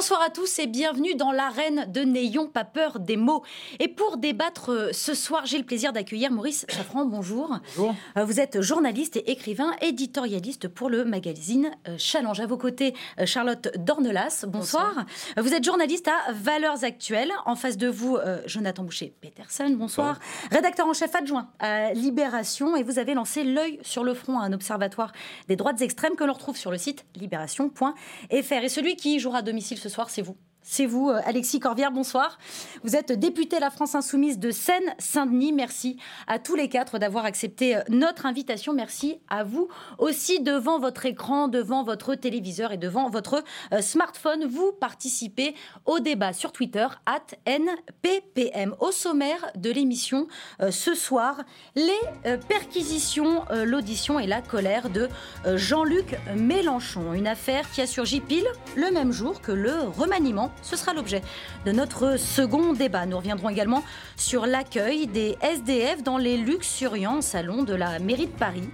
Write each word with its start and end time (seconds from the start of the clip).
Bonsoir 0.00 0.22
à 0.22 0.30
tous 0.30 0.58
et 0.58 0.66
bienvenue 0.66 1.14
dans 1.14 1.30
l'arène 1.30 1.84
de 1.92 2.00
N'ayons 2.00 2.46
pas 2.46 2.64
peur 2.64 3.00
des 3.00 3.18
mots. 3.18 3.42
Et 3.80 3.86
pour 3.86 4.16
débattre 4.16 4.70
euh, 4.72 4.92
ce 4.94 5.12
soir, 5.12 5.44
j'ai 5.44 5.58
le 5.58 5.64
plaisir 5.64 5.92
d'accueillir 5.92 6.30
Maurice 6.30 6.64
Chaffran. 6.70 7.04
Bonjour. 7.04 7.58
Bonjour. 7.76 7.94
Euh, 8.16 8.24
Vous 8.24 8.40
êtes 8.40 8.62
journaliste 8.62 9.16
et 9.16 9.30
écrivain, 9.30 9.72
éditorialiste 9.82 10.68
pour 10.68 10.88
le 10.88 11.04
magazine 11.04 11.70
euh, 11.86 11.96
Challenge. 11.98 12.40
À 12.40 12.46
vos 12.46 12.56
côtés, 12.56 12.94
Charlotte 13.26 13.68
Dornelas. 13.76 14.46
Bonsoir. 14.48 15.04
Vous 15.36 15.52
êtes 15.52 15.64
journaliste 15.64 16.08
à 16.08 16.32
Valeurs 16.32 16.82
Actuelles. 16.82 17.32
En 17.44 17.54
face 17.54 17.76
de 17.76 17.88
vous, 17.88 18.16
Jonathan 18.46 18.84
Boucher-Peterson. 18.84 19.68
Bonsoir. 19.76 20.18
Rédacteur 20.50 20.86
en 20.86 20.94
chef 20.94 21.14
adjoint 21.14 21.50
à 21.58 21.92
Libération. 21.92 22.74
Et 22.74 22.82
vous 22.82 22.98
avez 22.98 23.12
lancé 23.12 23.44
L'œil 23.44 23.78
sur 23.82 24.02
le 24.02 24.14
front, 24.14 24.40
un 24.40 24.54
observatoire 24.54 25.12
des 25.48 25.56
droites 25.56 25.82
extrêmes 25.82 26.16
que 26.16 26.24
l'on 26.24 26.32
retrouve 26.32 26.56
sur 26.56 26.70
le 26.70 26.78
site 26.78 27.04
libération.fr. 27.16 27.92
Et 28.30 28.42
celui 28.42 28.96
qui 28.96 29.20
jouera 29.20 29.38
à 29.38 29.42
domicile 29.42 29.76
ce 29.76 29.89
soir, 29.90 30.10
c'est 30.10 30.22
vous. 30.22 30.38
C'est 30.62 30.84
vous, 30.84 31.08
euh, 31.08 31.20
Alexis 31.24 31.58
Corbière, 31.58 31.90
bonsoir. 31.90 32.38
Vous 32.84 32.94
êtes 32.94 33.12
député 33.12 33.58
La 33.60 33.70
France 33.70 33.94
Insoumise 33.94 34.38
de 34.38 34.50
Seine-Saint-Denis. 34.50 35.54
Merci 35.54 35.96
à 36.26 36.38
tous 36.38 36.54
les 36.54 36.68
quatre 36.68 36.98
d'avoir 36.98 37.24
accepté 37.24 37.76
euh, 37.76 37.80
notre 37.88 38.26
invitation. 38.26 38.74
Merci 38.74 39.20
à 39.30 39.42
vous 39.42 39.68
aussi 39.98 40.40
devant 40.40 40.78
votre 40.78 41.06
écran, 41.06 41.48
devant 41.48 41.82
votre 41.82 42.14
téléviseur 42.14 42.72
et 42.72 42.76
devant 42.76 43.08
votre 43.08 43.42
euh, 43.72 43.80
smartphone. 43.80 44.44
Vous 44.44 44.70
participez 44.72 45.54
au 45.86 45.98
débat 45.98 46.34
sur 46.34 46.52
Twitter, 46.52 46.86
at 47.06 47.34
NPPM. 47.46 48.74
Au 48.80 48.92
sommaire 48.92 49.50
de 49.56 49.70
l'émission 49.70 50.28
ce 50.70 50.94
soir, 50.94 51.42
les 51.74 52.38
perquisitions, 52.48 53.44
l'audition 53.64 54.18
et 54.18 54.26
la 54.26 54.42
colère 54.42 54.90
de 54.90 55.08
Jean-Luc 55.56 56.16
Mélenchon. 56.36 57.12
Une 57.12 57.26
affaire 57.26 57.70
qui 57.70 57.80
a 57.80 57.86
surgi 57.86 58.20
pile 58.20 58.46
le 58.76 58.90
même 58.90 59.12
jour 59.12 59.40
que 59.40 59.52
le 59.52 59.74
remaniement. 59.96 60.49
Ce 60.62 60.76
sera 60.76 60.92
l'objet 60.92 61.22
de 61.64 61.72
notre 61.72 62.18
second 62.18 62.72
débat. 62.72 63.06
Nous 63.06 63.16
reviendrons 63.16 63.48
également 63.48 63.82
sur 64.16 64.46
l'accueil 64.46 65.06
des 65.06 65.36
SDF 65.42 66.02
dans 66.02 66.18
les 66.18 66.36
luxuriants 66.36 67.20
salons 67.22 67.62
de 67.62 67.74
la 67.74 67.98
mairie 67.98 68.26
de 68.26 68.32
Paris. 68.32 68.68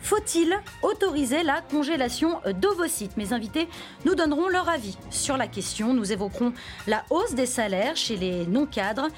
Faut-il 0.00 0.56
autoriser 0.82 1.42
la 1.42 1.60
congélation 1.60 2.40
d'ovocytes? 2.60 3.16
Mes 3.16 3.32
invités 3.32 3.68
nous 4.04 4.14
donneront 4.14 4.48
leur 4.48 4.68
avis 4.68 4.96
sur 5.10 5.36
la 5.36 5.46
question. 5.46 5.92
Nous 5.92 6.12
évoquerons 6.12 6.52
la 6.86 7.04
hausse 7.10 7.34
des 7.34 7.46
salaires 7.46 7.96
chez 7.96 8.16
les 8.16 8.46
non-cadres, 8.46 9.08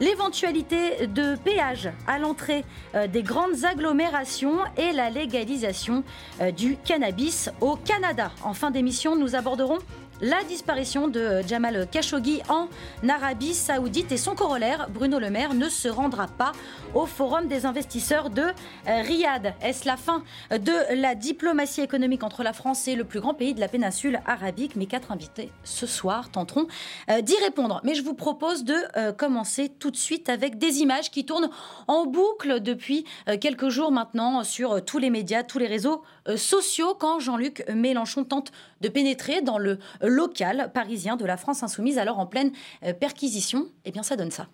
l'éventualité 0.00 1.06
de 1.06 1.36
péage 1.36 1.90
à 2.06 2.18
l'entrée 2.18 2.64
euh, 2.94 3.06
des 3.06 3.22
grandes 3.22 3.64
agglomérations 3.64 4.58
et 4.76 4.92
la 4.92 5.10
légalisation 5.10 6.02
euh, 6.40 6.50
du 6.50 6.76
cannabis 6.76 7.50
au 7.60 7.76
Canada. 7.76 8.32
En 8.42 8.54
fin 8.54 8.70
d'émission, 8.70 9.14
nous 9.16 9.36
aborderons 9.36 9.78
la 10.22 10.44
disparition 10.44 11.08
de 11.08 11.42
Jamal 11.48 11.88
Khashoggi 11.90 12.42
en 12.48 12.68
Arabie 13.08 13.54
Saoudite 13.54 14.12
et 14.12 14.16
son 14.16 14.36
corollaire, 14.36 14.88
Bruno 14.88 15.18
Le 15.18 15.30
Maire, 15.30 15.52
ne 15.52 15.68
se 15.68 15.88
rendra 15.88 16.28
pas 16.28 16.52
au 16.94 17.06
Forum 17.06 17.48
des 17.48 17.66
investisseurs 17.66 18.30
de 18.30 18.42
euh, 18.42 19.02
Riyad. 19.02 19.54
Est-ce 19.60 19.84
la 19.84 19.96
fin 19.96 20.22
de 20.50 20.94
la 20.94 21.16
diplomatie 21.16 21.80
économique 21.80 22.22
entre 22.22 22.44
la 22.44 22.52
France 22.52 22.86
et 22.86 22.94
le 22.94 23.02
plus 23.02 23.18
grand 23.18 23.34
pays 23.34 23.52
de 23.52 23.58
la 23.58 23.66
péninsule 23.66 24.20
arabique? 24.24 24.76
Mes 24.76 24.86
quatre 24.86 25.10
invités 25.10 25.50
ce 25.64 25.86
soir 25.86 26.30
tenteront 26.30 26.68
euh, 27.10 27.20
d'y 27.20 27.36
répondre. 27.42 27.80
Mais 27.82 27.96
je 27.96 28.02
vous 28.04 28.14
propose 28.14 28.62
de 28.62 28.76
euh, 28.96 29.12
commencer 29.12 29.70
tout 29.70 29.90
de 29.90 29.96
suite 29.96 30.28
avec 30.28 30.56
des 30.56 30.82
images 30.82 31.10
qui 31.10 31.26
tournent 31.26 31.50
en 31.88 32.06
boucle 32.06 32.60
depuis 32.60 33.04
quelques 33.40 33.70
jours 33.70 33.90
maintenant 33.90 34.44
sur 34.44 34.84
tous 34.84 34.98
les 34.98 35.10
médias, 35.10 35.42
tous 35.42 35.58
les 35.58 35.66
réseaux 35.66 36.02
sociaux, 36.36 36.94
quand 36.94 37.18
Jean-Luc 37.18 37.64
Mélenchon 37.68 38.24
tente 38.24 38.52
de 38.82 38.88
pénétrer 38.88 39.40
dans 39.40 39.58
le 39.58 39.78
local 40.02 40.70
parisien 40.74 41.16
de 41.16 41.24
la 41.24 41.36
France 41.36 41.62
insoumise, 41.62 41.98
alors 41.98 42.18
en 42.18 42.26
pleine 42.26 42.52
euh, 42.82 42.92
perquisition. 42.92 43.68
Eh 43.84 43.92
bien, 43.92 44.02
ça 44.02 44.16
donne 44.16 44.30
ça. 44.30 44.48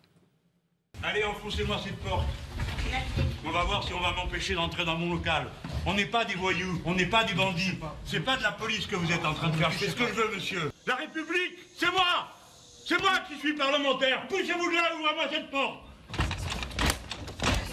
Allez, 1.03 1.25
enfoncez-moi 1.25 1.81
cette 1.83 1.97
porte. 1.97 2.27
On 3.47 3.51
va 3.51 3.65
voir 3.65 3.83
si 3.85 3.93
on 3.95 4.01
va 4.01 4.13
m'empêcher 4.13 4.55
d'entrer 4.55 4.85
dans 4.85 4.97
mon 4.97 5.15
local. 5.15 5.49
On 5.87 5.95
n'est 5.95 6.07
pas 6.07 6.25
des 6.25 6.35
voyous, 6.35 6.81
on 6.85 6.95
n'est 6.95 7.07
pas 7.07 7.25
des 7.25 7.35
bandits. 7.35 7.79
C'est 8.05 8.21
pas 8.21 8.37
de 8.37 8.43
la 8.43 8.53
police 8.53 8.87
que 8.87 8.97
vous 8.97 9.11
êtes 9.11 9.25
en 9.25 9.35
train 9.35 9.49
de 9.49 9.57
faire. 9.57 9.71
Je 9.71 9.79
fais 9.79 9.89
ce 9.89 9.97
que 9.97 10.07
je 10.07 10.13
veux, 10.13 10.35
monsieur. 10.35 10.71
La 10.87 10.97
République, 10.97 11.59
c'est 11.77 11.91
moi 11.91 12.29
C'est 12.87 13.01
moi 13.01 13.13
qui 13.29 13.39
suis 13.39 13.55
parlementaire. 13.55 14.27
Poussez-vous 14.29 14.71
de 14.71 14.75
là, 14.75 14.83
ouvrez-moi 14.99 15.25
cette 15.33 15.51
porte. 15.51 15.88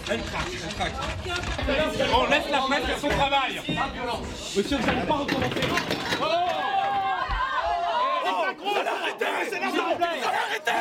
On 0.08 0.12
laisse 2.26 2.50
la 2.50 2.60
fenêtre 2.60 2.86
faire 2.86 2.98
son 3.00 3.08
travail. 3.08 3.60
Monsieur, 4.56 4.76
vous 4.76 4.86
n'allez 4.86 5.06
pas 5.06 5.14
recommencer. 5.14 5.60
Vous 10.66 10.72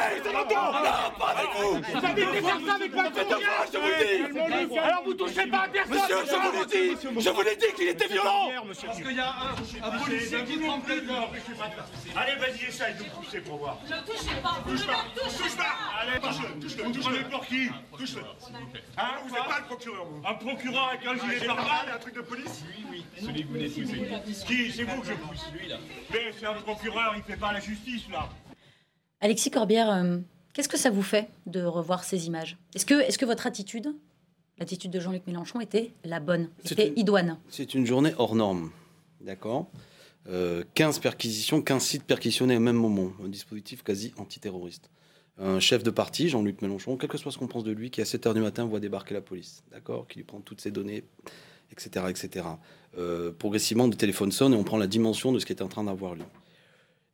avez 2.06 2.22
été 2.24 2.42
faire 2.42 2.60
ça 2.66 2.74
avec 2.76 2.94
ma 2.96 3.04
je 3.06 3.78
vous 3.78 4.68
dis 4.70 4.80
Alors 4.80 5.04
vous 5.04 5.14
touchez 5.14 5.46
pas 5.48 5.64
à 5.64 5.68
personne 5.68 5.96
Monsieur, 5.96 6.16
je 6.26 6.36
vous 6.36 6.52
l'ai 6.60 6.66
dit. 6.66 6.96
Je 7.22 7.30
vous 7.30 7.42
l'ai 7.42 7.56
dit 7.56 7.66
qu'il 7.76 7.88
était 7.90 8.08
violent. 8.08 8.50
Parce 8.86 9.02
qu'il 9.02 9.16
y 9.16 9.20
a 9.20 9.30
un, 9.30 9.56
un 9.88 9.92
policier 10.00 10.44
qui 10.46 10.58
nous 10.58 10.70
empêche 10.70 11.04
de... 11.04 11.10
Allez, 12.16 12.36
vas-y, 12.36 12.66
essaye 12.68 12.94
de 12.96 13.04
pousser 13.04 13.42
pour 13.42 13.58
voir. 13.58 13.78
Ne 13.86 13.90
touchez 14.12 14.36
pas, 14.42 14.60
vous 14.66 14.72
ne 14.72 14.78
Touche 14.78 14.88
pas, 14.88 15.06
touche 15.16 15.56
pas. 15.56 15.76
Allez, 16.02 16.20
touche-le, 16.20 16.60
touche-le. 16.60 16.84
Vous 16.84 16.94
prenez 17.02 17.24
pour 17.30 17.46
qui 17.46 17.70
Touche-le. 17.98 18.22
Hein, 18.98 19.12
vous 19.28 19.36
n'êtes 19.36 19.46
pas 19.46 19.60
le 19.60 19.66
procureur, 19.66 20.06
vous. 20.06 20.22
Un 20.28 20.34
procureur 20.34 20.88
avec 20.90 21.06
un 21.06 21.16
gilet 21.18 21.46
pare-balles 21.46 21.90
et 21.90 21.92
un 21.92 22.00
truc 22.00 22.16
de 22.16 22.22
police. 22.22 22.64
Oui, 22.68 22.86
oui. 22.92 23.06
Celui 23.20 23.44
que 23.44 23.48
vous 23.48 23.54
venez 23.54 23.68
de 23.70 24.46
Qui 24.46 24.72
C'est 24.72 24.84
vous 24.84 25.02
que 25.02 25.08
je 25.08 25.14
pousse. 25.14 25.46
Celui-là. 25.54 25.78
Mais 26.12 26.32
c'est 26.38 26.46
un 26.46 26.54
procureur, 26.54 27.14
il 27.16 27.24
fait 27.24 27.38
pas 27.40 27.54
la 27.54 27.60
justice, 27.60 28.04
là. 28.12 28.28
Alexis 29.26 29.50
Corbière, 29.50 29.90
euh, 29.92 30.20
qu'est-ce 30.54 30.70
que 30.70 30.78
ça 30.78 30.92
vous 30.92 31.02
fait 31.02 31.28
de 31.48 31.64
revoir 31.64 32.04
ces 32.04 32.28
images? 32.28 32.58
Est-ce 32.76 32.86
que, 32.86 32.94
est 33.02 33.18
que 33.18 33.26
votre 33.26 33.48
attitude, 33.48 33.92
l'attitude 34.60 34.92
de 34.92 35.00
Jean-Luc 35.00 35.26
Mélenchon, 35.26 35.60
était 35.62 35.94
la 36.04 36.20
bonne, 36.20 36.50
C'est 36.64 36.74
était 36.74 36.90
une- 36.90 37.00
idoine? 37.00 37.40
C'est 37.50 37.74
une 37.74 37.88
journée 37.88 38.14
hors 38.20 38.36
norme. 38.36 38.70
D'accord? 39.22 39.66
Euh, 40.30 40.64
15 40.76 41.00
perquisitions, 41.00 41.64
15 41.64 41.82
sites 41.84 42.04
perquisitionnés 42.04 42.56
au 42.56 42.60
même 42.60 42.76
moment. 42.76 43.14
Un 43.26 43.28
dispositif 43.28 43.82
quasi 43.82 44.14
antiterroriste. 44.18 44.92
Un 45.40 45.60
chef 45.60 45.82
de 45.82 45.90
parti, 45.90 46.30
Jean-Luc 46.30 46.62
Mélenchon, 46.62 46.96
quel 46.96 47.10
que 47.10 47.18
soit 47.18 47.32
ce 47.32 47.40
qu'on 47.40 47.48
pense 47.48 47.64
de 47.64 47.72
lui, 47.72 47.90
qui 47.90 48.02
à 48.02 48.06
7 48.06 48.28
h 48.28 48.34
du 48.36 48.42
matin 48.42 48.66
voit 48.66 48.80
débarquer 48.80 49.16
la 49.16 49.22
police. 49.22 49.64
D'accord? 49.72 50.08
Qui 50.08 50.20
lui 50.20 50.24
prend 50.24 50.40
toutes 50.40 50.62
ses 50.62 50.70
données, 50.70 51.04
etc. 51.72 52.06
etc. 52.10 52.46
Euh, 53.00 53.32
progressivement, 53.32 53.88
le 53.88 53.96
téléphone 53.96 54.32
sonne 54.32 54.54
et 54.54 54.56
on 54.56 54.64
prend 54.64 54.78
la 54.78 54.86
dimension 54.86 55.32
de 55.32 55.40
ce 55.40 55.48
qui 55.48 55.54
est 55.54 55.64
en 55.64 55.68
train 55.68 55.84
d'avoir 55.86 56.14
lieu. 56.14 56.22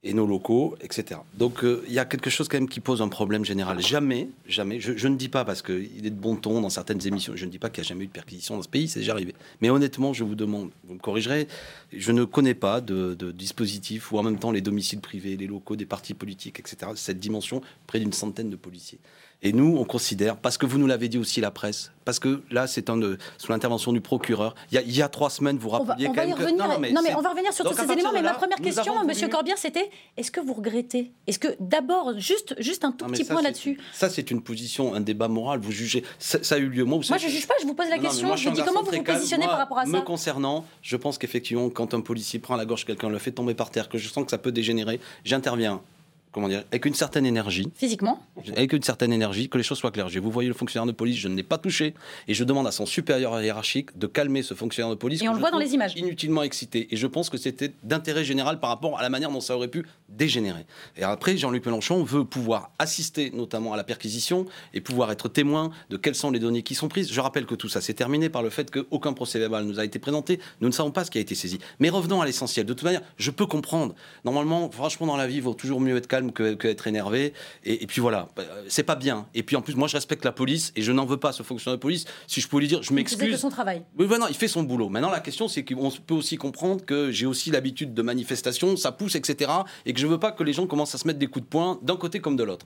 Et 0.04 0.16
nos 0.16 0.26
locaux, 0.26 0.76
etc. 0.82 1.20
Donc 1.36 1.64
euh, 1.64 1.84
il 1.88 1.94
y 1.94 2.00
a 2.00 2.06
quelque 2.06 2.32
chose 2.32 2.48
quand 2.48 2.58
même 2.58 2.68
qui 2.68 2.80
pose 2.80 3.04
un 3.04 3.08
problème 3.08 3.46
général. 3.46 3.80
Jamais, 3.82 4.30
jamais, 4.48 4.80
je, 4.80 5.08
ne 5.08 5.16
dis 5.16 5.30
pas 5.30 5.46
parce 5.46 5.62
qu'il 5.62 6.06
est 6.06 6.10
de 6.10 6.16
bon 6.16 6.36
ton 6.36 6.60
dans 6.60 6.72
certaines 6.72 7.06
émissions, 7.06 7.34
je 7.36 7.46
ne 7.46 7.52
dis 7.52 7.60
pas 7.60 7.70
qu'il 7.70 7.84
n'y 7.84 7.88
a 7.88 7.90
jamais 7.90 8.06
eu 8.06 8.08
de 8.08 8.12
perquisition 8.12 8.56
dans 8.56 8.64
ce 8.64 8.70
pays, 8.70 8.88
c'est 8.88 9.02
déjà 9.02 9.12
arrivé. 9.12 9.36
Mais 9.62 9.70
honnêtement, 9.70 10.12
je 10.12 10.24
vous 10.24 10.34
demande, 10.34 10.72
vous 10.86 10.96
me 10.96 11.00
corrigerez, 11.00 11.48
je 11.94 12.12
ne 12.12 12.24
connais 12.24 12.56
pas 12.56 12.82
de, 12.82 13.14
de 13.14 13.32
dispositif 13.32 14.12
où 14.12 14.18
en 14.18 14.24
même 14.24 14.40
temps 14.40 14.52
les 14.52 14.62
domiciles 14.62 15.02
privés, 15.02 15.38
les 15.38 15.46
locaux 15.46 15.76
des 15.76 15.86
partis 15.86 16.16
politiques, 16.16 16.60
etc., 16.60 16.94
cette 16.96 17.20
dimension, 17.20 17.62
près 17.86 18.00
d'une 18.00 18.14
centaine 18.14 18.50
de 18.50 18.56
policiers. 18.56 18.98
Et 19.44 19.54
nous, 19.54 19.76
on 19.80 19.86
considère, 19.86 20.38
parce 20.38 20.60
que 20.60 20.68
vous 20.68 20.78
nous 20.78 20.86
l'avez 20.86 21.10
dit 21.10 21.18
aussi 21.18 21.42
la 21.42 21.50
presse, 21.50 21.92
parce 22.06 22.20
que 22.20 22.44
là, 22.52 22.68
c'est 22.68 22.92
un, 22.92 23.02
euh, 23.02 23.18
sous 23.40 23.52
l'intervention 23.52 23.92
du 23.92 24.00
procureur. 24.00 24.54
Il 24.72 24.76
y 24.76 24.78
a, 24.78 24.82
il 24.84 24.96
y 24.96 25.02
a 25.02 25.10
trois 25.10 25.32
semaines, 25.32 25.58
vous 25.58 25.68
on 25.70 25.72
va, 25.72 25.78
rappeliez 25.94 26.10
on 26.10 26.14
va 26.14 26.26
y 26.26 26.32
revenir. 26.34 26.56
Non, 26.68 26.74
non, 26.74 26.80
mais, 26.80 26.90
c'est- 26.94 27.16
on 27.16 27.22
va 27.22 27.30
revenir 27.32 27.52
sur 27.52 27.64
Donc, 27.66 27.74
tous 27.76 27.84
ces 27.84 27.92
éléments. 27.92 28.12
Mais 28.14 28.22
ma 28.22 28.36
première 28.36 28.60
question, 28.60 28.96
avons 28.96 29.08
Monsieur 29.08 29.22
voulu- 29.26 29.32
Corbière, 29.34 29.58
c'était 29.58 29.90
est-ce 30.16 30.30
que 30.30 30.40
vous 30.42 30.54
regrettez? 30.54 31.12
Est-ce 31.26 31.40
que 31.40 31.48
d'abord, 31.60 32.14
juste, 32.20 32.54
juste 32.62 32.86
un 32.86 32.92
tout 32.92 33.06
Non, 33.06 33.12
mais 33.12 33.18
petit 33.18 33.26
ça, 33.26 33.34
point 33.34 33.42
là-dessus. 33.42 33.80
Ça, 33.94 34.10
c'est 34.12 34.30
une 34.30 34.44
position, 34.44 34.94
un 34.94 35.00
débat 35.02 35.28
moral. 35.28 35.60
Vous 35.60 35.72
jugez. 35.72 36.04
Ça, 36.20 36.44
ça 36.44 36.56
a 36.56 36.58
eu 36.60 36.68
lieu. 36.70 36.84
Moi, 36.84 37.00
vous 37.00 37.08
Moi, 37.10 37.18
savez- 37.18 37.32
je 37.32 37.36
juge 37.36 37.48
pas. 37.48 37.56
Je 37.62 37.66
vous 37.66 37.74
pose 37.74 37.88
la 37.90 37.96
Non, 37.98 37.98
non, 37.98 38.02
mais 38.04 38.10
question. 38.10 38.28
moi, 38.28 38.36
je 38.36 38.48
vous 38.48 38.56
dis 38.56 38.62
comment 38.64 38.84
vous 38.84 38.92
vous 38.92 39.04
positionnez 39.04 39.46
Moi, 39.46 39.54
par 39.54 39.58
rapport 39.58 39.80
à 39.80 39.86
Me 39.88 39.92
ça. 39.98 40.02
concernant, 40.02 40.66
je 40.84 40.98
pense 40.98 41.18
qu'effectivement, 41.18 41.68
quand 41.72 41.96
un 41.96 42.02
policier 42.02 42.38
prend 42.38 42.54
à 42.54 42.58
la 42.58 42.66
gorge 42.66 42.86
quelqu'un, 42.86 43.10
le 43.10 43.18
fait 43.18 43.32
tomber 43.32 43.56
par 43.56 43.72
terre, 43.72 43.90
que 43.90 43.98
je 43.98 44.08
sens 44.08 44.24
que 44.24 44.30
ça 44.30 44.38
peut 44.38 44.52
dégénérer, 44.52 45.00
j'interviens. 45.26 45.82
Comment 46.32 46.48
dire 46.48 46.64
Avec 46.72 46.86
une 46.86 46.94
certaine 46.94 47.26
énergie. 47.26 47.70
Physiquement, 47.76 48.24
Avec 48.56 48.72
une 48.72 48.84
certaine 48.84 49.12
énergie, 49.12 49.50
que 49.50 49.58
les 49.58 49.64
choses 49.64 49.80
soient 49.80 49.92
claires. 49.92 50.08
Je 50.08 50.20
vous 50.20 50.32
voyez 50.32 50.48
le 50.48 50.56
fonctionnaire 50.56 50.86
de 50.86 50.94
police, 50.94 51.18
je 51.18 51.28
ne 51.28 51.36
l'ai 51.36 51.44
pas 51.44 51.58
touché. 51.58 51.94
Et 52.28 52.34
je 52.34 52.44
demande 52.46 52.68
à 52.68 52.72
son 52.72 52.86
supérieur 52.86 53.42
hiérarchique 53.42 53.98
de 53.98 54.08
calmer 54.08 54.42
ce 54.42 54.54
fonctionnaire 54.54 54.90
de 54.90 54.96
police. 54.96 55.22
Et 55.22 55.28
on 55.28 55.34
le 55.34 55.40
voit 55.40 55.52
dans 55.52 55.60
les 55.60 55.74
images. 55.74 55.96
Inutilement 55.98 56.44
excité. 56.44 56.88
Et 56.92 56.96
je 56.96 57.08
pense 57.08 57.30
que 57.30 57.38
c'était 57.38 57.74
d'intérêt 57.84 58.24
général 58.24 58.60
par 58.60 58.70
rapport 58.70 58.98
à 58.98 59.02
la 59.02 59.10
manière 59.10 59.30
dont 59.30 59.42
ça 59.42 59.58
aurait 59.58 59.68
pu 59.68 59.86
dégénérer. 60.08 60.66
Et 60.96 61.04
après, 61.04 61.36
Jean-Luc 61.36 61.66
Mélenchon 61.66 62.04
veut 62.04 62.24
pouvoir 62.24 62.72
assister 62.80 63.32
notamment 63.32 63.74
à 63.74 63.78
la 63.78 63.84
perquisition 63.84 64.46
et 64.74 64.80
pouvoir 64.80 65.12
être 65.12 65.28
témoin 65.28 65.72
de 65.90 65.98
quelles 65.98 66.16
sont 66.16 66.32
les 66.32 66.40
données 66.40 66.64
qui 66.64 66.76
sont 66.76 66.88
prises. 66.88 67.12
Je 67.12 67.20
rappelle 67.20 67.46
que 67.46 67.56
tout 67.56 67.68
ça 67.68 67.82
s'est 67.82 67.94
terminé 67.94 68.30
par 68.30 68.42
le 68.42 68.50
fait 68.50 68.72
qu'aucun 68.72 69.12
procès 69.12 69.40
verbal 69.40 69.66
nous 69.66 69.80
a 69.80 69.86
été 69.86 70.00
présenté. 70.00 70.40
Nous 70.62 70.70
ne 70.70 70.74
savons 70.74 70.92
pas 70.92 71.04
ce 71.04 71.12
qui 71.12 71.18
a 71.18 71.22
été 71.22 71.36
saisi. 71.36 71.60
Mais 71.80 71.90
revenons 71.90 72.22
à 72.22 72.26
l'essentiel. 72.26 72.66
De 72.66 72.74
toute 72.74 72.84
manière, 72.84 73.02
je 73.18 73.32
peux 73.32 73.46
comprendre. 73.46 73.96
Normalement, 74.24 74.72
franchement, 74.72 75.08
dans 75.08 75.18
la 75.18 75.28
vie, 75.28 75.36
il 75.36 75.42
vaut 75.42 75.54
toujours 75.54 75.82
mieux 75.82 75.98
être 75.98 76.08
calme 76.08 76.21
que, 76.30 76.54
que 76.54 76.68
être 76.68 76.86
énervé. 76.86 77.34
Et, 77.66 77.84
et 77.84 77.88
puis 77.88 78.00
voilà, 78.02 78.28
Euh, 78.38 78.64
c'est 78.68 78.84
pas 78.84 78.96
bien. 78.96 79.26
Et 79.34 79.44
puis 79.44 79.56
en 79.56 79.62
plus, 79.62 79.76
moi, 79.76 79.88
je 79.88 79.96
respecte 79.98 80.24
la 80.26 80.32
police 80.32 80.72
et 80.76 80.82
je 80.84 80.92
n'en 80.92 81.06
veux 81.06 81.18
pas 81.18 81.32
ce 81.32 81.42
fonctionnaire 81.44 81.78
de 81.78 81.82
police. 81.82 82.06
Si 82.28 82.40
je 82.42 82.48
pouvais 82.48 82.62
lui 82.62 82.68
dire, 82.68 82.84
je 82.84 82.94
m'excuse. 82.94 83.36
son 83.38 83.50
travail. 83.50 83.84
Oui, 83.98 84.06
voilà, 84.06 84.28
il 84.30 84.36
fait 84.36 84.48
son 84.48 84.64
boulot. 84.64 84.90
Maintenant, 84.90 85.10
la 85.10 85.20
question, 85.22 85.48
c'est 85.48 85.64
qu'on 85.66 85.90
peut 85.90 86.14
aussi 86.14 86.38
comprendre 86.38 86.86
que 86.86 87.12
j'ai 87.12 87.26
aussi 87.26 87.50
l'habitude 87.50 87.94
de 87.94 88.02
manifestations, 88.04 88.78
ça 88.78 88.92
pousse, 88.92 89.16
etc. 89.16 89.50
Et 89.86 89.94
que 89.94 90.00
je 90.00 90.06
veux 90.08 90.20
pas 90.20 90.32
que 90.32 90.44
les 90.44 90.54
gens 90.54 90.68
commencent 90.68 90.94
à 90.94 90.98
se 91.00 91.08
mettre 91.08 91.20
des 91.20 91.28
coups 91.28 91.46
de 91.46 91.50
poing 91.50 91.80
d'un 91.82 91.98
côté 91.98 92.20
comme 92.20 92.36
de 92.36 92.44
l'autre. 92.44 92.66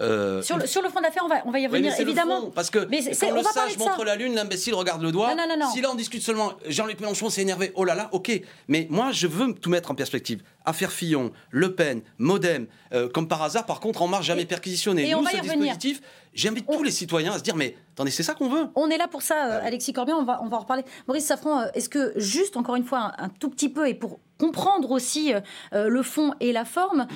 Euh, 0.00 0.42
sur, 0.42 0.56
le, 0.56 0.66
sur 0.66 0.82
le 0.82 0.88
fond 0.88 1.00
d'affaires, 1.00 1.22
on 1.24 1.28
va, 1.28 1.42
on 1.44 1.50
va 1.52 1.60
y 1.60 1.66
revenir, 1.66 1.92
évidemment. 2.00 2.50
parce 2.50 2.70
que 2.70 2.86
mais 2.90 3.00
quand 3.20 3.34
le 3.34 3.42
sage 3.42 3.76
montre 3.78 4.04
la 4.04 4.16
lune, 4.16 4.34
l'imbécile 4.34 4.74
regarde 4.74 5.02
le 5.02 5.12
doigt. 5.12 5.30
Si 5.72 5.80
là 5.80 5.90
on 5.92 5.94
discute 5.94 6.22
seulement, 6.22 6.54
Jean-Luc 6.66 6.98
Mélenchon 6.98 7.30
s'est 7.30 7.42
énervé, 7.42 7.70
oh 7.76 7.84
là 7.84 7.94
là, 7.94 8.08
ok. 8.12 8.40
Mais 8.68 8.86
moi, 8.90 9.12
je 9.12 9.26
veux 9.26 9.52
tout 9.54 9.70
mettre 9.70 9.90
en 9.90 9.94
perspective. 9.94 10.42
Affaire 10.64 10.92
Fillon, 10.92 11.32
Le 11.50 11.74
Pen, 11.74 12.02
Modem, 12.18 12.66
euh, 12.92 13.08
comme 13.08 13.28
par 13.28 13.42
hasard, 13.42 13.66
par 13.66 13.80
contre, 13.80 14.02
En 14.02 14.08
Marche 14.08 14.26
jamais 14.26 14.44
perquisitionné. 14.44 15.08
Et 15.08 15.12
Nous, 15.12 15.18
on 15.18 15.22
va 15.22 15.30
ce 15.30 15.36
y 15.36 15.40
dispositif, 15.40 16.00
j'invite 16.34 16.66
tous 16.66 16.82
les 16.82 16.90
citoyens 16.90 17.32
à 17.32 17.38
se 17.38 17.42
dire, 17.42 17.56
mais 17.56 17.76
attendez, 17.92 18.10
c'est 18.10 18.22
ça 18.22 18.34
qu'on 18.34 18.48
veut? 18.48 18.66
On 18.74 18.90
est 18.90 18.98
là 18.98 19.08
pour 19.08 19.22
ça, 19.22 19.52
euh, 19.52 19.66
Alexis 19.66 19.92
Corbian, 19.92 20.18
on 20.18 20.24
va, 20.24 20.40
on 20.42 20.48
va 20.48 20.56
en 20.56 20.60
reparler. 20.60 20.84
Maurice 21.06 21.26
Safran, 21.26 21.64
est-ce 21.74 21.88
que 21.88 22.12
juste, 22.16 22.56
encore 22.56 22.76
une 22.76 22.84
fois, 22.84 23.12
un, 23.18 23.28
tout 23.28 23.50
petit 23.50 23.68
peu, 23.68 23.88
et 23.88 23.94
pour 23.94 24.20
comprendre 24.38 24.90
aussi 24.90 25.32
le 25.72 26.02
fond 26.02 26.34
et 26.40 26.52
la 26.52 26.64
forme, 26.64 27.06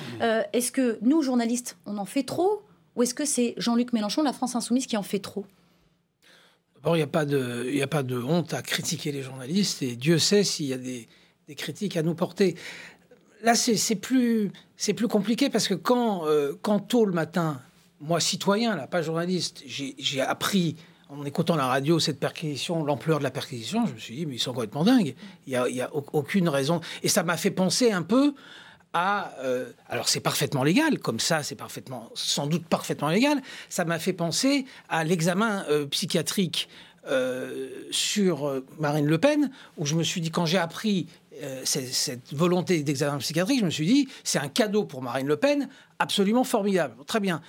est-ce 0.53 0.71
que 0.71 0.97
nous, 1.01 1.21
journalistes, 1.21 1.77
on 1.85 1.97
en 1.97 2.05
fait 2.05 2.23
trop? 2.23 2.61
Ou 2.97 3.03
est-ce 3.03 3.13
que 3.13 3.25
c'est 3.25 3.53
Jean-Luc 3.57 3.93
Mélenchon, 3.93 4.23
la 4.23 4.33
France 4.33 4.55
insoumise, 4.55 4.87
qui 4.87 4.97
en 4.97 5.03
fait 5.03 5.19
trop? 5.19 5.45
D'abord, 6.75 6.95
il 6.95 6.99
n'y 6.99 7.03
a, 7.03 7.07
pas 7.07 7.25
de, 7.25 7.81
a 7.81 7.87
pas 7.87 8.03
de 8.03 8.17
honte 8.17 8.53
à 8.53 8.61
critiquer 8.61 9.11
les 9.11 9.21
journalistes, 9.21 9.83
et 9.83 9.95
Dieu 9.95 10.17
sait 10.17 10.43
s'il 10.43 10.65
y 10.65 10.73
a 10.73 10.77
des, 10.77 11.07
critiques 11.55 11.95
à 11.95 12.03
nous 12.03 12.15
porter. 12.15 12.55
Là, 13.43 13.55
c'est 13.55 13.95
plus, 13.95 14.51
plus 14.95 15.07
compliqué 15.07 15.49
parce 15.49 15.67
que 15.67 15.73
quand, 15.73 16.25
euh, 16.25 16.53
quand 16.61 16.79
tôt 16.79 17.05
le 17.05 17.13
matin, 17.13 17.61
moi, 18.01 18.19
citoyen, 18.19 18.75
là, 18.75 18.87
pas 18.87 19.01
journaliste, 19.01 19.63
j'ai 19.65 20.21
appris 20.21 20.75
en 21.09 21.23
écoutant 21.23 21.55
la 21.55 21.67
radio 21.67 21.99
cette 21.99 22.19
perquisition, 22.19 22.83
l'ampleur 22.83 23.19
de 23.19 23.23
la 23.23 23.31
perquisition, 23.31 23.85
je 23.85 23.93
me 23.93 23.99
suis 23.99 24.15
dit, 24.15 24.25
mais 24.25 24.35
ils 24.35 24.39
sont 24.39 24.53
complètement 24.53 24.83
dingues. 24.83 25.15
Il 25.45 25.51
n'y 25.51 25.55
a, 25.55 25.69
y 25.69 25.81
a 25.81 25.89
aucune 25.93 26.49
raison. 26.49 26.81
Et 27.03 27.07
ça 27.07 27.23
m'a 27.23 27.37
fait 27.37 27.51
penser 27.51 27.91
un 27.91 28.03
peu 28.03 28.33
euh, 28.95 29.71
alors 29.89 30.09
c'est 30.09 30.19
parfaitement 30.19 30.63
légal, 30.63 30.99
comme 30.99 31.19
ça 31.19 31.43
c'est 31.43 31.55
parfaitement, 31.55 32.09
sans 32.15 32.47
doute 32.47 32.65
parfaitement 32.65 33.09
légal, 33.09 33.41
ça 33.69 33.85
m'a 33.85 33.99
fait 33.99 34.13
penser 34.13 34.65
à 34.89 35.03
l'examen 35.03 35.65
euh, 35.69 35.85
psychiatrique 35.85 36.69
sur 37.89 38.61
Marine 38.79 39.05
Le 39.05 39.17
Pen, 39.17 39.49
où 39.77 39.85
je 39.85 39.95
me 39.95 40.03
suis 40.03 40.19
dit, 40.19 40.29
quand 40.29 40.45
j'ai 40.45 40.57
appris 40.57 41.07
cette, 41.63 42.33
volonté 42.33 42.83
d'examen 42.83 43.17
psychiatrique, 43.17 43.59
je 43.59 43.65
me 43.65 43.69
suis 43.69 43.85
dit, 43.85 44.07
c'est 44.23 44.39
un 44.39 44.47
cadeau 44.47 44.85
pour 44.85 45.01
Marine 45.01 45.27
Le 45.27 45.37
Pen, 45.37 45.69
absolument 45.99 46.43
formidable, 46.43 46.95
très 47.05 47.19
bien. 47.19 47.41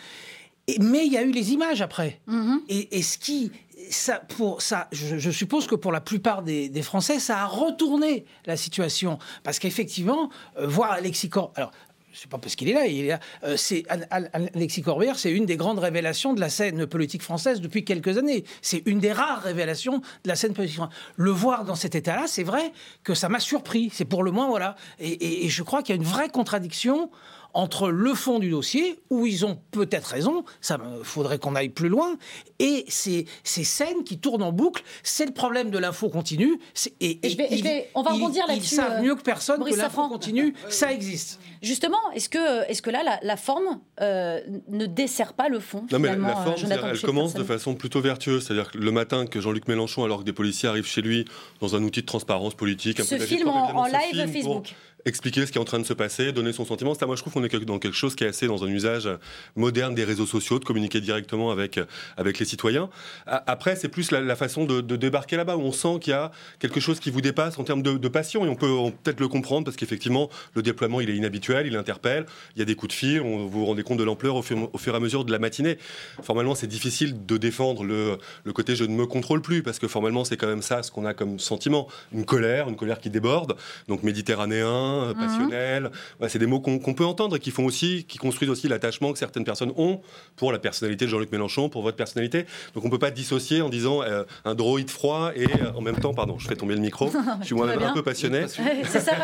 mais 0.81 1.07
il 1.07 1.13
y 1.13 1.17
a 1.17 1.23
eu 1.23 1.31
les 1.31 1.53
images 1.53 1.83
après. 1.83 2.21
Et, 2.69 2.99
et, 2.99 3.03
ce 3.03 3.19
qui 3.19 3.51
ça, 3.91 4.21
pour 4.37 4.63
ça, 4.63 4.89
je, 4.93 5.31
suppose 5.31 5.67
que 5.67 5.75
pour 5.75 5.93
la 5.93 6.01
plupart 6.01 6.43
des, 6.43 6.83
Français, 6.83 7.19
ça 7.19 7.39
a 7.39 7.47
retourné 7.47 8.25
la 8.47 8.57
situation. 8.57 9.19
Parce 9.43 9.59
qu'effectivement, 9.59 10.31
euh, 10.59 10.67
voir 10.67 10.93
Alexis 10.93 11.29
Corbière, 11.29 11.53
alors 11.57 11.73
c'est 12.21 12.29
pas 12.29 12.39
parce 12.39 12.57
qu'il 12.57 12.69
est 12.69 12.73
là, 12.73 12.87
il. 12.87 13.17
Euh, 13.45 13.57
c'est 13.57 13.85
Alexis 14.11 14.83
Corbière, 14.83 15.17
c'est 15.17 15.31
une 15.31 15.47
des 15.47 15.57
grandes 15.57 15.79
révélations 15.79 16.35
de 16.35 16.41
la 16.41 16.49
scène 16.49 16.85
politique 16.87 17.23
française 17.23 17.61
depuis 17.61 17.85
quelques 17.85 18.19
années. 18.19 18.45
C'est 18.61 18.83
une 18.87 18.99
des 18.99 19.13
rares 19.13 19.43
révélations 19.43 19.99
de 19.99 20.29
la 20.29 20.35
scène 20.35 20.53
politique 20.53 20.77
française. 20.79 20.99
Le 21.17 21.31
voir 21.31 21.65
dans 21.65 21.77
cet 21.77 21.95
état-là, 21.95 22.25
c'est 22.27 22.43
vrai 22.43 22.73
que 23.05 23.15
ça 23.15 23.29
m'a 23.29 23.39
surpris. 23.39 23.91
C'est 23.93 24.05
pour 24.05 24.25
le 24.25 24.33
moins 24.33 24.49
voilà. 24.49 24.75
Et 24.99 25.49
je 25.49 25.63
crois 25.63 25.83
qu'il 25.83 25.95
y 25.95 25.99
a 25.99 26.03
une 26.03 26.09
vraie 26.09 26.29
contradiction 26.29 27.09
entre 27.59 27.91
le 27.91 28.15
fond 28.15 28.39
du 28.39 28.51
dossier, 28.51 29.01
où 29.11 29.27
ils 29.27 29.45
ont 29.45 29.59
peut-être 29.73 30.07
raison, 30.07 30.45
ça 30.61 30.79
faudrait 31.03 31.41
qu'on 31.41 31.57
aille 31.57 31.71
plus 31.71 31.89
loin, 31.89 32.17
et 32.61 32.85
ces, 32.87 33.27
ces 33.43 33.65
scènes 33.65 34.05
qui 34.05 34.19
tournent 34.19 34.45
en 34.45 34.53
boucle, 34.53 34.85
c'est 35.03 35.27
le 35.27 35.33
problème 35.33 35.71
de 35.71 35.79
l'info 35.79 36.09
continue. 36.09 36.61
Et, 37.01 37.19
on 37.97 38.03
va 38.03 38.13
rebondir 38.13 38.47
là-dessus. 38.47 38.75
Ils 38.75 38.77
savent 38.77 39.01
euh, 39.01 39.03
mieux 39.03 39.17
que 39.17 39.23
personne 39.23 39.65
que 39.65 39.75
l'info 39.75 40.07
continue, 40.07 40.55
ça 40.69 40.93
existe. 40.93 41.41
Justement, 41.61 41.99
est-ce 42.15 42.29
que, 42.29 42.71
est 42.71 42.81
que 42.81 42.91
là, 42.91 43.19
la, 43.21 43.37
forme 43.37 43.81
euh, 44.01 44.41
ne 44.69 44.87
dessert 44.87 45.33
pas 45.33 45.49
le 45.49 45.59
fond 45.59 45.85
Non, 45.91 45.99
mais 45.99 46.17
la 46.17 46.37
forme, 46.37 46.55
euh, 46.71 46.91
elle 46.93 47.01
commence 47.01 47.35
de 47.35 47.43
façon 47.43 47.75
plutôt 47.75 48.01
vertueuse. 48.01 48.47
C'est-à-dire 48.47 48.71
que 48.71 48.79
le 48.79 48.93
matin 48.93 49.27
que 49.27 49.41
Jean-Luc 49.41 49.67
Mélenchon, 49.67 50.05
alors 50.05 50.21
que 50.21 50.25
des 50.25 50.33
policiers 50.33 50.69
arrivent 50.69 50.87
chez 50.87 51.03
lui 51.03 51.25
dans 51.61 51.75
un 51.75 51.83
outil 51.83 52.03
de 52.03 52.07
transparence 52.07 52.55
politique, 52.55 53.01
un 53.01 53.05
ce 53.05 53.19
film 53.19 53.49
en, 53.49 53.87
live 53.87 54.33
Facebook 54.33 54.75
expliquer 55.05 55.47
ce 55.47 55.53
qui 55.53 55.59
est 55.59 55.61
en 55.61 55.65
train 55.65 55.79
de 55.79 55.87
se 55.87 55.93
passer, 55.93 56.33
donner 56.33 56.53
son 56.53 56.65
sentiment. 56.65 56.95
Ça, 56.95 57.07
moi, 57.07 57.17
je 57.17 57.23
trouve 57.23 57.33
qu'on 57.33 57.45
est 57.45 57.65
dans 57.65 57.79
quelque 57.79 57.97
chose 57.97 58.15
qui 58.15 58.25
est 58.25 58.29
assez 58.29 58.47
dans 58.47 58.65
un 58.65 58.69
usage 58.69 59.09
moderne 59.57 59.95
des 59.95 60.05
réseaux 60.05 60.27
sociaux, 60.27 60.59
de 60.59 60.65
communiquer 60.65 61.01
directement 61.01 61.51
avec, 61.51 61.81
avec 62.17 62.39
les 62.39 62.45
citoyens. 62.45 62.91
Après, 63.27 63.77
c'est 63.77 63.89
plus 63.89 64.11
la, 64.11 64.37
façon 64.37 64.65
de, 64.65 64.81
débarquer 64.97 65.37
là-bas, 65.37 65.57
où 65.57 65.63
on 65.63 65.73
sent 65.73 65.99
qu'il 66.01 66.13
y 66.13 66.15
a 66.15 66.31
quelque 66.59 66.81
chose 66.81 67.01
qui 67.01 67.11
vous 67.11 67.21
dépasse 67.21 67.59
en 67.59 67.65
termes 67.65 67.83
de, 67.83 68.09
passion, 68.09 68.45
et 68.45 68.49
on 68.49 68.57
peut 68.57 68.75
peut-être 69.03 69.21
le 69.21 69.29
comprendre, 69.29 69.65
parce 69.65 69.77
qu'effectivement, 69.77 70.31
le 70.55 70.63
déploiement, 70.63 71.01
il 71.01 71.11
est 71.11 71.17
inhabituel, 71.17 71.67
il 71.67 71.77
interpelle, 71.77 72.27
il 72.57 72.59
y 72.59 72.63
a 72.63 72.65
des 72.65 72.75
coups 72.75 72.95
de 72.95 72.99
fil, 72.99 73.21
on, 73.21 73.47
vous 73.47 73.61
vous 73.61 73.67
rendez 73.67 73.83
compte 73.83 73.99
de 73.99 74.05
l'ampleur 74.05 74.37
au, 74.37 74.43
fur 74.43 74.71
et 74.87 74.97
à 74.97 75.01
mesure 75.01 75.25
de 75.25 75.33
la 75.33 75.39
matinée. 75.39 75.79
Formellement, 76.23 76.55
c'est 76.55 76.67
difficile 76.67 77.27
de 77.27 77.37
défendre 77.37 77.85
le, 77.85 78.19
le 78.45 78.53
côté 78.53 78.77
je 78.77 78.85
ne 78.85 78.95
me 78.95 79.07
contrôle 79.07 79.43
plus, 79.43 79.63
parce 79.63 79.79
que 79.79 79.89
formellement, 79.89 80.25
c'est 80.25 80.37
quand 80.37 80.47
même 80.47 80.63
ça 80.63 80.83
ce 80.83 80.91
qu'on 80.91 81.05
a 81.05 81.15
comme 81.15 81.39
sentiment. 81.39 81.89
Une 82.13 82.25
colère, 82.25 82.69
une 82.69 82.77
colère 82.77 82.99
qui 83.01 83.11
déborde, 83.11 83.57
donc 83.89 84.03
méditerranéen, 84.03 84.88
Mhm. 84.89 85.15
passionnel. 85.15 85.91
c'est 86.29 86.39
des 86.39 86.47
mots 86.47 86.61
qu'on 86.61 86.95
peut 86.95 87.05
entendre 87.05 87.37
et 87.37 87.39
qui 87.39 87.51
font 87.51 87.65
aussi, 87.65 88.05
qui 88.09 88.19
construisent 88.19 88.51
aussi 88.51 88.69
l'attachement 88.69 89.13
que 89.13 89.19
certaines 89.19 89.45
personnes 89.45 89.73
ont 89.77 90.01
pour 90.37 90.53
la 90.53 90.59
personnalité 90.59 91.05
de 91.07 91.11
Jean-Luc 91.11 91.33
Mélenchon, 91.33 91.69
pour 91.69 91.83
votre 91.83 91.97
personnalité. 91.97 92.47
Donc 92.75 92.85
on 92.85 92.91
peut 92.91 92.99
pas 92.99 93.11
dissocier 93.11 93.63
en 93.63 93.69
disant 93.69 94.03
euh, 94.03 94.25
un 94.45 94.55
droïde 94.55 94.91
froid 94.91 95.33
et 95.35 95.45
euh, 95.47 95.73
en 95.77 95.81
même 95.81 95.97
temps, 95.97 96.15
pardon, 96.15 96.39
je 96.39 96.47
fais 96.47 96.57
tomber 96.57 96.75
le 96.75 96.81
micro. 96.81 97.11
je 97.41 97.47
suis 97.47 97.55
moi-même 97.55 97.83
un 97.83 97.93
peu 97.93 98.03
passionné. 98.03 98.47
c'est 98.49 99.01
ça. 99.01 99.13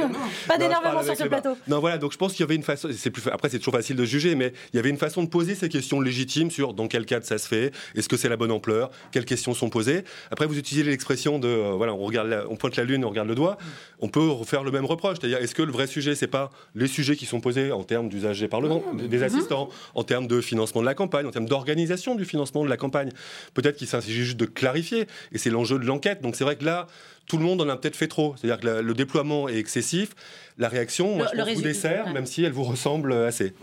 pas 0.48 0.58
d'énervement 0.58 1.02
sur 1.02 1.16
ce 1.16 1.24
plateau. 1.24 1.56
Non, 1.68 1.80
voilà. 1.80 1.98
Donc 1.98 2.12
je 2.12 2.18
pense 2.18 2.32
qu'il 2.32 2.40
y 2.40 2.44
avait 2.44 2.54
une 2.54 2.62
façon. 2.62 2.88
C'est 2.96 3.10
plus. 3.10 3.26
Après, 3.30 3.48
c'est 3.48 3.58
toujours 3.58 3.74
facile 3.74 3.96
de 3.96 4.04
juger, 4.04 4.34
mais 4.34 4.52
il 4.72 4.76
y 4.76 4.78
avait 4.78 4.90
une 4.90 4.96
façon 4.96 5.22
de 5.22 5.28
poser 5.28 5.54
ces 5.54 5.68
questions 5.68 6.00
légitimes 6.00 6.50
sur 6.50 6.74
dans 6.74 6.88
quel 6.88 7.06
cadre 7.06 7.24
ça 7.24 7.38
se 7.38 7.48
fait, 7.48 7.72
est-ce 7.94 8.08
que 8.08 8.16
c'est 8.16 8.28
la 8.28 8.36
bonne 8.36 8.50
ampleur, 8.50 8.90
quelles 9.12 9.24
questions 9.24 9.54
sont 9.54 9.70
posées. 9.70 10.04
Après, 10.30 10.46
vous 10.46 10.58
utilisez 10.58 10.88
l'expression 10.88 11.38
de 11.38 11.48
euh, 11.48 11.72
voilà, 11.72 11.94
on 11.94 12.04
regarde, 12.04 12.46
on 12.48 12.56
pointe 12.56 12.76
la 12.76 12.84
lune, 12.84 13.04
on 13.04 13.10
regarde 13.10 13.28
le 13.28 13.34
doigt. 13.34 13.58
On 14.00 14.08
peut 14.08 14.28
refaire 14.28 14.62
le 14.62 14.70
même 14.70 14.84
reproche 14.84 14.99
c'est-à-dire, 15.02 15.38
est-ce 15.38 15.54
que 15.54 15.62
le 15.62 15.72
vrai 15.72 15.86
sujet, 15.86 16.14
c'est 16.14 16.26
pas 16.26 16.50
les 16.74 16.86
sujets 16.86 17.16
qui 17.16 17.26
sont 17.26 17.40
posés 17.40 17.72
en 17.72 17.82
termes 17.82 18.08
d'usage 18.08 18.40
des 18.40 18.48
parlements, 18.48 18.82
mmh. 18.92 19.08
des 19.08 19.22
assistants, 19.22 19.68
en 19.94 20.04
termes 20.04 20.26
de 20.26 20.40
financement 20.40 20.80
de 20.80 20.86
la 20.86 20.94
campagne, 20.94 21.26
en 21.26 21.30
termes 21.30 21.46
d'organisation 21.46 22.14
du 22.14 22.24
financement 22.24 22.64
de 22.64 22.68
la 22.68 22.76
campagne? 22.76 23.10
Peut-être 23.54 23.76
qu'il 23.76 23.86
s'agit 23.86 24.12
juste 24.12 24.36
de 24.36 24.46
clarifier, 24.46 25.06
et 25.32 25.38
c'est 25.38 25.50
l'enjeu 25.50 25.78
de 25.78 25.84
l'enquête. 25.84 26.22
Donc 26.22 26.36
c'est 26.36 26.44
vrai 26.44 26.56
que 26.56 26.64
là, 26.64 26.86
tout 27.26 27.38
le 27.38 27.44
monde 27.44 27.60
en 27.60 27.68
a 27.68 27.76
peut-être 27.76 27.96
fait 27.96 28.08
trop. 28.08 28.34
C'est-à-dire 28.36 28.60
que 28.60 28.80
le 28.80 28.94
déploiement 28.94 29.48
est 29.48 29.56
excessif. 29.56 30.10
La 30.58 30.68
réaction, 30.68 31.16
moi, 31.16 31.26
je 31.32 31.54
vous 31.54 31.62
dessert, 31.62 32.12
même 32.12 32.26
si 32.26 32.42
elle 32.42 32.52
vous 32.52 32.64
ressemble 32.64 33.12
assez. 33.12 33.54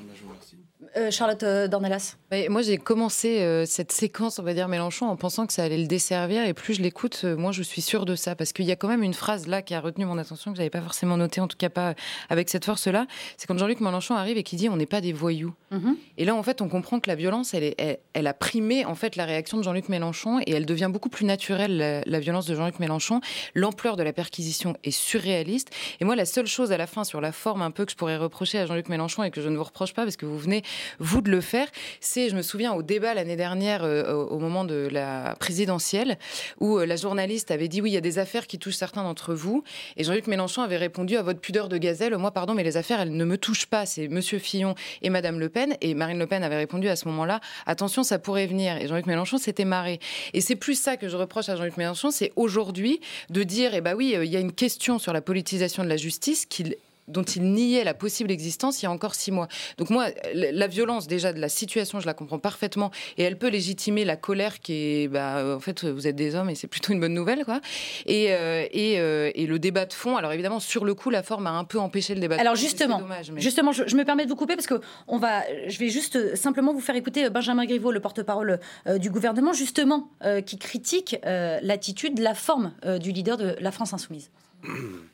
Euh, 0.97 1.11
Charlotte 1.11 1.43
euh, 1.43 1.67
Dornelas 1.67 2.15
Moi, 2.49 2.61
j'ai 2.63 2.77
commencé 2.77 3.41
euh, 3.41 3.65
cette 3.65 3.91
séquence, 3.91 4.39
on 4.39 4.43
va 4.43 4.53
dire, 4.53 4.67
Mélenchon, 4.67 5.05
en 5.05 5.15
pensant 5.15 5.45
que 5.45 5.53
ça 5.53 5.63
allait 5.63 5.77
le 5.77 5.85
desservir. 5.85 6.43
Et 6.45 6.53
plus 6.53 6.73
je 6.73 6.81
l'écoute, 6.81 7.23
moi, 7.23 7.51
je 7.51 7.61
suis 7.61 7.81
sûre 7.81 8.05
de 8.05 8.15
ça. 8.15 8.35
Parce 8.35 8.51
qu'il 8.51 8.65
y 8.65 8.71
a 8.71 8.75
quand 8.75 8.87
même 8.87 9.03
une 9.03 9.13
phrase 9.13 9.47
là 9.47 9.61
qui 9.61 9.75
a 9.75 9.79
retenu 9.79 10.05
mon 10.05 10.17
attention, 10.17 10.51
que 10.51 10.57
je 10.57 10.61
n'avais 10.61 10.71
pas 10.71 10.81
forcément 10.81 11.17
notée, 11.17 11.39
en 11.39 11.47
tout 11.47 11.57
cas 11.57 11.69
pas 11.69 11.93
avec 12.29 12.49
cette 12.49 12.65
force-là. 12.65 13.05
C'est 13.37 13.47
quand 13.47 13.57
Jean-Luc 13.57 13.79
Mélenchon 13.79 14.15
arrive 14.15 14.37
et 14.37 14.43
qui 14.43 14.55
dit 14.55 14.69
on 14.69 14.77
n'est 14.77 14.87
pas 14.87 15.01
des 15.01 15.13
voyous. 15.13 15.53
Mm-hmm. 15.71 15.95
Et 16.17 16.25
là, 16.25 16.35
en 16.35 16.43
fait, 16.43 16.61
on 16.61 16.69
comprend 16.69 16.99
que 16.99 17.09
la 17.09 17.15
violence, 17.15 17.53
elle, 17.53 17.63
est, 17.63 18.01
elle, 18.13 18.27
a 18.27 18.33
primé 18.33 18.85
en 18.85 18.95
fait 18.95 19.15
la 19.15 19.25
réaction 19.25 19.57
de 19.57 19.63
Jean-Luc 19.63 19.89
Mélenchon 19.89 20.39
et 20.39 20.51
elle 20.51 20.65
devient 20.65 20.89
beaucoup 20.91 21.09
plus 21.09 21.25
naturelle, 21.25 22.03
la, 22.05 22.19
violence 22.19 22.47
de 22.47 22.55
Jean-Luc 22.55 22.79
Mélenchon. 22.79 23.21
L'ampleur 23.53 23.97
de 23.97 24.03
la 24.03 24.13
perquisition 24.13 24.75
est 24.83 24.91
surréaliste. 24.91 25.69
Et 25.99 26.05
moi, 26.05 26.15
la 26.15 26.25
seule 26.25 26.47
chose 26.47 26.71
à 26.71 26.77
la 26.77 26.87
fin 26.87 27.03
sur 27.03 27.21
la 27.21 27.31
forme 27.31 27.61
un 27.61 27.71
peu 27.71 27.85
que 27.85 27.91
je 27.91 27.97
pourrais 27.97 28.17
reprocher 28.17 28.59
à 28.59 28.65
Jean-Luc 28.65 28.89
Mélenchon 28.89 29.23
et 29.23 29.31
que 29.31 29.41
je 29.41 29.49
ne 29.49 29.57
vous 29.57 29.63
reproche 29.63 29.93
pas 29.93 30.03
parce 30.03 30.17
que 30.17 30.25
vous 30.25 30.39
venez, 30.39 30.63
vous, 30.99 31.21
de 31.21 31.31
le 31.31 31.41
faire, 31.41 31.67
c'est, 31.99 32.29
je 32.29 32.35
me 32.35 32.41
souviens 32.41 32.73
au 32.73 32.83
débat 32.83 33.13
l'année 33.13 33.35
dernière, 33.35 33.83
euh, 33.83 34.13
au 34.13 34.39
moment 34.39 34.65
de 34.65 34.87
la 34.91 35.35
présidentielle, 35.39 36.17
où 36.59 36.77
euh, 36.77 36.85
la 36.85 36.95
journaliste 36.95 37.51
avait 37.51 37.67
dit 37.67 37.81
oui, 37.81 37.91
il 37.91 37.93
y 37.93 37.97
a 37.97 38.01
des 38.01 38.19
affaires 38.19 38.47
qui 38.47 38.59
touchent 38.59 38.75
certains 38.75 39.03
d'entre 39.03 39.33
vous. 39.33 39.63
Et 39.95 40.03
Jean-Luc 40.03 40.27
Mélenchon 40.27 40.61
avait 40.61 40.77
répondu 40.77 41.17
à 41.17 41.21
votre 41.21 41.39
pudeur 41.39 41.69
de 41.69 41.77
gazelle, 41.77 42.17
moi 42.17 42.31
pardon, 42.31 42.53
mais 42.53 42.63
les 42.63 42.77
affaires, 42.77 43.01
elles 43.01 43.15
ne 43.15 43.25
me 43.25 43.37
touchent 43.37 43.67
pas. 43.67 43.85
C'est 43.85 44.07
Monsieur 44.07 44.39
Fillon 44.39 44.75
et 45.01 45.09
Madame 45.09 45.39
Le 45.39 45.49
Pen. 45.49 45.75
Et 45.81 45.93
Marine 45.93 46.19
Le 46.19 46.27
Pen 46.27 46.43
avait 46.43 46.57
répondu 46.57 46.87
à 46.89 46.95
ce 46.95 47.07
moment-là, 47.07 47.39
attention, 47.65 48.03
ça 48.03 48.19
pourrait 48.19 48.47
venir. 48.47 48.77
Et 48.77 48.87
Jean-Luc 48.87 49.05
Mélenchon 49.05 49.37
s'était 49.37 49.65
marré. 49.65 49.99
Et 50.33 50.41
c'est 50.41 50.55
plus 50.55 50.79
ça 50.79 50.97
que 50.97 51.09
je 51.09 51.17
reproche 51.17 51.49
à 51.49 51.55
Jean-Luc 51.55 51.77
Mélenchon, 51.77 52.11
c'est 52.11 52.31
aujourd'hui 52.35 52.99
de 53.29 53.43
dire, 53.43 53.73
eh 53.73 53.81
ben 53.81 53.95
oui, 53.95 54.13
euh, 54.15 54.25
il 54.25 54.31
y 54.31 54.37
a 54.37 54.39
une 54.39 54.53
question 54.53 54.99
sur 54.99 55.13
la 55.13 55.21
politisation 55.21 55.83
de 55.83 55.89
la 55.89 55.97
justice 55.97 56.45
qu'il 56.45 56.75
dont 57.07 57.23
il 57.23 57.43
niait 57.53 57.83
la 57.83 57.93
possible 57.93 58.31
existence 58.31 58.81
il 58.81 58.85
y 58.85 58.87
a 58.87 58.91
encore 58.91 59.15
six 59.15 59.31
mois. 59.31 59.47
Donc 59.77 59.89
moi, 59.89 60.07
la 60.33 60.67
violence 60.67 61.07
déjà 61.07 61.33
de 61.33 61.39
la 61.39 61.49
situation, 61.49 61.99
je 61.99 62.05
la 62.05 62.13
comprends 62.13 62.39
parfaitement, 62.39 62.91
et 63.17 63.23
elle 63.23 63.37
peut 63.37 63.49
légitimer 63.49 64.05
la 64.05 64.15
colère 64.15 64.59
qui 64.59 64.73
est, 64.73 65.07
bah, 65.07 65.55
en 65.55 65.59
fait, 65.59 65.85
vous 65.85 66.07
êtes 66.07 66.15
des 66.15 66.35
hommes 66.35 66.49
et 66.49 66.55
c'est 66.55 66.67
plutôt 66.67 66.93
une 66.93 66.99
bonne 66.99 67.13
nouvelle, 67.13 67.45
quoi. 67.45 67.61
Et, 68.05 68.31
euh, 68.31 68.65
euh, 68.75 69.31
et, 69.33 69.47
le 69.47 69.59
débat 69.59 69.85
de 69.85 69.93
fond, 69.93 70.17
alors 70.17 70.33
évidemment, 70.33 70.59
sur 70.59 70.83
le 70.83 70.93
coup, 70.93 71.09
la 71.09 71.23
forme 71.23 71.47
a 71.47 71.51
un 71.51 71.63
peu 71.63 71.79
empêché 71.79 72.13
le 72.13 72.19
débat. 72.19 72.35
Alors 72.39 72.55
justement, 72.55 73.01
justement, 73.35 73.71
je, 73.71 73.95
me 73.95 74.03
permets 74.03 74.25
de 74.25 74.29
vous 74.29 74.35
couper 74.35 74.55
parce 74.55 74.67
que 74.67 74.81
on 75.07 75.17
va, 75.17 75.43
je 75.67 75.79
vais 75.79 75.89
juste 75.89 76.35
simplement 76.35 76.73
vous 76.73 76.81
faire 76.81 76.95
écouter 76.95 77.29
Benjamin 77.29 77.65
Griveaux, 77.65 77.91
le 77.91 77.99
porte-parole 77.99 78.59
euh, 78.87 78.97
du 78.97 79.09
gouvernement, 79.09 79.53
justement, 79.53 80.09
qui 80.45 80.57
critique 80.57 81.15
l'attitude, 81.23 82.19
la 82.19 82.33
forme 82.33 82.73
du 82.99 83.11
leader 83.11 83.37
de 83.37 83.55
la 83.59 83.71
France 83.71 83.93
insoumise. 83.93 84.29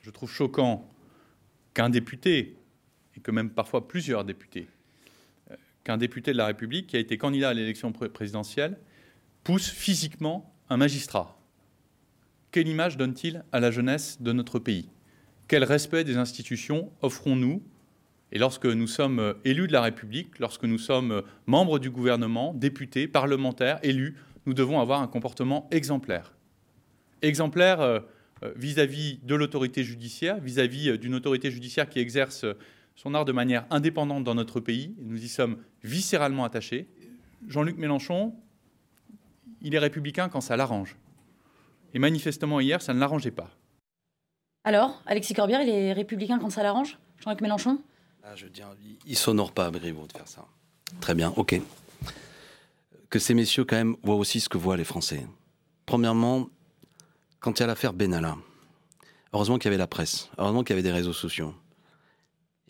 Je 0.01 0.09
trouve 0.09 0.29
choquant 0.29 0.87
qu'un 1.73 1.89
député 1.89 2.57
et 3.15 3.19
que 3.19 3.31
même 3.31 3.49
parfois 3.49 3.87
plusieurs 3.87 4.25
députés, 4.25 4.67
euh, 5.51 5.55
qu'un 5.83 5.97
député 5.97 6.31
de 6.31 6.37
la 6.37 6.47
République 6.47 6.87
qui 6.87 6.95
a 6.95 6.99
été 6.99 7.17
candidat 7.17 7.49
à 7.49 7.53
l'élection 7.53 7.91
présidentielle 7.91 8.77
pousse 9.43 9.69
physiquement 9.69 10.53
un 10.69 10.77
magistrat. 10.77 11.39
Quelle 12.51 12.67
image 12.67 12.97
donne-t-il 12.97 13.43
à 13.51 13.59
la 13.59 13.71
jeunesse 13.71 14.21
de 14.21 14.31
notre 14.31 14.59
pays? 14.59 14.89
Quel 15.47 15.63
respect 15.63 16.03
des 16.03 16.17
institutions 16.17 16.91
offrons-nous? 17.01 17.63
Et 18.31 18.39
lorsque 18.39 18.65
nous 18.65 18.87
sommes 18.87 19.19
euh, 19.19 19.33
élus 19.45 19.67
de 19.67 19.73
la 19.73 19.81
République, 19.81 20.39
lorsque 20.39 20.63
nous 20.63 20.79
sommes 20.79 21.11
euh, 21.11 21.21
membres 21.45 21.77
du 21.77 21.89
gouvernement, 21.89 22.53
députés, 22.53 23.07
parlementaires, 23.07 23.79
élus, 23.83 24.15
nous 24.45 24.53
devons 24.53 24.79
avoir 24.79 25.01
un 25.01 25.07
comportement 25.07 25.67
exemplaire. 25.71 26.33
Exemplaire 27.21 28.03
vis-à-vis 28.55 29.19
de 29.23 29.35
l'autorité 29.35 29.83
judiciaire, 29.83 30.39
vis-à-vis 30.39 30.97
d'une 30.97 31.15
autorité 31.15 31.51
judiciaire 31.51 31.89
qui 31.89 31.99
exerce 31.99 32.45
son 32.95 33.13
art 33.13 33.25
de 33.25 33.31
manière 33.31 33.65
indépendante 33.69 34.23
dans 34.23 34.35
notre 34.35 34.59
pays. 34.59 34.95
Nous 34.99 35.23
y 35.23 35.27
sommes 35.27 35.57
viscéralement 35.83 36.43
attachés. 36.43 36.87
Jean-Luc 37.47 37.77
Mélenchon, 37.77 38.33
il 39.61 39.75
est 39.75 39.79
républicain 39.79 40.29
quand 40.29 40.41
ça 40.41 40.55
l'arrange. 40.55 40.95
Et 41.93 41.99
manifestement, 41.99 42.59
hier, 42.59 42.81
ça 42.81 42.93
ne 42.93 42.99
l'arrangeait 42.99 43.31
pas. 43.31 43.49
Alors, 44.63 45.01
Alexis 45.05 45.33
Corbière, 45.33 45.61
il 45.61 45.69
est 45.69 45.93
républicain 45.93 46.39
quand 46.39 46.49
ça 46.49 46.63
l'arrange 46.63 46.97
Jean-Luc 47.19 47.41
Mélenchon? 47.41 47.79
Ah, 48.23 48.35
Je 48.35 48.45
veux 48.45 48.49
dire, 48.49 48.69
il 49.05 49.17
s'honore 49.17 49.51
pas 49.51 49.65
à 49.65 49.71
Brivout 49.71 50.07
de 50.07 50.13
faire 50.13 50.27
ça. 50.27 50.45
Très 51.01 51.15
bien, 51.15 51.33
ok. 51.35 51.59
Que 53.09 53.19
ces 53.19 53.33
messieurs, 53.33 53.65
quand 53.65 53.75
même, 53.75 53.95
voient 54.03 54.15
aussi 54.15 54.39
ce 54.39 54.49
que 54.49 54.57
voient 54.57 54.77
les 54.77 54.83
Français. 54.83 55.25
Premièrement, 55.85 56.49
quand 57.43 57.59
il 57.59 57.59
y 57.59 57.63
a 57.65 57.67
l'affaire 57.67 57.91
Benalla, 57.91 58.37
heureusement 59.33 59.57
qu'il 59.57 59.65
y 59.65 59.67
avait 59.67 59.77
la 59.77 59.85
presse, 59.85 60.29
heureusement 60.37 60.63
qu'il 60.63 60.75
y 60.75 60.79
avait 60.79 60.81
des 60.81 60.93
réseaux 60.93 61.13
sociaux 61.13 61.53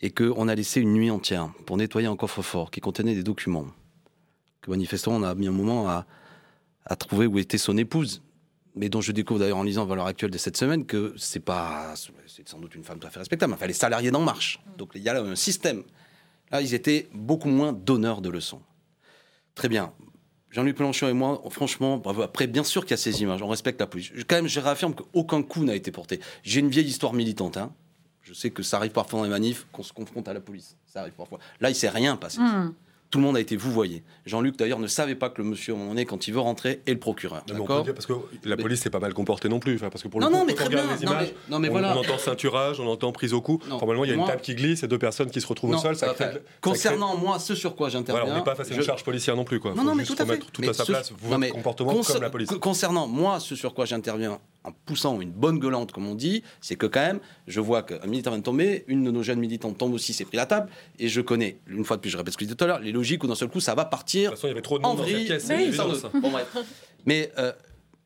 et 0.00 0.10
qu'on 0.10 0.48
a 0.48 0.54
laissé 0.56 0.80
une 0.80 0.92
nuit 0.92 1.12
entière 1.12 1.52
pour 1.64 1.76
nettoyer 1.76 2.08
un 2.08 2.16
coffre-fort 2.16 2.72
qui 2.72 2.80
contenait 2.80 3.14
des 3.14 3.22
documents, 3.22 3.68
que 4.62 4.70
manifestement 4.70 5.14
on 5.14 5.22
a 5.22 5.32
mis 5.36 5.46
un 5.46 5.52
moment 5.52 5.88
à, 5.88 6.06
trouver 6.96 7.26
où 7.26 7.38
était 7.38 7.56
son 7.56 7.78
épouse, 7.78 8.20
mais 8.74 8.88
dont 8.88 9.00
je 9.00 9.12
découvre 9.12 9.38
d'ailleurs 9.38 9.58
en 9.58 9.62
lisant 9.62 9.86
Valeur 9.86 10.06
Actuelle 10.06 10.32
de 10.32 10.38
cette 10.38 10.56
semaine 10.56 10.84
que 10.84 11.14
c'est 11.16 11.38
pas, 11.38 11.94
c'est 12.26 12.48
sans 12.48 12.58
doute 12.58 12.74
une 12.74 12.82
femme 12.82 12.98
tout 12.98 13.06
à 13.06 13.10
fait 13.10 13.20
respectable, 13.20 13.52
enfin 13.52 13.68
les 13.68 13.74
salariés 13.74 14.10
d'En 14.10 14.22
Marche. 14.22 14.58
Donc 14.76 14.90
il 14.96 15.02
y 15.02 15.08
a 15.08 15.14
là 15.14 15.20
un 15.20 15.36
système. 15.36 15.84
Là, 16.50 16.60
ils 16.60 16.74
étaient 16.74 17.08
beaucoup 17.14 17.48
moins 17.48 17.72
donneurs 17.72 18.20
de 18.20 18.28
leçons. 18.28 18.60
Très 19.54 19.68
bien. 19.68 19.92
Jean-Luc 20.54 20.78
Mélenchon 20.78 21.08
et 21.08 21.12
moi, 21.12 21.42
franchement. 21.50 22.00
Après, 22.22 22.46
bien 22.46 22.62
sûr 22.62 22.82
qu'il 22.82 22.92
y 22.92 22.94
a 22.94 22.96
ces 22.96 23.22
images, 23.22 23.42
on 23.42 23.48
respecte 23.48 23.80
la 23.80 23.88
police. 23.88 24.12
Quand 24.28 24.36
même, 24.36 24.46
je 24.46 24.60
réaffirme 24.60 24.94
qu'aucun 24.94 25.42
coup 25.42 25.64
n'a 25.64 25.74
été 25.74 25.90
porté. 25.90 26.20
J'ai 26.44 26.60
une 26.60 26.68
vieille 26.68 26.86
histoire 26.86 27.12
militante. 27.12 27.56
Hein. 27.56 27.72
Je 28.22 28.32
sais 28.32 28.50
que 28.50 28.62
ça 28.62 28.76
arrive 28.76 28.92
parfois 28.92 29.18
dans 29.18 29.24
les 29.24 29.30
manifs 29.30 29.66
qu'on 29.72 29.82
se 29.82 29.92
confronte 29.92 30.28
à 30.28 30.32
la 30.32 30.40
police. 30.40 30.76
Ça 30.86 31.00
arrive 31.00 31.14
parfois. 31.14 31.40
Là, 31.60 31.70
il 31.70 31.74
s'est 31.74 31.88
rien 31.88 32.16
passé. 32.16 32.38
Hmm. 32.38 32.72
Tout 33.14 33.20
le 33.20 33.26
monde 33.26 33.36
a 33.36 33.40
été 33.40 33.54
vous 33.54 33.70
voyez. 33.70 34.02
Jean-Luc 34.26 34.56
d'ailleurs 34.56 34.80
ne 34.80 34.88
savait 34.88 35.14
pas 35.14 35.30
que 35.30 35.40
le 35.40 35.46
monsieur, 35.46 35.72
à 35.72 35.76
un 35.76 35.78
moment 35.78 35.90
donné, 35.92 36.04
quand 36.04 36.26
il 36.26 36.34
veut 36.34 36.40
rentrer, 36.40 36.80
est 36.84 36.90
le 36.94 36.98
procureur. 36.98 37.44
D'accord 37.46 37.84
parce 37.84 38.06
que 38.06 38.14
la 38.42 38.56
police 38.56 38.80
s'est 38.80 38.90
pas 38.90 38.98
mal 38.98 39.14
comportée 39.14 39.48
non 39.48 39.60
plus. 39.60 39.78
Parce 39.78 40.02
que 40.02 40.08
pour 40.08 40.18
le 40.18 40.26
non, 40.26 40.32
coup, 40.32 40.38
non, 40.38 40.44
mais 40.44 40.54
très 40.54 40.68
bien. 40.68 40.82
Les 40.92 41.04
images, 41.04 41.32
non, 41.48 41.60
mais, 41.60 41.68
voilà. 41.68 41.96
on, 41.96 42.00
entend 42.00 42.18
ceinturage, 42.18 42.80
on 42.80 42.88
entend 42.88 43.12
prise 43.12 43.32
au 43.32 43.40
cou. 43.40 43.60
Normalement, 43.68 44.04
il 44.04 44.08
y 44.08 44.12
a 44.12 44.16
une 44.16 44.26
table 44.26 44.40
qui 44.40 44.56
glisse 44.56 44.82
et 44.82 44.88
deux 44.88 44.98
personnes 44.98 45.30
qui 45.30 45.40
se 45.40 45.46
retrouvent 45.46 45.76
au 45.76 45.78
sol. 45.78 45.94
Ça 45.94 46.12
concernant 46.60 47.16
moi, 47.16 47.38
ce 47.38 47.54
sur 47.54 47.76
quoi 47.76 47.88
j'interviens. 47.88 48.32
on 48.32 48.34
n'est 48.34 48.42
pas 48.42 48.56
face 48.56 48.72
à 48.72 48.74
une 48.74 48.82
charge 48.82 49.04
policière 49.04 49.36
non 49.36 49.44
plus. 49.44 49.60
Quoi. 49.60 49.74
Non, 49.74 49.84
non, 49.84 49.94
mais 49.94 50.02
tout 50.02 50.16
à 50.18 50.26
fait. 50.26 50.40
tout 50.52 50.68
à 50.68 50.72
sa 50.72 50.84
place, 50.84 51.12
votre 51.16 51.48
comportement 51.50 51.94
comme 52.02 52.20
la 52.20 52.30
police. 52.30 52.50
Concernant 52.60 53.06
moi, 53.06 53.38
ce 53.38 53.54
sur 53.54 53.74
quoi 53.74 53.84
j'interviens, 53.84 54.40
en 54.64 54.72
poussant 54.72 55.20
une 55.20 55.30
bonne 55.30 55.58
gueulante, 55.58 55.92
comme 55.92 56.06
on 56.06 56.14
dit, 56.14 56.42
c'est 56.60 56.76
que 56.76 56.86
quand 56.86 57.00
même, 57.00 57.20
je 57.46 57.60
vois 57.60 57.82
qu'un 57.82 58.06
militant 58.06 58.30
vient 58.30 58.38
de 58.38 58.44
tomber, 58.44 58.84
une 58.88 59.04
de 59.04 59.10
nos 59.10 59.22
jeunes 59.22 59.38
militantes 59.38 59.76
tombe 59.78 59.92
aussi, 59.92 60.14
s'est 60.14 60.24
pris 60.24 60.38
la 60.38 60.46
table, 60.46 60.70
et 60.98 61.08
je 61.08 61.20
connais, 61.20 61.58
une 61.66 61.84
fois 61.84 61.96
de 61.96 62.00
plus, 62.00 62.10
je 62.10 62.16
répète 62.16 62.32
ce 62.32 62.38
que 62.38 62.44
je 62.44 62.46
disais 62.46 62.56
tout 62.56 62.64
à 62.64 62.66
l'heure, 62.66 62.80
les 62.80 62.92
logiques 63.04 63.22
où 63.22 63.26
d'un 63.26 63.34
seul 63.34 63.48
coup 63.48 63.60
ça 63.60 63.74
va 63.74 63.84
partir. 63.84 64.30
De 64.30 64.34
toute 64.34 64.38
façon, 64.38 64.48
il 64.48 64.50
y 64.50 64.52
avait 64.52 64.62
trop 64.62 64.78
de 64.78 64.82
monde 64.82 64.96
dans 64.96 65.04
cette 65.04 65.26
pièce. 65.26 65.46
Mais, 67.06 67.30
euh, 67.38 67.52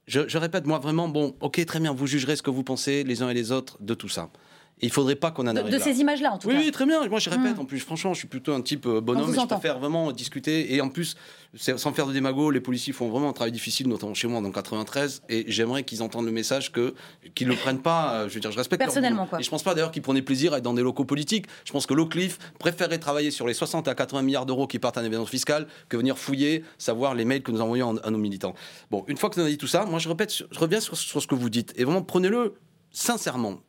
je, 0.07 0.27
je, 0.27 0.39
répète, 0.39 0.67
moi 0.67 0.79
vraiment, 0.79 1.09
bon, 1.09 1.37
ok, 1.41 1.65
très 1.65 1.81
bien, 1.81 1.93
vous 1.93 2.07
jugerez 2.07 2.35
ce 2.35 2.43
que 2.43 2.51
vous 2.51 2.65
pensez 2.65 3.05
les 3.05 3.23
uns 3.23 3.31
et 3.31 3.35
les 3.35 3.53
autres 3.53 3.77
de 3.81 3.95
tout 3.95 4.09
ça. 4.09 4.31
Il 4.81 4.91
faudrait 4.91 5.17
pas 5.17 5.31
qu'on 5.31 5.47
en 5.47 5.57
arrive 5.57 5.73
de, 5.73 5.79
ces 5.79 6.01
images-là, 6.01 6.33
en 6.33 6.39
tout 6.39 6.49
oui, 6.49 6.55
cas. 6.55 6.61
Oui, 6.61 6.71
très 6.71 6.87
bien. 6.87 7.07
Moi, 7.09 7.19
je 7.19 7.31
répète. 7.31 7.57
Hmm. 7.57 7.61
En 7.61 7.65
plus, 7.65 7.81
franchement, 7.81 8.15
je 8.15 8.19
suis 8.19 8.29
plutôt 8.29 8.53
un 8.53 8.61
type 8.61 8.87
euh, 8.87 9.01
bonhomme. 9.01 9.35
Et 9.35 9.39
je 9.39 9.47
préfère 9.47 9.79
vraiment 9.79 10.13
discuter. 10.13 10.75
Et 10.75 10.81
en 10.81 10.89
plus, 10.89 11.17
sans 11.57 11.93
faire 11.93 12.07
de 12.07 12.13
démago, 12.13 12.51
les 12.51 12.61
policiers 12.61 12.93
font 12.93 13.09
vraiment 13.09 13.31
un 13.31 13.33
travail 13.33 13.53
difficile, 13.53 13.89
notamment 13.89 14.15
chez 14.15 14.29
moi, 14.29 14.41
dans 14.41 14.51
93. 14.51 15.23
Et 15.29 15.45
j'aimerais 15.49 15.83
qu'ils 15.83 16.03
entendent 16.03 16.27
le 16.27 16.33
message 16.33 16.73
que 16.73 16.95
qu'ils 17.35 17.49
le 17.49 17.57
prennent 17.57 17.81
pas. 17.81 18.13
Euh, 18.13 18.29
je 18.29 18.35
veux 18.35 18.41
dire, 18.41 18.53
je 18.53 18.59
respecte. 18.59 18.83
Personnellement, 18.83 19.27
quoi. 19.27 19.41
Et 19.41 19.43
je 19.43 19.51
pense 19.51 19.63
pas 19.63 19.75
d'ailleurs 19.75 19.91
qu'ils 19.91 20.03
prenaient 20.03 20.23
plaisir 20.23 20.53
à 20.53 20.59
être 20.59 20.65
dans 20.65 20.75
des 20.75 20.83
locaux 20.83 21.05
politiques. 21.05 21.47
Je 21.65 21.73
pense 21.73 21.87
que 21.87 21.95
l'Oclif 21.95 22.39
préférerait 22.59 22.99
travailler 22.99 23.31
sur 23.31 23.47
les 23.47 23.55
60 23.55 23.89
à 23.89 23.95
80 23.95 24.23
milliards 24.23 24.47
d'euros 24.47 24.67
qui 24.67 24.79
partent 24.79 24.99
à 24.99 25.05
événement 25.05 25.27
fiscal 25.27 25.67
que 25.89 25.97
venir 25.97 26.19
fouiller, 26.19 26.65
savoir 26.77 27.15
les 27.15 27.25
mails 27.25 27.43
que 27.43 27.51
nous 27.51 27.61
envoyons 27.61 27.97
à 27.97 28.11
nos 28.11 28.19
militants. 28.19 28.55
Bon, 28.91 29.05
une 29.09 29.17
fois 29.17 29.31
que 29.31 29.37
nous 29.37 29.43
avons 29.43 29.51
dit 29.51 29.59
tout 29.59 29.67
ça, 29.67 29.85
moi, 29.87 29.99
je 29.99 30.09
répète, 30.09 30.33
je 30.33 30.59
reviens 30.59 30.81
sur, 30.81 30.97
sur 30.97 31.23
ce 31.23 31.27
que 31.27 31.35
vous 31.35 31.51
dites. 31.51 31.73
Et 31.77 31.85
vraiment, 31.85 32.03
prenez-le 32.03 32.55
sincèrement. 32.91 33.61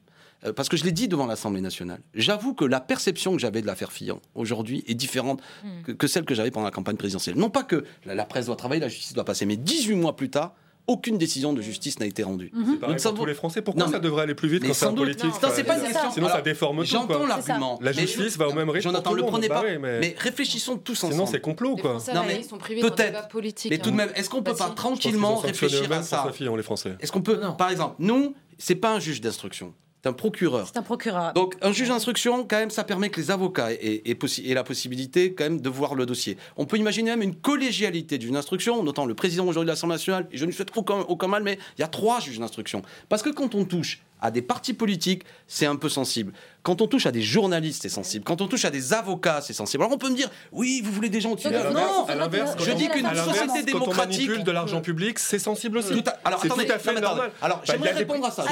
Euh, 0.46 0.54
parce 0.54 0.70
que 0.70 0.78
je 0.78 0.86
l'ai 0.86 0.92
dit 0.92 1.08
devant 1.08 1.26
l'Assemblée 1.26 1.62
nationale, 1.62 2.00
j'avoue 2.14 2.54
que 2.54 2.66
la 2.66 2.80
perception 2.80 3.34
que 3.34 3.40
j'avais 3.40 3.62
de 3.62 3.68
l'affaire 3.68 3.92
Fillon 3.92 4.22
aujourd'hui 4.36 4.84
est 4.88 4.94
différente 4.94 5.42
hmm. 5.64 5.94
que, 5.94 6.08
celle 6.08 6.26
que 6.26 6.34
j'avais 6.34 6.52
pendant 6.52 6.66
la 6.66 6.72
campagne 6.72 6.96
présidentielle. 6.96 7.36
Non 7.36 7.50
pas 7.50 7.64
que 7.64 7.84
la, 8.06 8.26
presse 8.26 8.46
doit 8.46 8.56
travailler, 8.56 8.82
la 8.82 8.88
justice 8.88 9.14
doit 9.14 9.26
passer, 9.26 9.46
mais 9.46 9.58
18 9.58 9.96
mois 9.96 10.16
plus 10.16 10.30
tard, 10.30 10.54
aucune 10.88 11.20
décision 11.20 11.54
de 11.54 11.62
justice 11.62 12.00
n'a 12.00 12.08
été 12.08 12.24
rendue. 12.24 12.50
Mhm. 12.52 12.66
C'est 12.66 12.80
pareil 12.80 12.98
pour 13.02 13.14
tous 13.14 13.26
les 13.26 13.34
Français. 13.36 13.62
Pourquoi 13.62 13.88
ça 13.88 14.00
devrait 14.00 14.24
aller 14.24 14.34
plus 14.34 14.50
vite 14.50 14.66
quand 14.66 14.74
c'est 14.74 14.88
en 14.88 14.96
politique 14.96 15.26
Non, 15.26 15.50
c'est 15.54 15.64
pas 15.64 15.78
une 15.78 15.84
question. 15.84 16.12
Sinon, 16.12 16.30
ça 16.30 16.42
déforme 16.42 16.80
tout. 16.80 16.86
J'entends 16.86 17.28
l'argument. 17.28 17.78
La 17.82 17.92
justice 17.92 18.38
va 18.38 18.48
au 18.48 18.54
même 18.54 18.70
rythme. 18.70 18.92
J'entends 18.92 19.14
le 19.14 19.24
prenez 19.24 19.48
bah 19.48 19.62
pas. 19.62 19.78
mais... 19.80 20.16
réfléchissons 20.18 20.78
tous 20.78 20.98
ensemble. 21.00 21.14
Sinon, 21.14 21.26
c'est 21.28 21.42
complot, 21.42 21.76
quoi. 21.76 21.98
Non, 22.14 22.24
mais 22.26 22.42
peut-être. 22.82 23.30
Mais 23.70 23.78
tout 23.78 23.92
de 23.92 23.96
même, 23.96 24.10
est-ce 24.16 24.30
qu'on 24.30 24.42
peut 24.42 24.56
pas 24.56 24.70
tranquillement 24.70 25.36
réfléchir 25.36 25.92
à 25.92 26.02
ça 26.02 26.32
les 26.40 26.64
Français. 26.64 26.96
Est-ce 27.00 27.12
qu'on 27.12 27.22
peut, 27.22 27.40
par 27.58 27.70
exemple, 27.70 27.96
nous, 28.00 28.34
c'est 28.58 28.76
pas 28.76 28.94
un 28.94 29.00
juge 29.00 29.22
d'instruction. 29.22 29.74
C'est 30.02 30.08
un 30.08 30.14
procureur. 30.14 30.68
C'est 30.72 30.80
un 30.80 30.84
procureur. 30.84 31.34
Donc, 31.34 31.56
un 31.62 31.74
juge 31.74 31.90
d'instruction, 31.90 32.46
quand 32.46 32.58
même, 32.58 32.70
ça 32.70 32.86
permet 32.86 33.10
que 33.10 33.20
les 33.20 33.32
avocats 33.32 33.74
aient, 33.74 34.02
aient, 34.06 34.54
la 34.54 34.64
possibilité, 34.64 35.34
quand 35.34 35.44
même, 35.44 35.60
de 35.60 35.70
voir 35.70 35.94
le 35.94 36.06
dossier. 36.06 36.38
On 36.56 36.66
peut 36.66 36.78
imaginer 36.78 37.12
même 37.12 37.22
une 37.22 37.36
collégialité 37.36 38.18
d'une 38.18 38.38
instruction, 38.38 38.82
notamment 38.82 39.08
le 39.08 39.14
président 39.14 39.46
aujourd'hui 39.46 39.68
de 39.68 39.72
l'Assemblée 39.72 39.96
nationale, 39.96 40.28
et 40.32 40.38
je 40.38 40.46
ne 40.46 40.52
souhaite 40.52 40.72
aucun, 40.76 41.00
aucun 41.00 41.28
mal, 41.28 41.44
mais 41.44 41.60
il 41.78 41.82
y 41.82 41.84
a 41.84 41.90
trois 41.90 42.22
juges 42.22 42.40
d'instruction. 42.40 42.82
Parce 43.10 43.22
que 43.22 43.30
quand 43.30 43.56
on 43.56 43.66
touche 43.66 44.02
à 44.22 44.32
des 44.32 44.42
partis 44.42 44.74
politiques, 44.74 45.24
c'est 45.48 45.66
un 45.66 45.76
peu 45.76 45.90
sensible. 45.90 46.34
Quand 46.62 46.82
on 46.82 46.88
touche 46.88 47.06
à 47.06 47.12
des 47.12 47.22
journalistes, 47.22 47.84
c'est 47.84 47.90
sensible. 47.90 48.26
Quand 48.26 48.42
on 48.42 48.48
touche 48.48 48.66
à 48.66 48.70
des 48.70 48.94
avocats, 48.94 49.42
c'est 49.42 49.54
sensible. 49.54 49.84
Alors 49.84 49.96
on 49.96 49.98
peut 49.98 50.10
me 50.10 50.16
dire, 50.16 50.30
oui, 50.52 50.82
vous 50.84 50.92
voulez 50.92 51.10
des 51.10 51.22
gens 51.22 51.32
au-dessus. 51.32 51.50
Non, 51.50 52.06
à 52.06 52.16
l'inverse, 52.16 52.56
je 52.60 52.72
dis 52.72 52.90
qu'une 52.90 53.08
société 53.16 53.64
démocratique. 53.64 53.72
Quand 53.72 53.88
on 53.88 53.94
manipule 53.96 54.44
de 54.44 54.52
l'argent 54.52 54.82
public, 54.82 55.20
c'est 55.20 55.40
sensible 55.40 55.78
aussi. 55.78 55.94
Tout 55.94 56.04
alors, 56.26 56.42
c'est 56.42 56.50
tout 56.50 56.60
à 56.60 56.80
fait 56.80 57.00
normal. 57.00 57.32
Alors, 57.42 57.58
bah, 57.58 57.64
j'aimerais 57.66 57.92
répondre 57.92 58.26
à 58.26 58.32
ça. 58.32 58.46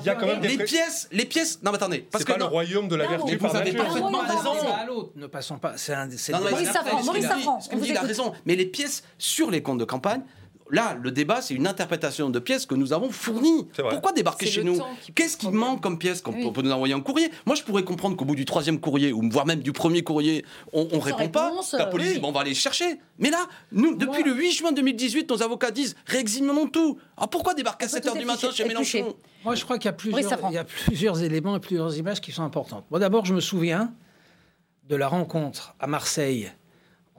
il 0.00 0.06
y 0.06 0.08
a 0.08 0.14
quand 0.14 0.26
même 0.26 0.42
les 0.42 0.58
pièces, 0.58 1.08
les 1.10 1.24
pièces. 1.24 1.60
Non, 1.62 1.70
mais 1.70 1.76
attendez. 1.76 2.06
Parce 2.10 2.24
que 2.24 2.32
pas 2.32 2.38
le 2.38 2.44
royaume 2.44 2.88
de 2.88 2.96
la 2.96 3.06
vertu. 3.06 3.36
Vous 3.36 3.56
avez 3.56 3.72
parfaitement 3.72 4.20
raison. 4.20 5.10
Ne 5.16 5.26
passons 5.26 5.58
pas. 5.58 5.74
C'est 5.76 5.94
un. 5.94 6.08
Maurice 6.38 6.70
Safran. 6.70 7.02
Maurice 7.02 7.26
Safran. 7.26 7.58
Il 7.82 7.96
a 7.96 8.02
raison. 8.02 8.32
Mais 8.46 8.56
les 8.56 8.66
pièces 8.66 9.04
sur 9.18 9.50
les 9.50 9.62
comptes 9.62 9.78
de 9.78 9.84
campagne 9.84 10.22
Là, 10.70 10.96
le 11.00 11.10
débat, 11.10 11.42
c'est 11.42 11.54
une 11.54 11.66
interprétation 11.66 12.30
de 12.30 12.38
pièces 12.38 12.64
que 12.66 12.74
nous 12.74 12.92
avons 12.92 13.10
fournies. 13.10 13.68
Pourquoi 13.76 14.12
débarquer 14.12 14.46
chez 14.46 14.64
nous 14.64 14.80
Qu'est-ce 15.14 15.36
qui 15.36 15.48
manque 15.48 15.82
comme 15.82 15.98
pièce 15.98 16.22
qu'on 16.22 16.52
peut 16.52 16.62
nous 16.62 16.70
envoyer 16.70 16.94
un 16.94 17.00
courrier 17.00 17.30
Moi, 17.46 17.54
je 17.54 17.62
pourrais 17.62 17.84
comprendre 17.84 18.16
qu'au 18.16 18.24
bout 18.24 18.34
du 18.34 18.44
troisième 18.44 18.80
courrier, 18.80 19.12
ou 19.12 19.22
voire 19.30 19.46
même 19.46 19.60
du 19.60 19.72
premier 19.72 20.02
courrier, 20.02 20.44
on 20.72 20.84
ne 20.84 21.00
répond 21.00 21.28
pas. 21.28 21.52
La 21.74 21.86
police, 21.86 22.18
on 22.22 22.32
va 22.32 22.40
aller 22.40 22.54
chercher. 22.54 22.98
Mais 23.18 23.30
là, 23.30 23.46
nous, 23.72 23.94
depuis 23.94 24.22
le 24.22 24.32
8 24.32 24.52
juin 24.52 24.72
2018, 24.72 25.30
nos 25.30 25.42
avocats 25.42 25.70
disent 25.70 25.94
réexaminons 26.06 26.68
tout. 26.68 26.98
Alors 27.16 27.28
pourquoi 27.28 27.54
débarquer 27.54 27.84
à 27.84 27.88
7h 27.88 28.18
du 28.18 28.24
matin 28.24 28.50
chez 28.50 28.64
Mélenchon 28.64 29.14
Moi, 29.44 29.54
je 29.54 29.64
crois 29.64 29.78
qu'il 29.78 29.88
y, 29.88 29.90
a 29.90 29.92
plusieurs, 29.92 30.40
il 30.50 30.54
y 30.54 30.58
a 30.58 30.64
plusieurs 30.64 31.22
éléments 31.22 31.56
et 31.56 31.60
plusieurs 31.60 31.96
images 31.96 32.20
qui 32.20 32.32
sont 32.32 32.42
importantes. 32.42 32.84
Moi, 32.90 32.98
d'abord, 32.98 33.24
je 33.24 33.34
me 33.34 33.40
souviens 33.40 33.92
de 34.88 34.96
la 34.96 35.08
rencontre 35.08 35.74
à 35.78 35.86
Marseille 35.86 36.50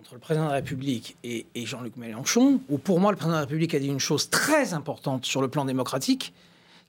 entre 0.06 0.14
le 0.14 0.20
président 0.20 0.46
de 0.46 0.50
la 0.50 0.56
République 0.58 1.18
et, 1.24 1.48
Jean-Luc 1.56 1.98
Mélenchon, 1.98 2.62
où 2.70 2.78
pour 2.78 3.00
moi 3.00 3.12
le 3.12 3.18
président 3.18 3.38
de 3.38 3.42
la 3.42 3.46
République 3.46 3.74
a 3.74 3.80
dit 3.80 3.88
une 3.88 4.00
chose 4.00 4.30
très 4.30 4.76
importante 4.76 5.26
sur 5.26 5.42
le 5.42 5.48
plan 5.48 5.66
démocratique, 5.66 6.32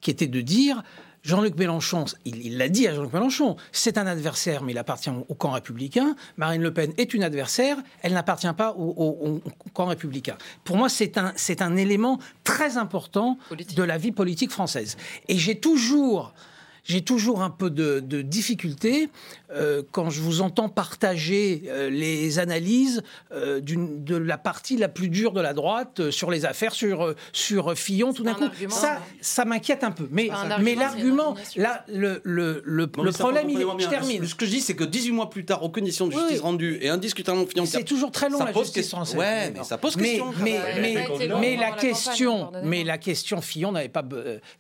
qui 0.02 0.11
était 0.11 0.26
de 0.26 0.40
dire 0.42 0.82
Jean-Luc 1.23 1.56
Mélenchon, 1.56 2.04
il 2.26 2.58
l'a 2.58 2.68
dit 2.68 2.87
à 2.87 2.94
Jean-Luc 2.94 3.14
Mélenchon, 3.14 3.56
c'est 3.73 3.96
un 3.96 4.06
adversaire, 4.06 4.62
mais 4.62 4.73
il 4.73 4.78
appartient 4.78 5.08
au 5.08 5.35
camp 5.35 5.52
républicain. 5.52 6.14
Marine 6.37 6.61
Le 6.61 6.75
Pen 6.75 6.92
est 6.99 7.14
une 7.14 7.23
adversaire, 7.23 7.78
elle 8.02 8.12
n'appartient 8.12 8.52
pas 8.54 8.73
au, 8.73 9.40
camp 9.73 9.87
républicain. 9.87 10.37
Pour 10.64 10.76
moi, 10.76 10.90
c'est 10.90 11.16
un, 11.16 11.76
élément 11.76 12.18
très 12.44 12.76
important 12.76 13.38
de 13.50 13.82
la 13.82 13.96
vie 13.96 14.12
politique 14.12 14.50
française. 14.50 14.99
Et 15.28 15.38
j'ai 15.38 15.58
toujours, 15.58 16.35
un 17.40 17.50
peu 17.50 17.70
de, 17.70 18.00
de 18.00 18.20
difficulté 18.20 19.08
euh, 19.52 19.82
quand 19.92 20.10
je 20.10 20.20
vous 20.20 20.40
entends 20.40 20.68
partager 20.68 21.64
euh, 21.66 21.88
les 21.88 22.38
analyses 22.38 23.02
euh, 23.32 23.60
de 23.60 24.16
la 24.16 24.38
partie 24.38 24.76
la 24.76 24.88
plus 24.88 25.08
dure 25.08 25.32
de 25.32 25.40
la 25.40 25.52
droite 25.52 26.10
sur 26.10 26.30
les 26.30 26.44
affaires, 26.44 26.74
sur, 26.74 27.14
sur 27.32 27.76
Fillon, 27.76 28.12
tout 28.12 28.24
d'un 28.24 28.34
coup. 28.34 28.48
Ça, 28.68 29.00
ça 29.20 29.44
m'inquiète 29.44 29.84
un 29.84 29.92
peu. 29.92 30.08
Mais, 30.10 30.30
mais 30.60 30.74
l'argument, 30.74 31.36
là, 31.56 31.84
le, 31.88 32.20
le, 32.24 32.62
le, 32.64 32.86
problème. 32.88 33.48
Je 33.78 33.88
termine. 33.88 34.26
Ce 34.26 34.34
que 34.34 34.46
je 34.46 34.50
dis, 34.50 34.60
c'est 34.60 34.74
que 34.74 34.84
18 34.84 35.12
mois 35.12 35.30
plus 35.30 35.44
tard, 35.44 35.62
aux 35.62 35.70
conditions 35.70 36.06
de 36.06 36.12
justice 36.12 36.40
oui. 36.42 36.78
et 36.80 36.88
indiscutablement 36.88 37.46
financières. 37.46 37.80
C'est 37.80 37.86
toujours 37.86 38.10
très 38.10 38.28
long, 38.28 38.38
ça 38.38 38.46
la 38.46 38.52
pose 38.52 38.72
question. 38.72 39.02
Ouais, 39.16 39.50
mais 39.52 39.64
ça 39.64 39.78
pose 39.78 39.96
question. 39.96 40.32
Mais, 40.42 40.58
mais, 40.80 41.06
mais 41.40 41.56
la 41.56 41.72
question, 41.72 42.50
mais 42.64 42.84
la 42.84 42.98
question 42.98 43.40
Fillon 43.40 43.72
n'avait 43.72 43.88
pas. 43.88 44.04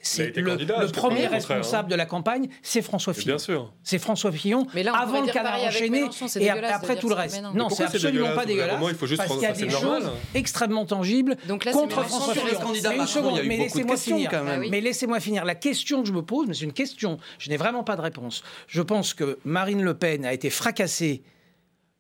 C'est 0.00 0.36
le, 0.36 0.92
premier 0.92 1.26
responsable 1.26 1.90
de 1.90 1.96
la 1.96 2.06
campagne, 2.06 2.48
c'est 2.62 2.82
François 2.82 3.14
Fillon. 3.14 3.36
C'est 3.82 3.98
François 3.98 4.32
Fillon 4.32 4.66
mais 4.76 4.82
là, 4.82 4.92
avant 4.94 5.22
le 5.22 5.32
canard 5.32 5.58
enchaîné 5.58 6.04
et 6.38 6.50
après 6.50 6.96
tout 6.96 7.08
le 7.08 7.14
reste. 7.14 7.42
Non, 7.54 7.70
c'est 7.70 7.84
absolument 7.84 8.34
pas 8.34 8.44
dégueulasse. 8.44 8.78
Parce 9.16 9.32
qu'il 9.32 9.40
y 9.40 9.46
a 9.46 9.52
des 9.52 9.70
choses 9.70 10.10
extrêmement 10.34 10.84
tangibles 10.84 11.36
contre 11.72 12.02
François 12.02 12.34
Fillon. 12.34 13.38
Mais 13.46 13.56
laissez-moi 13.56 13.96
finir. 13.96 14.30
Mais 14.70 14.82
laissez-moi 14.82 15.18
finir. 15.18 15.46
La 15.46 15.54
question 15.54 16.02
que 16.02 16.08
je 16.08 16.12
me 16.12 16.20
pose, 16.20 16.46
mais 16.46 16.52
c'est 16.52 16.66
une 16.66 16.74
question, 16.74 17.18
je 17.38 17.48
n'ai 17.48 17.56
vraiment 17.56 17.84
pas 17.84 17.96
de 17.96 18.02
réponse. 18.02 18.42
Je 18.66 18.82
pense 18.82 19.14
que 19.14 19.38
Marine 19.44 19.82
Le 19.82 19.94
Pen 19.94 20.26
a 20.26 20.34
été 20.34 20.50
fracassée 20.50 21.22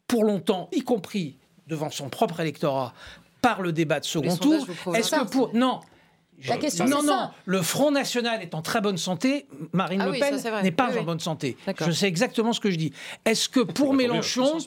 pour 0.06 0.24
longtemps, 0.24 0.68
y 0.72 0.82
compris 0.82 1.38
devant 1.66 1.90
son 1.90 2.10
propre 2.10 2.40
électorat, 2.40 2.92
par 3.40 3.62
le 3.62 3.72
débat 3.72 4.00
de 4.00 4.04
second 4.04 4.36
tour. 4.36 4.66
Est-ce 4.94 5.12
que 5.12 5.24
pour 5.24 5.54
non 5.54 5.80
non, 6.88 7.02
non, 7.02 7.30
le 7.44 7.62
Front 7.62 7.90
National 7.90 8.42
est 8.42 8.54
en 8.54 8.62
très 8.62 8.80
bonne 8.80 8.98
santé, 8.98 9.46
Marine 9.72 10.04
Le 10.04 10.18
Pen 10.18 10.62
n'est 10.62 10.70
pas 10.70 10.96
en 10.98 11.02
bonne 11.02 11.20
santé. 11.20 11.56
Je 11.84 11.90
sais 11.90 12.06
exactement 12.06 12.52
ce 12.52 12.60
que 12.60 12.70
je 12.70 12.76
dis. 12.76 12.92
Est-ce 13.24 13.48
que 13.48 13.60
pour 13.60 13.94
Mélenchon, 13.94 14.58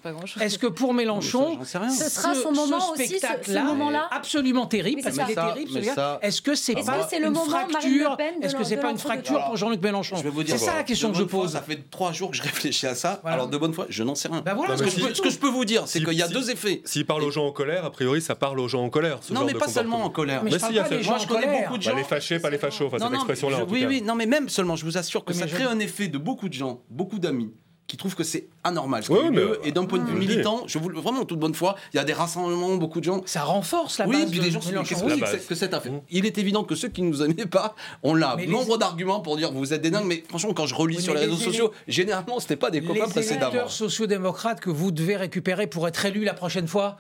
est-ce 0.41 0.57
que 0.57 0.67
pour 0.67 0.93
Mélenchon, 0.93 1.59
ce 1.63 2.09
sera 2.09 2.35
son 2.35 2.51
moment 2.51 2.91
aussi, 2.91 3.19
ce, 3.19 3.51
ce 3.51 3.59
moment-là 3.59 4.07
absolument 4.11 4.65
terrible, 4.65 5.01
parce 5.03 5.17
qu'il 5.17 5.31
est 5.31 5.35
terrible. 5.35 5.79
Est-ce 6.21 6.41
que 6.41 6.55
c'est 6.55 6.73
pas 6.73 6.97
une 7.11 7.35
fracture 7.35 8.17
Est-ce 8.41 8.55
que 8.55 8.63
c'est 8.63 8.77
pas 8.77 8.91
une 8.91 8.97
fracture 8.97 9.45
pour 9.45 9.57
Jean-Luc 9.57 9.81
Mélenchon 9.81 10.15
C'est 10.47 10.57
ça 10.57 10.75
la 10.75 10.83
question 10.83 11.11
que 11.11 11.17
je 11.17 11.23
pose. 11.23 11.53
Ça 11.53 11.61
fait 11.61 11.89
trois 11.89 12.11
jours 12.11 12.31
que 12.31 12.37
je 12.37 12.43
réfléchis 12.43 12.87
à 12.87 12.95
ça. 12.95 13.21
Alors 13.23 13.47
de 13.47 13.57
bonne 13.57 13.73
foi, 13.73 13.85
je 13.89 14.03
n'en 14.03 14.15
sais 14.15 14.27
rien. 14.27 14.41
Ben 14.41 14.55
ce 14.77 15.21
que 15.21 15.29
je 15.29 15.37
peux 15.37 15.49
vous 15.49 15.65
dire, 15.65 15.83
c'est 15.87 16.03
qu'il 16.03 16.13
y 16.13 16.23
a 16.23 16.27
deux 16.27 16.49
effets. 16.49 16.81
S'il 16.85 17.05
parle 17.05 17.23
aux 17.23 17.31
gens 17.31 17.45
en 17.45 17.51
colère, 17.51 17.85
a 17.85 17.91
priori, 17.91 18.21
ça 18.21 18.35
parle 18.35 18.59
aux 18.59 18.67
gens 18.67 18.83
en 18.83 18.89
colère. 18.89 19.19
Non, 19.31 19.45
mais 19.45 19.53
pas 19.53 19.67
seulement 19.67 20.03
en 20.03 20.09
colère. 20.09 20.43
Moi, 20.43 20.57
je 20.57 21.27
connais 21.27 21.58
beaucoup 21.61 21.77
de 21.77 21.85
bah, 21.85 21.93
les 21.95 22.03
fâchés, 22.03 22.39
pas 22.39 22.49
les 22.49 22.57
fachos, 22.57 22.87
enfin, 22.87 22.97
non, 22.97 23.05
cette 23.05 23.15
expression-là. 23.15 23.65
Oui, 23.69 23.79
oui, 23.81 23.85
oui, 23.87 24.01
non, 24.01 24.15
mais 24.15 24.25
même 24.25 24.49
seulement, 24.49 24.75
je 24.75 24.85
vous 24.85 24.97
assure 24.97 25.23
que 25.23 25.33
ça 25.33 25.47
crée 25.47 25.63
un 25.63 25.79
effet 25.79 26.07
de 26.07 26.17
beaucoup 26.17 26.49
de 26.49 26.53
gens, 26.53 26.81
beaucoup 26.89 27.19
d'amis 27.19 27.51
qui 27.89 27.97
trouvent 27.97 28.15
que 28.15 28.23
c'est 28.23 28.47
anormal. 28.63 29.03
Oui, 29.09 29.17
mais... 29.31 29.41
Et 29.63 29.71
d'un 29.71 29.85
point 29.85 29.97
de 29.97 30.05
vue 30.05 30.17
militant, 30.17 30.63
je 30.67 30.77
vous, 30.77 30.89
vraiment, 30.89 31.25
toute 31.25 31.39
bonne 31.39 31.55
foi, 31.55 31.75
il 31.91 31.97
y 31.97 31.99
a 31.99 32.03
des 32.03 32.13
rassemblements, 32.13 32.77
beaucoup 32.77 32.99
de 32.99 33.05
gens. 33.05 33.23
Ça 33.25 33.41
renforce 33.41 33.97
la. 33.97 34.07
Oui, 34.07 34.25
puis 34.29 34.39
les 34.39 34.51
gens 34.51 34.61
se 34.61 34.69
disent 34.69 34.77
qu'est-ce 34.87 35.03
que, 35.03 35.47
que 35.47 35.55
cette 35.55 35.73
affaire. 35.73 35.91
Mmh. 35.91 36.01
Il 36.11 36.25
est 36.27 36.37
évident 36.37 36.63
que 36.63 36.75
ceux 36.75 36.89
qui 36.89 37.01
ne 37.01 37.09
nous 37.09 37.23
aimaient 37.23 37.47
pas, 37.47 37.75
on 38.03 38.13
l'a. 38.13 38.37
Nombre 38.47 38.77
d'arguments 38.77 39.21
pour 39.21 39.37
dire 39.37 39.51
vous 39.51 39.73
êtes 39.73 39.81
des 39.81 39.89
dingues, 39.89 40.05
mais 40.05 40.23
franchement, 40.29 40.53
quand 40.53 40.67
je 40.67 40.75
relis 40.75 41.01
sur 41.01 41.15
les, 41.15 41.21
réseaux 41.21 41.35
sociaux, 41.35 41.71
généralement, 41.87 42.39
ce 42.39 42.45
n'était 42.45 42.57
pas 42.57 42.69
des 42.69 42.81
copains 42.81 43.07
précédemment. 43.07 43.15
les 43.15 43.21
précédemment. 43.49 43.63
Les 43.65 43.69
sociodémocrates 43.71 44.59
que 44.59 44.69
vous 44.69 44.91
devez 44.91 45.15
récupérer 45.15 45.65
pour 45.65 45.87
être 45.87 46.05
élu 46.05 46.23
la 46.23 46.35
prochaine 46.35 46.67
fois, 46.67 46.97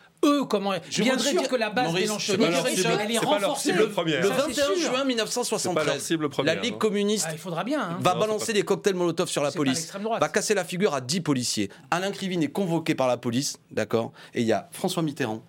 comment 0.49 0.73
je 0.89 1.03
bien 1.03 1.15
que 1.15 1.55
la 1.55 1.69
base 1.69 1.87
Maurice, 1.87 2.09
renforcée. 2.09 3.71
le, 3.71 3.85
21 3.85 4.75
juin 4.75 5.03
1973 5.05 6.17
la 6.43 6.55
Ligue 6.55 6.73
hein. 6.73 6.77
communiste 6.77 7.27
ah, 7.29 7.63
hein. 7.77 7.97
va 8.01 8.15
balancer 8.15 8.53
des 8.53 8.63
cocktails 8.63 8.95
Molotov 8.95 9.29
sur 9.29 9.43
la 9.43 9.51
police. 9.51 9.91
va 10.19 10.29
casser 10.29 10.53
la 10.53 10.65
figure 10.65 10.93
à 10.93 11.01
10 11.01 11.21
policiers. 11.21 11.69
Alain 11.91 12.11
Crivine 12.11 12.43
est 12.43 12.51
convoqué 12.51 12.95
par 12.95 13.07
la 13.07 13.17
police 13.17 13.57
d'accord? 13.71 14.11
Et 14.33 14.41
il 14.41 14.47
y 14.47 14.53
a 14.53 14.67
François 14.71 15.03
Mitterrand 15.03 15.43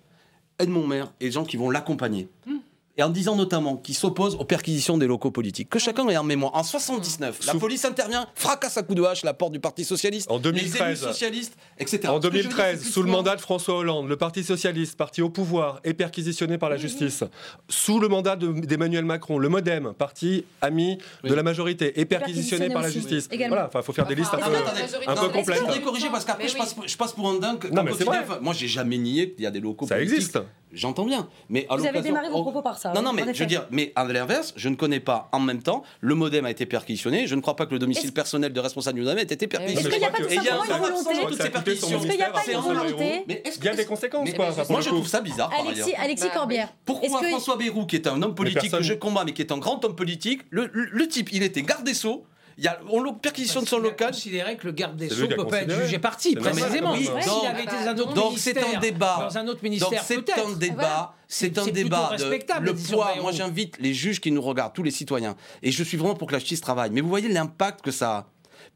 Edmond 0.59 0.87
Maire 0.87 1.11
et 1.19 1.25
les 1.25 1.31
gens 1.31 1.43
qui 1.43 1.57
vont 1.57 1.69
l'accompagner. 1.69 2.29
Hmm 2.45 2.57
et 2.97 3.03
en 3.03 3.09
disant 3.09 3.35
notamment 3.35 3.77
qu'il 3.77 3.95
s'oppose 3.95 4.35
aux 4.35 4.43
perquisitions 4.43 4.97
des 4.97 5.07
locaux 5.07 5.31
politiques. 5.31 5.69
Que 5.69 5.79
chacun 5.79 6.07
ait 6.09 6.17
en 6.17 6.23
mémoire. 6.23 6.55
En 6.55 6.63
79, 6.63 7.39
mmh. 7.39 7.41
Sous... 7.41 7.47
la 7.47 7.59
police 7.59 7.85
intervient, 7.85 8.27
fracasse 8.35 8.77
à 8.77 8.83
coups 8.83 8.97
de 8.99 9.03
hache 9.03 9.23
la 9.23 9.33
porte 9.33 9.53
du 9.53 9.59
Parti 9.59 9.85
socialiste, 9.85 10.29
en 10.29 10.39
2013, 10.39 10.89
les 11.01 11.07
socialistes, 11.07 11.57
etc. 11.79 12.07
En 12.07 12.19
2013, 12.19 12.83
sous 12.83 13.03
le 13.03 13.11
mandat 13.11 13.35
de 13.35 13.41
François 13.41 13.77
Hollande, 13.77 14.09
le 14.09 14.17
Parti 14.17 14.43
socialiste, 14.43 14.97
parti 14.97 15.21
au 15.21 15.29
pouvoir, 15.29 15.79
est 15.83 15.93
perquisitionné 15.93 16.57
par 16.57 16.69
la 16.69 16.75
mmh. 16.75 16.79
justice. 16.79 17.23
Sous 17.69 17.99
le 17.99 18.07
mandat 18.07 18.35
d'Emmanuel 18.35 19.03
de, 19.03 19.07
Macron, 19.07 19.37
le 19.37 19.49
MoDem, 19.49 19.93
parti 19.93 20.45
ami 20.61 20.97
de 21.23 21.33
la 21.33 21.43
majorité, 21.43 21.99
est 21.99 22.05
perquisitionné, 22.05 22.69
par 22.69 22.81
la 22.81 22.89
justice. 22.89 23.27
Oui, 23.31 23.37
voilà, 23.47 23.67
enfin, 23.67 23.81
faut 23.81 23.93
faire 23.93 24.07
des 24.07 24.15
listes 24.15 24.33
un 24.33 24.37
peu, 24.37 25.09
un 25.09 25.15
peu 25.15 25.29
complexes. 25.29 25.61
Je 25.73 25.79
corriger 25.81 26.09
parce 26.09 26.25
qu'après, 26.25 26.47
je, 26.47 26.97
passe 26.97 27.13
pour 27.13 27.29
un 27.29 27.39
dingue. 27.39 27.71
Non, 27.71 27.83
mais 27.83 27.91
Moi, 28.41 28.53
j'ai 28.53 28.67
jamais 28.67 28.97
nié 28.97 29.31
qu'il 29.31 29.43
y 29.43 29.47
a 29.47 29.51
des 29.51 29.59
locaux. 29.59 29.87
Ça 29.87 30.01
existe. 30.01 30.39
J'entends 30.73 31.05
bien. 31.05 31.27
Mais 31.49 31.65
à 31.69 31.75
Vous 31.75 31.85
avez 31.85 32.01
démarré 32.01 32.29
vos 32.29 32.41
propos 32.43 32.61
par 32.61 32.77
non, 32.85 33.01
non, 33.01 33.13
mais 33.13 33.33
je 33.33 33.39
veux 33.39 33.45
dire, 33.45 33.67
mais 33.71 33.91
à 33.95 34.05
l'inverse, 34.05 34.53
je 34.55 34.69
ne 34.69 34.75
connais 34.75 34.99
pas 34.99 35.29
en 35.31 35.39
même 35.39 35.61
temps, 35.61 35.83
le 35.99 36.15
modem 36.15 36.45
a 36.45 36.51
été 36.51 36.65
perquisitionné, 36.65 37.27
je 37.27 37.35
ne 37.35 37.41
crois 37.41 37.55
pas 37.55 37.65
que 37.65 37.71
le 37.73 37.79
domicile 37.79 38.11
personnel 38.11 38.53
de 38.53 38.59
responsable 38.59 38.99
du 38.99 39.03
modem 39.03 39.19
ait 39.19 39.23
été 39.23 39.45
eh 39.45 39.47
perquisitionné. 39.47 39.95
Est-ce 39.95 40.27
qu'il 40.27 40.39
n'y 40.41 40.49
a 40.49 40.57
pas 40.57 40.77
une 40.77 41.03
volonté 41.03 41.43
ces 41.43 41.49
perquisitions 41.49 42.01
Est-ce 42.01 42.11
qu'il 42.11 42.21
a 42.21 42.29
pas 42.29 42.41
volonté 42.61 43.25
Il 43.27 43.63
y 43.63 43.67
a 43.67 43.75
des 43.75 43.85
conséquences, 43.85 44.29
Moi, 44.69 44.81
je 44.81 44.89
trouve 44.89 45.07
ça 45.07 45.21
bizarre. 45.21 45.51
Alexis 45.97 46.29
Corbière. 46.33 46.73
Pourquoi 46.85 47.21
François 47.23 47.57
Bayrou, 47.57 47.85
qui 47.85 47.95
est 47.95 48.07
un 48.07 48.21
homme 48.21 48.35
politique 48.35 48.71
que 48.71 48.83
je 48.83 48.93
combats, 48.93 49.23
mais 49.25 49.33
qui 49.33 49.41
est 49.41 49.51
un 49.51 49.57
grand 49.57 49.83
homme 49.85 49.95
politique, 49.95 50.41
le 50.51 51.07
type, 51.07 51.31
il 51.31 51.43
était 51.43 51.61
garde 51.61 51.83
des 51.83 51.93
Sceaux, 51.93 52.25
il 52.57 52.63
y 52.63 52.67
a, 52.67 52.79
on 52.89 53.01
le 53.01 53.11
perquisitionne 53.13 53.65
son 53.65 53.79
local. 53.79 54.11
considéré 54.11 54.57
que 54.57 54.67
le 54.67 54.73
garde 54.73 54.97
des 54.97 55.09
Sceaux 55.09 55.27
ne 55.27 55.35
peut 55.35 55.47
pas 55.47 55.61
être 55.61 55.81
jugé 55.83 55.99
parti, 55.99 56.35
précisément. 56.35 56.93
Oui. 56.93 57.09
Donc, 58.15 58.37
c'est 58.37 58.57
un 58.57 58.79
débat. 58.79 59.29
Dans 59.29 59.37
un 59.37 59.47
autre 59.47 59.63
ministère, 59.63 60.03
c'est 60.03 60.29
un 60.31 60.51
débat. 60.51 61.15
C'est 61.27 61.57
un 61.57 61.65
débat. 61.65 62.15
De, 62.17 62.65
le 62.65 62.75
poids. 62.75 63.15
Moi, 63.21 63.31
j'invite 63.31 63.77
les 63.79 63.93
juges 63.93 64.19
qui 64.19 64.31
nous 64.31 64.41
regardent, 64.41 64.73
tous 64.73 64.83
les 64.83 64.91
citoyens. 64.91 65.35
Et 65.63 65.71
je 65.71 65.83
suis 65.83 65.97
vraiment 65.97 66.15
pour 66.15 66.27
que 66.27 66.33
la 66.33 66.39
justice 66.39 66.61
travaille. 66.61 66.89
Mais 66.91 67.01
vous 67.01 67.09
voyez 67.09 67.29
l'impact 67.29 67.81
que 67.81 67.91
ça 67.91 68.17
a. 68.17 68.27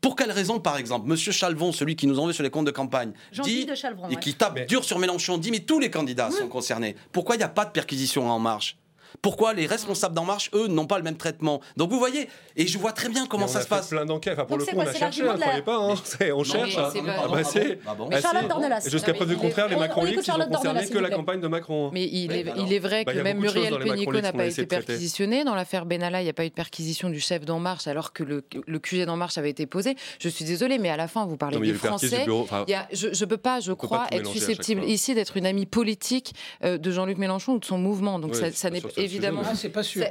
Pour 0.01 0.15
quelle 0.15 0.31
raison, 0.31 0.59
par 0.59 0.77
exemple, 0.77 1.07
Monsieur 1.07 1.31
Chalvon, 1.31 1.71
celui 1.71 1.95
qui 1.95 2.07
nous 2.07 2.19
envoie 2.19 2.33
sur 2.33 2.43
les 2.43 2.49
comptes 2.49 2.65
de 2.65 2.71
campagne, 2.71 3.13
dit, 3.43 3.67
et 4.09 4.15
qui 4.17 4.35
tape 4.35 4.67
dur 4.67 4.83
sur 4.83 4.99
Mélenchon, 4.99 5.37
dit 5.37 5.51
mais 5.51 5.59
tous 5.59 5.79
les 5.79 5.89
candidats 5.89 6.31
sont 6.31 6.47
concernés. 6.47 6.95
Pourquoi 7.11 7.35
il 7.35 7.39
n'y 7.39 7.43
a 7.43 7.49
pas 7.49 7.65
de 7.65 7.71
perquisition 7.71 8.29
en 8.29 8.39
marche? 8.39 8.77
Pourquoi 9.21 9.53
les 9.53 9.65
responsables 9.65 10.15
d'En 10.15 10.25
Marche, 10.25 10.49
eux, 10.53 10.67
n'ont 10.67 10.87
pas 10.87 10.97
le 10.97 11.03
même 11.03 11.17
traitement 11.17 11.61
Donc 11.77 11.91
vous 11.91 11.99
voyez, 11.99 12.29
et 12.55 12.67
je 12.67 12.77
vois 12.77 12.91
très 12.91 13.09
bien 13.09 13.25
comment 13.27 13.47
ça 13.47 13.61
se 13.61 13.67
passe. 13.67 13.89
plein 13.89 14.05
d'enquêtes. 14.05 14.33
Enfin, 14.33 14.45
pour 14.45 14.57
Donc 14.57 14.67
le 14.67 14.71
coup, 14.71 14.75
quoi, 14.77 14.85
on 14.85 14.87
a 14.87 14.93
cherché, 14.93 15.21
ne 15.21 15.27
la... 15.27 15.37
croyez 15.37 15.61
pas. 15.61 15.77
Hein. 15.77 15.95
On 16.35 16.43
cherche. 16.43 16.75
Pas... 16.75 16.93
Ah 16.95 17.27
bah 17.29 17.43
c'est. 17.43 17.79
Ah 17.87 17.95
ah, 17.99 18.79
Jusqu'à 18.89 19.13
preuve 19.13 19.29
du 19.29 19.37
contraire, 19.37 19.67
les 19.67 19.75
macronistes 19.75 20.27
ils 20.27 20.89
que 20.89 20.99
la 20.99 21.09
campagne 21.09 21.41
de 21.41 21.47
Macron. 21.47 21.87
Hein. 21.87 21.91
Mais 21.93 22.05
il 22.05 22.31
est, 22.31 22.79
vrai 22.79 23.03
bah, 23.03 23.13
que 23.13 23.19
même 23.19 23.39
Muriel 23.39 23.77
Pénicaud 23.79 24.21
n'a 24.21 24.33
pas 24.33 24.45
été 24.45 24.65
perquisitionné. 24.65 25.43
Dans 25.43 25.55
l'affaire 25.55 25.85
Benalla, 25.85 26.21
il 26.21 26.25
n'y 26.25 26.29
a 26.29 26.33
pas 26.33 26.45
eu 26.45 26.49
de 26.49 26.53
perquisition 26.53 27.09
du 27.09 27.19
chef 27.19 27.45
d'En 27.45 27.59
Marche, 27.59 27.87
alors 27.87 28.13
que 28.13 28.23
le, 28.23 28.41
QG 28.79 29.05
d'En 29.05 29.17
Marche 29.17 29.37
avait 29.37 29.49
été 29.49 29.65
posé. 29.65 29.95
Je 30.19 30.29
suis 30.29 30.45
désolée, 30.45 30.77
mais 30.77 30.89
à 30.89 30.97
la 30.97 31.07
fin, 31.07 31.25
vous 31.25 31.37
parlez 31.37 31.59
des 31.59 31.73
Français. 31.73 32.25
Je 32.25 33.07
ne 33.07 33.25
peux 33.25 33.37
pas, 33.37 33.59
je 33.59 33.73
crois, 33.73 34.07
être 34.11 34.29
susceptible 34.29 34.83
ici 34.83 35.13
d'être 35.13 35.37
une 35.37 35.45
amie 35.45 35.65
politique 35.65 36.33
euh, 36.63 36.77
de 36.77 36.91
Jean-Luc 36.91 37.17
Mélenchon 37.17 37.53
ou 37.53 37.59
de 37.59 37.65
son 37.65 37.77
mouvement. 37.77 38.19
Donc 38.19 38.35
ça, 38.35 38.69
n'est 38.69 38.81
évidemment. 39.05 39.41
Ah, 39.45 39.55
c'est 39.55 39.69
pas 39.69 39.83
sûr. 39.83 40.05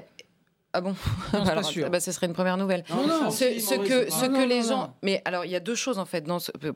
Ah 0.77 0.81
bon 0.81 0.97
sûr. 1.63 1.89
Bah, 1.89 2.01
ce 2.01 2.11
serait 2.11 2.27
une 2.27 2.33
première 2.33 2.57
nouvelle. 2.57 2.83
Non, 2.91 3.07
non, 3.07 3.31
ce, 3.31 3.45
que, 3.45 4.11
ce 4.11 4.27
que 4.27 4.49
les 4.49 4.63
gens. 4.63 4.93
Mais 5.05 5.23
alors, 5.25 5.45
il 5.45 5.53
y 5.53 5.55
a 5.55 5.61
deux 5.61 5.77
choses, 5.77 6.01
en 6.01 6.05
fait, 6.05 6.27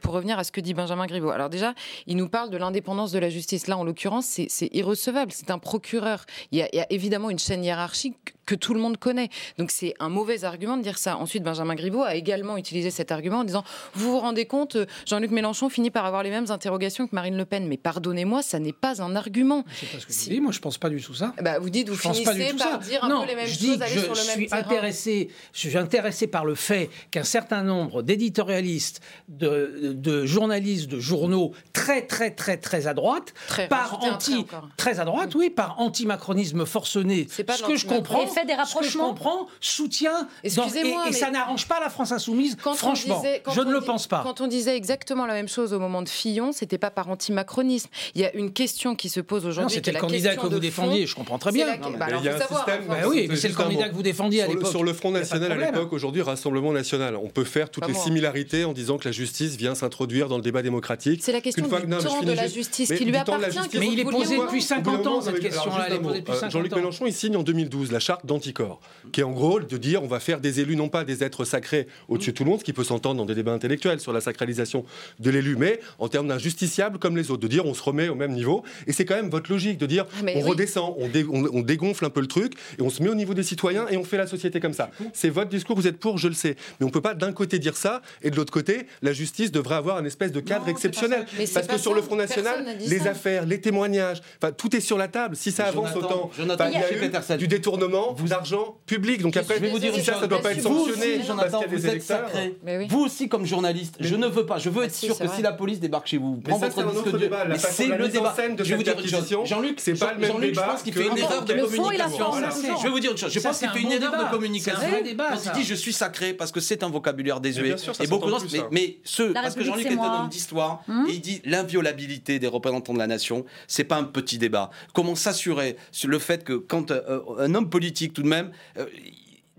pour 0.00 0.14
revenir 0.14 0.38
à 0.38 0.44
ce 0.44 0.52
que 0.52 0.60
dit 0.60 0.72
Benjamin 0.72 1.06
Griveaux. 1.06 1.30
Alors, 1.30 1.50
déjà, 1.50 1.74
il 2.06 2.16
nous 2.16 2.28
parle 2.28 2.50
de 2.50 2.56
l'indépendance 2.56 3.10
de 3.10 3.18
la 3.18 3.28
justice. 3.28 3.66
Là, 3.66 3.76
en 3.76 3.82
l'occurrence, 3.82 4.24
c'est 4.26 4.68
irrecevable. 4.72 5.32
C'est 5.32 5.50
un 5.50 5.58
procureur. 5.58 6.26
Il 6.52 6.58
y, 6.58 6.62
a, 6.62 6.68
il 6.72 6.76
y, 6.76 6.80
a, 6.80 6.86
évidemment 6.90 7.28
une 7.28 7.40
chaîne 7.40 7.64
hiérarchique 7.64 8.34
que 8.48 8.54
tout 8.54 8.72
le 8.72 8.80
monde 8.80 8.96
connaît. 8.96 9.28
Donc 9.58 9.70
c'est 9.70 9.94
un 10.00 10.08
mauvais 10.08 10.44
argument 10.44 10.78
de 10.78 10.82
dire 10.82 10.98
ça. 10.98 11.18
Ensuite, 11.18 11.42
Benjamin 11.42 11.74
Griveaux 11.74 12.02
a 12.02 12.14
également 12.14 12.56
utilisé 12.56 12.90
cet 12.90 13.12
argument 13.12 13.40
en 13.40 13.44
disant 13.44 13.62
Vous 13.94 14.12
vous 14.12 14.18
rendez 14.18 14.46
compte, 14.46 14.76
euh, 14.76 14.86
Jean-Luc 15.06 15.30
Mélenchon 15.30 15.68
finit 15.68 15.90
par 15.90 16.06
avoir 16.06 16.22
les 16.22 16.30
mêmes 16.30 16.50
interrogations 16.50 17.06
que 17.06 17.14
Marine 17.14 17.36
Le 17.36 17.44
Pen. 17.44 17.68
Mais 17.68 17.76
pardonnez-moi, 17.76 18.40
ça 18.42 18.58
n'est 18.58 18.72
pas 18.72 19.02
un 19.02 19.14
argument. 19.16 19.64
C'est 19.78 20.10
si... 20.10 20.30
dis, 20.30 20.40
moi 20.40 20.52
je 20.52 20.60
pense 20.60 20.78
pas 20.78 20.88
du 20.88 21.00
tout 21.02 21.12
ça. 21.12 21.34
Bah, 21.42 21.58
vous 21.58 21.68
dites, 21.68 21.90
vous 21.90 21.96
finissez 21.96 22.54
par 22.54 22.78
dire 22.78 23.04
un 23.04 23.08
non, 23.08 23.20
peu 23.20 23.26
les 23.26 23.34
mêmes 23.34 23.46
choses, 23.46 23.82
aller 23.82 23.92
je, 23.92 24.00
sur 24.00 24.14
le 24.14 24.26
même 24.26 24.36
suis 24.36 24.48
intéressé, 24.50 25.28
Je 25.52 25.58
suis 25.58 25.76
intéressé 25.76 26.26
par 26.26 26.46
le 26.46 26.54
fait 26.54 26.88
qu'un 27.10 27.24
certain 27.24 27.62
nombre 27.62 28.02
d'éditorialistes, 28.02 29.02
de, 29.28 30.24
journalistes, 30.24 30.88
de 30.88 31.00
journaux 31.00 31.52
très, 31.74 32.06
très, 32.06 32.30
très, 32.30 32.56
très 32.56 32.86
à 32.86 32.94
droite, 32.94 33.34
très, 33.46 33.68
par 33.68 34.02
anti. 34.02 34.46
Très 34.78 35.00
à 35.00 35.04
droite, 35.04 35.34
mm. 35.34 35.38
oui, 35.38 35.50
par 35.50 35.78
anti-macronisme 35.80 36.64
forcené. 36.64 37.26
Ce 37.28 37.42
que 37.42 37.76
je 37.76 37.86
comprends, 37.86 38.26
fait 38.38 38.46
des 38.46 38.54
rapprochements. 38.54 39.14
Ce 39.14 39.22
que 39.22 39.28
je 39.60 39.68
soutien, 39.68 40.28
et, 40.44 40.50
ça 40.50 41.30
n'arrange 41.30 41.66
pas 41.66 41.80
la 41.80 41.90
France 41.90 42.12
insoumise. 42.12 42.56
Quand 42.62 42.74
franchement, 42.74 43.20
disait, 43.20 43.42
quand 43.44 43.52
je 43.52 43.60
ne 43.60 43.72
le 43.72 43.80
pense 43.80 44.06
pas. 44.06 44.22
Quand 44.22 44.40
on 44.40 44.46
disait 44.46 44.76
exactement 44.76 45.26
la 45.26 45.34
même 45.34 45.48
chose 45.48 45.72
au 45.72 45.78
moment 45.78 46.02
de 46.02 46.08
Fillon, 46.08 46.52
c'était 46.52 46.78
pas 46.78 46.90
par 46.90 47.08
anti-macronisme. 47.08 47.88
Il 48.14 48.20
y 48.20 48.24
a 48.24 48.34
une 48.34 48.52
question 48.52 48.94
qui 48.94 49.08
se 49.08 49.20
pose 49.20 49.46
aujourd'hui. 49.46 49.74
C'était 49.74 49.92
le 49.92 50.00
candidat 50.00 50.36
que 50.36 50.46
vous 50.46 50.58
défendiez, 50.58 51.06
je 51.06 51.14
comprends 51.14 51.38
très 51.38 51.52
bien. 51.52 51.66
Bah, 51.98 52.06
il 52.18 52.24
y 52.24 52.28
a 52.28 52.36
un 52.36 52.40
système. 52.40 52.86
Bah 52.88 52.96
oui, 53.08 53.28
c'est 53.36 53.48
le 53.48 53.54
candidat 53.54 53.88
que 53.88 53.94
vous 53.94 54.02
défendiez 54.02 54.42
à 54.42 54.46
l'époque. 54.46 54.68
Sur 54.68 54.84
le 54.84 54.92
Front 54.92 55.10
National 55.10 55.52
à 55.52 55.56
l'époque, 55.56 55.92
aujourd'hui 55.92 56.22
Rassemblement 56.22 56.72
National, 56.72 57.16
on 57.16 57.28
peut 57.28 57.44
faire 57.44 57.70
toutes 57.70 57.86
les 57.86 57.94
similarités 57.94 58.64
en 58.64 58.72
disant 58.72 58.98
que 58.98 59.06
la 59.06 59.12
justice 59.12 59.56
vient 59.56 59.74
s'introduire 59.74 60.28
dans 60.28 60.36
le 60.36 60.42
débat 60.42 60.62
démocratique. 60.62 61.20
C'est 61.22 61.32
la 61.32 61.40
question 61.40 61.64
du 61.64 61.70
temps 61.70 62.22
de 62.22 62.32
la 62.32 62.46
justice 62.46 62.92
qui 62.92 63.04
lui 63.04 63.16
appartient. 63.16 63.58
Mais 63.78 63.88
il 63.88 64.00
est 64.00 64.04
posé 64.04 64.38
depuis 64.38 64.62
50 64.62 65.06
ans 65.06 65.20
cette 65.20 65.40
question-là. 65.40 65.88
Euh, 65.90 66.50
Jean-Luc 66.50 66.74
Mélenchon, 66.74 67.06
il 67.06 67.12
signe 67.12 67.36
en 67.36 67.42
2012 67.42 67.92
la 67.92 67.98
charte 67.98 68.26
d'anticorps, 68.28 68.80
qui 69.10 69.20
est 69.20 69.24
en 69.24 69.32
gros 69.32 69.58
de 69.58 69.76
dire 69.76 70.02
on 70.04 70.06
va 70.06 70.20
faire 70.20 70.40
des 70.40 70.60
élus 70.60 70.76
non 70.76 70.88
pas 70.88 71.02
des 71.04 71.24
êtres 71.24 71.44
sacrés 71.44 71.88
au-dessus 72.08 72.30
de 72.30 72.36
tout 72.36 72.44
le 72.44 72.50
monde, 72.50 72.60
ce 72.60 72.64
qui 72.64 72.72
peut 72.72 72.84
s'entendre 72.84 73.16
dans 73.16 73.26
des 73.26 73.34
débats 73.34 73.52
intellectuels 73.52 73.98
sur 73.98 74.12
la 74.12 74.20
sacralisation 74.20 74.84
de 75.18 75.30
l'élu, 75.30 75.56
mais 75.56 75.80
en 75.98 76.08
termes 76.08 76.28
d'injusticiables 76.28 76.98
comme 76.98 77.16
les 77.16 77.32
autres, 77.32 77.42
de 77.42 77.48
dire 77.48 77.66
on 77.66 77.74
se 77.74 77.82
remet 77.82 78.08
au 78.08 78.14
même 78.14 78.32
niveau. 78.32 78.62
Et 78.86 78.92
c'est 78.92 79.04
quand 79.04 79.16
même 79.16 79.30
votre 79.30 79.50
logique 79.50 79.78
de 79.78 79.86
dire 79.86 80.06
on 80.22 80.40
redescend, 80.40 80.94
on, 80.98 81.62
dégonfle 81.62 82.04
un 82.04 82.10
peu 82.10 82.20
le 82.20 82.28
truc 82.28 82.54
et 82.78 82.82
on 82.82 82.90
se 82.90 83.02
met 83.02 83.08
au 83.08 83.14
niveau 83.14 83.34
des 83.34 83.42
citoyens 83.42 83.88
et 83.88 83.96
on 83.96 84.04
fait 84.04 84.16
la 84.16 84.26
société 84.26 84.60
comme 84.60 84.72
ça. 84.72 84.90
C'est 85.12 85.30
votre 85.30 85.50
discours, 85.50 85.76
vous 85.76 85.86
êtes 85.86 85.98
pour, 85.98 86.18
je 86.18 86.28
le 86.28 86.34
sais. 86.34 86.56
Mais 86.78 86.84
on 86.84 86.88
ne 86.88 86.92
peut 86.92 87.00
pas 87.00 87.14
d'un 87.14 87.32
côté 87.32 87.58
dire 87.58 87.76
ça 87.76 88.02
et 88.22 88.30
de 88.30 88.36
l'autre 88.36 88.52
côté, 88.52 88.86
la 89.02 89.12
justice 89.12 89.50
devrait 89.50 89.76
avoir 89.76 89.96
un 89.96 90.04
espèce 90.04 90.32
de 90.32 90.40
cadre 90.40 90.68
exceptionnel. 90.68 91.26
Parce 91.54 91.66
que 91.66 91.78
sur 91.78 91.94
le 91.94 92.02
Front 92.02 92.16
National, 92.16 92.64
les 92.80 93.06
affaires, 93.06 93.46
les 93.46 93.60
témoignages, 93.60 94.20
tout 94.56 94.74
est 94.76 94.80
sur 94.80 94.98
la 94.98 95.08
table. 95.08 95.36
Si 95.36 95.52
ça 95.52 95.66
avance 95.66 95.88
Jonathan, 95.92 96.30
autant, 96.38 96.66
il 96.66 96.72
y 96.72 96.76
a 96.76 97.34
eu 97.34 97.38
du 97.38 97.48
détournement, 97.48 98.12
vous 98.18 98.32
argent 98.32 98.78
public. 98.86 99.22
Donc 99.22 99.36
après, 99.36 99.56
je 99.56 99.60
vais 99.60 99.70
vous 99.70 99.78
dire 99.78 99.94
si 99.94 100.02
ça, 100.02 100.20
ça 100.20 100.26
doit 100.26 100.40
pas 100.40 100.52
être 100.52 100.62
sanctionné. 100.62 101.22
Jonathan, 101.26 101.62
vous 101.68 101.86
êtes 101.86 102.02
sacré. 102.02 102.58
Vous 102.88 103.00
aussi, 103.00 103.28
comme 103.28 103.46
journaliste, 103.46 103.96
je 104.00 104.14
ne 104.16 104.26
veux 104.26 104.46
pas. 104.46 104.58
Je 104.58 104.70
veux 104.70 104.84
être 104.84 104.94
sûr 104.94 105.18
que 105.18 105.28
si 105.28 105.42
la 105.42 105.52
police 105.52 105.80
débarque 105.80 106.06
chez 106.06 106.18
vous, 106.18 106.36
prend 106.36 106.58
votre 106.58 106.82
disque 106.90 107.10
de. 107.12 107.30
C'est 107.58 107.86
le 107.86 108.08
débat. 108.08 108.34
Je 108.58 108.74
vais 108.74 108.76
vous 108.76 108.82
dire 108.82 108.96
Jean-Luc, 109.44 109.80
c'est 109.80 109.98
pas 109.98 110.12
le 110.12 110.20
même 110.20 110.40
débat. 110.40 110.62
Je 110.62 110.70
pense 110.72 110.82
qu'il 110.82 110.92
fait 110.92 111.06
une 111.06 111.18
erreur 111.18 111.44
de 111.44 111.52
communication. 111.54 112.32
Je 112.78 112.82
vais 112.82 112.90
vous 112.90 113.00
dire 113.00 113.12
une 113.12 113.18
chose. 113.18 113.32
Je 113.32 113.40
pense 113.40 113.58
qu'il 113.58 113.68
fait 113.68 113.80
une 113.80 113.92
erreur 113.92 114.24
de 114.24 114.30
communication. 114.30 114.80
Quand 115.16 115.40
il 115.44 115.52
dit 115.52 115.64
je 115.64 115.74
suis 115.74 115.92
sacré 115.92 116.34
parce 116.34 116.52
que 116.52 116.60
c'est 116.60 116.82
un 116.82 116.88
vocabulaire 116.88 117.40
désuet. 117.40 117.76
Et 118.00 118.06
beaucoup 118.06 118.26
de 118.26 118.32
gens, 118.32 118.68
mais 118.70 118.98
ceux 119.04 119.32
parce 119.32 119.54
que 119.54 119.64
Jean-Luc 119.64 119.86
est 119.86 119.98
un 119.98 120.22
homme 120.22 120.28
d'histoire 120.28 120.82
et 121.08 121.12
il 121.12 121.20
dit 121.20 121.40
l'inviolabilité 121.44 122.38
des 122.38 122.46
représentants 122.46 122.92
de 122.92 122.98
la 122.98 123.06
nation, 123.06 123.44
c'est 123.66 123.84
pas 123.84 123.96
un 123.96 124.04
petit 124.04 124.38
débat. 124.38 124.70
Comment 124.92 125.14
s'assurer 125.14 125.76
sur 125.92 126.08
le 126.08 126.18
fait 126.18 126.44
que 126.44 126.54
quand 126.54 126.92
un 126.92 127.54
homme 127.54 127.70
politique 127.70 128.07
tout 128.10 128.22
de 128.22 128.28
même. 128.28 128.52
Euh, 128.76 128.86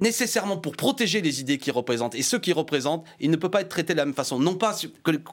nécessairement 0.01 0.57
pour 0.57 0.75
protéger 0.75 1.21
les 1.21 1.41
idées 1.41 1.57
qu'il 1.57 1.73
représente 1.73 2.15
et 2.15 2.21
ceux 2.21 2.39
qu'il 2.39 2.53
représente, 2.53 3.05
il 3.19 3.29
ne 3.31 3.35
peut 3.35 3.49
pas 3.49 3.61
être 3.61 3.69
traité 3.69 3.93
de 3.93 3.97
la 3.97 4.05
même 4.05 4.13
façon. 4.13 4.39
Non 4.39 4.55
pas 4.55 4.75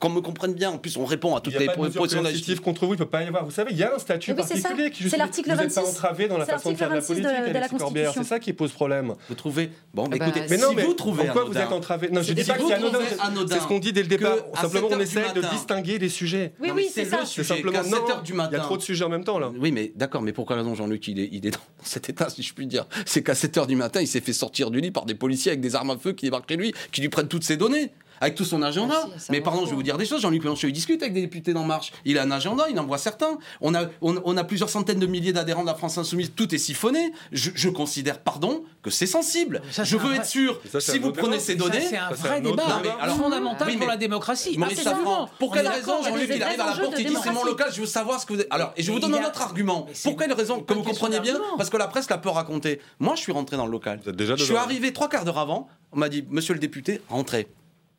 qu'on 0.00 0.10
me 0.10 0.20
comprenne 0.20 0.54
bien, 0.54 0.70
en 0.70 0.78
plus 0.78 0.96
on 0.96 1.04
répond 1.04 1.34
à 1.34 1.40
toutes 1.40 1.54
il 1.54 1.62
y 1.62 1.66
les 1.66 1.72
propositions 1.72 2.22
législatives 2.22 2.60
contre 2.60 2.86
vous, 2.86 2.94
il 2.94 2.98
ne 2.98 3.04
peut 3.04 3.10
pas 3.10 3.22
y 3.22 3.26
avoir. 3.26 3.44
Vous 3.44 3.50
savez, 3.50 3.72
il 3.72 3.78
y 3.78 3.82
a 3.82 3.94
un 3.94 3.98
statut 3.98 4.32
oui, 4.32 4.36
particulier 4.36 4.90
qui 4.90 5.02
justifie 5.02 5.18
l'article 5.18 5.50
vous 5.54 5.62
n'êtes 5.62 5.74
pas 5.74 5.88
entravé 5.88 6.28
dans 6.28 6.38
la 6.38 6.46
façon 6.46 6.72
de 6.72 6.76
faire 6.76 6.90
de 6.90 6.94
la 6.96 7.00
politique, 7.00 7.26
de, 7.26 7.48
de 7.48 8.04
la 8.04 8.12
C'est 8.12 8.24
ça 8.24 8.38
qui 8.38 8.52
pose 8.52 8.72
problème. 8.72 9.14
Vous 9.28 9.34
trouvez 9.34 9.70
Bon, 9.94 10.06
écoutez, 10.06 10.42
mais 10.50 10.56
non, 10.58 10.70
si 10.70 10.76
mais 10.76 10.84
vous 10.84 10.94
trouvez 10.94 11.24
pourquoi 11.24 11.44
vous 11.44 11.56
êtes 11.56 11.72
entravé? 11.72 12.08
Non, 12.10 12.22
je 12.22 12.32
dis 12.32 12.44
pas 12.44 12.54
que 12.54 12.66
c'est 12.66 12.74
anodin. 12.74 13.54
C'est 13.56 13.60
ce 13.60 13.66
qu'on 13.66 13.78
dit 13.78 13.92
dès 13.92 14.02
le 14.02 14.08
départ. 14.08 14.36
Simplement, 14.60 14.88
on 14.90 15.00
essaye 15.00 15.32
de 15.34 15.42
distinguer 15.42 15.98
les 15.98 16.08
sujets. 16.08 16.52
Oui, 16.60 16.70
oui, 16.74 16.88
c'est 16.92 17.04
ça. 17.04 17.24
Simplement 17.24 17.82
7 17.82 17.92
heures 17.92 18.22
du 18.22 18.32
matin. 18.32 18.50
Il 18.52 18.58
y 18.58 18.60
a 18.60 18.64
trop 18.64 18.76
de 18.76 18.82
sujets 18.82 19.04
en 19.04 19.08
même 19.08 19.24
temps 19.24 19.38
là. 19.38 19.52
Oui, 19.58 19.72
mais 19.72 19.92
d'accord, 19.94 20.22
mais 20.22 20.32
pourquoi 20.32 20.56
raison 20.56 20.74
Jean-Luc 20.74 21.08
il 21.08 21.18
est 21.46 21.50
dans 21.50 21.58
cet 21.82 22.08
état, 22.08 22.28
si 22.28 22.42
je 22.42 22.54
puis 22.54 22.66
dire? 22.66 22.86
C'est 23.04 23.22
qu'à 23.22 23.34
7 23.34 23.58
heures 23.58 23.66
du 23.66 23.76
matin, 23.76 24.00
il 24.00 24.08
s'est 24.08 24.20
fait 24.20 24.32
sortir 24.32 24.55
sortir 24.56 24.70
du 24.70 24.80
lit 24.80 24.90
par 24.90 25.04
des 25.04 25.14
policiers 25.14 25.52
avec 25.52 25.60
des 25.60 25.74
armes 25.74 25.90
à 25.90 25.98
feu 25.98 26.12
qui 26.12 26.24
débarquent 26.24 26.48
chez 26.48 26.56
lui, 26.56 26.72
qui 26.90 27.02
lui 27.02 27.10
prennent 27.10 27.28
toutes 27.28 27.44
ses 27.44 27.58
données 27.58 27.90
avec 28.20 28.34
tout 28.34 28.44
son 28.44 28.62
agenda. 28.62 29.08
Mais 29.30 29.40
pardon, 29.40 29.64
je 29.64 29.70
vais 29.70 29.76
vous 29.76 29.82
dire 29.82 29.98
des 29.98 30.06
choses. 30.06 30.22
Jean-Luc 30.22 30.42
Mélenchon, 30.42 30.68
il 30.68 30.72
discute 30.72 31.02
avec 31.02 31.14
des 31.14 31.22
députés 31.22 31.52
d'En 31.52 31.64
Marche. 31.64 31.92
Il 32.04 32.18
a 32.18 32.22
un 32.22 32.30
agenda, 32.30 32.66
il 32.70 32.78
en 32.78 32.86
voit 32.86 32.98
certains. 32.98 33.38
On 33.60 33.74
a, 33.74 34.44
plusieurs 34.44 34.70
centaines 34.70 34.98
de 34.98 35.06
milliers 35.06 35.32
d'adhérents 35.32 35.62
de 35.62 35.66
la 35.66 35.74
France 35.74 35.98
Insoumise. 35.98 36.32
Tout 36.34 36.54
est 36.54 36.58
siphonné. 36.58 37.12
Je, 37.32 37.68
considère, 37.68 38.20
pardon, 38.20 38.64
que 38.82 38.90
c'est 38.90 39.06
sensible. 39.06 39.62
Je 39.70 39.96
veux 39.96 40.14
être 40.14 40.26
sûr. 40.26 40.60
Si 40.78 40.98
vous 40.98 41.12
prenez 41.12 41.40
ces 41.40 41.54
données, 41.54 41.80
c'est 41.80 41.96
un 41.96 42.10
vrai 42.10 42.40
débat, 42.40 42.80
débat. 42.82 42.96
Alors, 43.00 43.16
fondamental 43.16 43.76
pour 43.76 43.86
la 43.86 43.96
démocratie. 43.96 44.56
Mais 44.58 44.74
ça 44.74 44.98
Pour 45.38 45.52
quelle 45.52 45.68
raison, 45.68 46.02
Jean-Luc, 46.02 46.30
il 46.34 46.42
arrive 46.42 46.60
à 46.60 46.66
la 46.66 46.76
porte, 46.76 46.94
il 46.98 47.06
dit 47.06 47.16
c'est 47.22 47.32
mon 47.32 47.44
local, 47.44 47.70
je 47.72 47.80
veux 47.80 47.86
savoir 47.86 48.20
ce 48.20 48.26
que 48.26 48.34
vous. 48.34 48.42
Alors, 48.50 48.72
et 48.76 48.82
je 48.82 48.92
vous 48.92 48.98
donne 48.98 49.14
un 49.14 49.26
autre 49.26 49.42
argument. 49.42 49.86
Pour 50.04 50.16
quelle 50.16 50.32
raison 50.32 50.60
Que 50.60 50.74
vous 50.74 50.82
comprenez 50.82 51.20
bien, 51.20 51.38
parce 51.56 51.70
que 51.70 51.76
la 51.76 51.88
presse 51.88 52.08
l'a 52.10 52.18
peu 52.18 52.28
raconté. 52.28 52.80
Moi, 52.98 53.14
je 53.14 53.20
suis 53.20 53.32
rentré 53.32 53.56
dans 53.56 53.66
le 53.66 53.72
local. 53.72 54.00
Je 54.04 54.44
suis 54.44 54.56
arrivé 54.56 54.92
trois 54.92 55.08
quarts 55.08 55.24
d'heure 55.24 55.38
avant. 55.38 55.68
On 55.92 55.98
m'a 55.98 56.08
dit, 56.08 56.24
monsieur 56.28 56.54
le 56.54 56.60
député, 56.60 57.00
rentrez. 57.08 57.48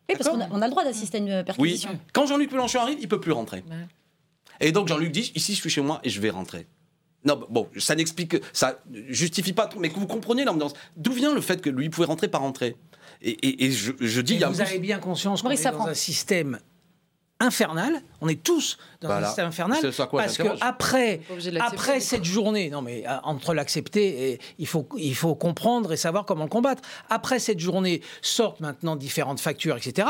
Oui, 0.08 0.14
parce 0.16 0.30
qu'on 0.30 0.40
a, 0.40 0.48
on 0.50 0.62
a, 0.62 0.66
le 0.66 0.70
droit 0.70 0.84
d'assister 0.84 1.18
à 1.18 1.20
une 1.20 1.30
euh, 1.30 1.42
perquisition. 1.42 1.90
Oui. 1.90 1.98
Quand 2.12 2.26
Jean-Luc 2.26 2.50
Mélenchon 2.50 2.80
arrive, 2.80 2.98
il 3.00 3.08
peut 3.08 3.20
plus 3.20 3.32
rentrer. 3.32 3.62
Et 4.60 4.72
donc 4.72 4.88
Jean-Luc 4.88 5.12
dit 5.12 5.32
ici, 5.34 5.54
je 5.54 5.60
suis 5.60 5.70
chez 5.70 5.80
moi 5.80 6.00
et 6.02 6.10
je 6.10 6.20
vais 6.20 6.30
rentrer. 6.30 6.66
Non, 7.24 7.40
bon, 7.50 7.68
ça 7.76 7.94
n'explique, 7.94 8.36
ça 8.52 8.80
justifie 9.08 9.52
pas 9.52 9.66
tout, 9.66 9.80
mais 9.80 9.90
que 9.90 9.98
vous 9.98 10.06
comprenez 10.06 10.44
l'ambiance. 10.44 10.72
D'où 10.96 11.12
vient 11.12 11.34
le 11.34 11.40
fait 11.40 11.60
que 11.60 11.68
lui 11.68 11.90
pouvait 11.90 12.06
rentrer 12.06 12.28
par 12.28 12.42
entrée 12.42 12.76
et, 13.20 13.64
et, 13.64 13.72
je, 13.72 14.20
dis, 14.20 14.34
il 14.34 14.40
y 14.40 14.44
a 14.44 14.48
vous 14.48 14.60
avez 14.60 14.78
bien 14.78 15.00
conscience 15.00 15.42
qu'on 15.42 15.50
est 15.50 15.64
dans 15.64 15.88
un 15.88 15.94
système 15.94 16.60
infernal. 17.40 18.02
On 18.20 18.28
est 18.28 18.42
tous 18.42 18.78
dans 19.00 19.10
un 19.10 19.24
système 19.24 19.46
infernal. 19.46 19.78
Quoi, 20.08 20.22
parce 20.22 20.38
que 20.38 20.48
après, 20.60 21.20
après 21.60 22.00
cette 22.00 22.24
journée, 22.24 22.70
non 22.70 22.82
mais 22.82 23.04
euh, 23.06 23.16
entre 23.22 23.54
l'accepter 23.54 24.38
il 24.58 24.66
faut, 24.66 24.88
il 24.96 25.14
faut 25.14 25.34
comprendre 25.34 25.92
et 25.92 25.96
savoir 25.96 26.24
comment 26.24 26.44
le 26.44 26.50
combattre. 26.50 26.82
Après 27.10 27.38
cette 27.38 27.60
journée 27.60 28.02
sortent 28.22 28.60
maintenant 28.60 28.96
différentes 28.96 29.40
factures, 29.40 29.76
etc. 29.76 30.08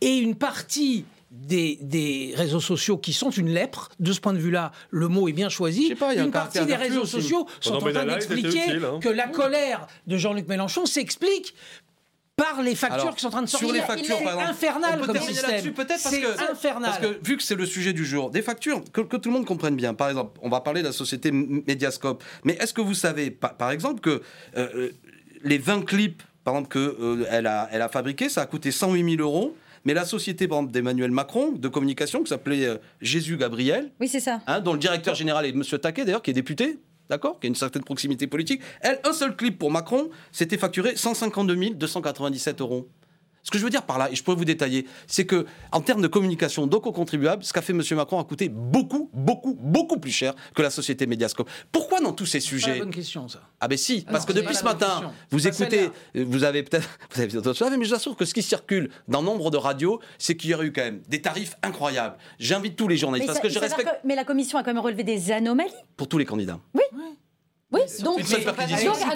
Et 0.00 0.16
une 0.16 0.34
partie 0.34 1.04
des, 1.30 1.78
des, 1.82 2.32
réseaux 2.36 2.60
sociaux 2.60 2.98
qui 2.98 3.12
sont 3.12 3.30
une 3.30 3.48
lèpre. 3.48 3.90
De 3.98 4.12
ce 4.12 4.20
point 4.20 4.32
de 4.32 4.38
vue-là, 4.38 4.72
le 4.90 5.08
mot 5.08 5.28
est 5.28 5.32
bien 5.32 5.48
choisi. 5.48 5.94
Une 6.16 6.30
partie 6.30 6.64
des 6.64 6.76
réseaux 6.76 7.04
sociaux 7.04 7.46
sont 7.60 7.74
en 7.74 7.78
train 7.78 8.04
d'expliquer 8.04 8.78
que 9.00 9.08
la 9.08 9.28
colère 9.28 9.86
de 10.06 10.16
Jean-Luc 10.16 10.48
Mélenchon 10.48 10.86
s'explique 10.86 11.54
par 12.36 12.62
les 12.62 12.74
factures 12.74 13.14
qui 13.14 13.22
sont 13.22 13.28
en 13.28 13.30
train 13.30 13.42
de 13.42 13.48
sortir. 13.48 13.68
Sur 13.68 13.74
les 13.74 13.82
factures, 13.82 14.18
infernal 14.38 15.00
on 15.00 15.06
peut 15.06 15.14
comme 15.14 15.22
système. 15.22 15.72
Peut-être 15.72 16.02
parce 16.02 16.16
que, 16.16 16.52
infernal. 16.52 16.90
Parce 16.90 16.98
que 16.98 17.26
vu 17.26 17.36
que 17.36 17.42
c'est 17.42 17.54
le 17.54 17.66
sujet 17.66 17.94
du 17.94 18.04
jour, 18.04 18.30
des 18.30 18.42
factures 18.42 18.82
que, 18.92 19.00
tout 19.00 19.30
le 19.30 19.34
monde 19.34 19.46
comprenne 19.46 19.74
bien. 19.74 19.94
Par 19.94 20.10
exemple, 20.10 20.38
on 20.42 20.50
va 20.50 20.60
parler 20.60 20.82
de 20.82 20.86
la 20.86 20.92
société 20.92 21.32
Mediascope, 21.32 22.22
mais 22.44 22.52
est-ce 22.60 22.74
que 22.74 22.82
vous 22.82 22.94
savez, 22.94 23.30
par, 23.30 23.70
exemple, 23.70 24.00
que 24.00 24.22
euh, 24.56 24.68
euh, 24.74 24.90
les 25.42 25.58
20 25.58 25.86
clips, 25.86 26.22
par 26.44 26.54
exemple, 26.54 26.68
que 26.68 26.78
euh, 26.78 27.26
elle 27.30 27.46
a, 27.46 27.68
elle 27.72 27.82
a 27.82 27.88
fabriqué, 27.88 28.28
ça 28.28 28.42
a 28.42 28.46
coûté 28.46 28.70
108 28.70 29.16
000 29.16 29.22
euros. 29.22 29.56
Mais 29.86 29.94
la 29.94 30.04
société, 30.04 30.48
par 30.48 30.58
exemple, 30.58 30.72
d'Emmanuel 30.72 31.12
Macron, 31.12 31.52
de 31.52 31.68
communication, 31.68 32.24
qui 32.24 32.30
s'appelait 32.30 32.66
euh, 32.66 32.76
Jésus 33.00 33.36
Gabriel, 33.36 33.92
oui, 34.00 34.08
c'est 34.08 34.20
ça. 34.20 34.40
Hein, 34.48 34.60
dont 34.60 34.72
le 34.72 34.80
directeur 34.80 35.14
général 35.14 35.46
est 35.46 35.50
M. 35.50 35.62
Taquet, 35.62 36.04
d'ailleurs, 36.04 36.22
qui 36.22 36.30
est 36.30 36.34
député, 36.34 36.80
d'accord, 37.08 37.40
qui 37.40 37.46
a 37.46 37.48
une 37.48 37.54
certaine 37.54 37.84
proximité 37.84 38.26
politique, 38.26 38.60
elle, 38.80 39.00
un 39.04 39.12
seul 39.12 39.36
clip 39.36 39.58
pour 39.58 39.70
Macron, 39.70 40.10
c'était 40.32 40.58
facturé 40.58 40.96
152 40.96 41.70
297 41.74 42.60
euros. 42.60 42.88
Ce 43.46 43.50
que 43.52 43.58
je 43.58 43.64
veux 43.64 43.70
dire 43.70 43.84
par 43.84 43.96
là, 43.96 44.10
et 44.10 44.16
je 44.16 44.24
pourrais 44.24 44.36
vous 44.36 44.44
détailler, 44.44 44.88
c'est 45.06 45.24
que 45.24 45.46
en 45.70 45.80
termes 45.80 46.02
de 46.02 46.08
communication, 46.08 46.66
donc 46.66 46.84
aux 46.84 46.90
contribuables, 46.92 47.44
ce 47.44 47.52
qu'a 47.52 47.62
fait 47.62 47.72
M. 47.72 47.80
Macron 47.92 48.18
a 48.18 48.24
coûté 48.24 48.48
beaucoup, 48.48 49.08
beaucoup, 49.14 49.54
beaucoup 49.54 50.00
plus 50.00 50.10
cher 50.10 50.34
que 50.52 50.62
la 50.62 50.70
société 50.70 51.06
Mediascope. 51.06 51.48
Pourquoi 51.70 52.00
dans 52.00 52.12
tous 52.12 52.26
ces 52.26 52.40
sujets 52.40 52.72
C'est 52.72 52.78
une 52.78 52.84
bonne 52.86 52.92
question, 52.92 53.28
ça. 53.28 53.42
Ah 53.60 53.68
ben 53.68 53.78
si, 53.78 54.04
parce 54.10 54.26
que 54.26 54.32
depuis 54.32 54.56
ce 54.56 54.64
matin, 54.64 55.12
vous 55.30 55.46
écoutez, 55.46 55.90
vous 56.16 56.42
avez 56.42 56.64
peut-être, 56.64 56.88
vous 57.14 57.20
avez 57.20 57.28
peut-être 57.28 57.70
mais 57.70 57.84
je 57.84 57.90
vous 57.90 57.94
assure 57.94 58.16
que 58.16 58.24
ce 58.24 58.34
qui 58.34 58.42
circule 58.42 58.90
dans 59.06 59.22
nombre 59.22 59.52
de 59.52 59.58
radios, 59.58 60.00
c'est 60.18 60.36
qu'il 60.36 60.50
y 60.50 60.54
aurait 60.54 60.66
eu 60.66 60.72
quand 60.72 60.82
même 60.82 61.00
des 61.08 61.22
tarifs 61.22 61.54
incroyables. 61.62 62.16
J'invite 62.40 62.74
tous 62.74 62.88
les 62.88 62.96
journalistes 62.96 63.28
mais 63.28 63.34
parce 63.34 63.46
que 63.46 63.48
je 63.48 63.60
respecte. 63.60 63.88
Mais 64.02 64.16
la 64.16 64.24
commission 64.24 64.58
a 64.58 64.64
quand 64.64 64.74
même 64.74 64.82
relevé 64.82 65.04
des 65.04 65.30
anomalies. 65.30 65.70
Pour 65.96 66.08
tous 66.08 66.18
les 66.18 66.24
candidats. 66.24 66.58
Oui. 66.74 66.82
Oui, 67.72 67.80
donc, 68.04 68.20
une 68.20 68.26
à, 68.26 68.52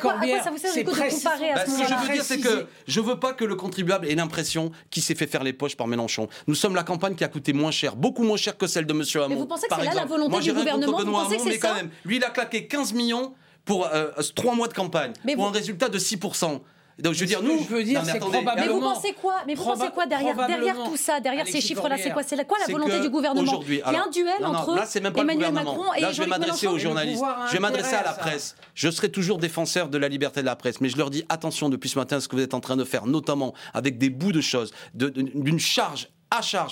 quoi, 0.00 0.20
ça 0.42 0.50
vous 0.50 0.58
sert 0.58 0.74
de 0.74 0.82
comparer 0.82 1.52
à 1.52 1.64
ce 1.64 1.70
bah, 1.70 1.76
Ce 1.76 1.82
que 1.82 1.88
je 1.88 1.94
veux 1.94 2.12
dire, 2.12 2.24
c'est 2.24 2.40
que 2.40 2.66
je 2.88 3.00
veux 3.00 3.18
pas 3.20 3.32
que 3.32 3.44
le 3.44 3.54
contribuable 3.54 4.08
ait 4.08 4.16
l'impression 4.16 4.72
qu'il 4.90 5.04
s'est 5.04 5.14
fait 5.14 5.28
faire 5.28 5.44
les 5.44 5.52
poches 5.52 5.76
par 5.76 5.86
Mélenchon. 5.86 6.28
Nous 6.48 6.56
sommes 6.56 6.74
la 6.74 6.82
campagne 6.82 7.14
qui 7.14 7.22
a 7.22 7.28
coûté 7.28 7.52
moins 7.52 7.70
cher, 7.70 7.94
beaucoup 7.94 8.24
moins 8.24 8.36
cher 8.36 8.58
que 8.58 8.66
celle 8.66 8.86
de 8.86 8.92
M. 8.92 9.04
Hamon. 9.14 9.28
Mais 9.28 9.34
vous 9.36 9.46
pensez 9.46 9.68
que 9.68 9.74
c'est 9.76 9.84
là 9.84 9.94
la 9.94 10.04
volonté 10.04 10.30
Moi, 10.32 10.40
du 10.40 10.52
gouvernement 10.52 10.98
Vous 10.98 11.04
pensez 11.12 11.34
Hamon, 11.36 11.44
que 11.44 11.52
c'est 11.52 11.58
ça 11.58 11.74
même, 11.74 11.90
Lui, 12.04 12.16
il 12.16 12.24
a 12.24 12.30
claqué 12.30 12.66
15 12.66 12.92
millions 12.92 13.34
pour 13.64 13.86
euh, 13.86 14.10
3 14.34 14.56
mois 14.56 14.66
de 14.66 14.74
campagne, 14.74 15.12
pour 15.34 15.46
un 15.46 15.52
résultat 15.52 15.88
de 15.88 15.98
6%. 15.98 16.60
Donc 17.02 17.14
je 17.14 17.20
veux 17.20 17.26
dire, 17.26 17.42
nous. 17.42 17.58
Je 17.68 17.74
veux 17.74 17.84
dire, 17.84 18.02
mais, 18.04 18.20
mais 18.56 18.68
vous 18.68 18.80
pensez 18.80 19.12
quoi? 19.12 19.36
Mais 19.46 19.54
vous 19.54 19.64
pensez 19.64 19.88
quoi 19.94 20.06
derrière, 20.06 20.34
derrière 20.46 20.84
tout 20.84 20.96
ça, 20.96 21.20
derrière 21.20 21.46
ces 21.46 21.60
chiffres-là 21.60 21.96
C'est 21.98 22.10
quoi? 22.10 22.22
C'est 22.22 22.46
quoi 22.46 22.58
la 22.66 22.72
volonté 22.72 23.00
du 23.00 23.10
gouvernement? 23.10 23.62
Il 23.68 23.76
y 23.76 23.82
a 23.82 24.04
un 24.04 24.10
duel 24.10 24.34
non, 24.40 24.48
entre 24.48 24.74
là, 24.74 24.86
même 25.02 25.12
pas 25.12 25.20
Emmanuel 25.22 25.52
Macron 25.52 25.92
et 25.96 26.00
là, 26.00 26.12
je 26.12 26.22
vais 26.22 26.28
m'adresser 26.28 26.66
aux 26.66 26.78
journalistes. 26.78 27.22
Je 27.48 27.52
vais 27.52 27.58
m'adresser 27.60 27.94
à 27.94 28.02
la 28.02 28.12
presse. 28.12 28.56
Je 28.74 28.90
serai 28.90 29.10
toujours 29.10 29.38
défenseur 29.38 29.88
de 29.88 29.98
la 29.98 30.08
liberté 30.08 30.40
de 30.40 30.46
la 30.46 30.56
presse, 30.56 30.80
mais 30.80 30.88
je 30.88 30.96
leur 30.96 31.10
dis 31.10 31.24
attention 31.28 31.68
depuis 31.68 31.88
ce 31.88 31.98
matin 31.98 32.16
à 32.16 32.20
ce 32.20 32.28
que 32.28 32.36
vous 32.36 32.42
êtes 32.42 32.54
en 32.54 32.60
train 32.60 32.76
de 32.76 32.84
faire, 32.84 33.06
notamment 33.06 33.54
avec 33.74 33.98
des 33.98 34.10
bouts 34.10 34.32
de 34.32 34.40
choses, 34.40 34.72
d'une 34.94 35.60
charge 35.60 36.08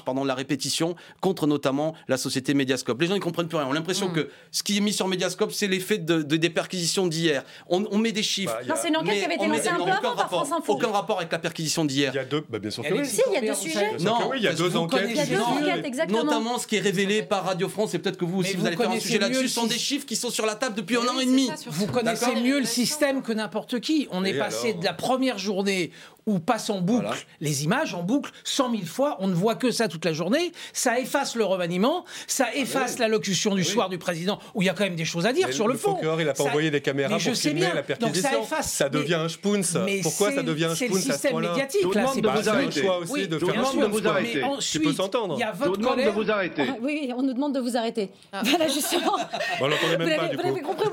pendant 0.05 0.25
la 0.25 0.35
répétition 0.35 0.95
contre 1.21 1.47
notamment 1.47 1.95
la 2.07 2.17
société 2.17 2.55
Mediascope. 2.55 3.01
Les 3.01 3.09
gens 3.09 3.15
ne 3.15 3.19
comprennent 3.21 3.49
plus 3.49 3.59
rien. 3.59 3.67
On 3.67 3.73
a 3.73 3.75
l'impression 3.75 4.09
Mm. 4.09 4.13
que 4.13 4.31
ce 4.53 4.63
qui 4.63 4.77
est 4.77 4.81
mis 4.81 4.93
sur 4.93 5.09
Mediascope, 5.09 5.53
c'est 5.53 5.67
l'effet 5.67 5.99
de, 5.99 6.23
de- 6.23 6.37
des 6.37 6.49
perquisitions 6.51 7.07
d'hier. 7.09 7.43
On, 7.69 7.85
on 7.91 7.99
met 7.99 8.13
des 8.13 8.23
chiffres. 8.23 8.57
Bah, 8.67 8.75
a- 8.75 8.77
c'est 8.77 8.89
une 8.89 8.97
enquête 8.97 9.19
qui 9.19 9.25
avait 9.25 9.35
été 9.35 9.47
lancée 9.49 9.69
un 9.69 9.75
peu 9.77 9.83
aucun 9.83 9.91
avant 9.93 10.01
par 10.03 10.17
rapport, 10.17 10.47
France 10.47 10.53
Info. 10.61 10.73
Aucun 10.75 10.89
rapport 10.89 11.19
avec 11.19 11.33
la 11.33 11.39
perquisition 11.41 11.85
d'hier. 11.85 12.13
Il 12.15 12.17
y 12.17 12.21
a 12.21 12.25
deux, 12.25 12.45
bah, 12.49 12.59
bien 12.61 12.71
sûr 12.71 12.85
que 12.85 12.95
oui. 12.95 13.05
Si, 13.05 13.21
il 13.27 13.33
y 13.33 13.37
a 13.37 13.41
deux 13.41 13.55
sujets. 13.55 13.97
Non, 14.01 14.31
oui, 14.31 14.37
il 14.39 14.45
y 14.45 14.49
a 14.49 14.55
deux 14.55 14.77
enquêtes. 14.77 15.07
Il 15.11 15.17
y 15.17 15.21
a 15.21 15.27
deux 15.27 15.41
enquêtes, 15.41 15.85
exactement. 15.85 16.25
Notamment 16.25 16.59
ce 16.59 16.67
qui 16.67 16.77
est 16.77 16.81
révélé 16.81 17.23
par 17.23 17.45
Radio 17.45 17.69
France, 17.69 17.95
et 17.95 17.99
peut-être 17.99 18.17
que 18.17 18.25
vous 18.25 18.39
aussi 18.39 18.55
vous 18.55 18.61
vous 18.61 18.67
allez 18.67 18.77
faire 18.77 18.91
un 18.91 19.01
sujet 19.01 19.19
là-dessus, 19.19 19.49
sont 19.49 19.67
des 19.67 19.79
chiffres 19.79 20.07
qui 20.07 20.15
sont 20.17 20.31
sur 20.31 20.47
la 20.47 20.55
table 20.55 20.77
depuis 20.77 20.97
Oui, 20.97 21.05
un 21.05 21.17
an 21.17 21.19
et 21.19 21.27
demi. 21.27 21.51
Vous 21.67 21.87
connaissez 21.87 22.35
mieux 22.37 22.61
le 22.61 22.65
système 22.67 23.23
que 23.23 23.33
n'importe 23.33 23.81
qui. 23.81 24.07
On 24.13 24.25
est 24.25 24.35
passé 24.39 24.75
de 24.75 24.85
la 24.85 24.93
première 24.95 25.39
journée 25.39 25.91
où 26.29 26.39
passe 26.39 26.71
en 26.71 26.81
boucle 26.81 27.07
Voilà. 27.07 27.17
les 27.41 27.65
images, 27.65 27.95
en 27.95 28.03
boucle, 28.03 28.31
100 28.45 28.71
000 28.71 28.83
fois. 28.85 29.17
On 29.21 29.27
ne 29.29 29.35
voit 29.35 29.55
que 29.57 29.71
ça 29.71 29.89
toute 29.89 30.05
la 30.05 30.13
journée. 30.13 30.53
Ça 30.73 30.99
efface 31.01 31.35
le 31.35 31.45
remaniement, 31.45 32.05
ça 32.27 32.55
efface 32.55 32.99
l'allocution 32.99 33.55
du 33.55 33.65
soir 33.65 33.89
du 33.89 33.99
président, 33.99 34.39
où 34.55 34.63
il 34.63 34.67
y 34.67 34.69
a 34.69 34.75
quand 34.75 34.85
même 34.85 34.95
des 34.97 35.05
choses 35.05 35.27
à 35.27 35.33
dire 35.33 35.47
Mais 35.49 35.53
sur 35.53 35.67
le, 35.69 35.75
fond. 35.75 35.93
procureur, 35.95 36.21
il 36.21 36.27
n'a 36.27 36.35
pas 36.35 36.45
Ça- 36.45 36.51
envoyé 36.51 36.71
des 36.71 36.81
caméras 36.81 37.15
Mais 37.15 37.19
je 37.21 37.29
pour 37.31 37.37
sais 37.37 37.49
filmer 37.51 37.67
bien. 37.67 37.75
la 37.75 37.83
Donc 37.83 37.89
ça 37.91 37.97
perquisition. 37.97 38.43
efface. 38.43 38.73
Ça 38.73 38.89
devient 38.89 39.09
Mais- 39.09 39.15
un 39.25 39.29
spoons. 39.29 39.61
mais 39.87 40.01
Pourquoi 40.03 40.29
ça 40.31 40.37
c'est- 40.37 40.43
devient 40.43 40.65
un 40.67 40.75
C'est 40.75 40.87
le 40.89 40.91
spoons 40.95 40.99
à 40.99 41.03
ce 41.03 41.13
système 41.13 41.31
point-là 41.33 41.49
médiatique. 41.51 41.81
Je 41.83 41.89
demande 41.89 42.15
c'est 42.15 42.21
de 42.21 42.29
vous 42.29 42.43
C'est 42.43 42.49
un 42.49 42.53
arrêter. 42.53 42.81
choix 42.83 42.99
aussi 42.99 43.13
Oui, 43.13 43.29
de 43.29 43.39
je 43.39 43.45
faire 43.47 43.55
demande 43.55 43.81
de 43.81 43.87
vous 43.87 44.07
arrêter. 44.09 44.43
Mais 44.43 44.59
Tu 44.61 44.81
peux 44.81 44.93
s'entendre. 44.93 45.35
Il 45.37 45.41
y 45.41 45.43
a 45.45 45.53
Je 45.53 45.59
vous 45.59 45.65
votre 45.65 45.79
demande 45.81 45.99
de 46.05 46.11
vous 46.11 46.31
arrêter. 46.31 46.65
Ah, 46.69 46.75
Oui, 46.83 46.99
oui, 47.03 47.13
on 47.17 47.23
nous 47.23 47.33
demande 47.33 47.55
de 47.55 47.61
vous 47.61 47.77
arrêter. 47.77 48.11
Voilà, 48.45 48.69
justement. 48.69 49.17
Vous 49.59 49.67
même 49.67 49.99
pas, 50.17 50.43
l'avez 50.45 50.61
compris 50.63 50.87
au 50.87 50.91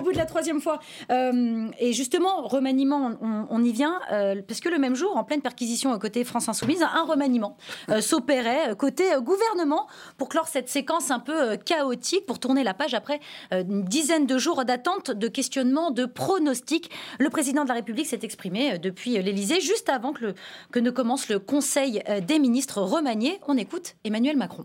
bout 0.00 0.12
de 0.12 0.16
la, 0.16 0.22
la 0.22 0.26
troisième 0.26 0.60
fois. 0.60 0.78
Euh, 1.10 1.66
et 1.78 1.92
justement, 1.92 2.42
remaniement, 2.46 3.12
on, 3.20 3.46
on 3.50 3.64
y 3.64 3.72
vient, 3.72 3.98
euh, 4.12 4.40
parce 4.46 4.60
que 4.60 4.67
le 4.70 4.78
même 4.78 4.94
jour, 4.94 5.16
en 5.16 5.24
pleine 5.24 5.40
perquisition 5.42 5.96
côté 5.98 6.24
France 6.24 6.48
Insoumise, 6.48 6.82
un 6.82 7.04
remaniement 7.04 7.56
euh, 7.90 8.00
s'opérait 8.00 8.70
euh, 8.70 8.74
côté 8.74 9.12
euh, 9.12 9.20
gouvernement 9.20 9.86
pour 10.16 10.28
clore 10.28 10.48
cette 10.48 10.68
séquence 10.68 11.10
un 11.10 11.18
peu 11.20 11.56
chaotique, 11.56 12.26
pour 12.26 12.38
tourner 12.38 12.64
la 12.64 12.74
page 12.74 12.94
après 12.94 13.20
une 13.52 13.84
dizaine 13.84 14.26
de 14.26 14.38
jours 14.38 14.64
d'attente, 14.64 15.10
de 15.10 15.28
questionnement, 15.28 15.90
de 15.90 16.04
pronostics. 16.06 16.90
Le 17.18 17.30
président 17.30 17.62
de 17.64 17.68
la 17.68 17.74
République 17.74 18.06
s'est 18.06 18.20
exprimé 18.22 18.78
depuis 18.78 19.10
l'Élysée, 19.22 19.60
juste 19.60 19.88
avant 19.88 20.12
que, 20.12 20.78
ne 20.78 20.90
commence 20.90 21.28
le 21.28 21.38
Conseil 21.38 22.02
des 22.26 22.38
ministres 22.38 22.80
remaniés. 22.80 23.40
On 23.48 23.56
écoute 23.56 23.96
Emmanuel 24.04 24.36
Macron. 24.36 24.64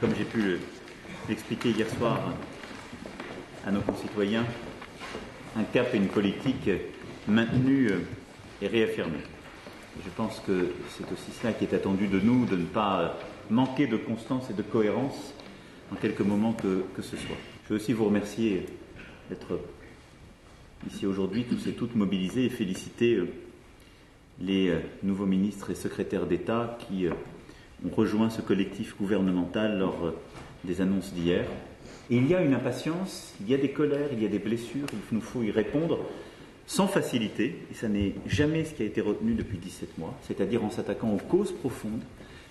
Comme 0.00 0.14
j'ai 0.16 0.24
pu 0.24 0.40
le- 0.42 0.60
l'expliquer 1.28 1.70
hier 1.70 1.86
soir 1.98 2.18
à 3.66 3.70
nos 3.70 3.80
concitoyens, 3.80 4.44
un 5.56 5.64
cap 5.64 5.94
et 5.94 5.96
une 5.96 6.08
politique 6.08 6.68
maintenus 7.26 7.92
euh, 7.92 8.00
et 8.62 8.66
réaffirmés. 8.66 9.22
Je 10.02 10.10
pense 10.10 10.40
que 10.40 10.70
c'est 10.90 11.04
aussi 11.12 11.30
cela 11.40 11.52
qui 11.52 11.64
est 11.64 11.74
attendu 11.74 12.08
de 12.08 12.18
nous, 12.18 12.46
de 12.46 12.56
ne 12.56 12.64
pas 12.64 13.00
euh, 13.00 13.08
manquer 13.50 13.86
de 13.86 13.96
constance 13.96 14.50
et 14.50 14.54
de 14.54 14.62
cohérence 14.62 15.34
en 15.92 15.96
quelques 15.96 16.20
moments 16.20 16.52
que, 16.52 16.84
que 16.96 17.02
ce 17.02 17.16
soit. 17.16 17.36
Je 17.64 17.74
veux 17.74 17.76
aussi 17.76 17.92
vous 17.92 18.04
remercier 18.04 18.66
d'être 19.28 19.60
ici 20.90 21.06
aujourd'hui, 21.06 21.44
tous 21.44 21.68
et 21.68 21.72
toutes 21.72 21.94
mobilisés, 21.94 22.46
et 22.46 22.50
féliciter 22.50 23.14
euh, 23.14 23.28
les 24.40 24.68
euh, 24.68 24.80
nouveaux 25.04 25.26
ministres 25.26 25.70
et 25.70 25.76
secrétaires 25.76 26.26
d'État 26.26 26.76
qui 26.88 27.06
ont 27.06 27.94
rejoint 27.94 28.30
ce 28.30 28.40
collectif 28.40 28.96
gouvernemental 28.98 29.78
lors 29.78 30.12
des 30.64 30.80
annonces 30.80 31.12
d'hier. 31.12 31.44
Il 32.10 32.26
y 32.26 32.34
a 32.34 32.42
une 32.42 32.54
impatience, 32.54 33.34
il 33.40 33.48
y 33.48 33.54
a 33.54 33.58
des 33.58 33.70
colères, 33.70 34.08
il 34.12 34.22
y 34.22 34.26
a 34.26 34.28
des 34.28 34.38
blessures, 34.38 34.86
il 34.92 35.16
nous 35.16 35.22
faut 35.22 35.42
y 35.42 35.50
répondre 35.50 36.00
sans 36.66 36.86
facilité, 36.86 37.66
et 37.70 37.74
ça 37.74 37.88
n'est 37.88 38.14
jamais 38.26 38.64
ce 38.64 38.74
qui 38.74 38.82
a 38.82 38.86
été 38.86 39.00
retenu 39.00 39.34
depuis 39.34 39.58
17 39.58 39.98
mois, 39.98 40.14
c'est-à-dire 40.26 40.64
en 40.64 40.70
s'attaquant 40.70 41.10
aux 41.12 41.18
causes 41.18 41.52
profondes 41.52 42.02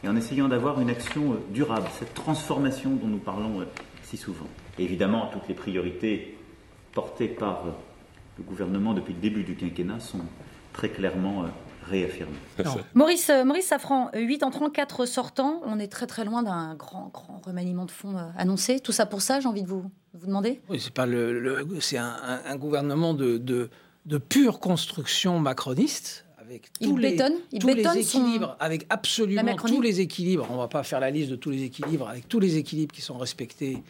et 0.03 0.07
en 0.07 0.15
essayant 0.15 0.47
d'avoir 0.49 0.79
une 0.81 0.89
action 0.89 1.33
euh, 1.33 1.37
durable, 1.51 1.87
cette 1.97 2.13
transformation 2.13 2.91
dont 2.91 3.07
nous 3.07 3.17
parlons 3.17 3.61
euh, 3.61 3.65
si 4.03 4.17
souvent. 4.17 4.47
Et 4.77 4.83
évidemment, 4.83 5.29
toutes 5.31 5.47
les 5.47 5.53
priorités 5.55 6.37
portées 6.93 7.27
par 7.27 7.65
euh, 7.65 7.71
le 8.37 8.43
gouvernement 8.43 8.93
depuis 8.93 9.13
le 9.13 9.19
début 9.19 9.43
du 9.43 9.55
quinquennat 9.55 9.99
sont 9.99 10.19
très 10.73 10.89
clairement 10.89 11.45
réaffirmées. 11.87 12.31
Maurice, 12.95 13.31
Maurice 13.45 13.67
Safran, 13.67 14.09
8 14.15 14.41
entrants, 14.43 14.69
4 14.69 15.05
sortants. 15.05 15.61
On 15.65 15.77
est 15.79 15.87
très 15.87 16.07
très 16.07 16.25
loin 16.25 16.41
d'un 16.43 16.73
grand, 16.75 17.09
grand 17.13 17.41
remaniement 17.45 17.85
de 17.85 17.91
fonds 17.91 18.15
annoncé. 18.37 18.79
Tout 18.79 18.91
ça 18.91 19.05
pour 19.05 19.21
ça, 19.21 19.39
j'ai 19.39 19.47
envie 19.47 19.61
de 19.63 19.67
vous, 19.67 19.83
vous 20.15 20.25
demander? 20.27 20.61
Oui, 20.69 20.79
c'est 20.79 20.93
pas 20.93 21.05
le, 21.05 21.39
le- 21.39 21.65
c'est 21.79 21.97
un, 21.97 22.15
un- 22.23 22.41
un 22.45 22.55
gouvernement 22.55 23.13
de, 23.13 23.37
de, 23.37 23.69
de 24.05 24.17
pure 24.17 24.59
construction 24.59 25.39
macroniste. 25.39 26.25
Avec 26.39 26.69
Il 26.81 26.89
tous 26.89 26.97
les, 26.97 27.17
il 27.53 27.59
tous 27.59 27.67
bétonne 27.67 27.95
les 27.95 28.03
son- 28.03 28.19
équilibres, 28.21 28.57
avec 28.59 28.85
absolument 28.89 29.55
tous 29.55 29.81
les 29.81 30.01
équilibres. 30.01 30.45
On 30.51 30.57
va 30.57 30.67
pas 30.67 30.83
faire 30.83 30.99
la 30.99 31.09
liste 31.09 31.29
de 31.31 31.35
tous 31.37 31.49
les 31.49 31.63
équilibres, 31.63 32.07
avec 32.09 32.27
tous 32.27 32.39
les 32.41 32.57
équilibres 32.57 32.93
qui 32.93 33.01
sont 33.01 33.17
respectés 33.17 33.81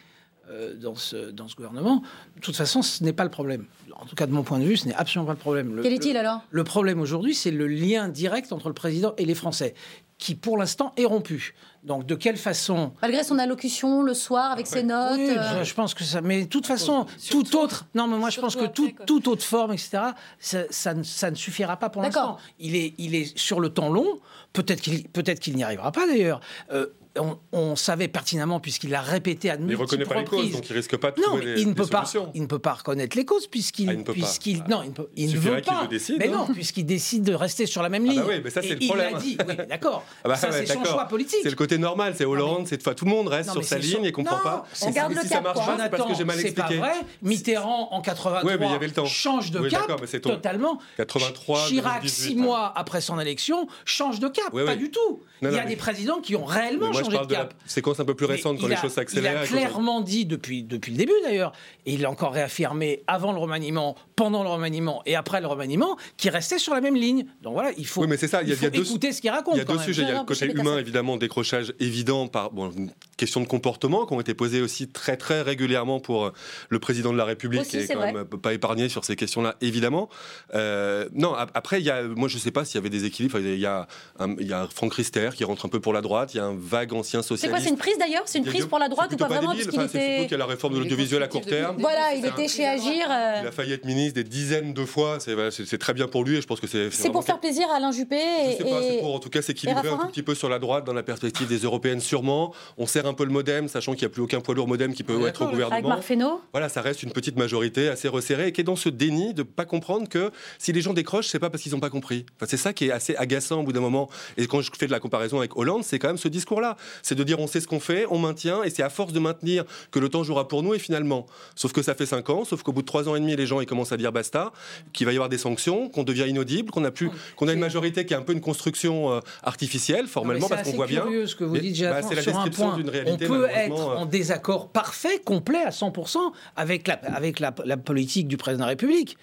euh, 0.50 0.74
dans, 0.76 0.94
ce, 0.94 1.30
dans 1.32 1.48
ce 1.48 1.56
gouvernement. 1.56 2.02
De 2.36 2.40
toute 2.40 2.54
façon, 2.54 2.80
ce 2.82 3.02
n'est 3.02 3.12
pas 3.12 3.24
le 3.24 3.30
problème. 3.30 3.64
En 3.96 4.06
tout 4.06 4.14
cas, 4.14 4.26
de 4.26 4.32
mon 4.32 4.44
point 4.44 4.60
de 4.60 4.64
vue, 4.64 4.76
ce 4.76 4.86
n'est 4.86 4.94
absolument 4.94 5.26
pas 5.26 5.32
le 5.32 5.38
problème. 5.40 5.74
Le- 5.74 5.82
Quel 5.82 5.92
est-il 5.94 6.16
alors? 6.16 6.42
le 6.48 6.64
problème 6.64 7.00
aujourd'hui, 7.00 7.34
c'est 7.34 7.50
le 7.50 7.66
lien 7.66 8.08
direct 8.08 8.52
entre 8.52 8.68
le 8.68 8.74
président 8.74 9.14
et 9.18 9.24
les 9.24 9.34
Français, 9.34 9.74
qui 10.18 10.36
pour 10.36 10.56
l'instant 10.56 10.92
est 10.96 11.06
rompu. 11.06 11.54
Donc 11.84 12.06
de 12.06 12.14
quelle 12.14 12.36
façon 12.38 12.92
Malgré 13.02 13.22
son 13.24 13.38
allocution 13.38 14.02
le 14.02 14.14
soir 14.14 14.50
avec 14.52 14.66
ses 14.66 14.82
notes. 14.82 15.18
oui, 15.18 15.28
euh, 15.30 15.58
je, 15.58 15.64
je 15.64 15.74
pense 15.74 15.92
que 15.92 16.02
ça. 16.02 16.20
Mais 16.22 16.42
de 16.44 16.48
toute 16.48 16.66
façon, 16.66 17.06
Surtout- 17.18 17.42
toute 17.44 17.54
autre. 17.54 17.86
Non, 17.94 18.06
mais 18.06 18.16
moi, 18.16 18.30
je 18.30 18.40
pense 18.40 18.56
que 18.56 18.64
tout- 18.64 18.88
après, 18.90 19.04
toute 19.04 19.28
autre 19.28 19.44
forme, 19.44 19.72
etc., 19.74 19.98
ça, 20.38 20.60
ça 20.70 20.94
ne, 20.94 21.02
ça 21.02 21.30
ne 21.30 21.36
suffira 21.36 21.76
pas 21.76 21.90
pour 21.90 22.00
l'instant. 22.02 22.38
Il 22.58 22.74
est, 22.74 22.94
il 22.98 23.14
est 23.14 23.36
sur 23.38 23.60
le 23.60 23.68
temps 23.68 23.90
long. 23.90 24.18
Peut-être 24.54 24.80
qu'il 24.80 25.06
peut 25.08 25.22
qu'il 25.22 25.56
n'y 25.56 25.64
arrivera 25.64 25.92
pas, 25.92 26.06
d'ailleurs. 26.06 26.40
Euh, 26.72 26.86
on, 27.18 27.38
on 27.52 27.76
savait 27.76 28.08
pertinemment, 28.08 28.60
puisqu'il 28.60 28.90
l'a 28.90 29.00
répété 29.00 29.50
à 29.50 29.56
Mais 29.56 29.72
il 29.72 29.76
reconnaît 29.76 29.98
multiples 30.04 30.14
pas 30.14 30.20
les 30.36 30.42
causes, 30.42 30.52
donc 30.52 30.68
il 30.68 30.72
risque 30.74 30.96
pas 30.96 31.10
de 31.12 31.20
Non, 31.20 31.26
trouver 31.28 31.44
mais 31.46 31.54
des, 31.54 31.60
il 31.62 31.68
ne 31.68 31.74
peut 31.74 31.86
pas. 31.86 32.04
Il 32.34 32.42
ne 32.42 32.46
peut 32.46 32.58
pas 32.58 32.72
reconnaître 32.74 33.16
les 33.16 33.24
causes 33.24 33.46
puisqu'il, 33.46 33.88
Ah, 33.88 33.92
il 33.92 33.98
ne 34.00 34.04
puisqu'il, 34.04 34.64
non, 34.68 34.82
il, 34.82 34.88
ne 34.90 34.94
peut- 34.94 35.08
il 35.16 35.28
Il 35.30 35.34
ne 35.34 35.38
veut 35.40 35.60
pas. 35.62 35.82
le 35.82 35.88
décide, 35.88 36.16
mais 36.18 36.28
hein. 36.28 36.44
non, 36.48 36.52
puisqu'il 36.54 36.84
décide 36.86 37.22
de 37.22 37.34
rester 37.34 37.66
sur 37.66 37.82
la 37.82 37.88
même 37.88 38.04
Ah 38.08 38.10
ligne. 38.12 38.20
bah 38.20 38.26
oui, 38.28 38.40
mais 38.42 38.50
ça, 38.50 38.62
c'est 38.62 38.70
le 38.74 38.82
il 38.82 38.86
problème. 38.88 39.12
l'a 39.14 39.18
dit. 39.20 39.36
Oui, 39.46 39.54
d'accord. 39.68 40.04
Ah 40.24 40.28
bah 40.28 40.36
ça, 40.36 40.50
ouais, 40.50 40.66
c'est 40.66 40.72
son 40.74 40.84
choix 40.84 41.04
politique. 41.06 41.38
C'est 41.42 41.50
le 41.50 41.56
côté 41.56 41.78
normal, 41.78 42.14
c'est 42.16 42.24
Hollande, 42.24 42.66
c'est 42.66 42.82
fois 42.82 42.94
tout 42.94 43.04
le 43.04 43.10
monde 43.10 43.28
reste 43.28 43.48
Non, 43.48 43.54
sur 43.54 43.64
sa 43.64 43.78
ligne 43.78 43.96
son- 43.98 44.04
et 44.04 44.12
comprend 44.12 44.36
Non, 44.36 44.42
pas. 44.42 44.66
on 44.82 44.90
garde 44.90 45.12
si 45.12 45.18
le 45.18 45.22
ça 45.24 45.28
cap, 45.36 45.44
marche 45.44 45.54
quoi. 45.58 45.66
pas, 45.76 45.82
c'est 45.84 45.90
parce 45.90 46.10
que 46.10 46.14
j'ai 46.16 46.24
mal 46.24 46.36
c'est 46.38 46.52
pas 46.52 46.62
expliqué. 46.62 46.78
vrai. 46.80 46.94
Mitterrand 47.22 47.88
en 47.92 48.00
83 48.00 48.44
Ouais, 48.44 48.58
mais 48.58 48.66
il 48.66 48.72
y 48.72 48.74
avait 48.74 48.86
le 48.86 48.92
temps. 48.92 49.06
change 49.06 49.50
de 49.50 49.68
cap 49.68 49.86
totalement. 50.22 50.78
83, 50.96 51.66
Chirac, 51.68 52.02
2018, 52.02 52.08
six 52.08 52.34
ouais. 52.34 52.40
mois 52.42 52.72
après 52.76 53.00
son 53.00 53.18
élection, 53.20 53.66
change 53.84 54.18
de 54.20 54.28
cap. 54.28 54.50
Pas 54.52 54.76
du 54.76 54.90
tout. 54.90 55.20
Il 55.42 55.52
y 55.52 55.58
a 55.58 55.64
des 55.66 55.76
présidents 55.76 56.20
qui 56.20 56.36
ont 56.36 56.44
réellement 56.44 56.92
je 56.92 57.03
changé 57.04 57.16
parle 57.16 57.26
de 57.28 57.34
de 57.34 57.38
la 57.38 57.44
cap. 57.46 57.54
séquence 57.66 58.00
un 58.00 58.04
peu 58.04 58.14
plus 58.14 58.26
récente, 58.26 58.54
Mais 58.54 58.60
quand 58.60 58.66
il 58.66 58.70
les 58.70 58.76
a- 58.76 58.80
choses 58.80 58.90
Il 58.92 58.94
s'accélèrent. 58.94 59.36
a 59.38 59.40
cause 59.40 59.50
de- 59.50 59.56
clairement 59.56 60.00
dit 60.00 60.26
depuis, 60.26 60.62
depuis 60.62 60.92
le 60.92 60.98
début 60.98 61.12
d'ailleurs, 61.22 61.52
et 61.86 61.92
il 61.94 62.00
l'a 62.02 62.10
encore 62.10 62.32
réaffirmé 62.32 63.02
avant 63.06 63.32
le 63.32 63.38
remaniement, 63.38 63.96
pendant 64.16 64.42
le 64.42 64.48
remaniement 64.48 65.02
et 65.06 65.16
après 65.16 65.40
le 65.40 65.46
remaniement, 65.46 65.96
qu'il 66.16 66.30
restait 66.30 66.58
sur 66.58 66.74
la 66.74 66.80
même 66.80 66.96
ligne. 66.96 67.24
Donc 67.42 67.54
voilà, 67.54 67.70
il 67.76 67.86
faut, 67.86 68.02
Oui, 68.02 68.06
mais 68.08 68.16
c'est 68.16 68.28
ça, 68.28 68.42
il 68.42 68.48
y 68.48 68.52
a- 68.52 68.54
faut 68.56 68.60
il 68.62 68.64
y 68.64 68.66
a 68.66 68.70
deux- 68.70 68.82
écouter 68.86 69.12
ce 69.12 69.20
qu'il 69.20 69.30
raconte. 69.30 69.54
Il 69.54 69.58
y 69.58 69.60
a 69.60 69.64
quand 69.64 69.72
deux 69.72 69.78
même. 69.80 69.86
sujets. 69.86 70.02
Il 70.02 70.08
y 70.08 70.10
a 70.12 70.18
le 70.20 70.24
côté 70.24 70.46
humain, 70.52 70.78
évidemment, 70.78 71.16
décrochage 71.16 71.72
évident 71.80 72.26
par 72.28 72.50
bon, 72.50 72.70
une 72.70 72.90
question 73.16 73.40
de 73.40 73.46
comportement 73.46 74.06
qui 74.06 74.12
ont 74.14 74.20
été 74.20 74.34
posées 74.34 74.60
aussi 74.60 74.88
très 74.88 75.16
très 75.16 75.42
régulièrement 75.42 76.00
pour 76.00 76.26
euh, 76.26 76.32
le 76.68 76.78
président 76.78 77.12
de 77.12 77.18
la 77.18 77.24
République, 77.24 77.60
Aussi, 77.62 77.70
qui 77.70 77.76
est 77.78 77.86
c'est 77.86 77.94
quand 77.94 78.00
vrai. 78.00 78.12
même 78.12 78.24
pas 78.24 78.52
épargné 78.54 78.88
sur 78.88 79.04
ces 79.04 79.16
questions-là, 79.16 79.56
évidemment. 79.60 80.08
Euh, 80.54 81.08
non, 81.12 81.34
ap- 81.34 81.50
après, 81.54 81.80
il 81.80 81.84
y 81.84 81.90
a, 81.90 82.02
moi 82.02 82.28
je 82.28 82.38
sais 82.38 82.50
pas 82.50 82.64
s'il 82.64 82.76
y 82.76 82.78
avait 82.78 82.90
des 82.90 83.04
équilibres. 83.04 83.38
Il 83.38 83.58
y 83.58 83.66
a, 83.66 83.86
un, 84.18 84.34
il 84.38 84.46
y 84.46 84.52
a 84.52 84.66
Franck 84.72 84.94
Rister 84.94 85.30
qui 85.34 85.44
rentre 85.44 85.66
un 85.66 85.68
peu 85.68 85.80
pour 85.80 85.92
la 85.92 86.00
droite, 86.00 86.34
il 86.34 86.38
y 86.38 86.40
a 86.40 86.44
un 86.44 86.56
vague 86.56 86.92
C'est 87.02 87.48
quoi. 87.48 87.60
C'est 87.60 87.68
une 87.70 87.76
prise 87.76 87.96
d'ailleurs 87.98 88.22
C'est 88.26 88.38
une 88.38 88.44
prise 88.44 88.66
pour 88.66 88.78
la 88.78 88.88
droite 88.88 89.08
c'est 89.10 89.14
ou 89.16 89.18
pas 89.18 89.26
plutôt 89.26 89.40
vraiment. 89.40 89.54
Parce 89.54 89.68
qu'il 89.68 89.78
Enfin, 89.80 89.88
C'est 89.90 89.98
surtout 89.98 90.12
était. 90.14 90.22
qu'il 90.24 90.30
y 90.32 90.34
a 90.34 90.38
la 90.38 90.46
réforme 90.46 90.74
de 90.74 90.78
l'audiovisuel 90.78 91.22
à 91.22 91.28
court 91.28 91.44
terme. 91.44 91.76
Voilà, 91.80 92.14
il 92.14 92.22
C'est 92.22 92.28
était 92.28 92.48
chez 92.48 92.66
Agir. 92.66 93.06
euh, 93.10 93.38
Il 93.42 93.48
a 93.48 93.52
failli 93.52 93.72
être 93.72 93.84
ministre 93.84 94.14
des 94.14 94.24
dizaines 94.24 94.72
de 94.74 94.84
fois. 94.84 95.18
C'est 95.20 95.34
voilà, 95.34 95.50
c'est- 95.50 95.64
c'est 95.66 95.78
très 95.78 95.94
bien 95.94 96.06
pour 96.06 96.24
lui 96.24 96.36
et 96.36 96.40
je 96.40 96.46
pense 96.46 96.60
que 96.60 96.66
c'est. 96.66 96.90
C'est 96.90 97.10
pour 97.10 97.24
faire 97.24 97.40
plaisir 97.40 97.66
à 97.72 97.76
Alain 97.76 97.92
Juppé 97.92 98.18
je 98.52 98.56
sais 98.58 98.64
pas, 98.64 98.80
c'est 98.82 98.98
pour 98.98 99.14
en 99.14 99.18
tout 99.18 99.30
cas 99.30 99.42
s'équilibrer 99.42 99.88
un 99.88 99.96
tout 99.98 100.08
petit 100.08 100.22
peu 100.22 100.34
sur 100.34 100.48
la 100.48 100.58
droite 100.58 100.84
dans 100.84 100.92
la 100.92 101.02
perspective 101.02 101.48
des 101.48 101.58
européennes 101.58 102.00
sûrement. 102.00 102.54
On 102.78 102.86
serre 102.86 103.06
un 103.06 103.14
peu 103.14 103.24
le 103.24 103.30
modem, 103.30 103.68
sachant 103.68 103.92
qu'il 103.92 104.02
n'y 104.02 104.06
a 104.06 104.14
plus 104.14 104.22
aucun 104.22 104.40
poids 104.40 104.54
lourd 104.54 104.68
modem 104.68 104.94
qui 104.94 105.02
peut 105.02 105.26
être 105.26 105.42
au. 105.42 105.44
Avec 105.44 105.54
gouvernement. 105.56 106.00
Fesneau 106.02 106.40
Voilà, 106.52 106.68
ça 106.68 106.80
reste 106.82 107.02
une 107.02 107.12
petite 107.12 107.36
majorité 107.36 107.88
assez 107.88 108.08
resserrée 108.08 108.48
et 108.48 108.52
qui 108.52 108.60
est 108.60 108.64
dans 108.64 108.76
ce 108.76 108.88
déni 108.88 109.34
de 109.34 109.42
pas 109.42 109.64
comprendre 109.64 110.08
que 110.08 110.30
si 110.58 110.72
les 110.72 110.80
gens 110.82 110.92
décrochent, 110.92 111.28
c'est 111.28 111.38
pas 111.38 111.50
parce 111.50 111.62
qu'ils 111.62 111.72
n'ont 111.72 111.80
pas 111.80 111.90
compris. 111.90 112.26
Enfin, 112.36 112.46
c'est 112.48 112.56
ça 112.56 112.72
qui 112.72 112.86
est 112.86 112.90
assez 112.90 113.14
agaçant 113.16 113.60
au 113.60 113.62
bout 113.62 113.72
d'un 113.72 113.80
moment. 113.80 114.08
Et 114.36 114.46
quand 114.46 114.60
je 114.60 114.70
fais 114.76 114.86
de 114.86 114.92
la 114.92 115.00
comparaison 115.00 115.38
avec 115.38 115.56
Hollande, 115.56 115.82
c'est 115.84 115.98
quand 115.98 116.08
même 116.08 116.18
ce 116.18 116.28
discours-là. 116.28 116.76
C'est 117.02 117.14
de 117.14 117.24
dire 117.24 117.38
on 117.40 117.46
sait 117.46 117.60
ce 117.60 117.66
qu'on 117.68 117.80
fait, 117.80 118.06
on 118.10 118.18
maintient, 118.18 118.62
et 118.62 118.70
c'est 118.70 118.82
à 118.82 118.90
force 118.90 119.12
de 119.12 119.20
maintenir 119.20 119.64
que 119.90 119.98
le 119.98 120.08
temps 120.08 120.24
jouera 120.24 120.48
pour 120.48 120.62
nous 120.62 120.74
et 120.74 120.78
finalement. 120.78 121.26
Sauf 121.54 121.72
que 121.72 121.82
ça 121.82 121.94
fait 121.94 122.06
cinq 122.06 122.30
ans, 122.30 122.44
sauf 122.44 122.62
qu'au 122.62 122.72
bout 122.72 122.82
de 122.82 122.86
trois 122.86 123.08
ans 123.08 123.16
et 123.16 123.20
demi, 123.20 123.36
les 123.36 123.46
gens 123.46 123.60
ils 123.60 123.66
commencent 123.66 123.92
à 123.92 123.96
dire 123.96 124.12
basta, 124.12 124.52
qu'il 124.92 125.06
va 125.06 125.12
y 125.12 125.16
avoir 125.16 125.28
des 125.28 125.38
sanctions, 125.38 125.88
qu'on 125.88 126.02
devient 126.04 126.26
inaudible, 126.28 126.70
qu'on 126.70 126.84
a 126.84 126.90
plus, 126.90 127.10
qu'on 127.36 127.48
a 127.48 127.52
une 127.52 127.60
majorité 127.60 128.04
qui 128.06 128.14
est 128.14 128.16
un 128.16 128.22
peu 128.22 128.32
une 128.32 128.40
construction 128.40 129.12
euh, 129.12 129.20
artificielle 129.42 130.06
formellement 130.06 130.48
c'est 130.48 130.54
parce 130.56 130.70
qu'on 130.70 130.76
voit 130.76 130.86
bien. 130.86 131.02
curieux 131.02 131.26
ce 131.26 131.36
que 131.36 131.44
vous 131.44 131.54
Mais- 131.54 131.60
dites, 131.60 131.80
bah, 131.82 132.02
c'est 132.02 132.14
la 132.14 132.22
description 132.22 132.76
d'une 132.76 132.88
On 132.88 132.92
réalité, 132.92 133.26
peut 133.26 133.46
être 133.52 133.72
euh. 133.90 133.96
en 133.96 134.06
désaccord 134.06 134.68
parfait, 134.70 135.20
complet 135.24 135.62
à 135.64 135.70
100% 135.70 136.18
avec 136.56 136.88
la, 136.88 136.94
avec 136.94 137.40
la, 137.40 137.54
la 137.64 137.76
politique 137.76 138.28
du 138.28 138.36
président 138.36 138.64
de 138.64 138.66
la 138.66 138.70
République. 138.70 139.16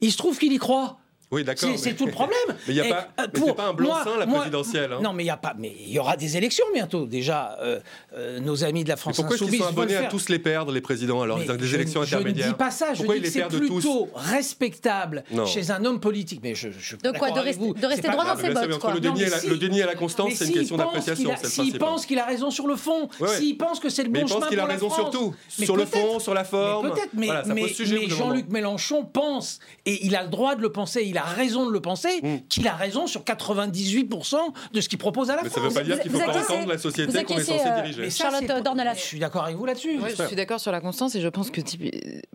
Il 0.00 0.12
se 0.12 0.16
trouve 0.18 0.38
qu'il 0.38 0.52
y 0.52 0.58
croit. 0.58 0.98
Oui, 1.30 1.44
d'accord. 1.44 1.68
C'est 1.76 1.90
mais- 1.90 1.96
tout 1.96 2.06
le 2.06 2.12
problème. 2.12 2.38
Mais 2.66 2.74
il 2.74 2.76
y 2.76 2.80
a 2.80 2.84
pas- 2.84 3.08
euh, 3.22 3.52
pas 3.54 3.66
un 3.68 3.72
blanc-seing, 3.74 4.16
la 4.18 4.26
présidentielle, 4.26 4.92
hein. 4.94 5.00
Non, 5.02 5.12
mais 5.12 5.24
il 5.24 5.26
y 5.26 5.30
a 5.30 5.36
pas. 5.36 5.54
Mais 5.58 5.72
il 5.78 5.92
y 5.92 5.98
aura 5.98 6.16
des 6.16 6.36
élections 6.38 6.64
bientôt. 6.72 7.04
Déjà, 7.06 7.58
euh, 7.60 7.80
euh, 8.16 8.40
nos 8.40 8.64
amis 8.64 8.82
de 8.84 8.88
la 8.88 8.94
Mais 8.94 9.00
France 9.00 9.16
pourquoi 9.16 9.36
est-ce 9.36 9.44
qu'ils 9.44 9.54
insoumise 9.54 9.62
sont 9.74 9.80
abonnés 9.82 9.96
à 9.96 10.04
tous 10.04 10.28
les 10.30 10.38
perdre, 10.38 10.72
les 10.72 10.80
présidents, 10.80 11.20
alors 11.20 11.38
Mais 11.38 11.44
Ils 11.44 11.50
ont 11.52 11.56
des 11.56 11.66
je- 11.66 11.74
élections 11.76 12.02
Je 12.02 12.14
ne 12.14 12.20
intermédiaires 12.20 12.48
dis 12.48 12.54
pas 12.54 12.70
ça. 12.70 12.92
Je 12.94 12.98
Pourquoi 12.98 13.16
dis 13.16 13.20
ils 13.20 13.24
que 13.26 13.30
c'est 13.50 13.58
plutôt 13.58 14.08
respectable 14.14 15.24
Non. 15.30 15.44
chez 15.46 15.70
un 15.70 15.84
homme 15.84 16.00
politique. 16.00 16.40
Mais 16.42 16.54
je, 16.54 16.68
je 16.70 16.96
De 16.96 17.10
quoi 17.12 17.30
de 17.30 17.52
vous. 17.58 17.74
de 17.74 17.86
rester 17.86 18.08
droit 18.08 18.24
dans 18.24 18.36
ses 18.36 18.50
bottes, 18.50 18.78
quoi. 18.78 18.94
le 18.94 19.00
déni, 19.00 19.22
et 19.22 19.28
la, 19.28 19.38
si- 19.38 19.48
le 19.48 19.56
déni 19.58 19.80
et 19.80 19.84
la 19.84 19.94
constance, 19.94 20.32
c'est 20.34 20.46
une 20.46 20.52
question 20.54 20.76
d'appréciation, 20.76 21.30
S'il 21.44 21.78
pense 21.78 22.06
qu'il 22.06 22.18
a 22.18 22.24
raison 22.24 22.50
sur 22.50 22.66
le 22.66 22.76
fond, 22.76 23.08
s'il 23.36 23.56
pense 23.58 23.80
que 23.80 23.88
c'est 23.90 24.02
le 24.02 24.10
Mais 24.10 24.20
bon 24.20 24.26
il 24.26 24.28
pense 24.30 24.38
chemin 24.38 24.48
qu'il 24.48 24.58
a 24.58 24.62
pour 24.62 24.68
la 24.68 24.74
raison 24.74 24.88
France, 24.90 25.10
sur 25.12 25.20
tout. 25.20 25.34
mais 25.58 25.64
Sur 25.66 25.76
le 25.76 25.84
fond, 25.84 26.18
sur 26.20 26.34
la 26.34 26.44
forme. 26.44 26.86
Mais 26.88 26.92
peut-être, 26.94 27.12
mais. 27.14 28.08
Jean-Luc 28.08 28.48
Mélenchon 28.48 29.04
pense, 29.04 29.58
et 29.84 30.06
il 30.06 30.16
a 30.16 30.22
le 30.22 30.28
droit 30.30 30.54
de 30.54 30.62
le 30.62 30.72
penser, 30.72 31.02
il 31.04 31.17
a 31.18 31.24
raison 31.24 31.66
de 31.66 31.72
le 31.72 31.80
penser, 31.80 32.08
Mm. 32.22 32.36
qu'il 32.48 32.66
a 32.66 32.74
raison 32.74 33.06
sur 33.06 33.22
98% 33.24 34.36
de 34.72 34.80
ce 34.80 34.88
qu'il 34.88 34.98
propose 34.98 35.30
à 35.30 35.36
la 35.36 35.42
Mais 35.42 35.48
ça 35.50 35.60
France. 35.60 35.64
ne 35.64 35.68
veut 35.68 35.74
pas 35.74 35.84
dire 35.84 36.00
qu'il 36.00 36.10
vous 36.10 36.18
faut 36.18 36.26
pas 36.26 36.40
entendre 36.40 36.68
la 36.68 36.78
société 36.78 37.24
qu'on 37.24 37.36
est 37.36 37.44
censé 37.44 37.60
euh, 37.66 37.80
diriger. 37.82 38.02
Mais 38.02 38.10
ça, 38.10 38.30
Charlotte 38.30 38.62
Dornelas. 38.64 38.94
Je 38.94 39.00
suis 39.00 39.18
d'accord 39.18 39.44
avec 39.44 39.56
vous 39.56 39.66
là-dessus. 39.66 39.98
Ouais, 40.00 40.14
je 40.16 40.22
suis 40.24 40.36
d'accord 40.36 40.60
sur 40.60 40.72
la 40.72 40.80
constance 40.80 41.14
et 41.14 41.20
je 41.20 41.28
pense 41.28 41.50
que 41.50 41.60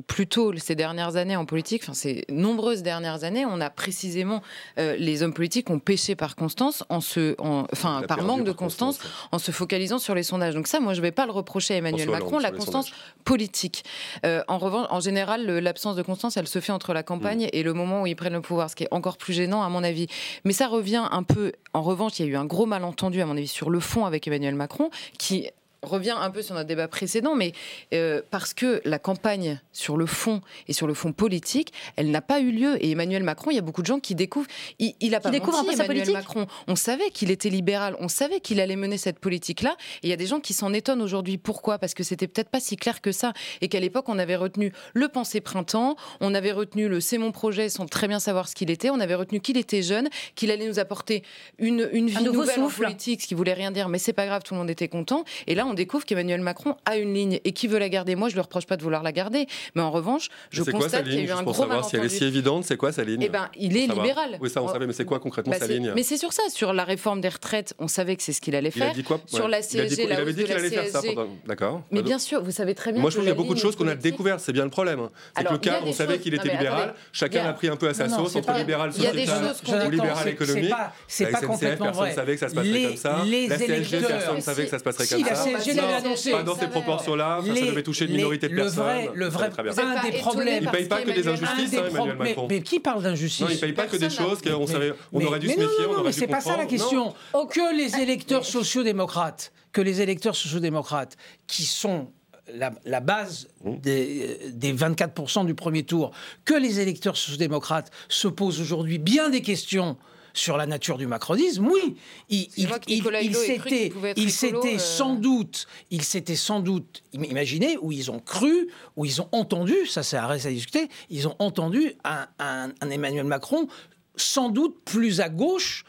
plutôt 0.07 0.53
ces 0.57 0.75
dernières 0.75 1.15
années 1.15 1.35
en 1.35 1.45
politique, 1.45 1.83
enfin 1.83 1.93
ces 1.93 2.25
nombreuses 2.29 2.83
dernières 2.83 3.23
années, 3.23 3.45
on 3.45 3.59
a 3.61 3.69
précisément 3.69 4.41
euh, 4.77 4.95
les 4.97 5.23
hommes 5.23 5.33
politiques 5.33 5.69
ont 5.69 5.79
péché 5.79 6.15
par 6.15 6.35
constance, 6.35 6.83
en 6.89 7.01
se, 7.01 7.35
en- 7.41 7.65
enfin 7.71 8.01
par 8.07 8.21
manque 8.23 8.43
de 8.43 8.51
constance, 8.51 8.97
constance, 8.99 9.27
en 9.31 9.39
se 9.39 9.51
focalisant 9.51 9.99
sur 9.99 10.15
les 10.15 10.23
sondages. 10.23 10.53
Donc 10.53 10.67
ça, 10.67 10.79
moi, 10.79 10.93
je 10.93 11.01
vais 11.01 11.11
pas 11.11 11.25
le 11.25 11.31
reprocher 11.31 11.73
à 11.73 11.77
Emmanuel 11.77 12.07
François 12.07 12.19
Macron, 12.25 12.39
la 12.39 12.49
constance 12.57 12.91
politique. 13.23 13.83
Euh, 14.25 14.43
en 14.47 14.57
revanche, 14.57 14.87
en 14.89 14.99
général, 14.99 15.45
l'absence 15.45 15.95
de 15.95 16.01
constance, 16.01 16.37
elle 16.37 16.47
se 16.47 16.59
fait 16.59 16.71
entre 16.71 16.93
la 16.93 17.03
campagne 17.03 17.49
et 17.53 17.63
le 17.63 17.73
moment 17.73 18.01
où 18.03 18.07
ils 18.07 18.15
prennent 18.15 18.33
le 18.33 18.41
pouvoir, 18.41 18.69
ce 18.69 18.75
qui 18.75 18.83
est 18.83 18.87
encore 18.91 19.17
plus 19.17 19.33
gênant 19.33 19.63
à 19.63 19.69
mon 19.69 19.83
avis. 19.83 20.07
Mais 20.43 20.53
ça 20.53 20.67
revient 20.67 21.03
un 21.11 21.23
peu. 21.23 21.53
En 21.73 21.81
revanche, 21.81 22.19
il 22.19 22.25
y 22.25 22.29
a 22.29 22.31
eu 22.31 22.35
un 22.35 22.45
gros 22.45 22.65
malentendu 22.65 23.21
à 23.21 23.25
mon 23.25 23.37
avis 23.37 23.47
sur 23.47 23.69
le 23.69 23.79
fond 23.79 24.05
avec 24.05 24.27
Emmanuel 24.27 24.55
Macron, 24.55 24.89
qui 25.17 25.47
revient 25.83 26.15
un 26.17 26.31
peu 26.31 26.41
sur 26.41 26.55
notre 26.55 26.67
débat 26.67 26.87
précédent, 26.87 27.35
mais 27.35 27.53
euh, 27.93 28.21
parce 28.31 28.53
que 28.53 28.81
la 28.85 28.99
campagne 28.99 29.61
sur 29.71 29.97
le 29.97 30.05
fond 30.05 30.41
et 30.67 30.73
sur 30.73 30.87
le 30.87 30.93
fond 30.93 31.11
politique, 31.13 31.73
elle 31.95 32.11
n'a 32.11 32.21
pas 32.21 32.39
eu 32.39 32.51
lieu. 32.51 32.83
Et 32.83 32.91
Emmanuel 32.91 33.23
Macron, 33.23 33.51
il 33.51 33.55
y 33.55 33.59
a 33.59 33.61
beaucoup 33.61 33.81
de 33.81 33.87
gens 33.87 33.99
qui 33.99 34.15
découvrent. 34.15 34.49
Il, 34.79 34.93
il 34.99 35.15
a 35.15 35.19
pas 35.19 35.29
découvrent 35.29 35.57
menti, 35.57 35.69
un 35.69 35.71
peu 35.71 35.77
sa 35.77 35.85
Emmanuel 35.85 36.05
politique 36.05 36.15
Macron. 36.15 36.47
On 36.67 36.75
savait 36.75 37.09
qu'il 37.11 37.31
était 37.31 37.49
libéral, 37.49 37.95
on 37.99 38.07
savait 38.07 38.39
qu'il 38.39 38.59
allait 38.59 38.75
mener 38.75 38.97
cette 38.97 39.19
politique-là. 39.19 39.75
Et 40.01 40.07
il 40.07 40.09
y 40.09 40.13
a 40.13 40.17
des 40.17 40.27
gens 40.27 40.39
qui 40.39 40.53
s'en 40.53 40.73
étonnent 40.73 41.01
aujourd'hui. 41.01 41.37
Pourquoi? 41.37 41.77
Parce 41.77 41.93
que 41.93 42.03
c'était 42.03 42.27
peut-être 42.27 42.49
pas 42.49 42.59
si 42.59 42.75
clair 42.75 43.01
que 43.01 43.11
ça. 43.11 43.33
Et 43.61 43.67
qu'à 43.67 43.79
l'époque, 43.79 44.09
on 44.09 44.17
avait 44.19 44.35
retenu 44.35 44.71
le 44.93 45.07
pensée 45.09 45.41
printemps, 45.41 45.95
on 46.19 46.33
avait 46.33 46.51
retenu 46.51 46.87
le 46.87 46.99
c'est 47.03 47.17
mon 47.17 47.31
projet 47.31 47.69
sans 47.69 47.85
très 47.85 48.07
bien 48.07 48.19
savoir 48.19 48.47
ce 48.47 48.55
qu'il 48.55 48.71
était, 48.71 48.89
on 48.89 48.99
avait 48.99 49.15
retenu 49.15 49.39
qu'il 49.39 49.57
était 49.57 49.81
jeune, 49.81 50.09
qu'il 50.35 50.49
allait 50.51 50.67
nous 50.67 50.79
apporter 50.79 51.23
une, 51.59 51.89
une 51.91 52.07
vie 52.07 52.23
nouveau 52.23 52.41
nouvelle 52.41 52.61
en 52.61 52.69
politique, 52.69 53.21
ce 53.21 53.27
qui 53.27 53.35
voulait 53.35 53.53
rien 53.53 53.71
dire, 53.71 53.89
mais 53.89 53.99
c'est 53.99 54.13
pas 54.13 54.25
grave, 54.25 54.41
tout 54.43 54.53
le 54.53 54.59
monde 54.59 54.69
était 54.69 54.87
content. 54.87 55.25
Et 55.47 55.53
là, 55.53 55.65
on 55.67 55.72
découvre 55.73 56.05
qu'Emmanuel 56.05 56.41
Macron 56.41 56.75
a 56.85 56.97
une 56.97 57.13
ligne 57.13 57.39
et 57.43 57.51
qui 57.51 57.67
veut 57.67 57.79
la 57.79 57.89
garder. 57.89 58.15
Moi, 58.15 58.29
je 58.29 58.33
lui 58.35 58.41
reproche 58.41 58.65
pas 58.65 58.77
de 58.77 58.83
vouloir 58.83 59.03
la 59.03 59.11
garder, 59.11 59.47
mais 59.75 59.81
en 59.81 59.91
revanche, 59.91 60.29
je 60.51 60.63
C'est 60.63 60.71
quoi 60.71 60.81
sa 60.81 60.85
constate 60.99 61.03
qu'il 61.05 61.13
y 61.13 61.17
a 61.17 61.19
ligne 61.21 61.29
eu 61.29 61.31
un 61.31 61.43
pour 61.43 61.53
gros 61.53 61.61
savoir 61.63 61.85
si 61.89 61.95
elle 61.95 62.05
est 62.05 62.09
si 62.09 62.23
évidente, 62.23 62.63
c'est 62.65 62.77
quoi 62.77 62.91
sa 62.91 63.03
ligne 63.03 63.21
Eh 63.21 63.29
ben, 63.29 63.49
il 63.57 63.75
est 63.77 63.87
libéral. 63.87 64.37
Oui, 64.41 64.49
ça 64.49 64.61
on 64.63 64.67
savait, 64.67 64.87
mais 64.87 64.93
c'est 64.93 65.05
quoi 65.05 65.19
concrètement 65.19 65.51
Bah, 65.53 65.59
sa 65.59 65.67
ligne 65.67 65.91
Mais 65.95 66.03
c'est 66.03 66.17
sur 66.17 66.33
ça, 66.33 66.43
sur 66.49 66.73
la 66.73 66.83
réforme 66.83 67.21
des 67.21 67.29
retraites, 67.29 67.73
on 67.79 67.87
savait 67.87 68.15
que 68.15 68.23
c'est 68.23 68.33
ce 68.33 68.41
qu'il 68.41 68.55
allait 68.55 68.71
Il 68.75 68.81
a 68.81 68.85
faire. 68.85 68.93
dit 68.93 69.03
quoi? 69.03 69.19
Sur 69.27 69.45
Ouais. 69.45 69.51
la 69.51 69.59
Il 69.59 69.79
a 69.79 69.85
dit 69.85 69.89
CSG, 69.95 70.01
quoi? 70.03 70.09
la 70.09 70.15
Il 70.15 70.21
avait 70.21 70.33
dit 70.33 70.43
qu'il 70.43 70.53
la 70.53 70.59
allait 70.59 70.69
faire 70.69 70.87
ça 70.87 71.01
pendant. 71.01 71.27
D'accord. 71.45 71.81
Mais 71.91 72.01
bien 72.01 72.19
sûr, 72.19 72.41
vous 72.43 72.51
savez 72.51 72.75
très 72.75 72.91
bien. 72.91 73.01
Moi, 73.01 73.09
je 73.09 73.15
trouve 73.15 73.25
qu'il 73.25 73.29
y 73.33 73.35
a 73.35 73.35
beaucoup 73.35 73.53
de 73.53 73.59
choses 73.59 73.75
qu'on 73.75 73.87
a 73.87 73.95
découvertes, 73.95 74.39
c'est 74.39 74.53
bien 74.53 74.63
le 74.63 74.69
problème. 74.69 75.09
C'est 75.35 75.43
que 75.43 75.47
Alors, 75.47 75.53
le 75.53 75.59
il 75.63 75.83
des 75.83 75.89
on 75.89 75.93
savait 75.93 76.19
qu'il 76.19 76.33
était 76.33 76.49
libéral, 76.49 76.93
chacun 77.11 77.43
Il 77.43 77.47
a- 77.47 77.53
pris 77.53 77.67
un 77.69 77.75
peu 77.75 77.87
à 77.87 77.93
sa 77.93 78.09
sauce 78.09 78.35
entre 78.35 78.53
libéral 78.57 78.91
il 78.95 79.03
y 79.03 79.07
a 79.07 79.11
des 79.11 79.19
sociétal 79.25 79.47
choses 79.47 79.61
qu'on 79.61 79.87
ou 79.87 79.89
libéral 79.89 80.17
c'est- 80.23 80.29
économique. 80.31 80.73
c'est 81.07 81.25
pas- 81.31 81.41
complètement 81.41 81.91
vrai. 81.91 82.09
ne 82.11 82.15
savait 82.15 82.33
que 82.35 82.39
ça 82.39 82.49
se 82.49 82.55
passerait 82.55 82.71
Les- 82.73 82.83
comme 82.87 82.97
ça. 82.97 83.17
La 83.17 83.57
CSG, 83.57 83.73
électeurs- 83.73 84.07
personne 84.07 84.35
ne 84.35 84.41
savait 84.41 84.63
que 84.65 84.69
ça 84.69 84.79
se 84.79 84.83
passerait 84.83 85.07
comme 85.07 85.23
ça. 85.35 85.45
CSG 85.63 85.81
l'avait 85.81 85.93
annoncé. 85.93 86.31
Pas 86.31 86.43
dans 86.43 86.55
ces 86.55 86.67
proportions-là, 86.67 87.39
ça 87.45 87.53
devait 87.65 87.83
toucher 87.83 88.05
une 88.05 88.11
minorité 88.15 88.47
de 88.49 88.53
le 88.53 88.63
personnes. 88.63 88.83
vrai- 88.83 89.09
le 89.13 89.27
vrai- 89.27 89.49
un 89.57 90.03
des 90.11 90.17
problèmes. 90.17 90.63
Il 90.63 90.65
parce 90.65 90.77
paye 90.77 90.87
pas 90.87 91.01
que 91.01 91.11
des 91.11 91.27
injustices, 91.27 91.73
hein, 91.73 91.83
Emmanuel 91.89 92.15
mais, 92.19 92.25
Macron. 92.29 92.47
mais 92.49 92.61
qui 92.61 92.79
parle 92.79 93.03
d'injustice 93.03 93.41
Non, 93.41 93.47
il 93.51 93.59
paye 93.59 93.73
pas 93.73 93.85
que 93.87 93.97
des 93.97 94.09
choses 94.09 94.41
qu'on 94.41 94.67
savait, 94.67 94.93
on 95.11 95.23
aurait 95.25 95.39
dû 95.39 95.47
se 95.49 95.57
méfier, 95.57 95.65
non, 95.85 95.89
on 95.91 95.97
non, 95.97 96.03
mais 96.03 96.11
c'est 96.11 96.27
pas 96.27 96.41
ça 96.41 96.57
la 96.57 96.65
question. 96.65 97.13
Que 97.51 97.75
les 97.75 97.99
électeurs 98.01 98.45
sociodémocrates, 98.45 99.51
que 99.71 99.81
les 99.81 100.01
électeurs 100.01 100.35
sociodémocrates, 100.35 101.17
qui 101.47 101.63
sont 101.63 102.11
la, 102.53 102.71
la 102.85 102.99
base 102.99 103.47
Mmh. 103.63 103.77
des, 103.77 104.37
des 104.51 104.73
24% 104.73 105.45
du 105.45 105.53
premier 105.55 105.83
tour, 105.83 106.11
que 106.43 106.53
les 106.53 106.81
électeurs 106.81 107.15
sociodémocrates 107.15 107.89
se 108.09 108.27
posent 108.27 108.59
aujourd'hui 108.59 108.97
bien 108.97 109.29
des 109.29 109.41
questions 109.41 109.95
sur 110.33 110.57
la 110.57 110.65
nature 110.65 110.97
du 110.97 111.05
macronisme, 111.05 111.67
oui, 111.67 111.95
il, 112.29 112.47
il, 112.57 112.67
que 112.67 113.33
s'était, 113.33 113.91
s'était 114.29 114.75
euh. 114.75 114.79
sans 114.79 115.13
doute, 115.13 115.67
il 115.91 116.01
s'était 116.03 116.35
sans 116.35 116.59
doute, 116.59 117.03
im- 117.15 117.23
imaginez, 117.23 117.77
où 117.81 117.91
ils 117.91 118.09
ont 118.09 118.19
cru, 118.19 118.67
où 118.95 119.05
ils 119.05 119.21
ont 119.21 119.29
entendu, 119.31 119.75
ça 119.85 120.01
c'est 120.01 120.17
à 120.17 120.25
reste 120.25 120.47
à 120.47 120.51
discuter, 120.51 120.89
ils 121.11 121.27
ont 121.27 121.35
entendu 121.39 121.93
un, 122.03 122.25
un- 122.39 122.71
un 122.81 122.89
Emmanuel 122.89 123.25
Macron 123.25 123.67
sans 124.15 124.49
doute 124.49 124.75
plus 124.85 125.21
à 125.21 125.29
gauche 125.29 125.85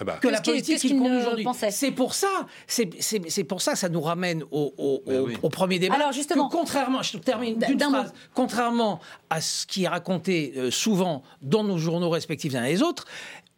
Ah 0.00 0.04
bah, 0.04 0.18
que 0.20 0.26
la 0.26 0.40
politique 0.40 0.78
qu'il 0.78 0.98
conduit 0.98 1.10
ne 1.12 1.20
aujourd'hui. 1.20 1.46
C'est 1.70 1.92
pour 1.92 2.14
ça, 2.14 2.46
c'est 2.66 3.44
pour 3.44 3.62
ça, 3.62 3.76
ça 3.76 3.88
nous 3.88 4.00
ramène 4.00 4.42
au, 4.50 4.74
au- 4.76 5.02
au- 5.06 5.20
oui. 5.26 5.36
au 5.42 5.48
premier 5.48 5.78
débat. 5.78 5.94
Alors, 5.94 6.10
justement- 6.12 6.48
que 6.48 6.56
contrairement, 6.56 7.02
je 7.02 7.16
termine 7.18 7.56
D'un- 7.58 7.68
d'une 7.68 7.76
d'un 7.76 7.90
phrase, 7.90 8.06
mot. 8.08 8.18
contrairement 8.34 9.00
à 9.30 9.40
ce 9.40 9.64
qui 9.66 9.84
est 9.84 9.88
raconté 9.88 10.54
euh, 10.56 10.70
souvent 10.72 11.22
dans 11.42 11.62
nos 11.62 11.78
journaux 11.78 12.10
respectifs 12.10 12.52
les 12.52 12.58
uns 12.58 12.64
et 12.64 12.72
les 12.72 12.82
autres. 12.82 13.04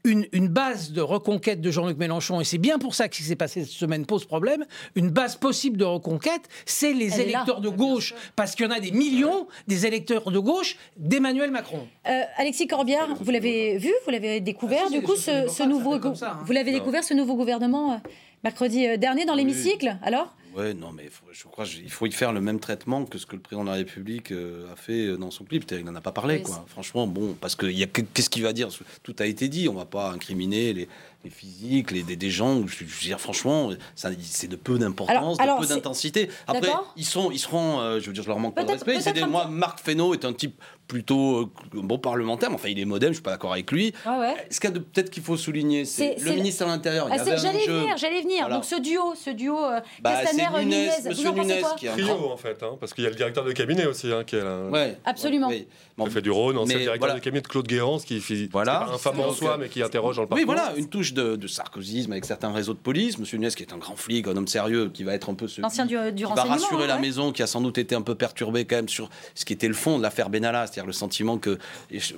Une, 0.06 0.24
une 0.32 0.46
base 0.46 0.92
de 0.92 1.00
reconquête 1.00 1.60
de 1.60 1.70
Jean-Luc 1.72 1.98
Mélenchon, 1.98 2.40
et 2.40 2.44
c'est 2.44 2.58
bien 2.58 2.78
pour 2.78 2.94
ça 2.94 3.08
que 3.08 3.16
ce 3.16 3.22
qui 3.22 3.26
s'est 3.26 3.34
passé 3.34 3.62
cette 3.64 3.72
semaine 3.72 4.06
pose 4.06 4.24
problème, 4.24 4.64
une 4.94 5.10
base 5.10 5.34
possible 5.34 5.76
de 5.76 5.84
reconquête, 5.84 6.42
c'est 6.64 6.92
les 6.92 7.12
Elle 7.14 7.20
est 7.28 7.32
là. 7.32 7.38
électeurs 7.40 7.60
de 7.60 7.68
gauche, 7.68 8.14
parce 8.36 8.54
qu'il 8.54 8.66
y 8.66 8.68
en 8.68 8.72
a 8.72 8.78
des 8.78 8.92
millions, 8.92 9.48
des 9.66 9.84
électeurs 9.84 10.30
de 10.30 10.38
gauche 10.38 10.76
d'Emmanuel 10.96 11.50
Macron. 11.50 11.88
Euh, 12.08 12.22
Alexis 12.36 12.68
Corbière, 12.68 13.16
vous 13.20 13.30
l'avez 13.32 13.78
vu, 13.78 13.92
vous 14.04 14.10
l'avez 14.12 14.40
découvert, 14.40 14.82
Ah, 14.84 14.88
si, 14.88 15.00
du 15.00 15.02
coup, 15.02 15.16
ce, 15.16 15.48
ce 15.48 15.64
nouveau, 15.64 15.94
hein. 15.94 16.38
vous 16.44 16.52
l'avez 16.52 16.70
découvert, 16.70 17.02
ce 17.02 17.12
nouveau 17.14 17.34
gouvernement 17.34 17.94
euh, 17.94 17.96
mercredi 18.50 18.87
euh, 18.87 18.96
dernier 18.96 19.24
dans 19.24 19.35
l'hémicycle. 19.35 19.96
Alors, 20.02 20.32
Ouais, 20.54 20.72
non, 20.72 20.90
mais 20.90 21.09
faut- 21.11 21.26
je 21.32 21.42
crois 21.44 21.66
qu'il 21.66 21.90
faut 21.90 22.06
y 22.06 22.12
faire 22.12 22.32
le 22.32 22.40
même 22.40 22.61
traitement 22.61 23.04
que 23.04 23.18
ce 23.18 23.26
que 23.26 23.37
le 23.37 23.42
président 23.42 23.62
de 23.64 23.68
la 23.68 23.74
République 23.76 24.32
euh, 24.32 24.72
a 24.72 24.76
fait 24.76 25.04
euh, 25.09 25.18
dans 25.18 25.30
son 25.30 25.44
clip. 25.44 25.64
Il 25.70 25.85
n'en 25.85 25.94
a 25.94 26.00
pas 26.00 26.12
parlé, 26.12 26.37
Oui, 26.37 26.42
quoi. 26.44 26.64
Franchement, 26.68 27.06
bon, 27.06 27.37
parce 27.38 27.54
que 27.56 27.66
qu'est-ce 28.14 28.30
qu'il 28.30 28.42
va 28.42 28.54
dire? 28.54 28.68
Tout 29.02 29.14
a 29.18 29.26
été 29.26 29.48
dit. 29.48 29.68
On 29.68 29.74
va 29.74 29.85
pas 29.85 30.11
incriminer 30.12 30.72
les, 30.72 30.88
les 31.24 31.30
physiques, 31.30 31.90
les, 31.90 32.02
des, 32.04 32.16
des 32.16 32.30
gens. 32.30 32.66
Je, 32.66 32.74
je 32.78 32.85
veux 32.85 33.00
dire, 33.02 33.20
franchement, 33.20 33.68
ça, 33.94 34.09
c'est 34.22 34.46
de 34.48 34.56
peu 34.56 34.78
d'importance, 34.78 35.38
alors, 35.40 35.61
de 35.61 35.66
peu 35.66 35.74
d'intensité. 35.74 36.30
Après, 36.46 36.70
ils 36.96 37.04
sont, 37.04 37.30
ils 37.30 37.38
seront. 37.38 37.80
euh, 37.80 38.00
je 38.00 38.06
veux 38.06 38.14
dire, 38.14 38.22
je 38.22 38.28
leur 38.28 38.38
manque 38.38 38.54
pas 38.54 38.64
de 38.64 38.70
respect. 38.70 39.12
Des- 39.12 39.26
moi, 39.26 39.48
Marc 39.48 39.80
Fesneau 39.80 40.14
est 40.14 40.24
un 40.24 40.32
type 40.32 40.59
plutôt 40.88 41.38
euh, 41.40 41.46
bon 41.75 41.99
parlementaire. 41.99 42.49
Mais 42.51 42.55
enfin, 42.57 42.68
il 42.68 42.79
est 42.79 42.85
moderne. 42.85 43.12
Je 43.12 43.16
suis 43.16 43.22
pas 43.22 43.33
d'accord 43.33 43.53
avec 43.53 43.70
lui. 43.72 43.92
ouais, 44.07 44.18
ouais. 44.18 44.35
Ce 44.51 44.61
qu'il 44.61 44.70
y 44.70 44.72
a 44.72 44.77
de- 44.77 44.81
peut-être 44.81 45.11
qu'il 45.11 45.22
faut 45.22 45.37
souligner, 45.37 45.85
c'est 45.85 46.14
C'est- 46.16 46.25
le 46.25 46.31
c'est- 46.31 46.37
ministre 46.37 46.64
à 46.64 46.66
l'intérieur. 46.68 47.09
Ah, 47.11 47.18
c'est- 47.18 47.33
un 47.33 47.37
j'allais 47.37 47.66
venir, 47.66 47.96
j'allais 47.96 48.22
venir. 48.22 48.38
Voilà. 48.40 48.55
Donc 48.57 48.64
ce 48.64 48.81
duo, 48.81 49.14
ce 49.14 49.31
duo 49.31 49.57
euh, 49.64 49.81
Bah, 50.01 50.12
c'est 50.20 50.37
Castaner, 50.37 50.64
Nunez, 50.64 50.77
Nunez, 50.77 50.90
Monsieur 51.09 51.22
vous 51.25 51.29
en 51.31 51.35
pensez 51.35 51.49
Nunez 51.49 51.61
quoi 51.61 51.75
qui 51.77 51.87
est 51.87 51.88
un 51.90 51.96
grand 51.96 52.14
trio 52.16 52.31
en 52.31 52.37
fait, 52.37 52.62
hein, 52.62 52.77
parce 52.79 52.94
qu'il 52.94 53.05
y 53.05 53.07
a 53.07 53.11
le 53.11 53.16
directeur 53.16 53.44
de 53.44 53.53
cabinet 53.53 53.87
aussi, 53.87 54.12
hein, 54.12 54.22
qui 54.25 54.37
est 54.37 54.42
là. 54.44 54.66
Ouais, 54.70 54.96
Absolument. 55.05 55.49
ouais, 55.49 55.66
oui. 55.68 55.68
Bon, 55.99 56.07
fait 56.11 56.20
du 56.20 56.31
Rhône, 56.31 56.59
ancien 56.59 56.77
mais 56.77 56.83
directeur 56.83 56.99
voilà. 57.09 57.14
de 57.14 57.25
cabinet 57.25 57.40
de 57.40 57.49
Claude 57.49 57.66
Guérance, 57.66 58.05
qui 58.05 58.20
fait 58.20 58.49
Voilà. 58.53 58.81
c'est 58.83 58.88
pas 58.90 58.94
infamant 58.94 59.29
en 59.29 59.33
soi, 59.33 59.53
euh, 59.53 59.57
mais 59.59 59.68
qui 59.70 59.83
interroge 59.83 60.16
dans 60.16 60.22
le 60.22 60.29
Oui, 60.31 60.44
parcours. 60.44 60.62
voilà, 60.62 60.77
une 60.79 60.88
touche 60.90 61.14
de, 61.14 61.37
de 61.37 61.46
sarkozysme 61.46 62.12
avec 62.12 62.27
certains 62.27 62.53
réseaux 62.53 62.75
de 62.75 62.79
police. 62.79 63.18
Monsieur 63.18 63.38
Nunes, 63.38 63.49
qui 63.51 63.62
est 63.62 63.72
un 63.72 63.79
grand 63.79 63.96
flic, 63.96 64.29
un 64.29 64.37
homme 64.37 64.46
sérieux, 64.46 64.90
qui 64.92 65.05
va 65.05 65.14
être 65.14 65.31
un 65.31 65.35
peu 65.35 65.49
ce. 65.49 65.62
L'ancien 65.62 65.87
du, 65.87 65.96
du 66.12 66.27
qui 66.27 66.33
va 66.35 66.42
rassurer 66.44 66.85
hein, 66.85 66.88
la 66.88 66.99
maison, 66.99 67.33
qui 67.33 67.42
a 67.42 67.46
sans 67.46 67.62
doute 67.62 67.79
été 67.79 67.94
un 67.94 68.03
peu 68.03 68.14
perturbé 68.14 68.66
quand 68.66 68.77
même 68.77 68.90
sur 68.90 69.09
ce 69.35 69.44
qui 69.46 69.55
était 69.55 69.68
le 69.68 69.75
fond 69.75 69.96
de 69.96 70.03
l'affaire 70.03 70.29
Benalla, 70.29 70.66
c'est-à-dire 70.76 70.86
le 70.86 70.92
sentiment 70.92 71.38
que 71.38 71.58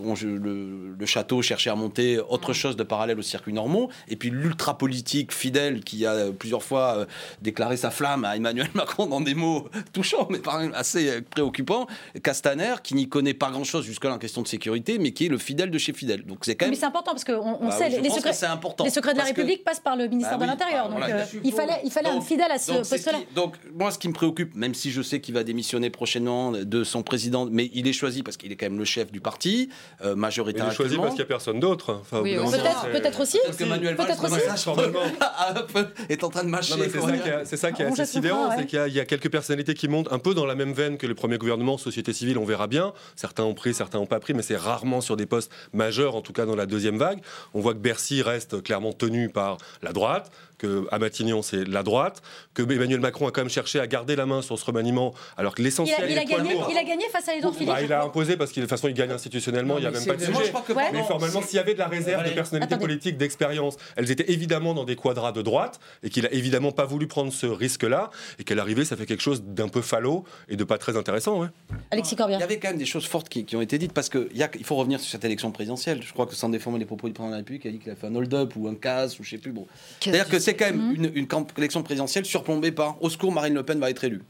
on- 0.04 0.14
le, 0.20 0.94
le 0.98 1.06
château 1.06 1.42
cherchait 1.42 1.70
à 1.70 1.76
monter 1.76 2.18
autre 2.18 2.52
chose 2.52 2.74
de 2.76 2.82
parallèle 2.82 3.18
aux 3.18 3.22
circuits 3.22 3.52
normaux, 3.52 3.88
et 4.08 4.16
puis 4.16 4.30
l'ultra 4.30 4.76
politique 4.76 5.32
fidèle 5.32 5.84
qui 5.84 6.04
a 6.04 6.12
euh, 6.12 6.32
plusieurs 6.32 6.62
fois 6.64 6.96
euh, 6.98 7.06
déclaré 7.40 7.76
sa 7.76 7.90
flamme 7.90 8.24
à 8.24 8.36
Emmanuel 8.36 8.68
Macron 8.74 9.06
dans 9.06 9.20
des 9.20 9.34
mots 9.34 9.68
touchants, 9.92 10.26
mais 10.30 10.40
assez 10.74 11.08
euh, 11.08 11.20
préoccupants. 11.30 11.86
Castaner, 12.22 12.74
qui 12.82 12.94
n'y 12.94 13.08
connaît 13.08 13.34
pas 13.34 13.50
grand-chose 13.50 13.84
jusque-là 13.84 14.14
en 14.14 14.18
question 14.18 14.42
de 14.42 14.48
sécurité, 14.48 14.98
mais 14.98 15.12
qui 15.12 15.26
est 15.26 15.28
le 15.28 15.38
fidèle 15.38 15.70
de 15.70 15.78
chez 15.78 15.92
fidèle. 15.92 16.24
Donc 16.24 16.38
c'est 16.42 16.56
quand 16.56 16.66
Mais 16.66 16.70
même 16.72 16.80
c'est 16.80 16.86
important 16.86 17.12
parce 17.12 17.24
qu'on 17.24 17.58
on 17.60 17.68
Bah 17.68 17.70
sait 17.70 17.88
les 17.90 18.10
secrets. 18.10 18.30
que 18.30 18.36
c'est 18.36 18.46
important. 18.46 18.84
Les 18.84 18.90
secrets 18.90 19.12
de 19.12 19.18
la 19.18 19.24
que- 19.24 19.28
République 19.28 19.62
passent 19.62 19.80
par 19.80 19.96
le 19.96 20.08
ministère 20.08 20.38
Bah 20.38 20.46
de 20.46 20.50
oui, 20.50 20.56
l'Intérieur. 20.58 20.88
bah 20.88 20.94
donc 20.94 20.98
voilà. 21.06 21.22
euh, 21.22 21.40
il 21.44 21.52
fallait, 21.52 21.80
il 21.84 21.90
fallait 21.92 22.08
un 22.10 22.20
fidèle 22.20 22.50
à 22.50 22.58
ce 22.58 22.72
poste-là. 22.72 23.20
donc, 23.34 23.54
moi, 23.72 23.90
ce 23.92 23.98
qui 23.98 24.08
me 24.08 24.12
préoccupe, 24.14 24.54
même 24.56 24.74
si 24.74 24.90
je 24.90 25.02
sais 25.02 25.20
qu'il 25.20 25.34
va 25.34 25.44
démissionner 25.44 25.90
prochainement 25.90 26.52
de 26.52 26.84
son 26.84 27.02
président, 27.02 27.46
mais 27.50 27.70
il 27.74 27.86
est 27.86 27.92
choisi 27.92 28.22
parce 28.22 28.36
qu'il 28.36 28.47
est 28.52 28.56
quand 28.56 28.66
même 28.66 28.78
le 28.78 28.84
chef 28.84 29.10
du 29.12 29.20
parti, 29.20 29.68
euh, 30.04 30.12
Il 30.14 30.16
majoritaire 30.20 30.68
est 30.70 30.74
choisi 30.74 30.96
parce 30.96 31.08
qu'il 31.10 31.16
n'y 31.16 31.22
a 31.22 31.26
personne 31.26 31.60
d'autre. 31.60 31.98
Enfin, 32.00 32.18
au 32.18 32.22
Oui, 32.22 32.36
oui, 32.38 32.50
Peut-être, 32.50 32.90
peut-être 32.92 33.20
aussi. 33.20 33.38
Que 33.58 33.64
Manuel 33.64 33.96
comme 33.96 34.32
aussi. 34.32 34.40
ça, 34.46 34.56
Formellement. 34.56 35.00
est 36.08 36.24
en 36.24 36.28
train 36.30 36.44
de 36.44 36.48
mâcher. 36.48 36.74
C'est 36.90 37.00
ça 37.00 37.12
qui 37.12 37.28
est- 37.28 37.44
c'est 37.44 37.56
ça 37.56 37.72
qui 37.72 37.82
est 37.82 37.86
On 37.86 37.92
assez 37.92 38.06
sidérant, 38.06 38.50
c'est 38.56 38.66
qu'il 38.66 38.78
y, 38.78 38.82
a- 38.82 38.88
il 38.88 38.94
y 38.94 39.00
a 39.00 39.04
quelques 39.04 39.30
personnalités 39.30 39.74
qui 39.74 39.88
montent 39.88 40.12
un 40.12 40.18
peu 40.18 40.34
dans 40.34 40.46
la 40.46 40.54
même 40.54 40.72
veine 40.72 40.98
que 40.98 41.06
les 41.06 41.14
premiers 41.14 41.38
gouvernements, 41.38 41.78
société 41.78 42.12
civile, 42.12 42.38
on 42.38 42.44
verra 42.44 42.66
bien. 42.66 42.92
Certains 43.16 43.44
ont 43.44 43.54
pris, 43.54 43.74
certains 43.74 43.98
n'ont 43.98 44.06
pas 44.06 44.20
pris, 44.20 44.34
mais 44.34 44.42
c'est 44.42 44.56
rarement 44.56 45.00
sur 45.00 45.16
des 45.16 45.26
postes 45.26 45.50
majeurs, 45.72 46.16
en 46.16 46.20
tout 46.22 46.32
cas 46.32 46.46
dans 46.46 46.56
la 46.56 46.66
deuxième 46.66 46.98
vague. 46.98 47.20
On 47.54 47.60
voit 47.60 47.74
que 47.74 47.78
Bercy 47.78 48.22
reste 48.22 48.62
clairement 48.62 48.92
tenu 48.92 49.28
par 49.28 49.58
la 49.82 49.92
droite, 49.92 50.30
que 50.58 50.86
à 50.90 50.98
Matignon 50.98 51.42
c'est 51.42 51.64
la 51.66 51.82
droite, 51.82 52.20
que 52.54 52.62
Emmanuel 52.62 53.00
Macron 53.00 53.26
a 53.26 53.30
quand 53.30 53.40
même 53.40 53.48
cherché 53.48 53.80
à 53.80 53.86
garder 53.86 54.16
la 54.16 54.26
main 54.26 54.42
sur 54.42 54.58
ce 54.58 54.64
remaniement, 54.64 55.14
alors 55.36 55.54
que 55.54 55.62
Il 55.62 55.64
l'essentiel 55.64 55.96
il 56.10 56.14
lourd. 56.16 56.68
il 56.70 56.76
a 56.78 56.84
gagné 56.84 57.04
face 57.10 57.28
à 57.28 57.34
Edouard 57.36 57.54
Philippe. 57.54 57.68
Bah, 57.72 57.82
il 57.82 57.92
a 57.92 58.02
imposé 58.04 58.36
parce 58.36 58.50
que 58.52 58.56
de 58.56 58.62
toute 58.62 58.70
façon 58.70 58.88
il 58.88 58.94
gagne 58.94 59.10
institutionnellement, 59.12 59.74
Non, 59.74 59.80
il 59.80 59.82
n'y 59.82 59.86
a 59.86 59.90
même 59.92 60.04
pas 60.04 60.14
de 60.16 60.20
c'est- 60.20 60.30
Moi, 60.30 60.40
je 60.40 60.46
sujet. 60.46 60.52
crois 60.52 60.64
que 60.66 60.72
Ouais. 60.72 60.90
Mais 60.92 61.02
formellement, 61.04 61.42
s'il 61.42 61.56
y 61.56 61.58
avait 61.58 61.74
de 61.74 61.78
la 61.78 61.88
réserve 61.88 62.24
de 62.24 62.30
personnalités 62.30 62.74
Attendez. 62.74 62.80
politiques, 62.88 63.16
d'expérience, 63.16 63.76
elles 63.96 64.10
étaient 64.10 64.30
évidemment 64.32 64.74
dans 64.74 64.84
des 64.84 64.96
quadras 64.96 65.32
de 65.32 65.42
droite 65.42 65.80
et 66.02 66.10
qu'il 66.10 66.26
a 66.26 66.32
évidemment 66.32 66.72
pas 66.72 66.84
voulu 66.84 67.06
prendre 67.06 67.32
ce 67.32 67.46
risque-là 67.46 68.10
et 68.38 68.44
qu'à 68.44 68.54
l'arrivée, 68.54 68.84
ça 68.84 68.96
fait 68.96 69.06
quelque 69.06 69.22
chose 69.22 69.42
d'un 69.42 69.68
peu 69.68 69.80
falot 69.82 70.24
et 70.48 70.56
de 70.56 70.64
pas 70.64 70.78
très 70.78 70.96
intéressant. 70.96 71.40
ouais. 71.40 71.48
Alexis 71.90 72.14
Il 72.14 72.18
Corbière. 72.18 72.40
y 72.40 72.42
avait 72.42 72.58
quand 72.58 72.68
même 72.68 72.78
des 72.78 72.84
choses 72.86 73.06
fortes 73.06 73.28
qui, 73.28 73.44
qui 73.44 73.56
ont 73.56 73.60
été 73.60 73.78
dites 73.78 73.92
parce 73.92 74.08
qu'il 74.08 74.64
faut 74.64 74.76
revenir 74.76 75.00
sur 75.00 75.10
cette 75.10 75.24
élection 75.24 75.50
présidentielle. 75.52 76.02
Je 76.02 76.12
crois 76.12 76.26
que 76.26 76.34
sans 76.34 76.48
déformer 76.48 76.78
les 76.78 76.84
propos 76.84 77.06
du 77.06 77.12
président 77.12 77.28
de 77.28 77.32
la 77.32 77.38
République, 77.38 77.64
il 77.64 77.68
a 77.68 77.72
dit 77.72 77.78
qu'il 77.78 77.92
a 77.92 77.96
fait 77.96 78.06
un 78.06 78.14
hold-up 78.14 78.52
ou 78.56 78.68
un 78.68 78.74
casse 78.74 79.18
ou 79.20 79.24
je 79.24 79.30
sais 79.30 79.38
plus. 79.38 79.52
Bon. 79.52 79.66
C'est-à-dire 80.00 80.28
que 80.28 80.38
c'est 80.48 80.54
quand 80.56 80.64
même 80.66 80.94
une, 80.96 81.10
une 81.14 81.26
camp- 81.26 81.46
élection 81.58 81.82
présidentielle 81.82 82.24
surplombée 82.24 82.72
par 82.72 83.02
au 83.02 83.10
secours, 83.10 83.32
Marine 83.32 83.52
Le 83.54 83.62
Pen 83.62 83.78
va 83.78 83.90
être 83.90 84.02
élue. 84.04 84.22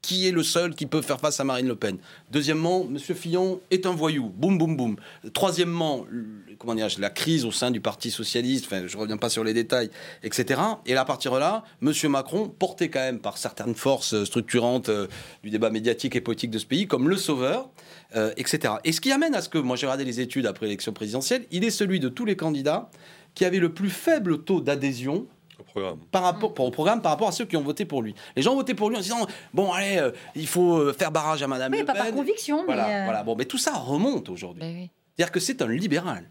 Qui 0.00 0.28
est 0.28 0.30
le 0.30 0.44
seul 0.44 0.76
qui 0.76 0.86
peut 0.86 1.02
faire 1.02 1.18
face 1.18 1.40
à 1.40 1.44
Marine 1.44 1.66
Le 1.66 1.74
Pen? 1.74 1.98
Deuxièmement, 2.30 2.84
Monsieur 2.84 3.14
Fillon 3.16 3.60
est 3.72 3.84
un 3.84 3.90
voyou. 3.90 4.28
Boum, 4.36 4.56
boum, 4.56 4.76
boum. 4.76 4.96
Troisièmement, 5.34 6.06
le- 6.08 6.24
comment 6.58 6.76
dirais-je, 6.76 7.00
la 7.00 7.10
crise 7.10 7.44
au 7.44 7.50
sein 7.50 7.72
du 7.72 7.80
Parti 7.80 8.12
socialiste. 8.12 8.66
Enfin, 8.66 8.86
je 8.86 8.96
reviens 8.96 9.16
pas 9.16 9.28
sur 9.28 9.42
les 9.42 9.52
détails, 9.52 9.90
etc. 10.22 10.60
Et 10.86 10.94
là, 10.94 11.00
à 11.00 11.04
partir 11.04 11.32
de 11.32 11.38
là, 11.38 11.64
Monsieur 11.80 12.08
Macron, 12.08 12.48
porté 12.48 12.88
quand 12.90 13.00
même 13.00 13.18
par 13.18 13.36
certaines 13.38 13.74
forces 13.74 14.22
structurantes 14.24 14.88
euh, 14.88 15.08
du 15.42 15.50
débat 15.50 15.70
médiatique 15.70 16.14
et 16.14 16.20
politique 16.20 16.52
de 16.52 16.58
ce 16.60 16.66
pays, 16.66 16.86
comme 16.86 17.08
le 17.08 17.16
sauveur, 17.16 17.68
euh, 18.14 18.32
etc. 18.36 18.74
Et 18.84 18.92
ce 18.92 19.00
qui 19.00 19.10
amène 19.10 19.34
à 19.34 19.42
ce 19.42 19.48
que, 19.48 19.58
moi, 19.58 19.74
j'ai 19.74 19.86
regardé 19.86 20.04
les 20.04 20.20
études 20.20 20.46
après 20.46 20.66
l'élection 20.66 20.92
présidentielle, 20.92 21.44
il 21.50 21.64
est 21.64 21.70
celui 21.70 21.98
de 21.98 22.08
tous 22.08 22.24
les 22.24 22.36
candidats 22.36 22.88
qui 23.34 23.44
avait 23.44 23.58
le 23.58 23.72
plus 23.74 23.90
faible 23.90 24.42
taux 24.44 24.60
d'adhésion 24.60 25.26
programme. 25.68 25.98
par 26.10 26.22
rapport 26.22 26.52
pour- 26.54 26.66
au 26.66 26.70
programme 26.70 27.00
par 27.02 27.12
rapport 27.12 27.28
à 27.28 27.32
ceux 27.32 27.44
qui 27.44 27.56
ont 27.56 27.62
voté 27.62 27.84
pour 27.84 28.02
lui. 28.02 28.14
Les 28.36 28.42
gens 28.42 28.52
ont 28.52 28.56
voté 28.56 28.74
pour 28.74 28.90
lui 28.90 28.96
en 28.96 29.00
se 29.00 29.04
disant 29.04 29.26
bon 29.54 29.72
allez 29.72 29.96
euh, 29.98 30.10
il 30.34 30.46
faut 30.46 30.78
euh, 30.78 30.92
faire 30.92 31.10
barrage 31.12 31.42
à 31.42 31.46
Madame 31.46 31.72
Oui, 31.72 31.78
Le 31.80 31.84
pas 31.84 31.94
par 31.94 32.10
conviction, 32.12 32.58
mais. 32.66 32.74
Voilà, 32.74 32.88
euh, 32.88 33.04
voilà. 33.04 33.22
Bon, 33.22 33.36
mais 33.36 33.44
tout 33.44 33.58
ça 33.58 33.72
remonte 33.74 34.28
aujourd'hui. 34.28 34.62
Oui. 34.64 34.90
C'est-à-dire 35.16 35.32
que 35.32 35.40
c'est 35.40 35.62
un 35.62 35.68
libéral. 35.68 36.28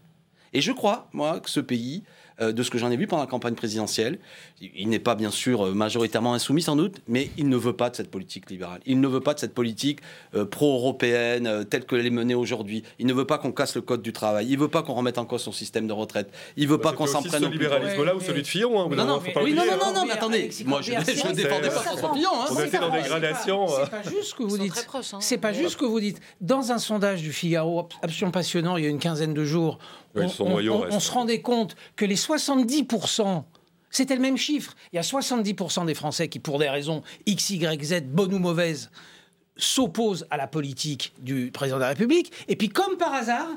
Et 0.52 0.60
je 0.62 0.72
crois, 0.72 1.08
moi, 1.12 1.40
que 1.40 1.50
ce 1.50 1.60
pays, 1.60 2.04
de 2.40 2.62
ce 2.62 2.70
que 2.70 2.78
j'en 2.78 2.90
ai 2.90 2.96
vu 2.96 3.06
pendant 3.06 3.22
la 3.22 3.28
campagne 3.28 3.54
présidentielle, 3.54 4.18
il 4.60 4.88
n'est 4.88 4.98
pas 4.98 5.14
bien 5.14 5.30
sûr 5.30 5.66
euh, 5.66 5.72
majoritairement 5.72 6.34
insoumis 6.34 6.62
sans 6.62 6.76
doute, 6.76 6.96
mais 7.08 7.30
il 7.36 7.48
ne 7.48 7.56
veut 7.56 7.72
pas 7.72 7.90
de 7.90 7.96
cette 7.96 8.10
politique 8.10 8.48
libérale. 8.50 8.80
Il 8.86 9.00
ne 9.00 9.08
veut 9.08 9.20
pas 9.20 9.34
de 9.34 9.38
cette 9.40 9.54
politique 9.54 10.00
euh, 10.34 10.44
pro-européenne 10.44 11.46
euh, 11.46 11.64
telle 11.64 11.84
qu'elle 11.84 12.06
est 12.06 12.10
menée 12.10 12.34
aujourd'hui. 12.34 12.82
Il 12.98 13.06
ne 13.06 13.12
veut 13.12 13.24
pas 13.26 13.38
qu'on 13.38 13.52
casse 13.52 13.74
le 13.74 13.82
code 13.82 14.02
du 14.02 14.12
travail. 14.12 14.46
Il 14.48 14.56
ne 14.56 14.60
veut 14.60 14.68
pas 14.68 14.82
qu'on 14.82 14.94
remette 14.94 15.18
en 15.18 15.24
cause 15.24 15.42
son 15.42 15.52
système 15.52 15.86
de 15.86 15.92
retraite. 15.92 16.30
Il 16.56 16.64
ne 16.64 16.68
veut 16.70 16.78
pas 16.78 16.90
Bah, 16.90 16.96
qu'on 16.96 17.06
c'était 17.06 17.18
s'en 17.22 17.28
prenne 17.28 17.42
ce 17.44 17.48
libéralisme-là 17.48 18.14
ou 18.14 18.20
celui 18.20 18.42
de 18.42 18.46
Fillon. 18.46 18.80
hein, 18.80 18.88
Non, 18.94 19.04
non, 19.04 19.20
mais- 19.24 19.32
pas 19.32 19.42
oui, 19.42 19.52
non, 19.54 19.64
non, 19.64 19.72
hein. 19.72 19.92
non, 19.94 20.04
mais 20.06 20.12
attendez, 20.12 20.50
moi 20.66 20.80
je, 20.82 20.92
c'est- 21.04 21.32
défendais 21.34 21.68
pas 21.68 21.70
François 21.70 22.14
Fillon. 22.14 22.30
hein. 22.34 22.44
On 22.50 22.54
C'est 22.56 22.68
était 22.68 22.78
dans 22.78 22.90
pas- 22.90 22.96
des 22.98 23.02
c'est 23.04 23.08
pas- 23.10 23.18
gradations. 23.20 23.64
euh. 23.64 23.84
C'est 23.84 23.90
pas 23.90 24.02
juste 24.10 24.22
ce 24.30 24.34
que 24.34 24.42
vous 24.44 24.58
dites. 24.58 24.86
hein. 24.94 25.18
C'est 25.20 25.38
pas 25.38 25.52
juste 25.52 25.70
ce 25.70 25.76
que 25.76 25.84
vous 25.84 26.00
dites. 26.00 26.20
Dans 26.40 26.72
un 26.72 26.78
sondage 26.78 27.22
du 27.22 27.32
Figaro, 27.32 27.80
ab- 27.80 27.86
absolument 28.02 28.32
passionnant, 28.32 28.76
il 28.76 28.84
y 28.84 28.86
a 28.86 28.90
une 28.90 28.98
quinzaine 28.98 29.34
de 29.34 29.44
jours, 29.44 29.78
Oui, 30.14 30.24
on, 30.24 30.28
son 30.28 30.44
on- 30.44 30.50
noyau 30.50 30.74
on- 30.74 30.80
reste. 30.80 30.96
on 30.96 31.00
se 31.00 31.10
rendait 31.12 31.40
compte 31.40 31.76
que 31.96 32.04
les 32.04 32.16
70%, 32.16 33.44
c'était 33.90 34.14
le 34.14 34.20
même 34.22 34.36
chiffre. 34.36 34.74
Il 34.92 34.96
y 34.96 34.98
a 34.98 35.02
70% 35.02 35.84
des 35.84 35.94
Français 35.94 36.28
qui, 36.28 36.38
pour 36.38 36.58
des 36.58 36.68
raisons 36.68 37.02
X, 37.26 37.50
Y, 37.50 37.84
Z, 37.84 38.02
bonnes 38.04 38.34
ou 38.34 38.38
mauvaises, 38.38 38.90
s'opposent 39.56 40.26
à 40.30 40.36
la 40.36 40.46
politique 40.46 41.12
du 41.18 41.50
président 41.50 41.76
de 41.76 41.82
la 41.82 41.88
République. 41.88 42.32
Et 42.48 42.56
puis, 42.56 42.68
comme 42.68 42.96
par 42.96 43.12
hasard, 43.12 43.48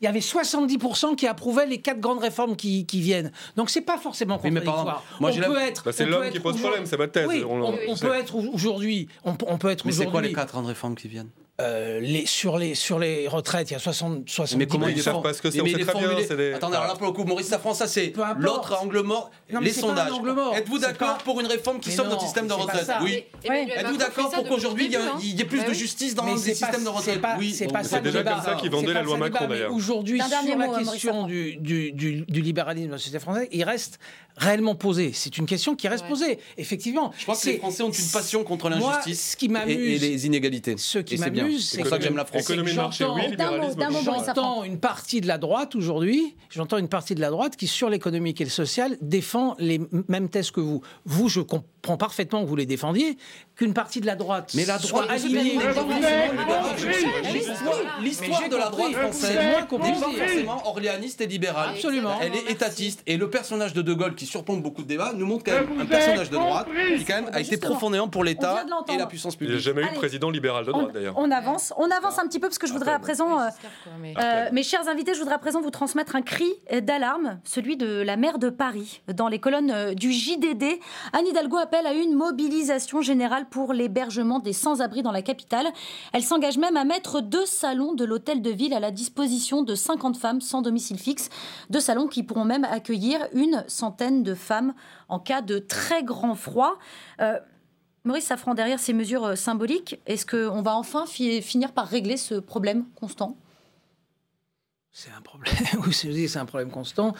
il 0.00 0.04
y 0.04 0.08
avait 0.08 0.20
70% 0.20 1.16
qui 1.16 1.26
approuvaient 1.26 1.66
les 1.66 1.78
quatre 1.78 2.00
grandes 2.00 2.20
réformes 2.20 2.54
qui, 2.56 2.86
qui 2.86 3.00
viennent. 3.00 3.32
Donc 3.56 3.68
c'est 3.70 3.80
pas 3.80 3.98
forcément 3.98 4.40
Oui, 4.42 4.50
mais 4.52 4.60
par 4.60 4.76
contradictoire. 4.76 5.04
exemple, 5.20 5.42
moi, 5.42 5.48
on 5.50 5.52
peut 5.54 5.60
être, 5.68 5.84
Bah, 5.84 5.92
c'est 5.92 6.06
l'homme 6.06 6.30
qui 6.30 6.38
pose 6.40 6.60
problème, 6.60 6.86
c'est 6.86 6.96
votre 6.96 7.12
thèse. 7.12 7.26
Oui, 7.28 7.42
On- 7.44 7.60
on, 7.62 7.78
on 7.88 7.96
c'est- 7.96 8.06
peut 8.06 8.14
être 8.14 8.36
aujourd'hui, 8.36 9.08
on, 9.24 9.34
peut- 9.34 9.46
on 9.48 9.58
peut 9.58 9.70
être 9.70 9.84
Mais 9.86 9.92
c'est 9.92 10.06
quoi 10.06 10.22
les 10.22 10.32
quatre 10.32 10.52
grandes 10.52 10.66
réformes 10.66 10.94
qui 10.94 11.08
viennent? 11.08 11.30
Euh, 11.60 11.98
les, 12.00 12.24
sur 12.24 12.56
les 12.56 12.76
sur 12.76 13.00
les 13.00 13.26
retraites, 13.26 13.70
il 13.70 13.72
y 13.72 13.76
a 13.76 13.80
60 13.80 14.28
70 14.30 14.56
Mais 14.56 14.66
comment 14.66 14.86
ils 14.86 14.92
il 14.92 14.98
est 15.00 15.02
savent 15.02 15.22
pas 15.22 15.34
ce 15.34 15.42
que 15.42 15.50
c'est, 15.50 15.60
on 15.60 15.66
sait 15.66 15.72
très 15.72 15.82
bien, 15.82 15.92
formulé- 15.92 16.24
c'est 16.28 16.36
des- 16.36 16.52
Attendez, 16.52 16.76
alors 16.76 16.86
là 16.88 16.94
pour 16.94 17.06
le 17.08 17.12
coup, 17.12 17.24
Maurice 17.24 17.48
Safran, 17.48 17.74
ça 17.74 17.88
c'est 17.88 18.12
l'autre 18.38 18.78
angle 18.80 19.00
mort. 19.02 19.30
Non, 19.52 19.58
les 19.58 19.72
c'est 19.72 19.80
sondages. 19.80 20.12
Êtes-vous 20.54 20.76
C'est 20.78 20.86
d'accord 20.86 21.16
pas- 21.16 21.24
pour 21.24 21.40
une 21.40 21.46
réforme 21.46 21.80
qui 21.80 21.88
Mais 21.88 21.96
sauve 21.96 22.04
non, 22.06 22.12
notre 22.12 22.22
système 22.22 22.46
de 22.46 22.52
c'est 22.52 22.60
retraite. 22.60 22.90
Oui. 23.02 23.24
Êtes-vous 23.44 23.96
d'accord 23.96 24.30
pour 24.30 24.44
qu'aujourd'hui 24.48 24.84
il 24.86 24.92
y, 25.36 25.40
ait 25.40 25.44
plus 25.44 25.58
Bah 25.58 25.68
de 25.68 25.74
justice 25.74 26.14
dans 26.14 26.26
les 26.26 26.36
c'est 26.36 26.54
systèmes 26.54 26.82
de 26.84 26.90
c'est 27.02 27.12
retraite 27.12 27.20
Oui. 27.40 27.52
c'est 27.56 27.66
pas 27.72 27.82
c'est 27.82 27.88
ça 27.88 27.96
le 27.96 28.02
déjà 28.04 28.22
comme 28.22 28.40
ça 28.42 28.54
qu'ils 28.54 28.62
C'est 28.70 28.76
vendaient 28.76 28.94
la 28.94 29.02
loi 29.02 29.16
Macron, 29.16 29.48
d'ailleurs. 29.48 29.72
Aujourd'hui, 29.72 30.20
sur 30.20 30.58
la 30.58 30.68
question 30.78 31.26
du, 31.26 31.56
du, 31.56 31.90
du- 31.90 32.24
du 32.28 32.40
libéralisme 32.40 32.86
de 32.86 32.92
la 32.92 32.98
société 32.98 33.18
française, 33.18 33.48
il 33.50 33.64
reste 33.64 33.98
réellement 34.36 34.76
posé. 34.76 35.10
C'est 35.12 35.36
une 35.38 35.46
question 35.46 35.74
qui 35.74 35.88
reste 35.88 36.06
posée. 36.06 36.38
Effectivement. 36.56 37.12
Je 37.18 37.24
crois 37.24 37.34
que 37.34 37.40
c'est- 37.40 37.52
les 37.54 37.58
Français 37.58 37.82
ont 37.82 37.90
une 37.90 38.10
passion 38.12 38.44
contre 38.44 38.68
l'injustice 38.68 39.36
et, 39.42 39.48
m'amuse, 39.48 40.00
les 40.00 40.26
inégalités. 40.26 40.76
ce 40.78 41.00
qui 41.00 41.18
c'est 41.18 41.30
bien. 41.30 41.47
M'amuse, 41.48 41.68
C'est 41.68 41.78
pour 41.78 41.86
ça 41.88 41.98
que 41.98 42.04
j'aime 42.04 42.16
la 42.16 42.24
France. 42.24 42.42
Économie 42.42 42.70
de 42.72 42.76
marché, 42.76 43.04
j'entends- 43.04 43.14
oui, 43.16 43.22
une 44.68 44.78
partie 44.80 45.20
de 45.20 45.26
la 45.26 45.38
droite 45.38 45.74
aujourd'hui, 45.74 46.36
j'entends 46.50 46.78
une 46.78 46.88
partie 46.88 47.14
de 47.14 47.20
la 47.20 47.30
droite 47.30 47.56
qui, 47.56 47.66
sur 47.66 47.88
l'économique 47.88 48.40
et 48.40 48.44
le 48.44 48.50
social, 48.50 48.96
défend 49.00 49.54
les 49.58 49.80
mêmes 50.08 50.28
thèses 50.28 50.50
que 50.50 50.60
vous. 50.60 50.80
Vous, 51.04 51.28
je 51.28 51.40
comprends 51.40 51.96
parfaitement 51.96 52.42
que 52.42 52.48
vous 52.48 52.56
les 52.56 52.66
défendiez, 52.66 53.16
qu'une 53.58 53.74
partie 53.74 54.00
de 54.00 54.06
la 54.06 54.14
droite 54.14 54.52
Mais 54.54 54.64
la 54.64 54.78
soit 54.78 55.02
droite, 55.02 55.10
alignée. 55.10 55.42
libérale. 55.42 55.74
Mais 57.22 57.32
L'histoire- 58.02 58.48
de 58.48 58.56
la 58.56 58.68
droite 58.70 58.92
française 58.92 59.36
n'est 59.36 59.66
pas 59.66 59.94
forcément 60.18 60.66
orléaniste 60.68 61.20
et 61.20 61.26
libérale. 61.26 61.70
Absolument. 61.74 62.14
Elle 62.22 62.34
est 62.36 62.50
étatiste. 62.50 63.02
Et 63.06 63.16
le 63.16 63.28
personnage 63.28 63.72
de 63.74 63.82
De 63.82 63.92
Gaulle, 63.94 64.14
qui 64.14 64.26
surplombe 64.26 64.62
beaucoup 64.62 64.82
de 64.82 64.86
débats, 64.86 65.12
nous 65.14 65.26
montre 65.26 65.44
quand 65.44 65.52
même 65.52 65.80
un 65.80 65.86
personnage 65.86 66.30
de 66.30 66.36
droite 66.36 66.68
qui, 66.96 67.04
quand 67.04 67.14
même, 67.22 67.30
a 67.32 67.40
été 67.40 67.56
profondément 67.56 68.08
pour 68.08 68.22
l'État 68.22 68.64
et 68.92 68.96
la 68.96 69.06
puissance 69.06 69.34
Il 69.40 69.48
n'y 69.48 69.52
a 69.54 69.56
publique. 69.56 69.64
jamais 69.64 69.82
eu 69.82 69.90
de 69.90 69.98
président 69.98 70.30
libéral 70.30 70.64
de 70.64 70.70
On, 70.72 70.78
droite, 70.78 70.94
d'ailleurs. 70.94 71.14
on 71.16 71.30
avance, 71.30 71.72
on 71.76 71.90
avance 71.90 72.18
un 72.20 72.26
petit 72.28 72.38
peu 72.38 72.46
parce 72.48 72.58
que 72.58 72.66
je 72.68 72.72
voudrais 72.72 72.92
à 72.92 72.98
présent, 73.00 73.40
euh, 73.40 73.48
euh, 74.20 74.48
mes 74.52 74.62
chers 74.62 74.88
invités, 74.88 75.14
je 75.14 75.18
voudrais 75.18 75.34
à 75.34 75.38
présent 75.38 75.60
vous 75.60 75.70
transmettre 75.70 76.14
un 76.14 76.22
cri 76.22 76.48
d'alarme, 76.82 77.40
celui 77.44 77.76
de 77.76 78.02
la 78.02 78.16
maire 78.16 78.38
de 78.38 78.50
Paris. 78.50 79.02
Dans 79.08 79.26
les 79.28 79.40
colonnes 79.40 79.70
euh, 79.72 79.94
du 79.94 80.12
JDD, 80.12 80.78
Anne 81.12 81.26
Hidalgo 81.26 81.56
appelle 81.56 81.86
à 81.86 81.92
une 81.92 82.14
mobilisation 82.14 83.02
générale 83.02 83.46
pour 83.50 83.72
l'hébergement 83.72 84.38
des 84.38 84.52
sans-abri 84.52 85.02
dans 85.02 85.12
la 85.12 85.22
capitale. 85.22 85.66
Elle 86.12 86.22
s'engage 86.22 86.58
même 86.58 86.76
à 86.76 86.84
mettre 86.84 87.20
deux 87.20 87.46
salons 87.46 87.94
de 87.94 88.04
l'hôtel 88.04 88.42
de 88.42 88.50
ville 88.50 88.74
à 88.74 88.80
la 88.80 88.90
disposition 88.90 89.62
de 89.62 89.74
50 89.74 90.16
femmes 90.16 90.40
sans 90.40 90.62
domicile 90.62 90.98
fixe. 90.98 91.28
Deux 91.70 91.80
salons 91.80 92.06
qui 92.06 92.22
pourront 92.22 92.44
même 92.44 92.64
accueillir 92.64 93.26
une 93.32 93.64
centaine 93.68 94.22
de 94.22 94.34
femmes 94.34 94.74
en 95.08 95.18
cas 95.18 95.42
de 95.42 95.58
très 95.58 96.02
grand 96.02 96.34
froid. 96.34 96.78
Euh, 97.20 97.38
Maurice 98.04 98.24
Safran, 98.26 98.54
derrière 98.54 98.78
ces 98.80 98.92
mesures 98.92 99.24
euh, 99.24 99.34
symboliques, 99.34 99.98
est-ce 100.06 100.24
qu'on 100.24 100.62
va 100.62 100.74
enfin 100.76 101.04
fi- 101.06 101.42
finir 101.42 101.72
par 101.72 101.86
régler 101.86 102.16
ce 102.16 102.34
problème 102.36 102.84
constant? 102.94 103.36
C'est 104.92 105.10
un 105.16 105.20
problème. 105.20 105.54
Oui, 105.86 105.92
c'est 106.28 106.38
un 106.38 106.46
problème 106.46 106.70
constant. 106.70 107.14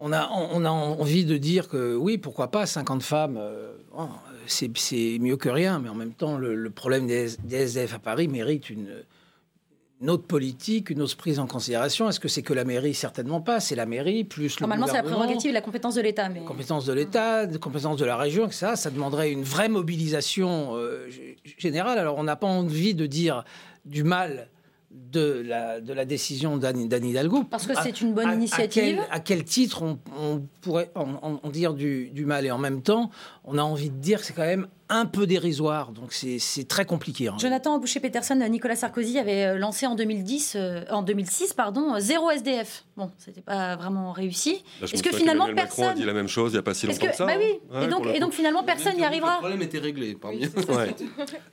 On 0.00 0.12
a, 0.12 0.28
on 0.30 0.64
a 0.64 0.70
envie 0.70 1.24
de 1.24 1.36
dire 1.36 1.68
que 1.68 1.96
oui, 1.96 2.18
pourquoi 2.18 2.52
pas, 2.52 2.66
50 2.66 3.02
femmes, 3.02 3.36
euh, 3.36 3.72
bon, 3.92 4.08
c'est 4.46 4.70
c'est 4.78 5.18
mieux 5.20 5.36
que 5.36 5.48
rien, 5.48 5.80
mais 5.80 5.88
en 5.88 5.94
même 5.94 6.12
temps, 6.12 6.38
le, 6.38 6.54
le 6.54 6.70
problème 6.70 7.06
des, 7.06 7.36
SDF 7.50 7.94
à 7.94 7.98
Paris 7.98 8.28
mérite 8.28 8.70
une, 8.70 9.04
une 10.00 10.10
autre 10.10 10.24
politique, 10.24 10.90
une 10.90 11.02
autre 11.02 11.16
prise 11.16 11.40
en 11.40 11.46
considération. 11.46 12.08
Est-ce 12.08 12.20
que 12.20 12.28
c'est 12.28 12.42
que 12.42 12.54
la 12.54 12.64
mairie? 12.64 12.94
Certainement 12.94 13.40
pas. 13.40 13.58
C'est 13.58 13.74
la 13.74 13.86
mairie 13.86 14.22
plus 14.22 14.60
le 14.60 14.64
Normalement, 14.64 14.86
c'est 14.86 14.92
la 14.92 15.02
prérogative 15.02 15.52
la 15.52 15.60
compétence 15.60 15.96
de 15.96 16.00
l'État. 16.00 16.28
Mais... 16.28 16.44
compétence 16.44 16.86
de 16.86 16.92
l'État, 16.92 17.46
compétence 17.60 17.96
de 17.96 18.04
la 18.04 18.16
région, 18.16 18.46
etc. 18.46 18.72
Ça 18.76 18.90
demanderait 18.90 19.32
une 19.32 19.42
vraie 19.42 19.68
mobilisation 19.68 20.76
euh, 20.76 21.08
générale. 21.58 21.98
Alors, 21.98 22.18
on 22.18 22.24
n'a 22.24 22.36
pas 22.36 22.46
envie 22.46 22.94
de 22.94 23.06
dire 23.06 23.44
du 23.84 24.04
mal 24.04 24.48
de 24.90 25.42
la, 25.46 25.80
de 25.80 25.92
la 25.92 26.04
décision 26.04 26.56
d'Anne 26.56 26.78
Hidalgo. 27.04 27.44
Parce 27.44 27.66
que 27.66 27.74
c'est 27.82 28.00
une 28.00 28.14
bonne 28.14 28.26
à- 28.28 28.30
à 28.30 28.34
initiative. 28.34 28.82
quel, 28.96 29.00
à 29.10 29.20
quel 29.20 29.44
titre 29.44 29.82
on, 29.82 29.98
on 30.18 30.42
pourrait 30.62 30.90
en 30.94 31.50
dire 31.50 31.74
du, 31.74 32.08
du 32.10 32.24
mal? 32.24 32.46
Et 32.46 32.50
en 32.50 32.58
même 32.58 32.80
temps, 32.82 33.10
on 33.44 33.58
a 33.58 33.62
envie 33.62 33.90
de 33.90 33.96
dire 33.98 34.20
que 34.20 34.24
c'est 34.26 34.32
quand 34.32 34.42
même 34.46 34.66
un 34.88 35.06
peu 35.06 35.26
dérisoire. 35.26 35.92
Donc 35.92 36.12
c'est 36.12 36.68
très 36.68 36.84
compliqué. 36.84 37.28
Hein. 37.28 37.36
Jonathan 37.38 37.78
Boucher-Peterson, 37.78 38.36
Nicolas 38.48 38.76
Sarkozy 38.76 39.18
avait 39.18 39.44
euh, 39.44 39.58
lancé 39.58 39.86
en 39.86 39.94
2010, 39.94 40.56
en 40.90 41.02
2006, 41.02 41.52
pardon, 41.52 41.98
zéro 41.98 42.30
SDF. 42.30 42.84
Bon, 42.96 43.10
c'était 43.18 43.40
pas 43.42 43.76
vraiment 43.76 44.12
réussi. 44.12 44.64
Est-ce 44.82 45.02
que 45.02 45.14
finalement 45.14 45.46
personne 45.54 45.84
Macron 45.84 45.88
a 45.88 45.94
dit 45.94 46.04
la 46.04 46.12
même 46.12 46.28
chose 46.28 46.52
il 46.52 46.54
n'y 46.54 46.58
a 46.58 46.62
pas 46.62 46.74
si 46.74 46.86
longtemps 46.86 47.06
que, 47.06 47.14
ça 47.14 47.26
bah 47.26 47.34
oui. 47.38 47.60
et, 47.82 47.86
donc, 47.86 48.06
et 48.12 48.18
donc 48.18 48.32
finalement 48.32 48.64
personne 48.64 48.96
n'y 48.96 49.04
arrivera. 49.04 49.34
Le 49.34 49.38
problème 49.38 49.62
était 49.62 49.78
réglé. 49.78 50.16
Parmi... 50.20 50.48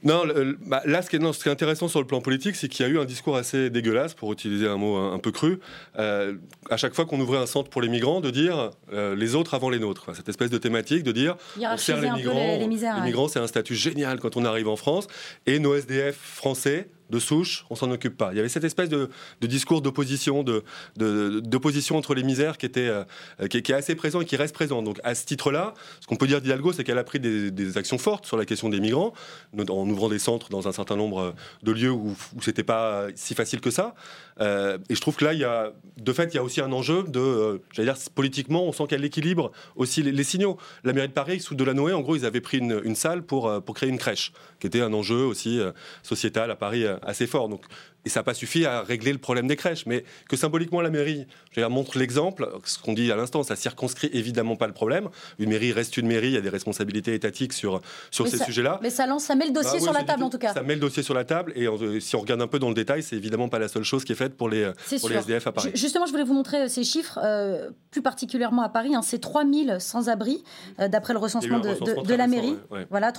non, 0.04 0.24
bah, 0.66 0.82
là 0.86 1.02
ce 1.02 1.10
qui, 1.10 1.18
est, 1.18 1.20
non, 1.20 1.34
ce 1.34 1.44
qui, 1.44 1.50
est, 1.50 1.52
intéressant 1.52 1.88
sur 1.88 2.00
le 2.00 2.08
plan 2.08 2.22
politique, 2.22 2.56
c'est 2.56 2.68
qu'il 2.68 2.86
y 2.86 2.90
a 2.90 2.92
eu 2.92 3.00
un 3.00 3.06
discours 3.06 3.38
assez 3.38 3.70
dégueulasse, 3.70 4.14
pour 4.14 4.32
utiliser 4.34 4.68
un 4.68 4.78
mot 4.78 4.96
un, 4.96 5.20
peu 5.20 5.32
cru, 5.32 5.60
euh, 6.00 6.36
à 6.70 6.78
chaque 6.78 6.96
fois 6.96 7.06
qu'on 7.06 7.20
ouvrait 7.20 7.38
un 7.38 7.46
centre 7.46 7.70
pour 7.70 7.82
les 7.82 7.90
migrants, 7.90 8.22
de 8.22 8.32
dire 8.32 8.72
euh, 8.92 9.16
les 9.16 9.36
autres 9.36 9.54
avant 9.54 9.70
les 9.70 9.80
nôtres. 9.80 10.16
cette 10.16 10.30
espèce 10.30 10.50
de 10.50 10.58
thématique 10.58 11.04
de 11.04 11.12
dire 11.12 11.36
on 11.60 11.78
sert 11.78 12.02
les 12.02 12.10
migrants. 12.10 12.58
Les, 12.60 12.68
migrants, 12.68 13.25
c'est 13.28 13.40
un 13.40 13.48
statut 13.48 13.76
génial 13.76 14.20
quand 14.20 14.38
on 14.38 14.46
arrive 14.46 14.68
en 14.68 14.76
France, 14.76 15.08
et 15.46 15.60
nos 15.60 15.76
SDF 15.76 16.16
français 16.16 16.90
de 17.10 17.20
souche, 17.20 17.66
on 17.70 17.76
s'en 17.76 17.92
occupe 17.92 18.18
pas. 18.18 18.30
Il 18.32 18.38
y 18.38 18.40
avait 18.40 18.50
cette 18.50 18.64
espèce 18.64 18.90
de, 18.90 19.10
discours 19.42 19.82
d'opposition, 19.82 20.44
de, 20.44 20.64
d'opposition 20.98 21.98
entre 21.98 22.16
les 22.16 22.24
misères 22.24 22.58
qui, 22.58 22.66
était, 22.66 22.88
euh, 22.88 23.04
qui, 23.48 23.58
est 23.58 23.72
assez 23.72 23.96
présent 23.96 24.22
et 24.22 24.26
qui 24.26 24.36
reste 24.36 24.54
présent. 24.54 24.82
Donc 24.82 25.00
à 25.04 25.16
ce 25.16 25.26
titre-là, 25.26 25.74
ce 26.02 26.08
qu'on 26.08 26.16
peut 26.16 26.28
dire 26.28 26.42
d'Hidalgo, 26.42 26.74
c'est 26.74 26.84
qu'elle 26.84 26.98
a 26.98 27.04
pris 27.04 27.20
des, 27.20 27.78
actions 27.78 27.98
fortes 27.98 28.26
sur 28.26 28.38
la 28.38 28.46
question 28.46 28.70
des 28.70 28.80
migrants, 28.80 29.14
en 29.58 29.90
ouvrant 29.90 30.10
des 30.10 30.20
centres 30.20 30.50
dans 30.50 30.68
un 30.68 30.72
certain 30.72 30.96
nombre 30.96 31.36
de 31.64 31.72
lieux 31.72 31.92
où, 31.92 32.16
où 32.36 32.42
c'était 32.42 32.64
pas 32.64 33.08
si 33.16 33.36
facile 33.36 33.60
que 33.60 33.72
ça. 33.72 33.96
Euh, 34.42 34.78
et 34.90 34.96
je 34.96 35.02
trouve 35.02 35.16
que 35.16 35.26
là, 35.26 35.34
il 35.34 35.40
y 35.40 35.44
a, 35.44 35.74
de 35.98 36.14
fait, 36.14 36.34
il 36.34 36.36
y 36.36 36.40
a 36.40 36.44
aussi 36.44 36.62
un 36.62 36.72
enjeu 36.72 37.04
de, 37.04 37.20
euh, 37.20 37.58
j'allais 37.72 37.92
dire, 37.92 38.02
politiquement, 38.14 38.64
on 38.66 38.72
sent 38.72 38.86
a 38.92 38.98
l'équilibre 38.98 39.52
aussi 39.76 40.04
les, 40.04 40.24
signaux. 40.24 40.58
La 40.84 40.94
mairie 40.94 41.08
de 41.08 41.14
Paris, 41.14 41.40
sous 41.40 41.56
Delanoë, 41.56 41.94
en 41.94 42.02
gros, 42.02 42.16
ils 42.16 42.26
avaient 42.26 42.42
pris 42.42 42.58
une, 42.58 42.82
une 42.84 42.96
salle 42.96 43.24
pour, 43.24 43.64
pour 43.64 43.76
créer 43.76 43.90
une 43.90 43.98
crèche, 43.98 44.32
qui 44.60 44.68
était 44.68 44.82
un 44.82 44.94
enjeu 44.94 45.26
aussi 45.26 45.60
sociétal 46.04 46.52
à 46.52 46.56
Paris 46.56 46.86
assez 47.04 47.28
fort. 47.28 47.50
Donc 47.50 47.62
et 48.06 48.10
ça 48.10 48.20
n'a 48.20 48.24
pas 48.24 48.34
suffi 48.34 48.66
à 48.66 48.82
régler 48.82 49.12
le 49.12 49.18
problème 49.18 49.48
des 49.48 49.56
crèches. 49.56 49.86
Mais 49.86 50.06
que 50.30 50.38
symboliquement 50.38 50.82
la 50.82 50.90
mairie 50.90 51.26
je 51.52 51.60
dire, 51.60 51.70
montre 51.70 51.98
l'exemple, 51.98 52.48
ce 52.64 52.78
qu'on 52.78 52.94
dit 52.94 53.12
à 53.12 53.16
l'instant, 53.16 53.44
ça 53.44 53.56
circonscrit 53.56 54.10
évidemment 54.14 54.56
pas 54.56 54.68
le 54.68 54.74
problème. 54.74 55.10
Une 55.40 55.50
mairie 55.50 55.74
reste 55.74 55.98
une 55.98 56.08
mairie, 56.08 56.28
il 56.28 56.34
y 56.34 56.38
a 56.38 56.42
des 56.42 56.50
responsabilités 56.50 57.14
étatiques 57.14 57.54
sur, 57.54 57.82
sur 58.12 58.28
ces 58.28 58.38
sujets-là. 58.38 58.80
Mais 58.82 58.90
ça 58.90 59.08
lance, 59.08 59.24
ça 59.26 59.36
met 59.36 59.48
le 59.48 59.52
dossier 59.52 59.80
bah 59.80 59.86
sur 59.86 59.94
la 59.94 60.04
table 60.04 60.24
en 60.24 60.30
tout 60.30 60.38
cas. 60.38 60.54
Ça 60.54 60.62
met 60.62 60.76
le 60.76 60.80
dossier 60.80 61.04
sur 61.04 61.14
la 61.14 61.26
table 61.26 61.52
et 61.56 61.68
euh, 61.68 62.00
si 62.00 62.16
on 62.16 62.20
regarde 62.20 62.42
un 62.42 62.48
peu 62.48 62.60
dans 62.60 62.70
le 62.70 62.76
détail, 62.76 63.02
c'est 63.02 63.16
évidemment 63.16 63.50
pas 63.50 63.60
la 63.60 63.68
seule 63.68 63.84
chose 63.84 64.06
qui 64.06 64.12
est 64.12 64.16
faite 64.16 64.36
pour 64.36 64.50
les, 64.50 64.72
pour 65.00 65.10
les 65.10 65.16
SDF 65.16 65.48
à 65.48 65.52
Paris. 65.52 65.72
Justement, 65.74 66.06
je 66.06 66.12
voulais 66.12 66.24
vous 66.24 66.34
montrer 66.34 66.64
euh, 66.64 66.68
ces 66.68 66.84
chiffres, 66.84 67.20
euh, 67.24 67.70
plus 67.90 68.02
particulièrement 68.02 68.62
à 68.62 68.70
Paris. 68.70 68.94
Hein, 68.96 69.02
c'est 69.02 69.20
3000 69.20 69.78
sans-abri, 69.80 70.44
d'après 70.78 71.14
le 71.14 71.20
recensement 71.20 71.60
de, 71.60 72.14
la 72.14 72.28
mairie. 72.28 72.58
Voilà, 72.90 73.12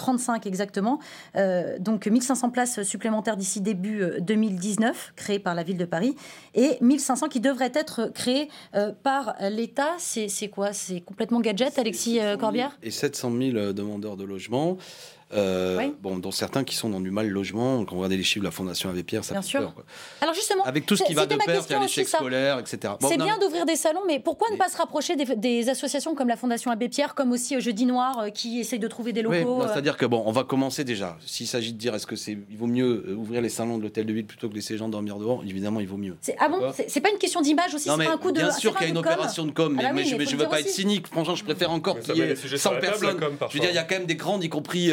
3035 0.00 0.46
exactement. 0.46 0.98
donc 1.78 2.06
1500 2.06 2.50
places 2.50 2.82
supplémentaires 2.82 3.36
d'ici 3.36 3.60
début 3.60 4.04
2019, 4.20 5.12
créées 5.16 5.38
par 5.38 5.54
la 5.54 5.62
ville 5.62 5.76
de 5.76 5.84
Paris, 5.84 6.16
et 6.54 6.78
1500 6.80 7.28
qui 7.28 7.40
devraient 7.40 7.72
être 7.74 8.10
créées 8.14 8.48
euh, 8.74 8.92
par 9.02 9.34
l'État. 9.50 9.96
C'est 9.98 10.48
quoi? 10.48 10.72
C'est 10.72 11.00
complètement 11.00 11.40
gadget, 11.40 11.78
Alexis 11.78 12.20
euh, 12.20 12.36
Corbière? 12.36 12.78
Et 12.82 12.90
700 12.90 13.32
000 13.36 13.72
demandeurs 13.72 14.16
de 14.16 14.24
logement. 14.24 14.76
Euh, 15.32 15.90
bon, 16.00 16.18
dont 16.18 16.32
certains 16.32 16.64
qui 16.64 16.74
sont 16.74 16.88
dans 16.88 17.00
du 17.00 17.10
mal 17.10 17.28
logement. 17.28 17.84
Quand 17.84 17.94
on 17.94 17.98
regarde 17.98 18.12
les 18.12 18.22
chiffres 18.22 18.40
de 18.40 18.46
la 18.46 18.50
Fondation 18.50 18.90
Abbé 18.90 19.04
Pierre, 19.04 19.24
ça 19.24 19.34
bien 19.34 19.42
fait 19.42 19.48
sûr. 19.48 19.60
peur. 19.60 19.84
Alors 20.20 20.34
justement, 20.34 20.64
avec 20.64 20.86
tout 20.86 20.96
ce 20.96 21.04
qui 21.04 21.14
va 21.14 21.26
de 21.26 21.36
pair, 21.36 21.62
il 21.68 21.72
y 21.72 21.74
a 21.74 21.80
l'échec 21.80 22.08
scolaire, 22.08 22.58
etc. 22.58 22.94
c'est 23.00 23.16
bien 23.16 23.38
d'ouvrir 23.38 23.64
des 23.64 23.76
salons, 23.76 24.02
mais 24.06 24.18
pourquoi 24.18 24.48
ne 24.50 24.56
pas 24.56 24.68
se 24.68 24.76
rapprocher 24.76 25.14
des, 25.16 25.68
associations 25.68 26.14
comme 26.14 26.28
la 26.28 26.36
Fondation 26.36 26.70
Abbé 26.70 26.88
Pierre, 26.88 27.14
comme 27.14 27.32
aussi 27.32 27.54
euh, 27.54 27.60
Jeudi 27.60 27.86
Noir, 27.86 28.18
euh, 28.18 28.30
qui 28.30 28.60
essayent 28.60 28.78
de 28.78 28.88
trouver 28.88 29.12
des 29.12 29.22
locaux 29.22 29.62
C'est-à-dire 29.68 29.96
que 29.96 30.06
bon, 30.06 30.22
on 30.26 30.32
va 30.32 30.42
commencer 30.42 30.84
déjà. 30.84 31.16
S'il 31.24 31.46
s'agit 31.46 31.72
de 31.72 31.78
dire 31.78 31.94
est-ce 31.94 32.06
que 32.06 32.16
c'est, 32.16 32.36
il 32.50 32.56
vaut 32.56 32.66
mieux 32.66 33.14
ouvrir 33.16 33.40
les 33.40 33.48
salons 33.48 33.78
de 33.78 33.82
l'hôtel 33.82 34.06
de 34.06 34.12
ville 34.12 34.26
plutôt 34.26 34.48
que 34.48 34.54
laisser 34.54 34.74
les 34.74 34.78
gens 34.78 34.88
dormir 34.88 35.16
dehors, 35.18 35.42
évidemment, 35.44 35.80
il 35.80 35.86
vaut 35.86 35.96
mieux. 35.96 36.16
C'est, 36.22 36.36
ah 36.40 36.48
bon 36.48 36.72
C'est 36.88 37.00
pas 37.00 37.10
une 37.10 37.18
question 37.18 37.40
d'image 37.40 37.74
aussi, 37.74 37.84
c'est 37.84 38.06
un 38.06 38.16
coup 38.16 38.32
de. 38.32 38.40
Bien 38.40 38.50
sûr 38.50 38.72
qu'il 38.74 38.86
y 38.86 38.86
a 38.86 38.90
une 38.90 38.98
opération 38.98 39.44
de 39.44 39.52
com, 39.52 39.78
ah 39.78 39.92
mais, 39.92 40.02
bah 40.02 40.08
je, 40.08 40.16
ne 40.16 40.40
veux 40.40 40.48
pas 40.48 40.60
être 40.60 40.68
cynique. 40.68 41.06
Franchement, 41.06 41.36
je 41.36 41.44
préfère 41.44 41.70
encore 41.70 42.00
qu'il 42.00 42.16
y 42.16 42.20
ait 42.20 42.34
100 42.34 42.70
personnes. 42.80 43.20
Je 43.48 43.54
veux 43.54 43.60
dire, 43.60 43.70
il 43.70 43.76
y 43.76 43.78
a 43.78 43.84
quand 43.84 43.96
même 43.96 44.06
des 44.06 44.16
grandes, 44.16 44.42
y 44.42 44.48
compris 44.48 44.92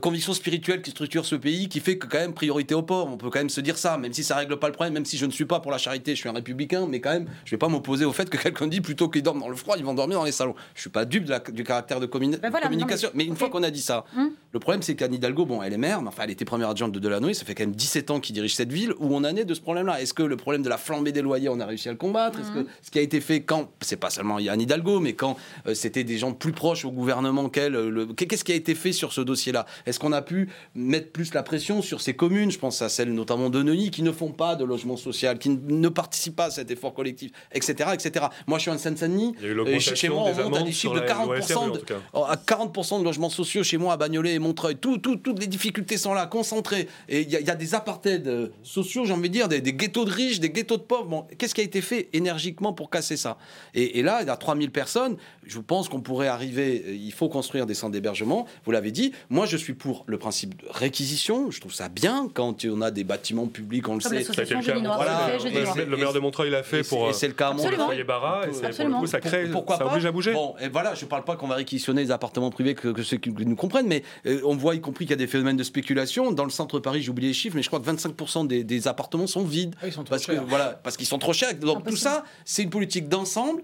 convictions 0.00 0.34
spirituelle 0.34 0.82
qui 0.82 0.90
structure 0.90 1.24
ce 1.24 1.34
pays, 1.36 1.68
qui 1.68 1.80
fait 1.80 1.98
que 1.98 2.06
quand 2.06 2.18
même 2.18 2.34
priorité 2.34 2.74
aux 2.74 2.82
pauvres. 2.82 3.12
On 3.12 3.16
peut 3.16 3.30
quand 3.30 3.40
même 3.40 3.50
se 3.50 3.60
dire 3.60 3.78
ça, 3.78 3.98
même 3.98 4.12
si 4.12 4.24
ça 4.24 4.36
règle 4.36 4.58
pas 4.58 4.68
le 4.68 4.72
problème, 4.72 4.94
même 4.94 5.04
si 5.04 5.16
je 5.16 5.26
ne 5.26 5.30
suis 5.30 5.44
pas 5.44 5.60
pour 5.60 5.70
la 5.70 5.78
charité, 5.78 6.14
je 6.14 6.20
suis 6.20 6.28
un 6.28 6.32
républicain, 6.32 6.86
mais 6.88 7.00
quand 7.00 7.12
même, 7.12 7.26
je 7.44 7.50
vais 7.50 7.58
pas 7.58 7.68
m'opposer 7.68 8.04
au 8.04 8.12
fait 8.12 8.28
que 8.28 8.36
quelqu'un 8.42 8.66
dit 8.66 8.80
plutôt 8.80 9.08
qu'ils 9.08 9.22
dorment 9.22 9.40
dans 9.40 9.48
le 9.48 9.56
froid, 9.56 9.76
ils 9.78 9.84
vont 9.84 9.94
dormir 9.94 10.18
dans 10.18 10.24
les 10.24 10.32
salons. 10.32 10.54
Je 10.74 10.82
suis 10.82 10.90
pas 10.90 11.04
dupe 11.04 11.30
du 11.52 11.64
caractère 11.64 12.00
de 12.00 12.06
ben 12.06 12.50
communication. 12.60 13.10
mais, 13.14 13.24
une 13.24 13.36
fois 13.36 13.50
qu'on 13.50 13.62
a 13.62 13.70
dit 13.70 13.82
ça, 13.82 14.04
hum. 14.16 14.30
Le 14.54 14.60
problème 14.60 14.82
c'est 14.82 14.94
qu'Anne 14.94 15.12
Hidalgo, 15.12 15.46
bon, 15.46 15.64
elle 15.64 15.72
est 15.72 15.78
maire, 15.78 16.00
mais 16.00 16.06
enfin, 16.06 16.22
elle 16.22 16.30
était 16.30 16.44
première 16.44 16.68
adjointe 16.68 16.92
de 16.92 17.00
Delanoë, 17.00 17.34
ça 17.34 17.44
fait 17.44 17.56
quand 17.56 17.64
même 17.64 17.74
17 17.74 18.12
ans 18.12 18.20
qu'il 18.20 18.36
dirige 18.36 18.54
cette 18.54 18.72
ville, 18.72 18.92
où 19.00 19.12
on 19.12 19.18
en 19.18 19.34
est 19.36 19.44
de 19.44 19.52
ce 19.52 19.60
problème-là? 19.60 20.00
Est-ce 20.00 20.14
que 20.14 20.22
le 20.22 20.36
problème 20.36 20.62
de 20.62 20.68
la 20.68 20.78
flambée 20.78 21.10
des 21.10 21.22
loyers, 21.22 21.48
on 21.48 21.58
a 21.58 21.66
réussi 21.66 21.88
à 21.88 21.90
le 21.90 21.98
combattre? 21.98 22.38
Est-ce 22.38 22.52
que 22.52 22.60
hum. 22.60 22.66
ce 22.80 22.92
qui 22.92 23.00
a 23.00 23.02
été 23.02 23.20
fait 23.20 23.40
quand, 23.40 23.72
c'est 23.80 23.96
pas 23.96 24.10
seulement 24.10 24.36
Anne 24.36 24.60
Hidalgo, 24.60 25.00
mais 25.00 25.14
quand 25.14 25.36
euh, 25.66 25.74
c'était 25.74 26.04
des 26.04 26.18
gens 26.18 26.32
plus 26.32 26.52
proches 26.52 26.84
au 26.84 26.92
gouvernement 26.92 27.48
qu'elle, 27.48 27.74
euh, 27.74 28.06
qu'est-ce 28.16 28.44
qui 28.44 28.52
a 28.52 28.54
été 28.54 28.76
fait 28.76 28.92
sur 28.92 29.12
ce 29.12 29.20
dossier-là? 29.22 29.66
Est-ce 29.86 29.98
qu'on 29.98 30.12
a 30.12 30.22
pu 30.22 30.48
mettre 30.76 31.10
plus 31.10 31.34
la 31.34 31.42
pression 31.42 31.82
sur 31.82 32.00
ces 32.00 32.14
communes, 32.14 32.52
je 32.52 32.58
pense 32.60 32.80
à 32.80 32.88
celles 32.88 33.12
notamment 33.12 33.50
de 33.50 33.60
Neuilly, 33.60 33.90
qui 33.90 34.02
ne 34.02 34.12
font 34.12 34.30
pas 34.30 34.54
de 34.54 34.64
logement 34.64 34.96
social, 34.96 35.40
qui 35.40 35.48
ne 35.48 35.88
participent 35.88 36.36
pas 36.36 36.46
à 36.46 36.50
cet 36.50 36.70
effort 36.70 36.94
collectif, 36.94 37.32
etc. 37.50 37.90
etc. 37.92 38.26
Moi, 38.46 38.58
je 38.58 38.62
suis 38.62 38.70
en 38.70 38.78
Seine-Saint-Denis. 38.78 39.34
Chez 39.80 40.10
moi, 40.10 40.26
on 40.30 40.44
monte 40.44 40.58
à 40.58 40.62
des 40.62 40.70
chiffres 40.70 40.94
de 40.94 41.00
40%, 41.00 41.72
de, 41.72 41.94
à 42.14 42.36
40 42.36 43.00
de 43.00 43.04
logements 43.04 43.30
sociaux 43.30 43.64
chez 43.64 43.78
moi 43.78 43.94
à 43.94 43.96
Bagnolet 43.96 44.34
et 44.34 44.43
Montreuil. 44.44 44.76
Tout, 44.76 44.98
toutes 44.98 45.38
les 45.38 45.46
difficultés 45.46 45.96
sont 45.96 46.14
là, 46.14 46.26
concentrées. 46.26 46.88
Et 47.08 47.22
il 47.22 47.30
y, 47.30 47.50
a 47.50 47.54
des 47.54 47.74
apartheids 47.74 48.22
euh, 48.26 48.48
sociaux, 48.62 49.04
j'ai 49.04 49.12
envie 49.12 49.28
de 49.28 49.34
dire, 49.34 49.48
des, 49.48 49.60
ghettos 49.60 50.04
de 50.04 50.10
riches, 50.10 50.40
des 50.40 50.50
ghettos 50.50 50.76
de 50.76 50.82
pauvres. 50.82 51.06
Bon, 51.06 51.26
Qu'est-ce 51.38 51.54
qui 51.54 51.60
a 51.60 51.64
été 51.64 51.80
fait 51.80 52.08
énergiquement 52.12 52.72
pour 52.72 52.90
casser 52.90 53.16
ça? 53.16 53.38
Et, 53.74 54.02
là, 54.02 54.20
il 54.22 54.28
y 54.28 54.30
a 54.30 54.36
3000 54.36 54.70
personnes. 54.70 55.16
Je 55.46 55.58
pense 55.58 55.88
qu'on 55.88 56.00
pourrait 56.00 56.28
arriver, 56.28 56.84
euh, 56.86 56.94
il 56.94 57.12
faut 57.12 57.28
construire 57.28 57.66
des 57.66 57.74
centres 57.74 57.92
d'hébergement. 57.92 58.46
Vous 58.64 58.72
l'avez 58.72 58.92
dit. 58.92 59.12
Moi, 59.30 59.46
je 59.46 59.56
suis 59.56 59.74
pour 59.74 60.04
le 60.06 60.18
principe 60.18 60.62
de 60.62 60.66
réquisition 60.70 61.24
je 61.50 61.60
trouve 61.60 61.72
ça 61.72 61.88
bien 61.88 62.28
quand 62.32 62.64
on 62.64 62.80
a 62.80 62.90
des 62.90 63.04
bâtiments 63.04 63.46
publics, 63.46 63.88
on 63.88 63.94
le 63.94 64.00
sait. 64.00 64.24
le, 64.24 65.96
maire 65.96 66.12
de 66.12 66.18
Montreuil 66.18 66.50
l'a 66.50 66.62
fait 66.62 66.86
pour 66.86 67.14
c'est 67.14 67.28
le 67.28 67.34
cas 67.34 67.52
Montreuil 67.52 68.04
Barra. 68.04 68.42
Et 68.46 68.50
coup, 68.50 69.06
ça 69.06 69.20
crée, 69.20 69.48
Pourquoi 69.50 69.78
ça 69.78 69.86
oblige 69.86 70.06
à 70.06 70.12
bouger. 70.12 70.32
Bon, 70.32 70.54
et 70.60 70.68
voilà, 70.68 70.94
je 70.94 71.04
ne 71.04 71.10
parle 71.10 71.24
pas 71.24 71.36
qu'on 71.36 71.46
va 71.46 71.56
réquisitionner 71.56 72.02
les 72.02 72.10
appartements 72.10 72.50
privés 72.50 72.74
que, 72.74 73.02
ceux 73.02 73.16
qui 73.16 73.30
nous 73.30 73.56
comprennent, 73.56 73.86
mais 73.86 74.02
euh, 74.26 74.33
on 74.44 74.56
voit 74.56 74.74
y 74.74 74.80
compris 74.80 75.04
qu'il 75.04 75.12
y 75.12 75.14
a 75.14 75.18
des 75.18 75.26
phénomènes 75.26 75.56
de 75.56 75.62
spéculation. 75.62 76.32
Dans 76.32 76.44
le 76.44 76.50
centre 76.50 76.80
Paris, 76.80 77.02
j'ai 77.02 77.10
oublié 77.10 77.28
les 77.28 77.34
chiffres, 77.34 77.56
mais 77.56 77.62
je 77.62 77.68
crois 77.68 77.80
que 77.80 77.90
25% 77.90 78.46
des, 78.46 78.88
appartements 78.88 79.26
sont 79.26 79.44
vides. 79.44 79.74
Ah, 79.80 79.86
ils 79.86 79.92
sont 79.92 80.04
parce, 80.04 80.26
que, 80.26 80.32
voilà, 80.32 80.80
parce 80.82 80.96
qu'ils 80.96 81.06
sont 81.06 81.18
trop 81.18 81.32
chers. 81.32 81.54
Donc 81.54 81.86
tout 81.86 81.96
ça, 81.96 82.24
c'est 82.44 82.62
une 82.62 82.70
politique 82.70 83.08
d'ensemble. 83.08 83.62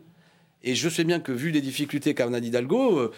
Et 0.62 0.74
je 0.74 0.88
sais 0.88 1.04
bien 1.04 1.20
que 1.20 1.32
vu 1.32 1.50
les 1.50 1.60
difficultés 1.60 2.14
qu'a 2.14 2.26
Hidalgo, 2.26 2.98
euh, 2.98 3.12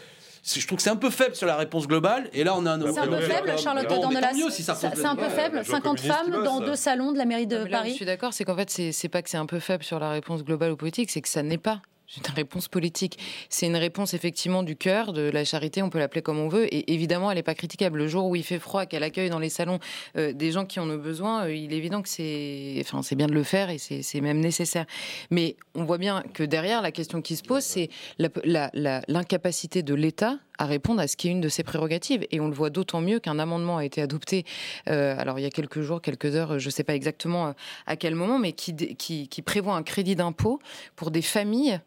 je 0.45 0.67
trouve 0.67 0.77
que 0.77 0.83
c'est 0.83 0.91
un 0.91 0.97
peu 0.97 1.11
faible 1.11 1.35
sur 1.35 1.47
la 1.47 1.57
réponse 1.57 1.87
globale. 1.87 2.29
Et 2.33 2.45
là, 2.45 2.55
on 2.57 2.67
a 2.67 2.73
un. 2.73 2.93
C'est 2.93 2.99
un 2.99 3.07
peu 3.07 3.21
faible, 3.21 3.59
Charlotte 3.59 3.89
Dornelas. 3.89 4.33
C'est 4.51 5.05
un 5.05 5.17
peu 5.17 5.29
faible. 5.29 5.65
50 5.65 6.01
femmes 6.01 6.31
dans 6.45 6.61
deux 6.61 6.77
salons 6.77 7.13
de 7.13 7.19
la 7.19 7.25
mairie 7.25 7.47
de 7.47 7.65
Paris. 7.65 7.91
je 7.91 7.97
suis 7.97 8.05
d'accord, 8.05 8.33
c'est 8.33 8.45
qu'en 8.45 8.57
fait, 8.57 8.71
c'est 8.71 9.09
pas 9.09 9.23
que 9.23 9.31
c'est 9.31 9.37
un 9.37 9.47
peu 9.47 9.61
faible 9.61 9.85
sur 9.85 9.99
la 9.99 10.11
réponse 10.11 10.45
globale 10.45 10.73
aux 10.73 10.77
politiques, 10.77 11.11
c'est 11.11 11.21
que 11.21 11.29
ça 11.29 11.43
n'est 11.43 11.59
pas 11.59 11.83
c'est 12.13 12.29
une 12.29 12.35
réponse 12.35 12.69
politique. 12.69 13.19
C'est 13.49 13.67
une 13.67 13.77
réponse 13.77 14.13
effectivement 14.13 14.63
du 14.63 14.77
cœur, 14.77 15.15
de 15.15 15.23
la 15.23 15.45
charité, 15.45 15.83
on 15.83 15.89
peut 15.89 15.99
l'appeler 15.99 16.21
comme 16.21 16.39
on 16.39 16.49
veut. 16.49 16.73
Et 16.73 16.93
évidemment, 16.93 17.31
elle 17.31 17.39
n'est 17.39 17.43
pas 17.43 17.55
critiquable. 17.55 17.97
Le 17.97 18.07
jour 18.07 18.27
où 18.27 18.37
il 18.37 18.45
fait 18.45 18.59
froid, 18.59 18.85
qu'elle 18.85 19.03
accueille 19.03 19.31
dans 19.31 19.39
les 19.39 19.49
salons 19.49 19.79
euh, 20.19 20.35
des 20.35 20.53
gens 20.53 20.67
qui 20.67 20.79
en 20.79 20.91
ont 20.91 20.99
besoin, 20.99 21.45
euh, 21.45 21.55
il 21.55 21.73
est 21.73 21.77
évident 21.77 22.03
que 22.03 22.11
c'est, 22.11 22.77
enfin, 22.81 23.01
c'est 23.01 23.17
bien 23.17 23.29
de 23.29 23.33
le 23.33 23.43
faire 23.43 23.71
et 23.71 23.79
c'est 23.79 24.21
même 24.21 24.41
nécessaire. 24.41 24.85
Mais 25.31 25.57
on 25.75 25.85
voit 25.85 25.97
bien 25.97 26.23
que 26.35 26.43
derrière, 26.43 26.83
la 26.83 26.93
question 26.93 27.23
qui 27.23 27.35
se 27.35 27.43
pose, 27.43 27.63
c'est 27.63 27.89
l'incapacité 28.19 29.83
de 29.83 29.95
l'État 29.95 30.39
à 30.59 30.67
répondre 30.67 31.01
à 31.01 31.09
ce 31.09 31.17
qui 31.17 31.29
est 31.29 31.31
une 31.31 31.41
de 31.41 31.49
ses 31.49 31.63
prérogatives. 31.63 32.27
Et 32.31 32.41
on 32.41 32.49
le 32.49 32.55
voit 32.55 32.71
d'autant 32.71 33.01
mieux 33.01 33.21
qu'un 33.21 33.39
amendement 33.39 33.79
a 33.79 33.85
été 33.85 34.03
adopté, 34.03 34.45
euh, 34.89 35.15
alors 35.19 35.39
il 35.39 35.43
y 35.43 35.47
a 35.47 35.51
quelques 35.51 35.81
jours, 35.81 36.01
quelques 36.01 36.37
heures, 36.37 36.59
je 36.59 36.67
ne 36.67 36.71
sais 36.71 36.85
pas 36.85 36.95
exactement 36.95 37.55
à 37.87 37.97
quel 37.97 38.15
moment, 38.15 38.39
mais 38.39 38.53
qui, 38.53 39.43
prévoit 39.45 39.75
un 39.75 39.83
crédit 39.83 40.17
d'impôt 40.17 40.61
pour 40.97 41.11
des 41.11 41.23
familles 41.23 41.81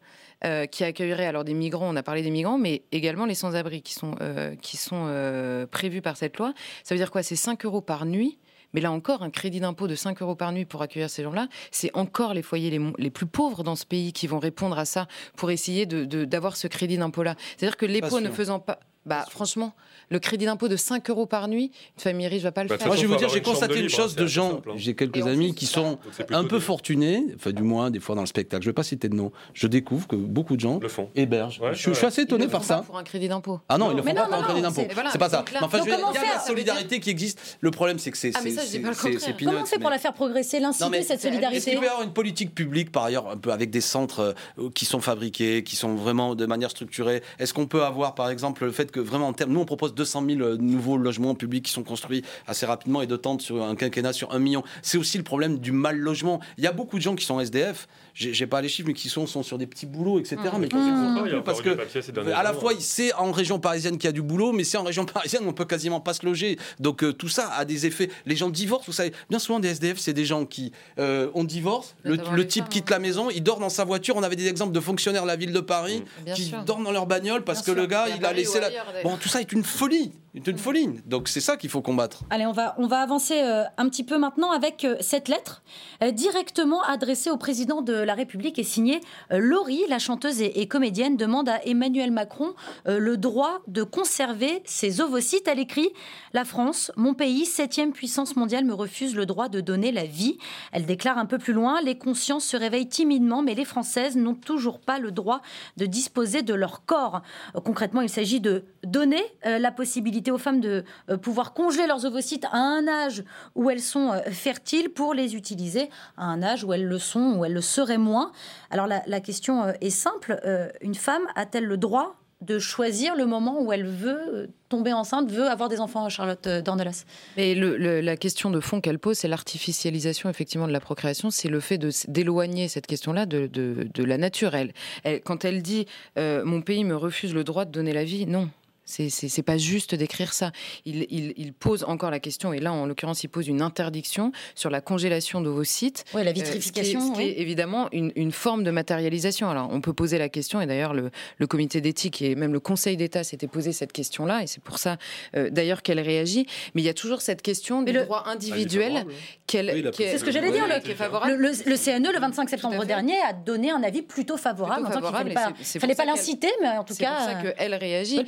euh, 0.44 0.66
qui 0.66 0.84
accueillerait 0.84 1.24
alors 1.24 1.44
des 1.44 1.54
migrants, 1.54 1.88
on 1.88 1.96
a 1.96 2.02
parlé 2.02 2.20
des 2.20 2.30
migrants, 2.30 2.58
mais 2.58 2.82
également 2.92 3.24
les 3.24 3.34
sans-abri 3.34 3.80
qui 3.80 3.94
sont, 3.94 4.16
euh, 4.20 4.54
qui 4.56 4.76
sont 4.76 5.06
euh, 5.08 5.66
prévus 5.66 6.02
par 6.02 6.18
cette 6.18 6.36
loi. 6.36 6.52
Ça 6.84 6.94
veut 6.94 6.98
dire 6.98 7.10
quoi? 7.10 7.22
C'est 7.22 7.36
5 7.36 7.64
euros 7.64 7.80
par 7.80 8.04
nuit. 8.04 8.38
Mais 8.76 8.82
là 8.82 8.92
encore, 8.92 9.22
un 9.22 9.30
crédit 9.30 9.58
d'impôt 9.58 9.88
de 9.88 9.94
5 9.94 10.20
euros 10.20 10.34
par 10.34 10.52
nuit 10.52 10.66
pour 10.66 10.82
accueillir 10.82 11.08
ces 11.08 11.22
gens-là, 11.22 11.48
c'est 11.70 11.90
encore 11.94 12.34
les 12.34 12.42
foyers 12.42 12.68
les, 12.68 12.92
les, 12.98 13.08
plus 13.08 13.24
pauvres 13.24 13.62
dans 13.62 13.74
ce 13.74 13.86
pays 13.86 14.12
qui 14.12 14.26
vont 14.26 14.38
répondre 14.38 14.78
à 14.78 14.84
ça 14.84 15.08
pour 15.34 15.50
essayer 15.50 15.86
d'avoir 15.86 16.06
de, 16.06 16.24
d'avoir 16.26 16.56
ce 16.58 16.66
crédit 16.66 16.98
d'impôt-là. 16.98 17.36
C'est-à-dire 17.56 17.78
que 17.78 17.86
les 17.86 18.02
ne 18.02 18.30
faisant 18.30 18.58
pas 18.60 18.78
Bah, 19.06 19.24
franchement, 19.30 19.72
le 20.10 20.18
crédit 20.18 20.44
d'impôt 20.46 20.68
de 20.68 20.76
5 20.76 21.08
euros 21.10 21.26
par 21.26 21.48
nuit, 21.48 21.70
une 21.96 22.02
famille 22.02 22.26
riche 22.26 22.40
ne 22.40 22.48
va 22.48 22.52
pas 22.52 22.62
le 22.64 22.68
Bah, 22.68 22.76
faire. 22.78 22.86
Moi, 22.88 22.96
je 22.96 23.02
vais 23.02 23.06
vous 23.06 23.16
dire, 23.16 23.28
j'ai 23.28 23.40
constaté 23.40 23.76
une 23.76 23.82
libre, 23.82 23.92
chose 23.94 24.14
de 24.16 24.26
gens, 24.26 24.60
hein. 24.66 24.72
j'ai 24.76 24.94
quelques 24.94 25.16
Et 25.18 25.22
amis 25.22 25.54
qui 25.54 25.66
sont 25.66 25.98
un 26.30 26.44
peu 26.44 26.58
fortunés, 26.60 27.24
enfin 27.36 27.52
du 27.52 27.62
moins 27.62 27.90
des 27.90 28.00
fois 28.00 28.14
dans 28.14 28.20
le 28.22 28.26
spectacle, 28.26 28.62
je 28.64 28.68
ne 28.68 28.70
vais 28.72 28.74
pas 28.74 28.82
citer 28.82 29.08
de 29.08 29.14
nom, 29.14 29.32
je 29.54 29.66
découvre 29.66 30.06
que 30.08 30.16
beaucoup 30.16 30.56
de 30.56 30.60
gens 30.60 30.78
Le 30.80 30.88
font. 30.88 31.08
hébergent. 31.14 31.60
Ouais, 31.60 31.70
je, 31.72 31.76
suis- 31.78 31.84
je 31.84 31.90
ouais. 31.90 31.94
suis 31.96 32.06
assez 32.06 32.20
Ils 32.22 32.24
étonné 32.24 32.44
le 32.46 32.50
par 32.50 32.62
font 32.62 32.68
pas 32.68 32.76
ça. 32.78 32.82
Pour 32.82 32.98
un 32.98 33.04
crédit 33.04 33.28
d'impôt. 33.28 33.60
Ah 33.68 33.78
non, 33.78 33.90
ils 33.92 33.96
le 33.96 34.02
font 34.02 34.14
pas 34.14 34.24
pour 34.26 34.34
un 34.34 34.42
crédit 34.42 34.62
d'impôt. 34.62 34.82
c'est- 35.12 35.18
pas 35.18 35.28
ça. 35.28 35.44
enfin, 35.62 35.78
je 35.78 35.78
Donc 35.78 35.86
veux 35.88 35.96
dire, 35.96 36.00
comment 36.00 36.12
il 36.12 36.14
y 36.26 36.30
a 36.30 36.34
la 36.34 36.40
solidarité 36.40 37.00
qui 37.00 37.10
existe. 37.10 37.58
Le 37.60 37.70
problème, 37.70 37.98
c'est 37.98 38.10
que 38.10 38.18
c'est 38.18 38.32
Ah, 38.34 38.40
Comment 38.42 39.60
on 39.62 39.66
fait 39.66 39.78
pour 39.78 39.90
la 39.90 39.98
faire 39.98 40.12
progresser, 40.12 40.60
l'inciter, 40.60 41.02
cette 41.02 41.10
Est-ce 41.18 41.22
solidarité 41.28 41.70
qu'il 41.70 41.78
peut 41.78 41.84
y 41.84 41.88
avoir 41.88 42.02
une 42.02 42.12
politique 42.12 42.54
publique, 42.54 42.90
par 42.92 43.04
ailleurs, 43.04 43.28
un 43.30 43.36
peu 43.36 43.52
avec 43.52 43.70
des 43.70 43.80
centres 43.80 44.34
euh, 44.58 44.70
qui 44.74 44.84
sont 44.84 45.00
fabriqués, 45.00 45.62
qui 45.62 45.76
sont 45.76 45.94
vraiment 45.94 46.34
de 46.34 46.46
manière 46.46 46.70
structurée? 46.70 47.22
Est-ce 47.38 47.54
qu'on 47.54 47.66
peut 47.66 47.82
avoir, 47.84 48.14
par 48.14 48.30
exemple, 48.30 48.64
le 48.64 48.72
fait 48.72 48.90
que 48.96 49.00
vraiment 49.00 49.28
en 49.28 49.32
termes, 49.32 49.52
nous 49.52 49.60
on 49.60 49.64
propose 49.64 49.94
200 49.94 50.24
000 50.28 50.40
euh, 50.40 50.56
nouveaux 50.56 50.96
logements 50.96 51.34
publics 51.34 51.64
qui 51.64 51.72
sont 51.72 51.82
construits 51.82 52.22
assez 52.46 52.66
rapidement 52.66 53.02
et 53.02 53.06
de 53.06 53.16
tentes 53.16 53.42
sur 53.42 53.62
un 53.62 53.74
quinquennat 53.74 54.12
sur 54.12 54.32
un 54.32 54.38
million. 54.38 54.62
C'est 54.82 54.98
aussi 54.98 55.18
le 55.18 55.24
problème 55.24 55.58
du 55.58 55.72
mal 55.72 55.98
logement. 55.98 56.40
Il 56.58 56.64
y 56.64 56.66
a 56.66 56.72
beaucoup 56.72 56.96
de 56.96 57.02
gens 57.02 57.14
qui 57.14 57.24
sont 57.24 57.38
SDF. 57.40 57.88
J'ai 58.14 58.46
pas 58.46 58.62
les 58.62 58.68
chiffres, 58.68 58.88
mais 58.88 58.94
qui 58.94 59.10
sont, 59.10 59.26
sont 59.26 59.42
sur 59.42 59.58
des 59.58 59.66
petits 59.66 59.84
boulots, 59.84 60.18
etc. 60.18 60.36
Mais 60.58 60.68
qui 60.68 60.76
Mmh. 60.76 61.22
plus 61.22 61.34
encore 61.34 61.44
parce 61.44 61.62
que 61.62 62.32
à 62.32 62.42
la 62.42 62.52
fois 62.52 62.72
c'est 62.78 63.12
en 63.14 63.32
région 63.32 63.58
parisienne 63.58 63.98
qu'il 63.98 64.04
y 64.04 64.08
a 64.08 64.12
du 64.12 64.22
boulot, 64.22 64.52
mais 64.52 64.64
c'est 64.64 64.76
en 64.78 64.84
région 64.84 65.04
parisienne 65.14 65.42
on 65.46 65.52
peut 65.52 65.64
quasiment 65.64 66.00
pas 66.00 66.14
se 66.14 66.24
loger. 66.24 66.58
Donc 66.80 67.02
euh, 67.02 67.12
tout 67.12 67.28
ça 67.28 67.50
a 67.56 67.64
des 67.64 67.86
effets. 67.86 68.10
Les 68.24 68.36
gens 68.36 68.50
divorcent, 68.50 68.86
vous 68.86 68.92
savez. 68.92 69.12
Bien 69.30 69.38
souvent 69.38 69.60
des 69.60 69.68
SDF, 69.68 69.98
c'est 69.98 70.12
des 70.12 70.24
gens 70.24 70.44
qui 70.44 70.72
euh, 70.98 71.28
on 71.34 71.44
divorce, 71.44 71.94
le, 72.02 72.16
type 72.46 72.64
femmes, 72.64 72.68
quitte 72.70 72.84
hein. 72.84 72.94
la 72.94 72.98
maison, 72.98 73.30
il 73.30 73.42
dort 73.42 73.58
dans 73.58 73.68
sa 73.68 73.84
voiture. 73.84 74.16
On 74.16 74.22
avait 74.22 74.36
des 74.36 74.48
exemples 74.48 74.72
de 74.72 74.80
fonctionnaires 74.80 75.22
de 75.22 75.28
la 75.28 75.36
ville 75.36 75.52
de 75.52 75.60
Paris 75.60 76.02
Bien 76.24 76.34
qui 76.34 76.44
sûr. 76.44 76.62
dorment 76.64 76.84
dans 76.84 76.92
leur 76.92 77.06
bagnole 77.06 77.44
parce 77.44 77.64
Bien 77.64 77.74
que 77.74 77.80
le 77.80 77.86
gars 77.86 78.06
il 78.16 78.24
a 78.24 78.32
laissé 78.32 78.60
la. 78.60 78.68
ailleurs. 78.68 78.85
Bon, 79.02 79.16
tout 79.16 79.28
ça 79.28 79.40
est 79.40 79.52
une 79.52 79.64
folie, 79.64 80.12
est 80.34 80.46
une 80.46 80.58
folie. 80.58 81.00
Donc 81.06 81.28
c'est 81.28 81.40
ça 81.40 81.56
qu'il 81.56 81.70
faut 81.70 81.82
combattre. 81.82 82.22
Allez, 82.30 82.46
on 82.46 82.52
va, 82.52 82.74
on 82.78 82.86
va 82.86 83.00
avancer 83.00 83.40
euh, 83.42 83.64
un 83.78 83.88
petit 83.88 84.04
peu 84.04 84.18
maintenant 84.18 84.50
avec 84.52 84.84
euh, 84.84 84.96
cette 85.00 85.28
lettre 85.28 85.62
euh, 86.02 86.10
directement 86.12 86.82
adressée 86.82 87.30
au 87.30 87.36
président 87.36 87.82
de 87.82 87.92
la 87.94 88.14
République 88.14 88.58
et 88.58 88.62
signée 88.62 89.00
euh, 89.32 89.38
Laurie, 89.38 89.82
la 89.88 89.98
chanteuse 89.98 90.40
et, 90.40 90.60
et 90.60 90.68
comédienne, 90.68 91.16
demande 91.16 91.48
à 91.48 91.64
Emmanuel 91.66 92.10
Macron 92.10 92.54
euh, 92.86 92.98
le 92.98 93.16
droit 93.16 93.60
de 93.66 93.82
conserver 93.82 94.62
ses 94.64 95.00
ovocytes. 95.00 95.48
Elle 95.48 95.58
écrit 95.58 95.88
La 96.32 96.44
France, 96.44 96.92
mon 96.96 97.14
pays, 97.14 97.44
septième 97.46 97.92
puissance 97.92 98.36
mondiale, 98.36 98.64
me 98.64 98.74
refuse 98.74 99.16
le 99.16 99.26
droit 99.26 99.48
de 99.48 99.60
donner 99.60 99.90
la 99.90 100.04
vie. 100.04 100.38
Elle 100.72 100.86
déclare 100.86 101.18
un 101.18 101.26
peu 101.26 101.38
plus 101.38 101.54
loin 101.54 101.80
Les 101.82 101.98
consciences 101.98 102.44
se 102.44 102.56
réveillent 102.56 102.88
timidement, 102.88 103.42
mais 103.42 103.54
les 103.54 103.64
Françaises 103.64 104.16
n'ont 104.16 104.34
toujours 104.34 104.80
pas 104.80 104.98
le 104.98 105.10
droit 105.10 105.40
de 105.76 105.86
disposer 105.86 106.42
de 106.42 106.54
leur 106.54 106.84
corps. 106.84 107.22
Euh, 107.56 107.60
Concrètement, 107.60 108.00
il 108.02 108.08
s'agit 108.08 108.40
de 108.40 108.64
donner 108.84 109.22
euh, 109.44 109.58
la 109.58 109.72
possibilité 109.72 110.30
aux 110.30 110.38
femmes 110.38 110.60
de 110.60 110.84
euh, 111.10 111.16
pouvoir 111.16 111.52
congeler 111.52 111.86
leurs 111.86 112.04
ovocytes 112.04 112.46
à 112.46 112.56
un 112.56 112.86
âge 112.86 113.24
où 113.54 113.68
elles 113.70 113.80
sont 113.80 114.12
euh, 114.12 114.20
fertiles 114.30 114.90
pour 114.90 115.14
les 115.14 115.34
utiliser 115.34 115.90
à 116.16 116.24
un 116.24 116.42
âge 116.42 116.64
où 116.64 116.72
elles 116.72 116.86
le 116.86 116.98
sont, 116.98 117.36
où 117.36 117.44
elles 117.44 117.54
le 117.54 117.60
seraient 117.60 117.98
moins. 117.98 118.32
Alors 118.70 118.86
la, 118.86 119.20
question 119.20 119.72
est 119.80 119.90
simple. 119.90 120.40
Une 120.80 120.94
femme 120.94 121.22
a-t-elle 121.34 121.64
le 121.64 121.76
droit 121.76 122.16
de 122.42 122.58
choisir 122.58 123.16
le 123.16 123.24
moment 123.24 123.62
où 123.62 123.72
elle 123.72 123.86
veut 123.86 124.34
euh, 124.34 124.46
tomber 124.68 124.92
enceinte, 124.92 125.30
veut 125.30 125.46
avoir 125.48 125.68
des 125.70 125.80
enfants, 125.80 126.08
Charlotte 126.10 126.46
euh, 126.46 126.60
Dornelas 126.60 127.04
Mais 127.36 127.54
la 127.54 128.16
question 128.16 128.50
de 128.50 128.60
fond 128.60 128.80
qu'elle 128.80 128.98
pose, 128.98 129.16
c'est 129.18 129.28
l'artificialisation 129.28 130.28
effectivement 130.28 130.66
de 130.68 130.72
la 130.72 130.80
procréation, 130.80 131.30
c'est 131.30 131.48
le 131.48 131.60
fait 131.60 131.78
d'éloigner 132.08 132.68
cette 132.68 132.86
question-là 132.86 133.24
de, 133.24 134.04
la 134.04 134.18
nature. 134.18 134.54
Elle, 134.54 134.72
elle- 135.02 135.22
quand 135.22 135.44
elle 135.44 135.62
dit 135.62 135.86
euh, 136.18 136.44
mon 136.44 136.60
pays 136.60 136.84
me 136.84 136.94
refuse 136.94 137.34
le 137.34 137.42
droit 137.42 137.64
de 137.64 137.70
donner 137.70 137.92
la 137.92 138.04
vie, 138.04 138.26
non. 138.26 138.50
C'est- 138.86 139.42
pas 139.42 139.58
juste 139.58 139.94
d'écrire 139.94 140.32
ça. 140.32 140.52
Il, 140.84 141.06
il- 141.10 141.34
il 141.36 141.52
pose 141.52 141.84
encore 141.84 142.10
la 142.10 142.20
question, 142.20 142.52
et 142.52 142.60
là 142.60 142.72
en 142.72 142.86
l'occurrence 142.86 143.22
il 143.24 143.28
pose 143.28 143.46
une 143.48 143.60
interdiction 143.62 144.32
sur 144.54 144.70
la 144.70 144.80
congélation 144.80 145.40
d'ovocytes. 145.40 146.04
Oui, 146.14 146.22
la 146.24 146.30
Euh, 146.30 146.34
ce 146.34 146.34
qui 146.34 146.40
est- 146.40 146.44
vitrification. 146.44 147.00
ce 147.14 147.18
qui 147.18 147.22
est, 147.22 147.32
oui. 147.32 147.34
évidemment 147.36 147.88
une, 147.92 148.12
une 148.16 148.32
forme 148.32 148.62
de 148.64 148.70
matérialisation. 148.70 149.50
Alors, 149.50 149.68
on 149.72 149.80
peut 149.80 149.92
poser 149.92 150.18
la 150.18 150.28
question, 150.28 150.60
et 150.60 150.66
d'ailleurs, 150.66 150.94
le, 150.94 151.10
le 151.38 151.46
comité 151.46 151.80
d'éthique 151.80 152.22
et 152.22 152.34
même 152.34 152.52
le 152.52 152.60
Conseil 152.60 152.96
d'État 152.96 153.24
s'était 153.24 153.46
posé 153.48 153.72
cette 153.72 153.92
question-là, 153.92 154.42
et 154.42 154.46
c'est 154.46 154.62
pour 154.62 154.78
ça, 154.78 154.96
euh, 155.36 155.50
d'ailleurs, 155.50 155.82
qu'elle 155.82 156.00
réagit. 156.00 156.46
Mais 156.74 156.82
il 156.82 156.84
y 156.84 156.88
a 156.88 156.94
toujours 156.94 157.20
cette 157.22 157.42
question 157.42 157.80
Mais 157.82 157.92
du 157.92 157.98
le- 157.98 158.04
droit 158.04 158.22
Ah, 158.26 158.30
individuel. 158.30 159.04
qu'elle- 159.46 159.70
Oui, 159.74 159.84
C'est 159.96 160.18
ce 160.18 160.24
que 160.24 160.30
j'allais 160.30 160.52
dire, 160.52 160.66
le- 160.68 160.80
qui 160.80 160.92
est 160.92 160.94
favorable. 160.94 161.32
Le, 161.32 161.36
le- 161.38 161.70
le 161.70 161.76
CNE, 161.76 162.12
le 162.12 162.20
25 162.20 162.44
Tout 162.44 162.50
septembre 162.50 162.84
dernier, 162.84 163.16
a 163.28 163.32
donné 163.32 163.70
un 163.70 163.82
avis 163.82 164.02
plutôt 164.02 164.36
favorable, 164.36 164.84
Plutôt 164.84 164.98
en 164.98 165.00
disant 165.00 165.12
qu'il 165.12 165.26
ne 165.26 165.80
fallait 165.80 165.94
pas, 165.94 166.04
l'inciter, 166.04 166.50
mais 166.62 166.68
en 166.68 166.84
tout 166.84 166.94
C'est 166.94 167.04
pour 167.04 167.18
ça 167.18 167.34
cas, 167.34 167.44
euh, 167.46 167.52
qu'elle 167.56 167.74
réagit. 167.74 168.24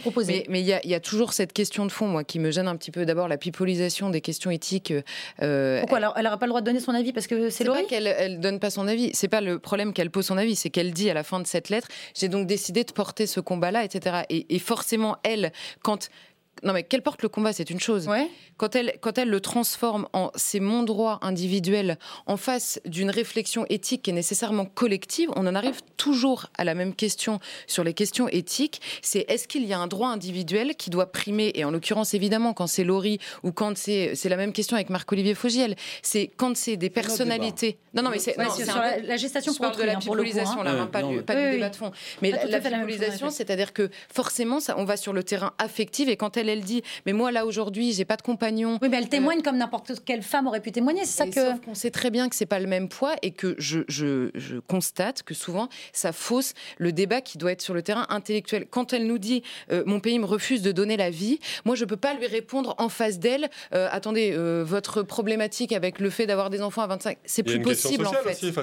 Mais 0.47 0.47
mais 0.49 0.61
il 0.61 0.66
y, 0.66 0.72
a- 0.72 0.80
il 0.84 0.90
y 0.90 0.94
a 0.94 1.01
toujours 1.01 1.32
cette 1.32 1.53
question 1.53 1.86
de 1.86 1.92
fond, 1.92 2.07
moi, 2.09 2.24
qui 2.24 2.38
me 2.38 2.51
gêne 2.51 2.68
un 2.68 2.76
petit 2.76 2.90
peu. 2.90 3.05
D'abord, 3.07 3.28
la 3.28 3.38
pipolisation 3.38 4.11
des 4.11 4.20
questions 4.20 4.51
éthiques. 4.51 4.92
euh, 5.42 5.80
Pourquoi 5.80 5.99
alors, 5.99 6.14
Elle 6.16 6.24
n'aura 6.24 6.38
pas 6.38 6.46
le 6.46 6.51
droit 6.51 6.61
de 6.61 6.66
donner 6.66 6.80
son 6.80 6.92
avis 6.94 7.12
parce 7.12 7.26
que 7.26 7.51
c'est 7.51 7.59
C'est 7.59 7.64
pas 7.64 7.74
Laurie? 7.74 7.86
qu'elle 7.86 8.07
elle 8.07 8.40
donne 8.40 8.59
pas 8.61 8.70
son 8.70 8.86
avis. 8.88 9.11
C'est 9.14 9.28
pas 9.28 9.40
le 9.40 9.59
problème 9.59 9.92
qu'elle 9.92 10.11
pose 10.11 10.26
son 10.26 10.36
avis. 10.38 10.57
C'est 10.57 10.70
qu'elle 10.70 10.92
dit 10.92 11.11
à 11.11 11.14
la 11.14 11.22
fin 11.22 11.40
de 11.40 11.46
cette 11.46 11.68
lettre, 11.68 11.88
j'ai 12.14 12.28
donc 12.28 12.46
décidé 12.46 12.84
de 12.84 12.92
porter 12.92 13.26
ce 13.26 13.40
combat-là, 13.40 13.84
etc. 13.84 14.22
Et, 14.30 14.46
et 14.55 14.59
forcément, 14.59 15.16
elle, 15.22 15.53
quand 15.82 16.09
non 16.63 16.73
mais 16.73 16.83
qu'elle 16.83 17.03
porte 17.03 17.23
le 17.23 17.29
combat, 17.29 17.53
c'est 17.53 17.71
une 17.71 17.81
chose. 17.81 18.09
Ouais. 18.09 18.29
Quand 18.57 18.75
elle, 18.77 18.95
quand 19.01 19.19
elle 19.19 19.29
le 19.31 19.41
transforme 19.41 20.09
en 20.13 20.31
c'est 20.35 20.61
mon 20.61 20.83
droit 20.83 21.19
individuel 21.23 21.99
en 22.27 22.37
face 22.37 22.81
d'une 22.85 23.11
réflexion 23.11 23.65
éthique 23.69 24.03
qui 24.03 24.11
est 24.11 24.15
nécessairement 24.15 24.65
collective, 24.65 25.31
on 25.37 25.47
en 25.47 25.55
arrive 25.55 25.81
toujours 25.97 26.47
à 26.59 26.65
la 26.65 26.75
même 26.75 26.95
question 26.95 27.39
sur 27.67 27.85
les 27.85 27.95
questions 27.95 28.29
éthiques. 28.29 28.81
C'est 29.03 29.25
est-ce 29.29 29.47
qu'il 29.49 29.65
y 29.65 29.73
a 29.73 29.79
un 29.79 29.87
droit 29.87 30.09
individuel 30.09 30.75
qui 30.77 30.91
doit 30.91 31.11
primer? 31.13 31.53
Et 31.55 31.65
en 31.65 31.71
l'occurrence, 31.71 32.15
évidemment, 32.15 32.53
quand 32.53 32.67
c'est 32.67 32.85
Laurie 32.85 33.19
ou 33.43 33.53
quand 33.53 33.77
c'est 33.77 34.15
c'est 34.15 34.29
la 34.29 34.37
même 34.37 34.53
question 34.53 34.77
avec 34.77 34.91
Marc-Olivier 34.91 35.35
Fogiel, 35.35 35.77
c'est 36.03 36.29
quand 36.37 36.57
c'est 36.57 36.77
des 36.77 36.91
personnalités. 36.91 37.79
Non, 37.95 38.03
non, 38.03 38.11
mais 38.11 38.19
c'est 38.19 38.37
Ouais, 38.39 38.45
la, 38.67 38.99
la 39.01 39.17
gestation 39.17 39.53
pour 39.53 39.61
parle 39.61 39.73
de 39.73 39.77
autrui, 39.79 39.87
la 39.87 39.97
hein, 39.97 40.01
pour 40.05 40.15
le 40.17 40.23
coup. 40.25 40.29
hein. 40.39 40.65
là, 40.65 40.75
Ouais, 40.83 40.87
pas, 40.89 41.03
non, 41.03 41.11
du, 41.11 41.17
oui. 41.19 41.23
pas 41.23 41.35
Oui, 41.35 41.41
du 41.41 41.47
oui. 41.49 41.55
débat 41.55 41.71
de 41.71 41.77
fond. 41.77 41.91
Mais 42.23 42.31
la, 42.31 42.45
la 42.47 42.61
c'est-à-dire 43.31 43.73
que 43.73 43.91
forcément, 44.13 44.61
ça, 44.61 44.75
on 44.79 44.85
va 44.85 44.97
sur 44.97 45.13
le 45.13 45.23
terrain 45.23 45.53
affectif. 45.59 46.09
Et 46.09 46.17
quand 46.17 46.37
elle, 46.37 46.47
elle 46.49 46.62
dit, 46.62 46.82
mais 47.07 47.12
moi 47.12 47.32
là 47.32 47.46
aujourd'hui, 47.46 47.92
j'ai 47.92 48.05
pas 48.05 48.16
de 48.16 48.22
compagnon. 48.22 48.78
Oui, 48.82 48.88
mais 48.88 48.99
elle 48.99 49.09
témoigne 49.09 49.42
comme 49.42 49.57
n'importe 49.57 49.92
quelle 50.05 50.22
femme 50.22 50.46
aurait 50.46 50.61
pu 50.61 50.72
témoigner. 50.72 51.05
C'est 51.05 51.16
ça 51.18 51.26
Et 51.26 51.30
que. 51.30 51.40
Sauf 51.40 51.61
qu'on 51.64 51.74
sait 51.74 51.90
très 51.90 52.11
bien 52.11 52.28
que 52.28 52.36
c'est 52.36 52.46
pas 52.46 52.59
le 52.61 52.66
même 52.66 52.88
poids 52.88 53.14
et 53.22 53.30
que 53.30 53.55
je, 53.59 53.80
je, 53.88 54.30
je 54.34 54.57
constate 54.59 55.22
que 55.22 55.34
souvent 55.34 55.68
ça 55.92 56.12
fausse 56.12 56.55
le 56.78 56.92
débat 56.92 57.20
qui 57.20 57.38
doit 57.38 57.53
être 57.53 57.62
sur 57.62 57.74
le 57.74 57.82
terrain 57.82 58.07
intellectuel. 58.11 58.66
Quand 58.70 58.92
elle 58.92 59.07
nous 59.07 59.18
dit 59.18 59.42
euh, 59.72 59.82
mon 59.86 60.01
pays 60.01 60.18
me 60.18 60.24
refuse 60.26 60.62
de 60.62 60.72
donner 60.72 60.96
la 60.96 61.11
vie, 61.11 61.38
moi 61.64 61.74
je 61.74 61.84
peux 61.84 61.96
pas 61.96 62.14
lui 62.14 62.26
répondre 62.26 62.74
en 62.78 62.88
face 62.88 63.18
d'elle. 63.18 63.49
euh, 63.74 63.88
attendez, 63.90 64.32
euh, 64.32 64.64
votre 64.66 65.03
problématique 65.03 65.72
avec 65.72 65.99
le 66.01 66.11
fait 66.11 66.26
d'avoir 66.26 66.51
des 66.51 66.61
enfants 66.62 66.82
à 66.82 66.86
25, 66.86 67.18
c'est 67.24 67.42
plus 67.42 67.61
possible 67.61 68.07
en 68.07 68.12
fait. 68.12 68.30
aussi. 68.30 68.49
Enfin. 68.51 68.62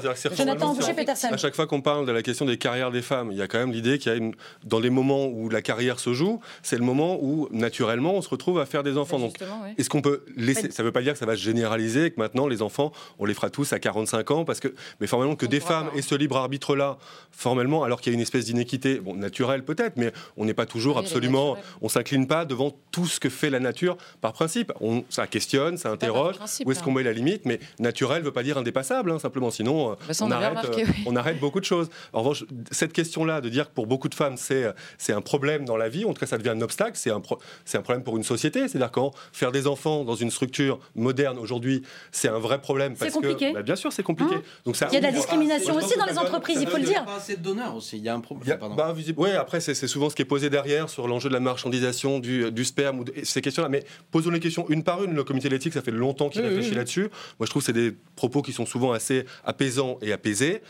À 1.31 1.37
chaque 1.37 1.55
fois 1.55 1.67
qu'on 1.67 1.81
parle 1.81 2.05
de 2.05 2.11
la 2.11 2.21
question 2.21 2.45
des 2.45 2.57
carrières 2.57 2.91
des 2.91 3.01
femmes, 3.01 3.29
il 3.31 3.37
y 3.37 3.41
a 3.41 3.47
quand 3.47 3.57
même 3.59 3.71
l'idée 3.71 3.97
qu'il 3.97 4.11
y 4.11 4.15
a 4.15 4.17
une, 4.17 4.33
dans 4.63 4.79
les 4.79 4.89
moments 4.89 5.25
où 5.27 5.49
la 5.49 5.61
carrière 5.61 5.99
se 5.99 6.13
joue, 6.13 6.39
c'est 6.63 6.77
le 6.77 6.83
moment 6.83 7.17
où 7.21 7.47
naturellement 7.51 7.74
on 7.83 8.21
se 8.21 8.29
retrouve 8.29 8.59
à 8.59 8.65
faire 8.65 8.83
des 8.83 8.97
enfants. 8.97 9.19
Donc, 9.19 9.31
Justement, 9.39 9.63
ouais. 9.63 9.73
est-ce 9.77 9.89
qu'on 9.89 10.01
peut 10.01 10.23
laisser 10.35 10.71
Ça 10.71 10.83
ne 10.83 10.87
veut 10.87 10.91
pas 10.91 11.01
dire 11.01 11.13
que 11.13 11.19
ça 11.19 11.25
va 11.25 11.35
se 11.35 11.41
généraliser, 11.41 12.11
que 12.11 12.19
maintenant 12.19 12.47
les 12.47 12.61
enfants, 12.61 12.91
on 13.19 13.25
les 13.25 13.33
fera 13.33 13.49
tous 13.49 13.73
à 13.73 13.79
45 13.79 14.31
ans, 14.31 14.45
parce 14.45 14.59
que, 14.59 14.73
mais 14.99 15.07
formellement 15.07 15.35
que 15.35 15.45
On 15.45 15.49
des 15.49 15.59
femmes 15.59 15.89
aient 15.95 16.01
ce 16.01 16.15
libre 16.15 16.37
arbitre-là, 16.37 16.97
formellement, 17.31 17.83
alors 17.83 18.01
qu'il 18.01 18.11
y 18.11 18.15
a 18.15 18.17
une 18.17 18.21
espèce 18.21 18.45
d'inéquité, 18.45 18.99
bon, 18.99 19.15
naturelle 19.15 19.63
peut-être, 19.63 19.97
mais 19.97 20.11
on 20.37 20.45
n'est 20.45 20.53
pas 20.53 20.65
toujours 20.65 20.97
Oui, 20.97 21.03
absolument, 21.03 21.57
on 21.81 21.89
s'incline 21.89 22.27
pas 22.27 22.45
devant 22.45 22.71
tout 22.91 23.05
ce 23.05 23.19
que 23.19 23.29
fait 23.29 23.49
la 23.49 23.59
nature 23.59 23.97
par 24.21 24.33
principe. 24.33 24.71
On, 24.81 25.03
ça 25.09 25.27
questionne, 25.27 25.77
ça 25.77 25.89
interroge. 25.91 26.35
principe, 26.35 26.67
Où 26.67 26.71
est-ce 26.71 26.79
hein. 26.79 26.83
qu'on 26.83 26.91
met 26.91 27.03
la 27.03 27.13
limite? 27.13 27.45
Mais 27.45 27.59
naturel 27.79 28.23
veut 28.23 28.31
pas 28.31 28.43
dire 28.43 28.57
indépassable, 28.57 29.11
hein, 29.11 29.19
simplement. 29.19 29.51
Sinon, 29.51 29.91
euh, 29.91 29.95
Bah, 30.07 30.13
ça, 30.13 30.25
on 30.25 30.27
on, 30.27 30.31
avait 30.31 30.45
arrête, 30.45 30.57
remarqué, 30.59 30.83
euh, 30.83 30.87
oui. 30.95 31.03
on 31.05 31.15
arrête 31.15 31.39
beaucoup 31.39 31.59
de 31.59 31.65
choses. 31.65 31.89
En 32.13 32.19
revanche, 32.19 32.45
cette 32.71 32.93
question-là, 32.93 33.41
de 33.41 33.49
dire 33.49 33.69
que 33.69 33.73
pour 33.73 33.87
beaucoup 33.87 34.09
de 34.09 34.15
femmes, 34.15 34.37
c'est 34.37 34.65
c'est 34.97 35.13
un 35.13 35.21
problème 35.21 35.65
dans 35.65 35.77
la 35.77 35.89
vie, 35.89 36.05
en 36.05 36.13
tout 36.13 36.19
cas, 36.19 36.25
ça 36.25 36.37
devient 36.37 36.49
un 36.49 36.61
obstacle, 36.61 36.93
c'est 36.95 37.11
un, 37.11 37.19
pro- 37.19 37.39
c'est 37.63 37.77
un 37.77 37.81
problème 37.81 38.03
pour 38.03 38.17
une 38.17 38.23
société. 38.23 38.67
C'est-à-dire 38.67 38.91
quand 38.91 39.11
faire 39.31 39.51
des 39.51 39.67
enfants 39.67 40.03
dans 40.03 40.15
une 40.15 40.31
structure 40.31 40.79
moderne 40.95 41.37
aujourd'hui, 41.39 41.81
c'est 42.11 42.27
un 42.27 42.39
vrai 42.39 42.59
problème. 42.59 42.95
C'est 42.97 43.11
compliqué. 43.11 43.49
Que, 43.49 43.53
bah, 43.53 43.61
bien 43.63 43.75
sûr, 43.75 43.93
c'est 43.93 44.03
compliqué. 44.03 44.35
Hein 44.35 44.41
Donc 44.65 44.75
ça 44.75 44.87
Il 44.91 44.95
y 44.95 44.97
a 44.97 44.99
de 44.99 45.05
la 45.05 45.11
discrimination 45.11 45.75
aussi 45.75 45.97
dans 45.97 46.05
les 46.05 46.17
entreprises, 46.17 46.57
il 46.61 46.67
faut 46.67 46.77
le 46.77 46.83
dire. 46.83 47.05
pas 47.05 47.15
assez 47.15 47.35
de 47.37 47.41
donneurs 47.41 47.75
aussi. 47.75 47.97
Il 47.97 48.03
y 48.03 48.09
a 48.09 48.13
un 48.15 48.17
il 48.17 48.21
problème. 48.21 48.59
bah, 48.75 48.91
visible- 48.93 49.19
ouais, 49.19 49.31
après, 49.33 49.59
c'est 49.61 49.73
c'est 49.75 49.87
souvent 49.87 50.09
ce 50.09 50.15
qui 50.15 50.21
est 50.21 50.25
posé 50.25 50.49
derrière 50.49 50.89
sur 50.89 51.07
l'enjeu 51.07 51.29
de 51.29 51.33
la 51.33 51.39
marchandisation 51.39 52.19
du, 52.19 52.51
du 52.51 52.65
sperme 52.65 52.99
ou 52.99 53.03
de- 53.03 53.13
ces 53.23 53.41
questions-là. 53.41 53.69
Mais 53.69 53.83
posons 54.11 54.29
les 54.31 54.39
questions 54.39 54.65
une 54.69 54.83
par 54.83 55.03
une. 55.03 55.13
Le 55.13 55.23
comité 55.23 55.49
d'éthique, 55.49 55.73
ça 55.73 55.81
fait 55.81 55.91
longtemps 55.91 56.29
qu'il 56.29 56.41
Oui, 56.41 56.47
réfléchit 56.47 56.67
oui, 56.69 56.71
oui. 56.73 56.77
là-dessus. 56.77 57.01
Moi, 57.39 57.45
je 57.45 57.49
trouve 57.49 57.61
que 57.61 57.65
c'est 57.67 57.73
des 57.73 57.93
propos 58.15 58.41
qui 58.41 58.51
sont 58.53 58.65
souvent 58.65 58.91
assez 58.91 59.25
apaisants 59.45 59.97
et 60.01 60.11
apaisés. 60.11 60.61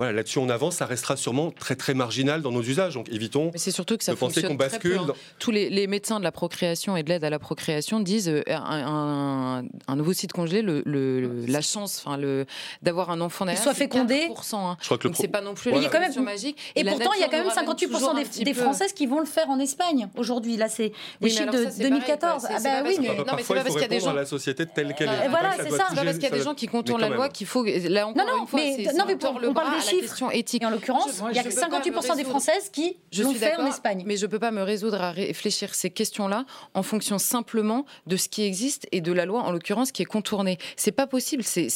Voilà, 0.00 0.12
là-dessus, 0.14 0.38
on 0.38 0.48
avance. 0.48 0.76
Ça 0.76 0.86
restera 0.86 1.16
sûrement 1.16 1.50
très, 1.52 1.76
très 1.76 1.92
marginal 1.94 2.40
dans 2.40 2.50
nos 2.50 2.62
usages. 2.62 2.94
Donc, 2.94 3.08
évitons 3.10 3.50
Mais 3.52 3.58
c'est 3.58 3.70
surtout 3.70 3.96
que 3.98 4.04
ça 4.04 4.12
de 4.12 4.16
penser 4.16 4.40
fonctionne 4.40 4.56
qu'on 4.56 4.64
très 4.68 4.78
peu, 4.80 4.88
bascule. 4.88 4.98
hein. 4.98 5.06
dans- 5.08 5.14
Tous 5.38 5.50
les, 5.50 5.68
les 5.68 5.86
médecins 5.86 6.18
de 6.18 6.24
la 6.24 6.30
la 6.30 6.32
procréation 6.32 6.96
et 6.96 7.02
de 7.02 7.08
l'aide 7.08 7.24
à 7.24 7.30
la 7.30 7.40
procréation 7.40 7.98
disent 7.98 8.28
euh, 8.28 8.42
un, 8.48 9.64
un, 9.88 9.96
nouveau 9.96 10.12
site 10.12 10.32
congelé, 10.32 10.62
le, 10.62 10.80
le, 10.86 11.44
la 11.48 11.60
chance, 11.60 12.04
enfin 12.04 12.16
le 12.16 12.46
d'avoir 12.82 13.10
un 13.10 13.20
enfant 13.20 13.44
derrière, 13.44 13.60
soit 13.60 13.74
fécondé. 13.74 14.28
Hein. 14.30 14.76
Je 14.80 14.84
crois 14.86 14.96
que 14.96 15.08
Donc 15.08 15.16
c'est 15.16 15.26
pas 15.26 15.40
non 15.40 15.54
plus 15.54 15.72
voilà. 15.72 15.90
magique. 16.20 16.56
Et, 16.76 16.84
pourtant, 16.84 17.10
il 17.16 17.20
y 17.20 17.24
a 17.24 17.28
quand 17.28 17.38
même 17.38 17.48
58% 17.48 18.38
des, 18.38 18.44
des, 18.44 18.54
Françaises 18.54 18.92
qui 18.92 19.06
vont 19.06 19.18
le 19.18 19.26
faire 19.26 19.50
en 19.50 19.58
Espagne 19.58 20.08
aujourd'hui. 20.16 20.56
Là, 20.56 20.68
c'est 20.68 20.92
des 21.20 21.30
chiffres 21.30 21.50
de 21.50 21.82
2014. 21.82 22.46
ah 22.48 22.58
bah 22.62 22.70
oui, 22.86 22.98
mais 23.00 23.08
non, 23.08 23.24
mais 23.36 23.42
c'est 23.42 23.54
pas 23.54 23.62
parce 23.62 23.72
qu'il 23.74 23.82
y 23.82 23.84
a 23.84 23.88
des 23.88 24.00
gens 24.00 24.12
la 24.12 24.24
société 24.26 24.66
telle 24.66 24.94
qu'elle 24.94 25.08
est. 25.08 25.28
Voilà, 25.28 25.56
c'est 25.56 25.70
ça. 25.70 25.86
C'est 25.90 25.96
pas 25.96 26.04
parce 26.04 26.18
qu'il 26.18 26.28
y 26.28 26.32
a 26.32 26.36
des 26.38 26.44
gens 26.44 26.54
qui 26.54 26.68
contournent 26.68 27.00
la 27.00 27.08
loi 27.08 27.28
qu'il 27.28 27.48
faut. 27.48 27.64
Là 27.64 28.06
encore 28.06 28.22
une 28.22 28.46
fois, 28.46 28.60
non, 28.94 29.04
mais 29.08 29.16
on 29.48 29.52
parle 29.54 29.74
des 29.74 29.89
chiffres 29.90 30.34
éthiques. 30.34 30.64
En 30.64 30.70
l'occurrence, 30.70 31.22
il 31.30 31.36
y 31.36 31.38
a 31.38 31.42
58% 31.42 32.16
des 32.16 32.24
Françaises 32.24 32.70
qui 32.72 32.96
l'ont 33.18 33.34
fait 33.34 33.56
en 33.56 33.66
Espagne. 33.66 34.04
Mais 34.06 34.16
je 34.16 34.26
peux 34.26 34.38
pas 34.38 34.50
me 34.50 34.62
résoudre 34.62 35.00
à 35.00 35.10
réfléchir 35.10 35.74
ces 35.74 35.90
questions-là 35.90 36.44
en 36.74 36.82
fonction 36.82 37.18
simplement 37.18 37.84
de 38.06 38.16
ce 38.16 38.28
qui 38.28 38.42
existe 38.42 38.86
et 38.92 39.00
de 39.00 39.12
la 39.12 39.26
loi, 39.26 39.42
en 39.42 39.52
l'occurrence, 39.52 39.92
qui 39.92 40.02
est 40.02 40.06
contournée. 40.06 40.58
C'est 40.76 40.92
pas 40.92 41.06
possible. 41.06 41.42
C'est 41.42 41.68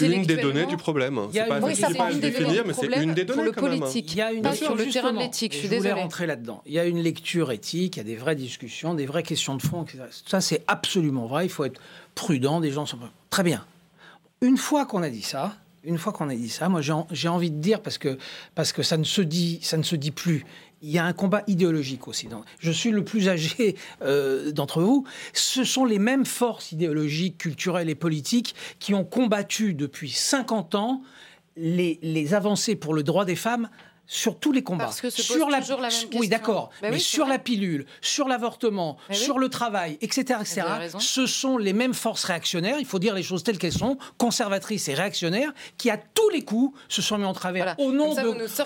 une 0.00 0.24
des 0.24 0.36
données 0.36 0.66
du 0.66 0.76
problème. 0.76 1.20
C'est 1.32 1.46
pas 1.96 2.06
à 2.06 2.12
définir, 2.12 2.64
mais 2.66 2.72
c'est 2.72 2.86
une 3.02 3.14
des 3.14 3.24
données 3.24 3.52
pour 3.52 3.68
le 3.68 3.78
politique. 3.78 4.12
Il 4.12 4.18
y 4.18 4.22
a 4.22 4.32
une 4.32 4.52
sur 4.54 4.74
le 4.74 4.86
terrain 4.86 5.12
de 5.12 5.18
l'éthique. 5.18 5.56
Je 5.60 5.66
voulais 5.66 5.92
rentrer 5.92 6.26
là-dedans. 6.26 6.62
Il 6.66 6.72
y 6.72 6.78
a 6.78 6.84
une 6.84 7.00
lecture 7.00 7.52
éthique, 7.52 7.96
il 7.96 7.98
y 7.98 8.00
a 8.00 8.04
des 8.04 8.16
vraies 8.16 8.36
discussions, 8.36 8.94
des 8.94 9.06
vraies 9.06 9.22
questions 9.22 9.56
de 9.56 9.62
fond. 9.62 9.84
Ça, 10.26 10.40
c'est 10.40 10.62
absolument 10.66 11.26
vrai. 11.26 11.46
Il 11.46 11.50
faut 11.50 11.64
être 11.64 11.80
prudent. 12.14 12.60
Des 12.60 12.70
gens 12.70 12.86
sont 12.86 12.98
très 13.30 13.42
bien. 13.42 13.64
Une 14.40 14.56
fois 14.56 14.84
qu'on 14.86 15.02
a 15.02 15.10
dit 15.10 15.22
ça, 15.22 15.56
une 15.84 15.98
fois 15.98 16.12
qu'on 16.12 16.28
a 16.28 16.34
dit 16.34 16.48
ça, 16.48 16.68
moi 16.68 16.80
j'ai 16.82 17.28
envie 17.28 17.50
de 17.50 17.58
dire 17.58 17.80
parce 17.80 17.98
que 17.98 18.18
parce 18.54 18.72
que 18.72 18.82
ça 18.82 18.96
ne 18.96 19.04
se 19.04 19.20
dit 19.20 19.58
ça 19.62 19.76
plus. 20.14 20.44
Il 20.82 20.90
y 20.90 20.98
a 20.98 21.04
un 21.04 21.12
combat 21.14 21.42
idéologique 21.46 22.08
aussi. 22.08 22.28
Je 22.58 22.70
suis 22.70 22.90
le 22.90 23.04
plus 23.04 23.28
âgé 23.28 23.76
euh, 24.02 24.52
d'entre 24.52 24.82
vous. 24.82 25.06
Ce 25.32 25.64
sont 25.64 25.86
les 25.86 25.98
mêmes 25.98 26.26
forces 26.26 26.72
idéologiques, 26.72 27.38
culturelles 27.38 27.88
et 27.88 27.94
politiques 27.94 28.54
qui 28.80 28.92
ont 28.92 29.04
combattu 29.04 29.72
depuis 29.72 30.10
50 30.10 30.74
ans 30.74 31.02
les 31.56 32.34
avancées 32.34 32.76
pour 32.76 32.94
le 32.94 33.02
droit 33.02 33.24
des 33.24 33.36
femmes 33.36 33.68
sur 34.06 34.38
tous 34.38 34.52
les 34.52 34.62
combats. 34.62 34.84
Parce 34.84 35.00
que 35.00 35.10
sur 35.10 35.48
la, 35.48 35.60
la 35.60 35.88
oui, 36.14 36.28
d'accord, 36.28 36.70
bah 36.82 36.88
mais 36.90 36.98
sur 36.98 37.26
la 37.26 37.38
pilule, 37.38 37.86
sur 38.00 38.28
l'avortement, 38.28 38.96
bah 39.08 39.14
sur 39.14 39.38
le 39.38 39.48
travail, 39.48 39.98
etc., 40.00 40.40
etc. 40.40 40.62
Ce 40.98 41.26
sont 41.26 41.58
les 41.58 41.72
mêmes 41.72 41.94
forces 41.94 42.24
réactionnaires. 42.24 42.76
Il 42.78 42.86
faut 42.86 42.98
dire 42.98 43.14
les 43.14 43.22
choses 43.22 43.42
telles 43.42 43.58
qu'elles 43.58 43.72
sont, 43.72 43.98
conservatrices 44.18 44.88
et 44.88 44.94
réactionnaires, 44.94 45.52
qui 45.78 45.90
à 45.90 45.96
tous 45.96 46.28
les 46.30 46.42
coups 46.42 46.78
se 46.88 47.02
sont 47.02 47.18
mis 47.18 47.24
en 47.24 47.32
travers 47.32 47.74
au 47.78 47.92
nom 47.92 48.14
de, 48.14 48.20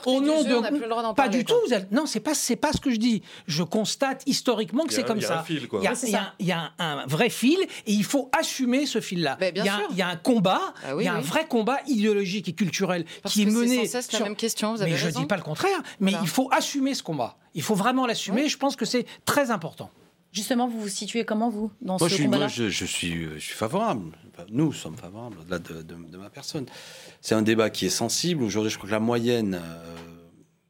au 0.07 0.21
nom 0.21 0.43
de, 0.43 1.15
pas 1.15 1.29
du 1.29 1.45
tout. 1.45 1.55
non, 1.91 2.07
c'est 2.07 2.21
pas, 2.21 2.35
c'est 2.35 2.57
pas 2.57 2.73
ce 2.73 2.81
que 2.81 2.91
je 2.91 2.97
dis. 2.97 3.23
Je 3.47 3.63
constate 3.63 4.23
historiquement 4.27 4.85
que 4.85 4.93
c'est 4.93 5.05
comme 5.05 5.21
ça. 5.21 5.45
Il 6.39 6.47
y 6.47 6.53
a 6.53 6.73
un 6.79 7.07
vrai 7.07 7.31
fil 7.31 7.59
et 7.87 7.93
il 7.93 8.05
faut 8.05 8.31
assumer 8.39 8.87
ce 8.87 9.01
fil-là. 9.01 9.37
Bah, 9.39 9.49
il 9.55 9.65
y, 9.97 10.03
a 10.03 10.09
un 10.09 10.17
combat, 10.17 10.75
il 10.99 11.05
y 11.05 11.09
a 11.09 11.15
un 11.15 11.21
vrai 11.21 11.47
combat 11.47 11.79
idéologique 11.87 12.49
et 12.49 12.53
culturel 12.53 13.05
qui 13.25 13.43
est 13.43 13.47
mené. 13.47 13.87
C'est 13.87 14.13
la 14.15 14.21
même 14.21 14.37
question. 14.37 14.75
Vous 14.75 14.83
avez 14.83 14.95
raison 14.95 15.28
pas 15.29 15.37
le 15.37 15.43
contraire, 15.43 15.83
mais 16.01 16.13
il 16.23 16.29
faut 16.29 16.49
assumer 16.53 16.95
ce 16.95 17.03
combat. 17.03 17.37
Il 17.55 17.63
faut 17.63 17.75
vraiment 17.75 18.07
l'assumer. 18.07 18.49
Je 18.49 18.59
pense 18.59 18.77
que 18.77 18.85
c'est 18.85 19.07
très 19.25 19.51
important. 19.51 19.91
Justement, 20.33 20.69
vous 20.69 20.81
vous 20.81 20.89
situez 20.89 21.25
comment, 21.25 21.49
vous, 21.49 21.71
dans 21.81 21.99
ce 21.99 22.05
combat-là 22.05 22.47
Moi, 22.47 22.49
je, 22.49 22.85
suis, 22.85 23.25
je 23.35 23.39
suis 23.39 23.55
favorable. 23.55 24.13
Nous 24.51 24.73
sommes 24.73 24.97
favorables, 24.97 25.39
au-delà 25.41 25.59
de, 25.59 26.17
ma 26.17 26.29
personne. 26.29 26.67
C'est 27.23 27.35
un 27.35 27.43
débat 27.43 27.71
qui 27.71 27.87
est 27.87 27.91
sensible. 27.91 28.43
Aujourd'hui, 28.43 28.71
je 28.71 28.77
crois 28.77 28.89
que 28.89 28.95
la 28.95 29.01
moyenne 29.01 29.55
euh, 29.55 29.95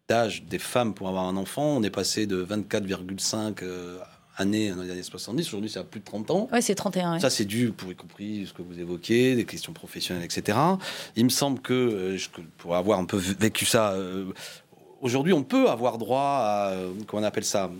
d'âge 0.08 0.44
des 0.44 0.58
femmes 0.58 0.94
pour 0.94 1.08
avoir 1.08 1.24
un 1.24 1.36
enfant, 1.36 1.64
on 1.64 1.82
est 1.82 1.90
passé 1.90 2.26
de 2.26 2.44
24,5 2.44 3.62
euh, 3.62 3.98
années 4.38 4.70
dans 4.70 4.82
les 4.82 4.90
années 4.90 5.02
70. 5.02 5.46
Aujourd'hui, 5.48 5.70
c'est 5.70 5.78
à 5.78 5.84
plus 5.84 6.00
de 6.00 6.04
30 6.04 6.30
ans. 6.30 6.48
Oui, 6.52 6.62
c'est 6.62 6.74
31. 6.74 7.18
Ça, 7.18 7.30
c'est 7.30 7.44
dû, 7.44 7.72
pour 7.72 7.90
y 7.92 7.94
compris 7.94 8.46
ce 8.46 8.52
que 8.52 8.62
vous 8.62 8.80
évoquez, 8.80 9.36
des 9.36 9.44
questions 9.44 9.72
professionnelles, 9.72 10.24
etc. 10.24 10.58
Il 11.16 11.24
me 11.24 11.30
semble 11.30 11.60
que, 11.60 11.74
euh, 11.74 12.16
je, 12.16 12.28
pour 12.56 12.76
avoir 12.76 12.98
un 12.98 13.04
peu 13.04 13.16
vécu 13.16 13.66
ça 13.66 13.94
aujourd'hui, 15.00 15.32
on 15.32 15.42
peut 15.42 15.68
avoir 15.68 15.98
droit 15.98 16.40
à, 16.42 16.74
comment 17.06 17.22
on 17.22 17.26
appelle 17.26 17.44
ça, 17.44 17.70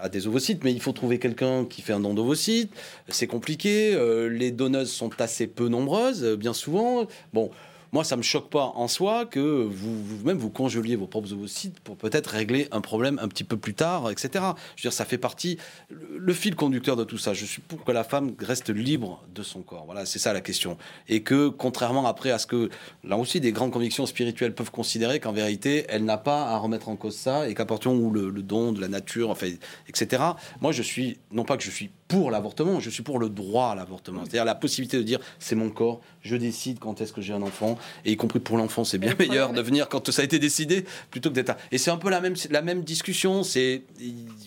à, 0.00 0.08
des 0.08 0.26
ovocytes, 0.26 0.64
mais 0.64 0.72
il 0.72 0.80
faut 0.80 0.92
trouver 0.92 1.18
quelqu'un 1.18 1.64
qui 1.64 1.82
fait 1.82 1.92
un 1.92 2.00
don 2.00 2.14
d'ovocytes. 2.14 2.72
C'est 3.08 3.26
compliqué. 3.26 3.94
Euh, 3.94 4.28
les 4.28 4.50
donneuses 4.50 4.92
sont 4.92 5.10
assez 5.20 5.46
peu 5.46 5.68
nombreuses, 5.68 6.24
bien 6.36 6.52
souvent. 6.52 7.06
Bon. 7.32 7.50
Moi, 7.94 8.02
ça 8.02 8.16
me 8.16 8.22
choque 8.22 8.50
pas 8.50 8.72
en 8.74 8.88
soi 8.88 9.24
que 9.24 9.38
vous-même 9.38 10.36
vous, 10.36 10.50
congeliez 10.50 10.96
vos 10.96 11.06
propres 11.06 11.32
ovocytes 11.32 11.78
pour 11.78 11.96
peut-être 11.96 12.26
régler 12.26 12.66
un 12.72 12.80
problème 12.80 13.20
un 13.22 13.28
petit 13.28 13.44
peu 13.44 13.56
plus 13.56 13.74
tard, 13.74 14.10
etc. 14.10 14.30
Je 14.32 14.82
veux 14.82 14.82
dire, 14.82 14.92
ça 14.92 15.04
fait 15.04 15.16
partie 15.16 15.58
le, 15.90 16.32
fil 16.32 16.56
conducteur 16.56 16.96
de 16.96 17.04
tout 17.04 17.18
ça. 17.18 17.34
Je 17.34 17.44
suis 17.44 17.62
pour 17.62 17.84
que 17.84 17.92
la 17.92 18.02
femme 18.02 18.34
reste 18.40 18.70
libre 18.70 19.22
de 19.32 19.44
son 19.44 19.62
corps. 19.62 19.84
Voilà, 19.84 20.06
c'est 20.06 20.18
ça 20.18 20.32
la 20.32 20.40
question. 20.40 20.76
Et 21.08 21.22
que 21.22 21.46
contrairement 21.46 22.04
après 22.08 22.32
à 22.32 22.38
ce 22.38 22.48
que 22.48 22.68
là 23.04 23.16
aussi 23.16 23.38
des 23.38 23.52
grandes 23.52 23.70
convictions 23.70 24.06
spirituelles 24.06 24.56
peuvent 24.56 24.72
considérer 24.72 25.20
qu'en 25.20 25.32
vérité, 25.32 25.84
elle 25.88 26.04
n'a 26.04 26.18
pas 26.18 26.48
à 26.48 26.58
remettre 26.58 26.88
en 26.88 26.96
cause 26.96 27.14
ça 27.14 27.48
et 27.48 27.54
qu'à 27.54 27.64
partir 27.64 27.92
le, 27.92 28.28
le 28.28 28.42
don 28.42 28.72
de 28.72 28.80
la 28.80 28.88
nature, 28.88 29.30
enfin, 29.30 29.50
etc. 29.88 30.20
Moi, 30.60 30.72
je 30.72 30.82
suis 30.82 31.18
non 31.30 31.44
pas 31.44 31.56
que 31.56 31.62
je 31.62 31.70
suis 31.70 31.92
pour 32.08 32.30
l'avortement, 32.30 32.80
je 32.80 32.90
suis 32.90 33.02
pour 33.02 33.18
le 33.18 33.28
droit 33.28 33.68
à 33.68 33.74
l'avortement. 33.74 34.22
C'est-à-dire 34.24 34.44
la 34.44 34.54
possibilité 34.54 34.96
de 34.96 35.02
dire 35.02 35.18
c'est 35.38 35.54
mon 35.54 35.70
corps, 35.70 36.00
je 36.22 36.36
décide 36.36 36.78
quand 36.78 37.00
est-ce 37.00 37.12
que 37.12 37.20
j'ai 37.20 37.32
un 37.32 37.42
enfant, 37.42 37.78
et 38.04 38.12
y 38.12 38.16
compris 38.16 38.40
pour 38.40 38.56
l'enfant, 38.56 38.84
c'est 38.84 38.98
bien 38.98 39.14
meilleur 39.18 39.52
de 39.52 39.62
venir 39.62 39.88
quand 39.88 40.10
ça 40.10 40.22
a 40.22 40.24
été 40.24 40.38
décidé 40.38 40.84
plutôt 41.10 41.30
que 41.30 41.34
d'être. 41.34 41.56
Et 41.72 41.78
c'est 41.78 41.90
un 41.90 41.96
peu 41.96 42.10
la 42.10 42.20
même, 42.20 42.34
la 42.50 42.62
même 42.62 42.82
discussion. 42.82 43.42
C'est 43.42 43.82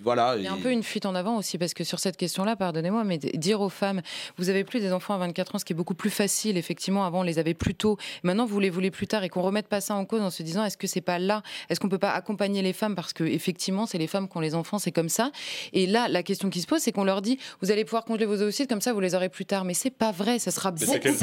voilà. 0.03 0.35
Il 0.37 0.43
y 0.43 0.47
a 0.47 0.53
un 0.53 0.57
peu 0.57 0.71
une 0.71 0.83
fuite 0.83 1.05
en 1.05 1.15
avant 1.15 1.37
aussi 1.37 1.57
parce 1.57 1.73
que 1.73 1.83
sur 1.83 1.99
cette 1.99 2.17
question-là, 2.17 2.55
pardonnez-moi, 2.55 3.03
mais 3.03 3.17
dire 3.17 3.61
aux 3.61 3.69
femmes, 3.69 4.01
vous 4.37 4.49
avez 4.49 4.63
plus 4.63 4.79
des 4.79 4.91
enfants 4.91 5.15
à 5.15 5.17
24 5.17 5.55
ans, 5.55 5.59
ce 5.59 5.65
qui 5.65 5.73
est 5.73 5.75
beaucoup 5.75 5.95
plus 5.95 6.09
facile. 6.09 6.57
Effectivement, 6.57 7.05
avant 7.05 7.19
on 7.19 7.23
les 7.23 7.39
avait 7.39 7.53
plus 7.53 7.75
tôt. 7.75 7.97
Maintenant, 8.23 8.45
vous 8.45 8.59
les 8.59 8.69
voulez 8.69 8.91
plus 8.91 9.07
tard 9.07 9.23
et 9.23 9.29
qu'on 9.29 9.41
remette 9.41 9.67
pas 9.67 9.81
ça 9.81 9.95
en 9.95 10.05
cause 10.05 10.21
en 10.21 10.29
se 10.29 10.43
disant, 10.43 10.63
est-ce 10.63 10.77
que 10.77 10.87
c'est 10.87 11.01
pas 11.01 11.19
là, 11.19 11.41
est-ce 11.69 11.79
qu'on 11.79 11.89
peut 11.89 11.97
pas 11.97 12.11
accompagner 12.11 12.61
les 12.61 12.73
femmes? 12.73 12.95
Parce 12.95 13.13
que 13.13 13.23
effectivement, 13.23 13.85
c'est 13.85 13.97
les 13.97 14.07
femmes 14.07 14.27
qui 14.29 14.37
ont 14.37 14.41
les 14.41 14.55
enfants, 14.55 14.79
c'est 14.79 14.91
comme 14.91 15.09
ça. 15.09 15.31
Et 15.73 15.87
là, 15.87 16.07
la 16.07 16.23
question 16.23 16.49
qui 16.49 16.61
se 16.61 16.67
pose, 16.67 16.81
c'est 16.81 16.91
qu'on 16.91 17.03
leur 17.03 17.21
dit, 17.21 17.39
vous 17.61 17.71
allez 17.71 17.85
pouvoir 17.85 18.05
congeler 18.05 18.25
vos 18.25 18.41
ovocytes 18.41 18.69
comme 18.69 18.81
ça, 18.81 18.93
vous 18.93 18.99
les 18.99 19.15
aurez 19.15 19.29
plus 19.29 19.45
tard. 19.45 19.65
Mais 19.65 19.73
c'est 19.73 19.89
pas 19.89 20.11
vrai, 20.11 20.39
ça 20.39 20.51
sera 20.51 20.71
beaucoup. 20.71 20.91
C'est 20.91 21.05
une 21.05 21.15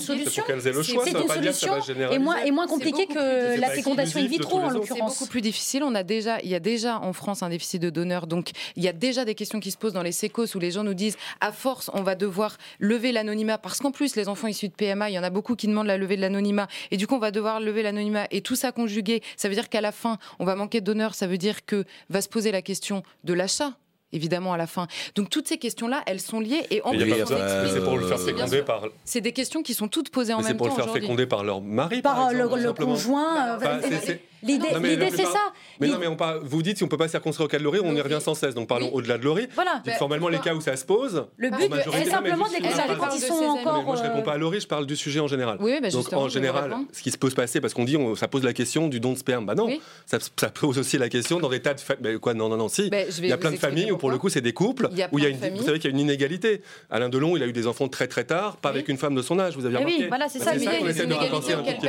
solution. 0.00 0.44
C'est 0.46 1.12
une 1.12 1.28
solution 1.28 1.74
et 2.10 2.18
moins, 2.18 2.38
et 2.38 2.50
moins 2.50 2.66
compliqué 2.66 3.06
que 3.06 3.58
la 3.58 3.70
fécondation 3.70 4.20
in 4.20 4.26
vitro 4.26 4.58
en 4.58 4.70
l'occurrence. 4.70 5.14
C'est 5.14 5.18
beaucoup 5.20 5.30
plus 5.30 5.40
difficile. 5.40 5.82
On 5.82 5.94
a 5.94 6.02
déjà, 6.02 6.40
il 6.42 6.48
y 6.48 6.54
a 6.54 6.60
déjà 6.60 6.98
en 7.00 7.12
France 7.12 7.42
un 7.42 7.48
déficit 7.48 7.80
de 7.82 7.90
donneurs, 7.90 8.26
donc 8.26 8.50
il 8.76 8.84
y 8.84 8.88
a 8.88 8.92
déjà 8.92 9.24
des 9.24 9.34
questions 9.34 9.60
qui 9.60 9.70
se 9.70 9.76
posent 9.76 9.92
dans 9.92 10.02
les 10.02 10.12
sécos 10.12 10.54
où 10.54 10.58
les 10.58 10.70
gens 10.70 10.84
nous 10.84 10.94
disent 10.94 11.16
à 11.40 11.52
force 11.52 11.90
on 11.94 12.02
va 12.02 12.14
devoir 12.14 12.56
lever 12.78 13.12
l'anonymat 13.12 13.58
parce 13.58 13.78
qu'en 13.78 13.90
plus 13.90 14.16
les 14.16 14.28
enfants 14.28 14.48
issus 14.48 14.68
de 14.68 14.74
PMA, 14.74 15.10
il 15.10 15.14
y 15.14 15.18
en 15.18 15.22
a 15.22 15.30
beaucoup 15.30 15.56
qui 15.56 15.66
demandent 15.66 15.86
la 15.86 15.98
levée 15.98 16.16
de 16.16 16.20
l'anonymat 16.20 16.68
et 16.90 16.96
du 16.96 17.06
coup 17.06 17.14
on 17.14 17.18
va 17.18 17.30
devoir 17.30 17.60
lever 17.60 17.82
l'anonymat 17.82 18.26
et 18.30 18.40
tout 18.40 18.56
ça 18.56 18.72
conjugué, 18.72 19.22
ça 19.36 19.48
veut 19.48 19.54
dire 19.54 19.68
qu'à 19.68 19.80
la 19.80 19.92
fin 19.92 20.18
on 20.38 20.44
va 20.44 20.54
manquer 20.54 20.80
de 20.80 20.86
donneurs, 20.86 21.14
ça 21.14 21.26
veut 21.26 21.38
dire 21.38 21.64
que 21.64 21.84
va 22.08 22.20
se 22.20 22.28
poser 22.28 22.52
la 22.52 22.62
question 22.62 23.02
de 23.24 23.34
l'achat 23.34 23.72
évidemment 24.12 24.52
à 24.52 24.56
la 24.56 24.66
fin. 24.66 24.86
Donc 25.14 25.30
toutes 25.30 25.48
ces 25.48 25.58
questions-là, 25.58 26.02
elles 26.06 26.20
sont 26.20 26.40
liées 26.40 26.66
et 26.70 26.82
en 26.82 26.90
plus, 26.90 27.00
c'est 27.10 27.84
pour 27.84 27.96
le 27.96 28.06
faire 28.06 28.20
féconder 28.20 28.62
par. 28.62 28.84
C'est 29.04 29.20
des 29.20 29.32
questions 29.32 29.62
qui 29.62 29.74
sont 29.74 29.88
toutes 29.88 30.10
posées 30.10 30.32
en 30.32 30.38
même 30.38 30.44
temps. 30.44 30.48
C'est 30.50 30.56
pour 30.56 30.66
le 30.68 30.72
faire 30.72 30.92
féconder 30.92 31.26
par 31.26 31.44
leur 31.44 31.60
mari, 31.60 32.02
par, 32.02 32.16
par 32.16 32.30
exemple, 32.30 32.60
le, 32.60 32.72
conjoint. 32.72 33.58
Euh, 34.42 34.46
L'idée, 34.46 35.10
c'est 35.10 35.24
ça. 35.24 35.52
Mais 35.80 35.88
non, 35.88 35.98
mais 35.98 36.06
on 36.06 36.16
vous 36.42 36.62
dites 36.62 36.78
si 36.78 36.84
on 36.84 36.88
peut 36.88 36.96
pas 36.96 37.08
circonscrire 37.08 37.46
au 37.46 37.48
cas 37.48 37.58
de 37.58 37.64
Laurie, 37.64 37.80
on 37.82 37.94
y 37.94 38.00
revient 38.00 38.18
sans 38.20 38.34
cesse. 38.34 38.54
Donc 38.54 38.68
parlons 38.68 38.90
au-delà 38.92 39.18
de 39.18 39.24
Laurie. 39.24 39.48
Voilà. 39.54 39.82
formellement, 39.98 40.28
les 40.28 40.38
cas 40.38 40.54
où 40.54 40.60
ça 40.60 40.76
se 40.76 40.84
pose. 40.84 41.26
Le 41.36 41.50
but 41.50 41.72
est 41.94 42.10
simplement 42.10 42.46
de 42.48 42.54
déclarer 42.54 42.96
quand 42.98 43.14
ils 43.14 43.20
sont 43.20 43.34
encore. 43.34 43.82
Moi, 43.82 43.96
je 43.96 44.02
réponds 44.02 44.22
pas 44.22 44.32
à 44.34 44.38
Laurie, 44.38 44.60
je 44.60 44.66
parle 44.66 44.86
du 44.86 44.96
sujet 44.96 45.20
en 45.20 45.28
général. 45.28 45.58
Donc 45.92 46.12
en 46.12 46.28
général, 46.28 46.74
ce 46.92 47.02
qui 47.02 47.10
se 47.10 47.18
peut 47.18 47.30
se 47.30 47.34
passer, 47.34 47.60
parce 47.60 47.74
qu'on 47.74 47.84
dit, 47.84 47.96
ça 48.16 48.28
pose 48.28 48.44
la 48.44 48.52
question 48.52 48.88
du 48.88 49.00
don 49.00 49.12
de 49.12 49.18
sperme. 49.18 49.46
Bah 49.46 49.54
non, 49.54 49.68
ça 50.06 50.18
pose 50.50 50.78
aussi 50.78 50.98
la 50.98 51.08
question 51.08 51.40
dans 51.40 51.48
des 51.48 51.60
tas 51.60 51.74
de 51.74 51.80
familles. 51.80 52.18
Quoi 52.20 52.34
Non, 52.34 52.48
non, 52.48 52.56
non, 52.56 52.68
si. 52.68 52.90
Il 53.18 53.26
y 53.26 53.32
a 53.32 53.36
plein 53.38 53.52
de 53.52 53.56
familles 53.56 53.92
où 53.92 53.96
pour 53.98 54.10
le 54.10 54.18
coup, 54.18 54.28
c'est 54.28 54.40
des 54.40 54.52
couples 54.52 54.88
où 55.12 55.18
il 55.18 55.24
y 55.24 55.26
a 55.26 55.30
une. 55.30 55.36
Vous 55.56 55.64
savez 55.64 55.78
qu'il 55.78 55.90
y 55.90 55.92
a 55.92 55.94
une 55.96 56.00
inégalité. 56.00 56.62
Alain 56.90 57.08
Delon, 57.08 57.36
il 57.36 57.42
a 57.42 57.46
eu 57.46 57.52
des 57.52 57.66
enfants 57.66 57.88
très 57.88 58.06
très 58.08 58.24
tard, 58.24 58.56
pas 58.56 58.68
avec 58.70 58.88
une 58.88 58.96
femme 58.98 59.14
de 59.14 59.22
son 59.22 59.38
âge. 59.38 59.56
Vous 59.56 59.66
avez 59.66 59.76
remarqué 59.76 59.98
Oui, 60.02 60.08
voilà, 60.08 60.28
c'est 60.28 60.38
ça. 60.38 60.52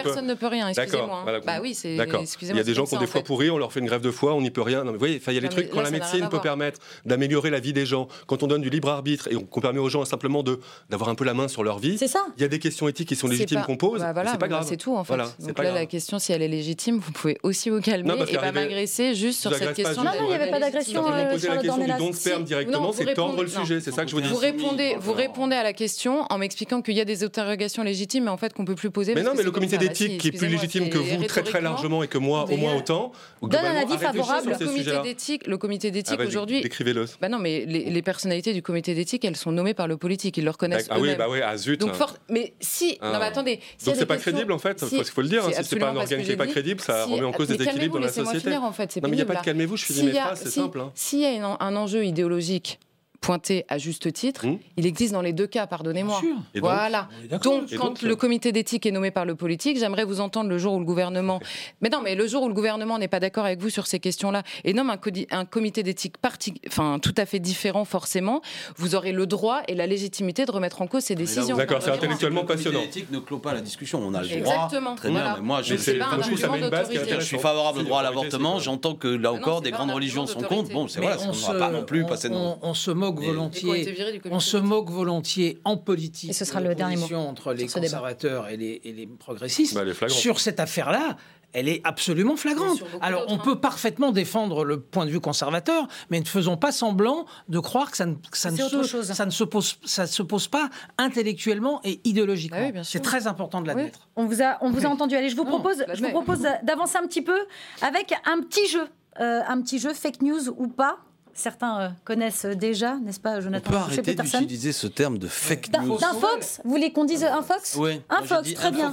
Personne 0.03 0.27
ne 0.27 0.33
peut 0.33 0.47
rien. 0.47 0.67
Excusez-moi. 0.69 1.25
Bah 1.45 1.59
oui, 1.61 1.73
c'est. 1.73 1.97
Il 2.41 2.55
y 2.55 2.59
a 2.59 2.63
des 2.63 2.73
gens 2.73 2.85
qui 2.85 2.95
ont 2.95 2.99
des 2.99 3.07
pourri, 3.21 3.49
on 3.49 3.57
leur 3.57 3.71
fait 3.71 3.79
une 3.79 3.85
grève 3.85 4.01
de 4.01 4.11
foie, 4.11 4.33
on 4.33 4.41
n'y 4.41 4.51
peut 4.51 4.61
rien. 4.61 4.79
Non, 4.79 4.85
mais 4.87 4.91
vous 4.93 4.99
voyez, 4.99 5.21
il 5.27 5.33
y 5.33 5.37
a 5.37 5.41
des 5.41 5.49
trucs, 5.49 5.69
quand 5.69 5.81
la 5.81 5.91
médecine 5.91 6.27
peut 6.29 6.39
permettre 6.39 6.79
d'améliorer 7.05 7.49
la 7.49 7.59
vie 7.59 7.73
des 7.73 7.85
gens, 7.85 8.07
quand 8.27 8.43
on 8.43 8.47
donne 8.47 8.61
du 8.61 8.69
libre 8.69 8.89
arbitre 8.89 9.27
et 9.31 9.35
qu'on 9.35 9.61
permet 9.61 9.79
aux 9.79 9.89
gens 9.89 10.03
simplement 10.05 10.43
d'avoir 10.89 11.09
un 11.09 11.15
peu 11.15 11.23
la 11.23 11.33
main 11.33 11.47
sur 11.47 11.63
leur 11.63 11.79
vie, 11.79 11.97
ça. 11.97 12.25
il 12.37 12.41
y 12.41 12.45
a 12.45 12.47
des 12.47 12.59
questions 12.59 12.87
éthiques 12.87 13.07
qui 13.09 13.15
sont 13.15 13.27
légitimes 13.27 13.61
qu'on 13.65 13.77
pose, 13.77 14.01
bah 14.01 14.23
c'est 14.29 14.37
pas 14.39 14.47
grave. 14.47 14.65
C'est 14.67 14.77
tout 14.77 14.95
en 14.95 15.03
fait. 15.03 15.17
Donc 15.39 15.57
là, 15.59 15.71
la 15.73 15.85
question, 15.85 16.19
si 16.19 16.31
elle 16.33 16.41
est 16.41 16.47
légitime, 16.47 16.99
vous 16.99 17.11
pouvez 17.11 17.37
aussi 17.43 17.69
vous 17.69 17.81
calmer 17.81 18.13
et 18.29 18.35
pas 18.37 18.51
m'agresser 18.51 19.13
juste 19.15 19.41
sur 19.41 19.53
cette 19.53 19.73
question. 19.73 20.03
Non, 20.03 20.11
il 20.21 20.27
n'y 20.27 20.33
avait 20.33 20.49
pas 20.51 20.59
d'agression, 20.59 21.03
euh, 21.11 21.37
Dornelas. 21.63 21.97
donc 21.97 22.15
si- 22.15 22.29
perdre 22.29 22.45
directement, 22.45 22.81
non, 22.81 22.91
vous 22.91 22.97
c'est 22.97 23.13
tordre 23.13 23.33
répondez- 23.33 23.51
le 23.51 23.57
non. 23.57 23.65
sujet. 23.65 23.79
C'est 23.81 23.91
ça 23.91 24.03
que 24.05 24.11
je. 24.11 24.15
Vous 24.15 24.35
répondez, 24.37 24.95
vous 24.99 25.13
répondez 25.13 25.55
à 25.55 25.63
la 25.63 25.73
question 25.73 26.25
en 26.29 26.37
m'expliquant 26.37 26.81
qu'il 26.81 26.95
y 26.95 27.01
a 27.01 27.05
des 27.05 27.23
interrogations 27.23 27.83
légitimes, 27.83 28.25
mais 28.25 28.29
en 28.29 28.37
fait 28.37 28.53
qu'on 28.53 28.65
peut 28.65 28.75
plus 28.75 28.89
poser. 28.91 29.15
Mais 29.15 29.23
non, 29.23 29.33
mais 29.35 29.43
le 29.43 29.51
comité. 29.51 29.77
Bah, 29.77 29.87
d'éthique 29.87 30.17
qui 30.19 30.27
est 30.29 30.31
plus 30.31 30.47
légitime 30.47 30.89
que 30.89 30.97
vous, 30.97 31.23
très 31.25 31.43
très 31.43 31.61
largement, 31.61 32.03
et 32.03 32.07
que 32.07 32.17
moi, 32.17 32.30
au 32.39 32.57
moins 32.57 32.75
autant. 32.75 33.11
Donne 33.41 33.65
un 33.65 33.75
avis 33.75 33.97
favorable. 33.97 34.49
Le 34.59 34.65
comité 34.65 34.91
d'éthique, 35.03 35.47
le 35.47 35.57
comité 35.57 35.87
Ah, 35.87 35.91
d'éthique 35.91 36.19
aujourd'hui. 36.19 36.61
Décrivez-le. 36.61 37.05
Bah 37.21 37.29
non, 37.29 37.39
mais 37.39 37.65
les, 37.65 37.89
les 37.89 38.01
personnalités 38.01 38.53
du 38.53 38.61
comité 38.61 38.93
d'éthique, 38.95 39.23
elles 39.25 39.35
sont 39.35 39.51
nommées 39.51 39.73
par 39.73 39.87
le 39.87 39.97
politique, 39.97 40.37
ils 40.37 40.43
le 40.43 40.49
reconnaissent 40.51 40.87
Ah 40.89 40.95
oui, 40.99 41.07
eux-mêmes. 41.07 41.17
bah 41.17 41.27
oui, 41.29 41.39
ah 41.43 41.57
zut. 41.57 41.79
Donc 41.79 41.93
fort- 41.93 42.17
mais 42.29 42.53
si, 42.59 42.97
Ah. 43.01 43.11
non 43.13 43.19
mais 43.19 43.25
attendez. 43.25 43.59
a 43.81 43.85
Donc 43.85 43.95
c'est 43.95 44.05
pas 44.05 44.17
crédible 44.17 44.51
en 44.51 44.59
fait, 44.59 44.79
si- 44.83 44.97
il 44.97 45.03
faut 45.05 45.21
le 45.21 45.27
dire, 45.29 45.45
hein, 45.45 45.49
si 45.53 45.63
c'est 45.63 45.75
pas 45.77 45.89
un 45.89 45.93
parce 45.93 46.05
organe 46.05 46.21
qui 46.21 46.25
j'ai 46.27 46.37
pas 46.37 46.47
crédible, 46.47 46.81
ça 46.81 47.05
si- 47.05 47.13
remet 47.13 47.25
en 47.25 47.31
cause 47.31 47.47
des 47.47 47.61
équilibres 47.61 47.95
dans 47.95 48.05
la 48.05 48.11
société. 48.11 48.49
Non 48.51 48.71
mais 49.03 49.09
il 49.09 49.11
n'y 49.15 49.21
a 49.21 49.25
pas 49.25 49.35
de 49.35 49.41
calmez-vous, 49.45 49.77
je 49.77 49.85
finis 49.85 50.03
mes 50.03 50.11
phrases, 50.13 50.39
c'est 50.43 50.49
si- 50.49 50.59
simple. 50.59 50.79
hein. 50.79 50.91
S'il 50.95 51.19
y 51.19 51.25
a 51.25 51.31
une- 51.31 51.43
un 51.59 51.75
enjeu 51.75 52.05
idéologique 52.05 52.79
pointé 53.21 53.65
à 53.69 53.77
juste 53.77 54.11
titre, 54.11 54.47
Hmm. 54.47 54.57
il 54.77 54.87
existe 54.87 55.13
dans 55.13 55.21
les 55.21 55.31
deux 55.31 55.45
cas, 55.45 55.67
pardonnez-moi. 55.67 56.19
Donc 56.21 56.63
Voilà. 56.63 57.07
Donc, 57.29 57.43
quand 57.43 57.61
donc, 57.77 58.01
le 58.01 58.13
euh, 58.13 58.15
comité 58.15 58.51
d'éthique 58.51 58.85
est 58.87 58.91
nommé 58.91 59.11
par 59.11 59.25
le 59.25 59.35
politique, 59.35 59.77
j'aimerais 59.77 60.05
vous 60.05 60.19
entendre 60.19 60.49
le 60.49 60.57
jour 60.57 60.73
où 60.73 60.79
le 60.79 60.85
gouvernement. 60.85 61.39
Mais 61.81 61.89
non, 61.89 62.01
mais 62.01 62.15
le 62.15 62.25
jour 62.25 62.41
où 62.43 62.47
le 62.47 62.53
gouvernement 62.55 62.97
n'est 62.97 63.07
pas 63.07 63.19
d'accord 63.19 63.45
avec 63.45 63.59
vous 63.59 63.69
sur 63.69 63.85
ces 63.85 63.99
questions-là 63.99 64.41
et 64.63 64.73
nomme 64.73 64.89
un, 64.89 65.45
comité 65.45 65.83
d'éthique 65.83 66.17
parti... 66.17 66.55
enfin, 66.67 66.97
tout 66.99 67.13
à 67.15 67.27
fait 67.27 67.39
différent, 67.39 67.85
forcément, 67.85 68.41
vous 68.77 68.95
aurez 68.95 69.11
le 69.11 69.27
droit 69.27 69.61
et 69.67 69.75
la 69.75 69.85
légitimité 69.85 70.45
de 70.45 70.51
remettre 70.51 70.81
en 70.81 70.87
cause 70.87 71.03
ces 71.03 71.15
décisions. 71.15 71.55
D'accord, 71.55 71.81
c'est 71.83 71.91
intellectuellement 71.91 72.41
Le 72.41 72.47
comité 72.47 72.63
passionnant. 72.69 72.85
d'éthique 72.85 73.11
ne 73.11 73.19
clôt 73.19 73.37
pas 73.37 73.53
la 73.53 73.61
discussion. 73.61 73.99
On 73.99 74.15
a 74.15 74.23
le 74.23 74.27
droit. 74.27 74.55
Exactement. 74.55 74.95
Très 74.95 75.11
bien, 75.11 75.35
mais 75.35 75.41
moi, 75.41 75.61
je, 75.61 75.75
Mais 75.75 75.99
pas 75.99 76.05
un 76.05 76.15
moi, 76.15 76.17
je 76.17 76.21
trouve 76.21 76.33
que 76.33 76.39
ça 76.39 76.49
met 76.49 76.59
une 76.59 76.69
base 76.69 76.89
je 76.91 77.19
suis 77.19 77.37
favorable 77.37 77.79
au 77.79 77.83
droit 77.83 77.99
à 77.99 78.03
l'avortement. 78.03 78.59
J'entends 78.59 78.95
que 78.95 79.07
là 79.07 79.31
encore, 79.31 79.61
des 79.61 79.71
grandes 79.71 79.91
religions 79.91 80.25
sont 80.25 80.41
contre. 80.41 80.71
Bon, 80.71 80.87
c'est 80.87 81.01
voilà, 81.01 81.17
on 81.21 81.31
ne 81.31 81.53
va 81.53 81.67
pas 81.67 81.69
non 81.69 81.83
plus 81.83 82.03
passer 82.03 82.29
on 82.31 82.73
se 82.73 82.91
moque 82.91 83.10
Mais- 83.19 83.27
volontiers. 83.27 84.21
On 84.31 84.39
se 84.39 84.57
moque 84.57 84.89
volontiers 84.89 85.59
en 85.65 85.77
politique. 85.77 86.29
Et 86.29 86.33
ce 86.33 86.45
sera 86.45 86.61
de 86.61 86.67
le 86.67 86.75
dernier 86.75 86.95
mot 86.97 87.13
entre 87.15 87.53
les 87.53 87.67
conservateurs 87.67 88.47
et 88.49 88.57
les, 88.57 88.81
et 88.83 88.93
les 88.93 89.07
progressistes. 89.07 89.73
Bah, 89.75 89.83
sur 90.09 90.39
cette 90.39 90.59
affaire-là, 90.59 91.17
elle 91.53 91.67
est 91.67 91.81
absolument 91.83 92.37
flagrante. 92.37 92.81
Alors, 93.01 93.25
on 93.27 93.35
hein. 93.35 93.41
peut 93.43 93.59
parfaitement 93.59 94.13
défendre 94.13 94.63
le 94.63 94.79
point 94.79 95.05
de 95.05 95.11
vue 95.11 95.19
conservateur, 95.19 95.85
mais 96.09 96.21
ne 96.21 96.25
faisons 96.25 96.55
pas 96.55 96.71
semblant 96.71 97.25
de 97.49 97.59
croire 97.59 97.91
que 97.91 97.97
ça 97.97 98.05
ne, 98.05 98.13
que 98.15 98.37
ça 98.37 98.51
ne, 98.51 98.55
C'est 98.55 98.63
autre 98.63 98.83
se, 98.83 98.87
chose. 98.89 99.11
ça 99.11 99.25
ne 99.25 99.31
se 99.31 99.43
pose, 99.43 99.77
ça 99.83 100.07
se 100.07 100.23
pose 100.23 100.47
pas 100.47 100.69
intellectuellement 100.97 101.81
et 101.83 101.99
idéologiquement. 102.05 102.57
Ah 102.69 102.71
oui. 102.73 102.81
C'est 102.83 103.01
très 103.01 103.27
important 103.27 103.61
de 103.61 103.67
l'admettre. 103.67 104.07
On 104.15 104.25
vous 104.25 104.41
a, 104.41 104.57
on 104.61 104.69
vous 104.71 104.85
a 104.85 104.89
entendu. 104.89 105.15
Allez, 105.15 105.29
je 105.29 105.35
vous 105.35 105.43
Non, 105.43 105.49
propose, 105.49 105.77
je 105.79 105.93
je 105.93 105.97
vous 105.99 106.03
l'admets. 106.05 106.11
propose 106.11 106.39
d'avancer 106.63 106.97
un 106.97 107.05
petit 107.07 107.21
peu 107.21 107.37
avec 107.81 108.13
un 108.25 108.41
petit 108.41 108.67
jeu, 108.67 108.85
Euh, 109.19 109.41
un 109.45 109.61
petit 109.61 109.77
jeu 109.77 109.93
fake 109.93 110.21
news 110.21 110.47
ou 110.57 110.69
pas. 110.69 110.99
Certains 111.33 111.79
euh, 111.81 111.89
connaissent 112.03 112.45
déjà, 112.45 112.95
n'est-ce 112.97 113.19
pas, 113.19 113.37
On 113.37 113.41
Jonathan 113.41 113.69
peut 113.71 113.77
Boucher 113.77 113.99
arrêter 114.01 114.15
d'utiliser 114.15 114.71
ce 114.71 114.87
terme 114.87 115.17
de 115.17 115.27
fake 115.27 115.69
news. 115.81 115.97
d'un 115.97 116.13
fox? 116.13 116.61
Vous 116.63 116.71
voulez 116.71 116.91
qu'on 116.91 117.05
dise 117.05 117.23
un 117.23 117.41
fox? 117.41 117.75
Oui, 117.79 118.01
Un 118.09 118.21
fox, 118.23 118.53
très 118.53 118.71
bien. 118.71 118.91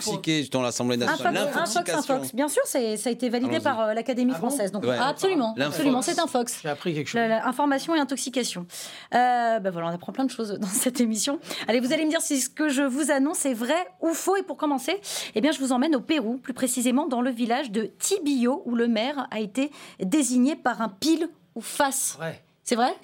Dans 0.52 0.62
l'Assemblée 0.62 0.96
Un 1.02 1.06
fox, 1.06 1.10
nationale. 1.20 1.48
un 1.54 1.66
fox, 1.66 1.90
un 1.90 2.02
fox. 2.02 2.34
Bien 2.34 2.48
sûr, 2.48 2.62
c'est- 2.66 2.96
ça 2.96 3.08
a 3.10 3.12
été 3.12 3.28
validé 3.28 3.60
par 3.60 3.80
euh, 3.80 3.94
l'Académie 3.94 4.32
Ah 4.34 4.38
française. 4.38 4.72
Donc, 4.72 4.84
absolument, 4.86 5.54
absolument, 5.60 6.02
c'est 6.02 6.18
un 6.18 6.26
fox. 6.26 6.60
J'ai 6.62 6.68
appris 6.68 6.94
quelque 6.94 7.08
chose. 7.08 7.20
Information 7.44 7.94
et 7.94 7.98
intoxication. 7.98 8.66
Ben 9.12 9.70
voilà, 9.70 9.88
on 9.88 9.94
apprend 9.94 10.12
plein 10.12 10.24
de 10.24 10.30
choses 10.30 10.52
dans 10.60 10.66
cette 10.68 11.00
émission. 11.00 11.38
Allez, 11.66 11.80
vous 11.80 11.92
allez 11.92 12.04
me 12.04 12.10
dire 12.10 12.20
si 12.20 12.40
ce 12.40 12.48
que 12.48 12.68
je 12.68 12.82
vous 12.82 13.10
annonce 13.10 13.44
est 13.46 13.54
vrai 13.54 13.86
ou 14.00 14.12
faux. 14.14 14.36
Et 14.36 14.42
pour 14.42 14.56
commencer, 14.56 15.00
eh 15.34 15.40
bien, 15.40 15.52
je 15.52 15.58
vous 15.58 15.72
emmène 15.72 15.96
au 15.96 16.00
Pérou, 16.00 16.36
plus 16.38 16.52
précisément 16.54 17.06
dans 17.06 17.20
le 17.22 17.30
village 17.30 17.70
de 17.70 17.90
Tibillo, 17.98 18.62
où 18.66 18.74
le 18.74 18.86
maire 18.88 19.26
a 19.30 19.40
été 19.40 19.70
désigné 20.00 20.56
par 20.56 20.80
un 20.82 20.88
pile 20.88 21.28
ou 21.58 21.60
face. 21.60 22.16
Ouais. 22.20 22.40
C'est 22.64 22.76
vrai 22.76 22.94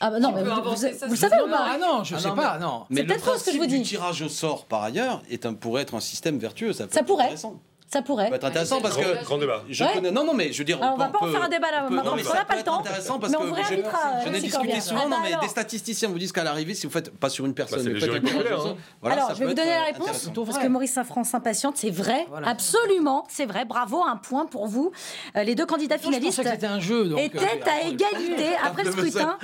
Ah 0.00 0.10
bah 0.10 0.18
non, 0.18 0.32
mais 0.32 0.42
vous, 0.42 0.50
inventer 0.50 0.68
vous- 0.92 0.98
ça, 0.98 1.06
vous 1.06 1.12
le 1.12 1.16
savez 1.18 1.36
ou 1.42 1.46
Non, 1.46 1.52
pas 1.52 1.66
ah 1.74 1.78
non, 1.78 2.04
je 2.04 2.14
Ah 2.14 2.18
sais 2.18 2.28
non, 2.28 2.34
pas, 2.34 2.58
non. 2.58 2.86
Mais 2.88 3.02
le 3.02 3.08
ce 3.38 3.44
que 3.44 3.52
je 3.52 3.58
vous 3.58 3.66
du 3.66 3.78
dis. 3.80 3.84
tirage 3.84 4.22
au 4.22 4.28
sort, 4.30 4.64
par 4.64 4.82
ailleurs, 4.82 5.22
est 5.28 5.44
un, 5.44 5.52
pourrait 5.54 5.82
être 5.82 5.94
un 5.94 6.00
système 6.00 6.38
vertueux. 6.38 6.72
Ça, 6.72 6.86
peut 6.86 6.92
Ça 6.94 7.00
être 7.00 7.06
pourrait. 7.06 7.24
intéressant. 7.24 7.60
Ça 7.92 8.02
pourrait. 8.02 8.24
Ça 8.24 8.30
peut 8.30 8.36
être 8.36 8.44
intéressant 8.44 8.80
parce 8.80 8.96
que 8.96 9.24
grand 9.24 9.38
débat. 9.38 9.64
je 9.68 9.82
Ouais. 9.82 9.90
connais. 9.94 10.10
Non, 10.12 10.22
non, 10.24 10.32
mais 10.32 10.52
je 10.52 10.58
veux 10.58 10.64
dire. 10.64 10.78
Alors, 10.80 10.94
on 10.94 10.96
va 10.96 11.06
peut- 11.06 11.18
pas 11.18 11.26
en 11.26 11.28
faire 11.32 11.42
un 11.42 11.48
débat 11.48 11.70
là 11.72 11.82
on 11.84 11.88
peut- 11.88 11.94
maintenant, 11.96 12.10
non, 12.12 12.16
mais 12.16 12.22
parce 12.22 12.28
qu'on 12.28 12.32
ça 12.34 12.38
n'a 12.40 12.44
pas 12.44 12.54
le 12.54 12.60
être 12.60 12.66
temps. 12.66 12.80
intéressant 12.80 13.18
parce 13.18 13.32
Mais 13.32 13.38
on 13.38 13.40
que 13.42 13.46
vous 13.48 13.54
je- 13.56 13.60
réinvitera, 13.62 13.98
euh, 13.98 14.12
J'en 14.20 14.26
ai 14.26 14.28
Alexis 14.28 14.42
discuté 14.46 14.80
souvent, 14.80 15.00
Ah 15.00 15.04
non, 15.08 15.10
bah 15.10 15.16
mais 15.22 15.28
alors. 15.30 15.40
des 15.42 15.48
statisticiens 15.48 16.08
vous 16.08 16.18
disent 16.20 16.30
qu'à 16.30 16.44
l'arrivée, 16.44 16.74
si 16.74 16.86
vous 16.86 16.92
faites 16.92 17.10
pas 17.18 17.28
sur 17.28 17.46
une 17.46 17.54
personne, 17.54 17.78
Bah, 17.78 17.84
c'est 18.00 18.06
mais 18.08 18.20
personnes, 18.20 18.76
voilà, 19.00 19.16
Alors, 19.16 19.28
ça 19.28 19.34
je 19.34 19.38
vais 19.40 19.44
peut 19.46 19.50
vous 19.50 19.56
donner 19.56 19.70
la 19.74 19.82
réponse, 19.84 20.30
parce 20.46 20.58
que 20.58 20.68
Maurice 20.68 20.92
Safran 20.92 21.24
s'impatiente. 21.24 21.76
C'est 21.78 21.90
vrai, 21.90 22.26
Voilà. 22.30 22.48
absolument, 22.48 23.24
c'est 23.28 23.46
vrai. 23.46 23.64
Bravo, 23.64 24.04
un 24.04 24.16
point 24.16 24.46
pour 24.46 24.68
vous. 24.68 24.92
Euh, 25.36 25.42
les 25.42 25.56
deux 25.56 25.66
candidats 25.66 25.98
finalistes 25.98 26.36
pensais 26.38 26.48
que 26.48 26.54
c'était 26.54 26.66
un 26.66 26.78
jeu. 26.80 27.06
donc, 27.08 27.18
étaient 27.18 27.38
euh, 27.38 27.70
à 27.82 27.88
égalité 27.88 28.46
après 28.64 28.84
le 28.84 28.92
scrutin. 28.92 29.36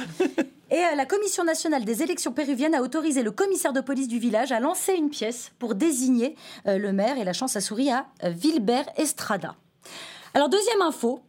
Et 0.71 0.77
euh, 0.79 0.95
la 0.97 1.07
Commission 1.07 1.45
nationale 1.45 1.85
des 1.85 2.03
élections 2.03 2.33
péruviennes 2.33 2.75
a 2.75 2.83
autorisé 2.83 3.23
le 3.23 3.31
commissaire 3.31 3.73
de 3.73 3.81
police 3.81 4.09
du 4.09 4.19
village 4.19 4.51
à 4.53 4.61
lancer 4.61 4.95
une 4.95 5.11
pièce 5.11 5.53
pour 5.59 5.75
désigner 5.75 6.35
euh, 6.67 6.79
le 6.79 6.93
maire. 6.93 7.19
Et 7.19 7.25
la 7.25 7.33
chance 7.33 7.55
a 7.57 7.61
souri 7.61 7.91
à 7.91 8.07
euh, 8.25 8.31
Vilbert 8.31 8.87
Estrada. 8.97 9.55
Alors, 10.35 10.49
deuxième 10.49 10.83
info, 10.83 11.21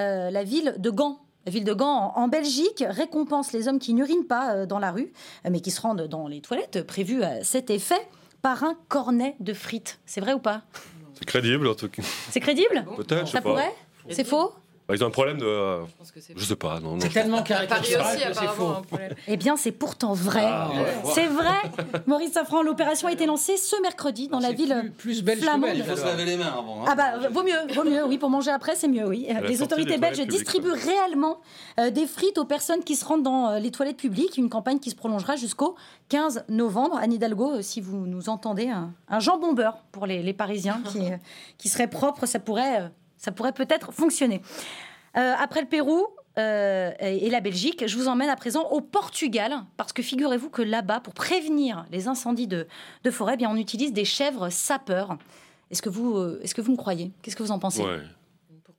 euh, 0.00 0.30
la 0.30 0.44
ville 0.44 0.74
de 0.78 0.90
Gand. 0.90 1.18
La 1.46 1.52
ville 1.52 1.64
de 1.64 1.74
Gand, 1.74 2.12
en, 2.14 2.28
Belgique, 2.28 2.84
récompense 2.88 3.52
les 3.52 3.68
hommes 3.68 3.78
qui 3.78 3.92
n'urinent 3.94 4.26
pas 4.26 4.54
euh, 4.54 4.66
dans 4.66 4.78
la 4.78 4.90
rue, 4.92 5.12
euh, 5.44 5.50
mais 5.50 5.60
qui 5.60 5.70
se 5.70 5.80
rendent 5.80 6.06
dans 6.06 6.26
les 6.26 6.40
toilettes 6.40 6.86
prévues 6.86 7.22
à 7.22 7.44
cet 7.44 7.70
effet, 7.70 8.00
par 8.42 8.64
un 8.64 8.76
cornet 8.88 9.36
de 9.40 9.52
frites. 9.54 9.98
C'est 10.06 10.20
vrai 10.20 10.32
ou 10.34 10.38
pas? 10.38 10.62
C'est 11.14 11.24
crédible 11.26 11.66
en 11.66 11.74
tout 11.74 11.88
cas. 11.88 12.02
C'est 12.30 12.40
crédible? 12.40 12.84
Peut-être, 12.96 13.26
je 13.26 13.32
Ça 13.32 13.38
sais 13.38 13.42
pas. 13.42 13.50
pourrait? 13.50 13.74
C'est 14.10 14.24
faux? 14.24 14.52
Bah, 14.86 14.94
ils 14.94 15.02
ont 15.02 15.06
un 15.06 15.10
problème 15.10 15.38
de. 15.38 15.46
euh, 15.46 15.86
Je 15.86 15.92
pense 15.96 16.12
que 16.12 16.20
c'est 16.20 16.34
Je 16.36 16.44
sais 16.44 16.56
pas, 16.56 16.78
non. 16.78 16.92
non 16.94 17.00
C'est 17.00 17.08
tellement 17.08 17.38
Paris 17.42 17.66
caricatural 17.68 18.06
aussi, 18.06 18.16
que 18.16 18.20
c'est 18.34 18.38
apparemment, 18.40 18.52
faux. 18.54 18.78
un 18.78 18.82
problème. 18.82 19.14
Eh 19.28 19.36
bien, 19.38 19.56
c'est 19.56 19.72
pourtant 19.72 20.12
vrai. 20.12 20.44
Ah, 20.44 20.68
ouais. 20.74 20.94
C'est 21.14 21.26
vrai. 21.26 21.56
Maurice 22.06 22.32
Safran, 22.32 22.62
l'opération 22.62 23.08
a 23.08 23.12
été 23.12 23.24
lancée 23.24 23.56
ce 23.56 23.80
mercredi 23.80 24.28
dans 24.28 24.40
la 24.40 24.48
C'est 24.48 24.54
ville 24.54 24.92
plus, 24.98 25.14
plus 25.14 25.22
belge 25.22 25.38
que 25.40 25.44
flamande. 25.44 25.70
belge, 25.70 25.78
Il 25.78 25.84
faut 25.84 25.96
se 25.96 26.02
alors. 26.02 26.12
laver 26.16 26.24
les 26.26 26.36
mains 26.36 26.52
avant. 26.58 26.82
hein. 26.82 26.86
Ah 26.88 26.94
bah 26.94 27.28
vaut 27.30 27.42
mieux, 27.42 27.74
vaut 27.74 27.84
mieux, 27.84 28.04
oui, 28.04 28.18
pour 28.18 28.28
manger 28.28 28.50
après, 28.50 28.74
c'est 28.76 28.88
mieux, 28.88 29.06
oui. 29.06 29.26
la 29.28 29.40
Les 29.40 29.48
sortie 29.56 29.62
autorités 29.62 29.92
des 29.92 29.98
belges 29.98 30.16
toilettes 30.16 30.28
publiques, 30.30 30.44
distribuent 30.44 30.72
réellement 30.92 31.40
euh, 31.80 31.90
des 31.90 32.06
frites 32.06 32.36
aux 32.36 32.44
personnes 32.44 32.84
qui 32.84 32.94
se 32.96 33.06
rendent 33.06 33.22
dans 33.22 33.48
euh, 33.52 33.58
les 33.60 33.70
toilettes 33.70 33.96
publiques, 33.96 34.36
une 34.36 34.50
campagne 34.50 34.80
qui 34.80 34.90
se 34.90 34.96
prolongera 34.96 35.36
jusqu'au 35.36 35.76
15 36.10 36.44
novembre. 36.50 36.98
Anne 37.00 37.12
Hidalgo, 37.14 37.52
euh, 37.54 37.62
si 37.62 37.80
vous 37.80 38.06
nous 38.06 38.28
entendez, 38.28 38.68
un, 38.68 38.92
un 39.08 39.18
jambon 39.20 39.54
beurre 39.54 39.78
pour 39.92 40.04
les, 40.06 40.22
les 40.22 40.34
Parisiens 40.34 40.82
qui, 40.92 41.10
euh, 41.10 41.16
qui 41.56 41.70
serait 41.70 41.88
propre, 41.88 42.26
ça 42.26 42.38
pourrait, 42.38 42.82
euh, 42.82 42.88
ça 43.24 43.32
pourrait 43.32 43.52
peut-être 43.52 43.92
fonctionner. 43.92 44.42
Euh, 45.16 45.34
après 45.38 45.60
le 45.60 45.66
Pérou, 45.66 46.06
euh, 46.36 46.90
et 47.00 47.30
la 47.30 47.40
Belgique, 47.40 47.86
je 47.86 47.96
vous 47.96 48.08
emmène 48.08 48.28
à 48.28 48.36
présent 48.36 48.68
au 48.70 48.80
Portugal, 48.80 49.64
parce 49.76 49.92
que 49.92 50.02
figurez-vous 50.02 50.50
que 50.50 50.62
là-bas, 50.62 51.00
pour 51.00 51.14
prévenir 51.14 51.86
les 51.90 52.08
incendies 52.08 52.48
de, 52.48 52.66
de 53.04 53.10
forêt, 53.10 53.34
eh 53.34 53.36
bien, 53.36 53.50
on 53.50 53.56
utilise 53.56 53.92
des 53.92 54.04
chèvres 54.04 54.50
sapeurs. 54.50 55.16
Est-ce 55.70 55.80
que 55.80 55.88
vous, 55.88 56.16
euh, 56.16 56.40
est-ce 56.42 56.54
que 56.54 56.60
vous 56.60 56.72
me 56.72 56.76
croyez? 56.76 57.12
Qu'est-ce 57.22 57.36
que 57.36 57.42
vous 57.42 57.52
en 57.52 57.58
pensez? 57.58 57.82
Ouais. 57.82 58.00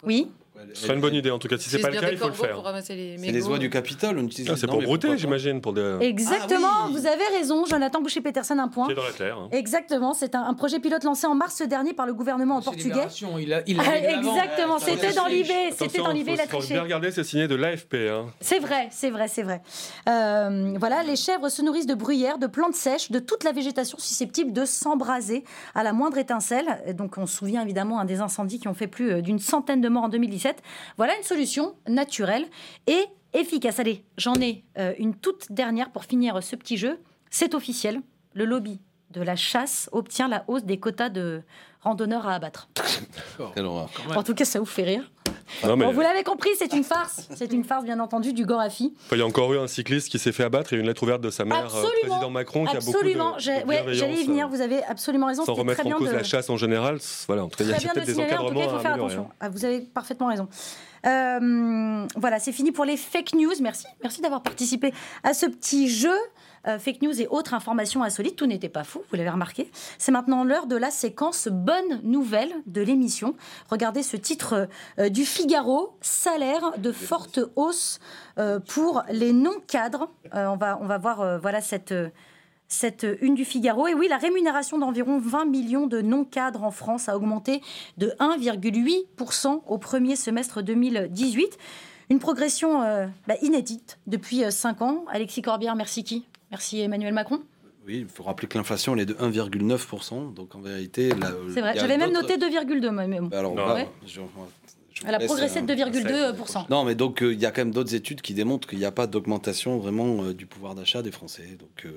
Oui? 0.03 0.31
Ce 0.73 0.81
serait 0.83 0.93
une 0.95 1.01
bonne 1.01 1.13
idée 1.15 1.31
en 1.31 1.39
tout 1.39 1.47
cas. 1.47 1.57
Si 1.57 1.69
c'est 1.69 1.79
pas 1.79 1.89
le 1.89 1.99
cas, 1.99 2.09
il 2.11 2.17
faut 2.17 2.27
le 2.27 2.33
faire. 2.33 2.61
ramasser 2.61 2.95
les 2.95 3.17
C'est 3.17 3.31
les 3.31 3.47
oies 3.47 3.57
du 3.57 3.69
Capitole. 3.69 4.17
On 4.19 4.23
utilise 4.23 4.49
Ah, 4.51 4.55
c'est 4.57 4.67
pour 4.67 4.81
brouter, 4.81 5.17
j'imagine, 5.17 5.61
pour 5.61 5.73
des. 5.73 5.97
Exactement, 6.01 6.67
Ah 6.71 6.85
oui. 6.87 6.93
vous 6.93 7.05
avez 7.07 7.25
raison, 7.37 7.65
Jonathan 7.65 8.01
Boucher-Peterson, 8.01 8.57
un 8.59 8.67
point. 8.67 8.85
Qui 8.87 8.93
est 8.93 8.95
dans 8.95 9.03
la 9.03 9.11
terre. 9.11 9.37
hein. 9.37 9.49
Exactement, 9.51 10.13
c'est 10.13 10.35
un, 10.35 10.43
un 10.43 10.53
projet 10.53 10.79
pilote 10.79 11.03
lancé 11.03 11.27
en 11.27 11.35
mars 11.35 11.61
dernier 11.67 11.93
par 11.93 12.05
le 12.05 12.13
gouvernement 12.13 12.59
C'est 12.61 12.65
portugais. 12.65 13.07
Il 13.39 13.53
a, 13.53 13.61
il 13.67 13.79
a 13.79 13.83
Ah, 13.87 13.97
exactement, 13.97 14.79
c'était 14.79 14.97
triche. 15.07 15.15
dans 15.15 15.25
l'IB, 15.27 15.47
c'était 15.77 15.97
dans 15.99 16.11
l'IB, 16.11 16.27
il 16.29 16.39
a 16.39 16.43
faut, 16.43 16.49
faut 16.51 16.57
triché. 16.59 16.73
bien 16.73 16.83
regarder, 16.83 17.11
c'est 17.11 17.23
signé 17.23 17.47
de 17.47 17.55
l'AFP. 17.55 17.95
Hein. 18.09 18.27
C'est 18.41 18.59
vrai, 18.59 18.87
c'est 18.91 19.09
vrai, 19.09 19.27
c'est 19.27 19.43
vrai. 19.43 19.61
Euh, 20.09 20.73
voilà, 20.79 21.03
les 21.03 21.15
chèvres 21.15 21.49
se 21.49 21.61
nourrissent 21.61 21.87
de 21.87 21.95
bruyères, 21.95 22.37
de 22.37 22.47
plantes 22.47 22.75
sèches, 22.75 23.11
de 23.11 23.19
toute 23.19 23.43
la 23.43 23.51
végétation 23.51 23.97
susceptible 23.97 24.53
de 24.53 24.65
s'embraser 24.65 25.43
à 25.73 25.83
la 25.83 25.93
moindre 25.93 26.17
étincelle. 26.17 26.81
Donc 26.95 27.17
on 27.17 27.25
se 27.25 27.35
souvient 27.37 27.61
évidemment 27.61 27.99
hein, 27.99 28.05
des 28.05 28.19
incendies 28.21 28.59
qui 28.59 28.67
ont 28.67 28.73
fait 28.73 28.87
plus 28.87 29.11
euh, 29.11 29.21
d'une 29.21 29.39
centaine 29.39 29.81
de 29.81 29.89
morts 29.89 30.03
en 30.03 30.09
2017. 30.09 30.54
Voilà 30.97 31.15
une 31.17 31.23
solution 31.23 31.75
naturelle 31.87 32.45
et 32.87 33.05
efficace. 33.33 33.79
Allez, 33.79 34.03
j'en 34.17 34.35
ai 34.35 34.63
euh, 34.77 34.93
une 34.97 35.15
toute 35.15 35.51
dernière 35.51 35.91
pour 35.91 36.05
finir 36.05 36.41
ce 36.41 36.55
petit 36.55 36.77
jeu. 36.77 36.99
C'est 37.29 37.53
officiel, 37.53 38.01
le 38.33 38.45
lobby 38.45 38.79
de 39.11 39.21
la 39.21 39.35
chasse 39.35 39.89
obtient 39.91 40.27
la 40.27 40.43
hausse 40.47 40.63
des 40.63 40.79
quotas 40.79 41.09
de 41.09 41.41
randonneurs 41.81 42.27
à 42.27 42.35
abattre. 42.35 42.69
Quelle 43.53 43.65
horreur. 43.65 43.89
En 44.15 44.23
tout 44.23 44.33
cas, 44.33 44.45
ça 44.45 44.59
vous 44.59 44.65
fait 44.65 44.83
rire. 44.83 45.11
Non, 45.63 45.75
mais 45.75 45.85
Bon, 45.85 45.91
vous 45.91 46.01
l'avez 46.01 46.23
compris, 46.23 46.49
c'est 46.57 46.73
une 46.73 46.83
farce. 46.83 47.27
C'est 47.35 47.51
une 47.53 47.63
farce, 47.63 47.83
bien 47.83 47.99
entendu, 47.99 48.33
du 48.33 48.45
Gorafi. 48.45 48.93
il 49.11 49.17
y 49.17 49.21
a 49.21 49.25
encore 49.25 49.53
eu 49.53 49.59
un 49.59 49.67
cycliste 49.67 50.09
qui 50.09 50.19
s'est 50.19 50.31
fait 50.31 50.43
abattre 50.43 50.73
et 50.73 50.77
une 50.77 50.85
lettre 50.85 51.03
ouverte 51.03 51.21
de 51.21 51.29
sa 51.29 51.45
mère, 51.45 51.57
euh, 51.57 51.63
Absolument. 51.65 51.91
président 52.01 52.29
Macron, 52.29 52.65
qui 52.65 52.75
a 52.75 52.79
beaucoup 52.79 53.03
de, 53.03 53.13
de 53.13 53.67
ouais, 53.67 53.83
j'allais 53.89 54.21
y 54.21 54.25
venir, 54.25 54.45
euh, 54.45 54.49
vous 54.49 54.61
avez 54.61 54.83
absolument 54.83 55.27
raison. 55.27 55.45
Sans 55.45 55.53
remettre 55.53 55.81
très 55.81 55.93
en 55.93 55.97
cause 55.97 56.09
de, 56.09 56.15
la 56.15 56.23
chasse 56.23 56.49
en 56.49 56.57
général, 56.57 56.99
voilà, 57.27 57.45
en 57.45 57.49
tout 57.49 57.57
cas, 57.57 57.63
il 57.63 57.69
y 57.69 57.73
a 57.73 57.77
peut-être 57.77 58.05
des 58.05 58.13
signaler, 58.13 58.33
en 58.33 58.49
tout 58.49 58.55
cas, 58.55 58.59
encadrements 58.59 58.63
il 58.63 58.69
faut 58.69 58.79
faire 58.79 58.93
attention. 58.93 59.29
Ah, 59.39 59.49
vous 59.49 59.65
avez 59.65 59.81
parfaitement 59.81 60.27
raison. 60.27 60.47
Euh, 61.05 62.07
voilà, 62.15 62.39
c'est 62.39 62.51
fini 62.51 62.71
pour 62.71 62.85
les 62.85 62.97
fake 62.97 63.33
news. 63.33 63.53
Merci, 63.61 63.85
merci 64.01 64.21
d'avoir 64.21 64.41
participé 64.41 64.93
à 65.23 65.33
ce 65.33 65.45
petit 65.45 65.89
jeu. 65.89 66.15
Euh, 66.67 66.79
fake 66.79 67.01
news 67.01 67.21
et 67.21 67.27
autres 67.27 67.53
informations 67.53 68.03
insolites. 68.03 68.35
Tout 68.35 68.47
n'était 68.47 68.69
pas 68.69 68.83
fou, 68.83 69.01
vous 69.09 69.15
l'avez 69.15 69.29
remarqué. 69.29 69.69
C'est 69.97 70.11
maintenant 70.11 70.43
l'heure 70.43 70.67
de 70.67 70.75
la 70.75 70.91
séquence 70.91 71.47
Bonne 71.47 72.01
nouvelle 72.03 72.51
de 72.65 72.81
l'émission. 72.81 73.35
Regardez 73.69 74.03
ce 74.03 74.17
titre 74.17 74.67
euh, 74.99 75.09
du 75.09 75.25
Figaro 75.25 75.97
salaire 76.01 76.77
de 76.77 76.91
forte 76.91 77.39
hausse 77.55 77.99
euh, 78.39 78.59
pour 78.59 79.03
les 79.09 79.33
non-cadres. 79.33 80.09
On, 80.33 80.57
va, 80.57 80.79
on 80.81 80.85
va 80.85 80.97
voir 80.97 81.39
voilà 81.39 81.61
cette. 81.61 81.93
cette 82.67 83.05
une 83.21 83.35
du 83.35 83.45
Figaro. 83.45 83.87
Et 83.87 83.93
oui, 83.93 84.07
la 84.07 84.17
rémunération 84.17 84.77
d'environ 84.77 85.19
20 85.19 85.45
millions 85.45 85.87
de 85.87 86.01
non-cadres 86.01 86.63
en 86.63 86.71
France 86.71 87.09
a 87.09 87.15
augmenté 87.15 87.61
de 87.97 88.07
1,8% 88.19 89.61
au 89.67 89.77
premier 89.77 90.15
semestre 90.15 90.61
2018. 90.61 91.57
Une 92.09 92.19
progression 92.19 92.81
bah, 93.27 93.35
inédite 93.41 93.99
depuis 94.07 94.43
5 94.49 94.81
ans. 94.81 95.05
Alexis 95.09 95.41
Corbière, 95.41 95.75
merci 95.75 96.03
qui? 96.03 96.25
Merci 96.55 96.79
Emmanuel 96.79 97.13
Macron. 97.13 97.41
Oui, 97.85 97.97
il 97.99 98.07
faut 98.07 98.23
rappeler 98.23 98.47
que 98.47 98.57
l'inflation 98.57 98.93
elle 98.95 99.01
est 99.01 99.05
de 99.05 99.13
1,9%. 99.15 100.33
Donc 100.33 100.55
en 100.55 100.61
vérité, 100.61 101.09
là, 101.09 101.31
C'est 101.53 101.59
vrai, 101.59 101.73
j'avais 101.75 101.97
même 101.97 102.13
noté 102.13 102.37
2,2 102.37 102.91
moi. 102.91 103.05
mais 103.07 103.19
bon. 103.19 103.29
Alors, 103.37 103.53
Non. 103.53 103.73
Ouais. 103.73 103.89
je- 104.05 104.13
je 104.13 104.19
vous 104.21 104.29
Elle 105.05 105.15
a 105.15 105.19
progressé 105.19 105.59
euh, 105.59 105.63
de 105.63 105.73
2,2%. 105.75 106.65
Non, 106.69 106.85
mais 106.85 106.95
donc 106.95 107.21
euh, 107.21 107.33
il 107.33 107.41
y 107.41 107.45
a 107.45 107.51
quand 107.51 107.59
même 107.61 107.71
d'autres 107.73 107.93
études 107.93 108.21
qui 108.21 108.33
démontrent 108.33 108.69
qu'il 108.69 108.79
n'y 108.79 108.85
a 108.85 108.91
pas 108.93 109.05
d'augmentation 109.05 109.77
vraiment 109.79 110.23
euh, 110.23 110.33
du 110.33 110.45
pouvoir 110.45 110.75
d'achat 110.75 111.01
des 111.01 111.11
Français. 111.11 111.57
Donc 111.59 111.85
euh, 111.85 111.91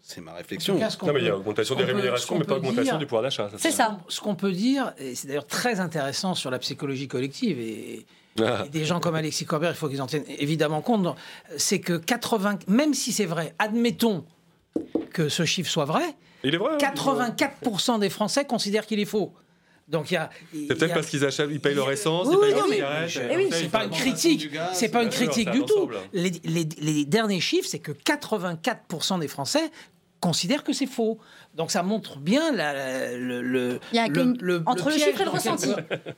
c'est 0.00 0.22
ma 0.22 0.32
réflexion. 0.32 0.78
cas, 0.78 0.88
Non, 1.06 1.12
mais 1.12 1.20
il 1.20 1.26
y 1.26 1.28
a 1.28 1.36
augmentation 1.36 1.74
des 1.74 1.84
rémunérations, 1.84 2.38
mais 2.38 2.44
pas 2.44 2.54
augmentation 2.56 2.82
dire- 2.84 2.98
du 2.98 3.04
pouvoir 3.04 3.22
d'achat. 3.22 3.50
C'est 3.58 3.70
ça. 3.70 3.98
Ce 4.08 4.22
qu'on 4.22 4.34
peut 4.34 4.52
dire, 4.52 4.94
et 4.96 5.14
c'est 5.14 5.28
d'ailleurs 5.28 5.46
très 5.46 5.78
intéressant 5.78 6.34
sur 6.34 6.50
la 6.50 6.58
psychologie 6.58 7.06
collective, 7.08 7.60
et, 7.60 8.06
Ah. 8.40 8.64
des 8.70 8.84
gens 8.84 9.00
comme 9.00 9.14
Alexis 9.16 9.44
Corbière, 9.44 9.70
il 9.70 9.76
faut 9.76 9.88
qu'ils 9.88 10.00
en 10.02 10.06
tiennent 10.06 10.24
évidemment 10.38 10.82
compte, 10.82 11.16
c'est 11.56 11.80
que 11.80 11.94
80, 11.96 12.60
même 12.68 12.94
si 12.94 13.12
c'est 13.12 13.26
vrai, 13.26 13.54
admettons 13.58 14.24
que 15.12 15.28
ce 15.28 15.44
chiffre 15.44 15.70
soit 15.70 15.84
vrai, 15.84 16.04
Il 16.44 16.54
est 16.54 16.58
vrai. 16.58 16.72
hein. 16.74 16.78
84% 16.78 17.98
des 17.98 18.08
Français 18.10 18.44
considèrent 18.44 18.86
qu'il 18.86 19.00
est 19.00 19.04
faux. 19.04 19.32
Donc 19.88 20.12
il 20.12 20.14
y 20.14 20.16
a. 20.16 20.30
C'est 20.52 20.66
peut-être 20.78 20.94
parce 20.94 21.08
qu'ils 21.08 21.24
achètent, 21.24 21.48
ils 21.50 21.60
payent 21.60 21.74
leur 21.74 21.90
essence, 21.90 22.28
Oui, 22.28 22.36
ils 22.40 22.54
payent 22.54 22.62
oui, 23.36 23.46
Ils 23.48 23.52
c'est 23.54 23.68
pas 23.68 23.82
une 23.84 23.90
leur- 23.90 23.98
critique, 23.98 24.48
c'est 24.72 24.88
pas 24.88 25.02
une 25.02 25.08
critique 25.08 25.50
du 25.50 25.64
tout. 25.64 25.74
ensemble. 25.78 25.96
Les, 26.12 26.30
les- 26.44 26.68
les 26.78 27.04
derniers 27.04 27.40
chiffres, 27.40 27.66
c'est 27.68 27.80
que 27.80 27.90
84% 27.90 29.18
des 29.18 29.26
Français 29.28 29.72
considèrent 30.20 30.62
que 30.62 30.72
c'est 30.72 30.86
faux. 30.86 31.18
Donc 31.56 31.70
ça 31.72 31.82
montre 31.82 32.18
bien 32.18 32.52
la- 32.52 32.72
la- 32.72 33.16
le, 33.16 33.42
le- 33.42 33.80
Il 33.92 33.96
y 33.96 33.98
a 33.98 34.06
le- 34.06 34.62
entre 34.66 34.88
le 34.88 34.94
piège 34.94 35.08
chiffre 35.08 35.20
et 35.20 35.24
le 35.24 35.30
dans 35.30 35.36
ressenti. 35.36 35.68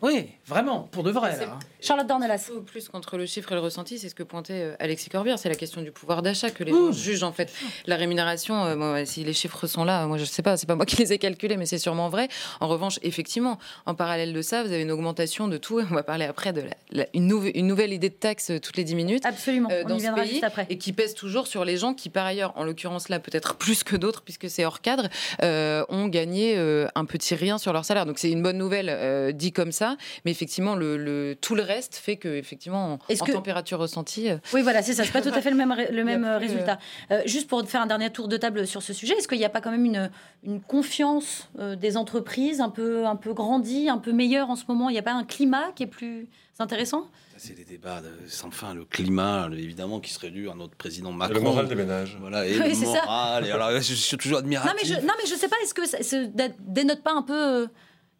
Oui, 0.02 0.28
vraiment, 0.46 0.80
pour 0.92 1.02
de 1.02 1.10
vrai. 1.10 1.36
Là, 1.38 1.44
hein. 1.54 1.58
Charlotte 1.80 2.06
Dornelas. 2.06 2.50
Au 2.54 2.60
plus 2.60 2.88
contre 2.88 3.16
le 3.16 3.24
chiffre 3.26 3.50
et 3.52 3.54
le 3.54 3.60
ressenti, 3.60 3.98
c'est 3.98 4.08
ce 4.10 4.14
que 4.14 4.22
pointait 4.22 4.52
euh, 4.60 4.76
Alexis 4.78 5.08
Corbière, 5.08 5.38
c'est 5.38 5.48
la 5.48 5.54
question 5.54 5.80
du 5.80 5.90
pouvoir 5.90 6.20
d'achat 6.22 6.50
que 6.50 6.62
les 6.64 6.70
Mmh. 6.72 6.76
gens 6.76 6.92
jugent 6.92 7.22
en 7.22 7.32
fait. 7.32 7.50
La 7.86 7.96
rémunération, 7.96 8.62
euh, 8.64 8.76
bon, 8.76 9.06
si 9.06 9.24
les 9.24 9.32
chiffres 9.32 9.66
sont 9.66 9.84
là, 9.84 10.06
moi 10.06 10.18
je 10.18 10.24
sais 10.24 10.42
pas, 10.42 10.56
c'est 10.58 10.66
pas 10.66 10.74
moi 10.76 10.84
qui 10.86 10.96
les 10.96 11.12
ai 11.14 11.18
calculés, 11.18 11.56
mais 11.56 11.66
c'est 11.66 11.78
sûrement 11.78 12.08
vrai. 12.10 12.28
En 12.60 12.68
revanche, 12.68 12.98
effectivement, 13.02 13.58
en 13.86 13.94
parallèle 13.94 14.32
de 14.34 14.42
ça, 14.42 14.62
vous 14.62 14.70
avez 14.70 14.82
une 14.82 14.92
augmentation 14.92 15.48
de 15.48 15.56
tout, 15.56 15.80
on 15.90 15.94
va 15.94 16.02
parler 16.02 16.26
après 16.26 16.52
de 16.52 16.60
la- 16.60 16.66
la- 16.90 17.06
une, 17.14 17.26
nouve- 17.26 17.50
une 17.54 17.66
nouvelle 17.66 17.92
idée 17.94 18.10
de 18.10 18.14
taxe 18.14 18.50
euh, 18.50 18.60
toutes 18.60 18.76
les 18.76 18.84
10 18.84 18.94
minutes. 18.94 19.24
Absolument, 19.26 19.70
euh, 19.72 19.82
on 19.84 19.88
dans 19.88 19.94
y 19.96 19.98
ce 19.98 20.02
viendra 20.02 20.22
pays, 20.22 20.30
juste 20.32 20.44
après. 20.44 20.66
et 20.68 20.76
qui 20.78 20.92
pèse 20.92 21.14
toujours 21.14 21.46
sur 21.46 21.64
les 21.64 21.78
gens 21.78 21.94
qui, 21.94 22.10
par 22.10 22.26
ailleurs, 22.26 22.52
en 22.56 22.64
l'occurrence 22.64 23.08
là, 23.08 23.18
peut-être 23.18 23.54
plus 23.56 23.82
que 23.82 23.96
d'autres, 23.96 24.22
puisque 24.22 24.50
c'est 24.50 24.64
hors 24.66 24.80
cadre, 24.82 25.08
euh, 25.42 25.84
ont 25.88 26.06
gagné 26.08 26.54
euh, 26.56 26.86
un 26.94 27.04
petit 27.04 27.34
rien 27.34 27.58
sur 27.58 27.72
leur 27.72 27.84
salaire. 27.84 28.06
Donc 28.06 28.18
c'est 28.18 28.30
une 28.30 28.42
bonne 28.42 28.58
nouvelle 28.58 28.88
euh, 28.90 29.32
dit 29.32 29.52
comme 29.52 29.72
ça, 29.72 29.96
mais 30.24 30.30
effectivement, 30.30 30.74
le, 30.74 30.96
le- 30.96 31.36
tout 31.40 31.54
le 31.54 31.62
reste 31.62 31.96
fait 31.96 32.16
que, 32.16 32.28
effectivement, 32.28 32.94
en, 32.94 32.98
Est-ce 33.08 33.22
en 33.22 33.26
que- 33.26 33.32
température 33.32 33.78
ressentie, 33.78 34.30
euh, 34.30 34.38
Oui, 34.52 34.62
voilà, 34.62 34.82
c'est 34.82 34.92
ça. 34.94 35.04
C'est 35.04 35.12
pas 35.12 35.22
tout 35.22 35.28
à 35.34 35.40
fait 35.40 35.50
le 35.50 35.56
même, 35.56 35.74
le 35.90 36.04
même 36.04 36.22
plus, 36.38 36.46
résultat. 36.48 36.78
Euh, 37.10 37.22
juste 37.26 37.48
pour 37.48 37.62
faire 37.68 37.82
un 37.82 37.86
dernier 37.86 38.10
tour 38.10 38.28
de 38.28 38.36
table 38.36 38.66
sur 38.66 38.82
ce 38.82 38.92
sujet, 38.92 39.14
est-ce 39.14 39.28
qu'il 39.28 39.38
n'y 39.38 39.44
a 39.44 39.48
pas 39.50 39.60
quand 39.60 39.70
même 39.70 39.84
une, 39.84 40.10
une 40.44 40.60
confiance 40.60 41.48
euh, 41.58 41.76
des 41.76 41.96
entreprises 41.96 42.60
un 42.60 42.70
peu, 42.70 43.06
un 43.06 43.16
peu 43.16 43.32
grandie, 43.32 43.88
un 43.88 43.98
peu 43.98 44.12
meilleure 44.12 44.50
en 44.50 44.56
ce 44.56 44.64
moment? 44.68 44.88
Il 44.88 44.92
n'y 44.92 44.98
a 44.98 45.02
pas 45.02 45.12
un 45.12 45.24
climat 45.24 45.72
qui 45.74 45.84
est 45.84 45.86
plus 45.86 46.26
intéressant? 46.58 47.08
C'est 47.38 47.56
des 47.56 47.64
débats 47.64 48.00
de- 48.00 48.28
sans 48.28 48.52
fin. 48.52 48.72
Le 48.72 48.84
climat, 48.84 49.48
évidemment, 49.52 49.98
qui 49.98 50.12
serait 50.12 50.30
dû 50.30 50.48
à 50.48 50.54
notre 50.54 50.76
président 50.76 51.10
Et 51.10 51.14
Macron. 51.16 51.34
Le 51.34 51.40
moral 51.40 51.66
des 51.66 51.74
ménages. 51.74 52.16
Voilà, 52.20 52.46
et 52.46 52.56
Oui, 52.60 52.68
le 52.68 52.74
c'est 52.74 52.84
ça. 52.86 53.02
moral. 53.04 53.46
Et 53.46 53.50
alors, 53.50 53.70
je 53.72 53.94
suis 53.94 54.16
toujours 54.16 54.38
non 54.38 54.44
admiratif. 54.44 54.72
mais, 54.80 54.88
je, 54.88 54.94
non, 55.06 55.11
mais 55.18 55.28
je 55.28 55.34
sais 55.34 55.48
pas, 55.48 55.56
est-ce 55.62 55.74
que 55.74 55.86
ça, 55.86 56.02
ça 56.02 56.16
dénote 56.60 57.02
pas 57.02 57.12
un 57.12 57.22
peu 57.22 57.32
euh, 57.62 57.66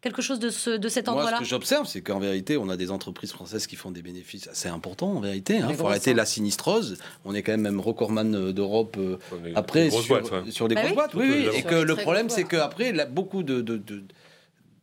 quelque 0.01 0.21
chose 0.21 0.39
de, 0.39 0.49
ce, 0.49 0.69
de 0.71 0.89
cet 0.89 1.07
Moi, 1.07 1.29
ce 1.35 1.39
que 1.39 1.45
j'observe, 1.45 1.87
c'est 1.87 2.01
qu'en 2.01 2.19
vérité, 2.19 2.57
on 2.57 2.67
a 2.69 2.75
des 2.77 2.91
entreprises 2.91 3.31
françaises 3.31 3.67
qui 3.67 3.75
font 3.75 3.91
des 3.91 4.01
bénéfices 4.01 4.47
assez 4.47 4.67
importants, 4.69 5.11
en 5.13 5.19
vérité. 5.21 5.57
Il 5.59 5.65
Les 5.67 5.73
faut 5.75 5.87
arrêter 5.87 6.11
hein. 6.11 6.15
la 6.15 6.25
sinistrose. 6.25 6.97
On 7.25 7.33
est 7.33 7.41
quand 7.41 7.53
même 7.53 7.61
même 7.61 7.79
recordman 7.79 8.35
euh, 8.35 8.51
d'Europe 8.51 8.97
euh, 8.99 9.17
après 9.55 9.83
des 9.85 9.89
grosses 9.89 10.05
sur, 10.05 10.19
boîtes, 10.21 10.31
ouais. 10.45 10.51
sur 10.51 10.67
les 10.67 10.75
Bah 10.75 10.81
grosses 10.91 10.91
oui. 10.91 10.95
boîtes. 10.95 11.15
Oui, 11.15 11.47
Et 11.57 11.63
que 11.63 11.75
le 11.75 11.95
problème, 11.95 12.29
c'est 12.29 12.43
qu'après, 12.43 12.91
beaucoup 13.05 13.43
de, 13.43 13.61
de, 13.61 13.77
de- 13.77 14.03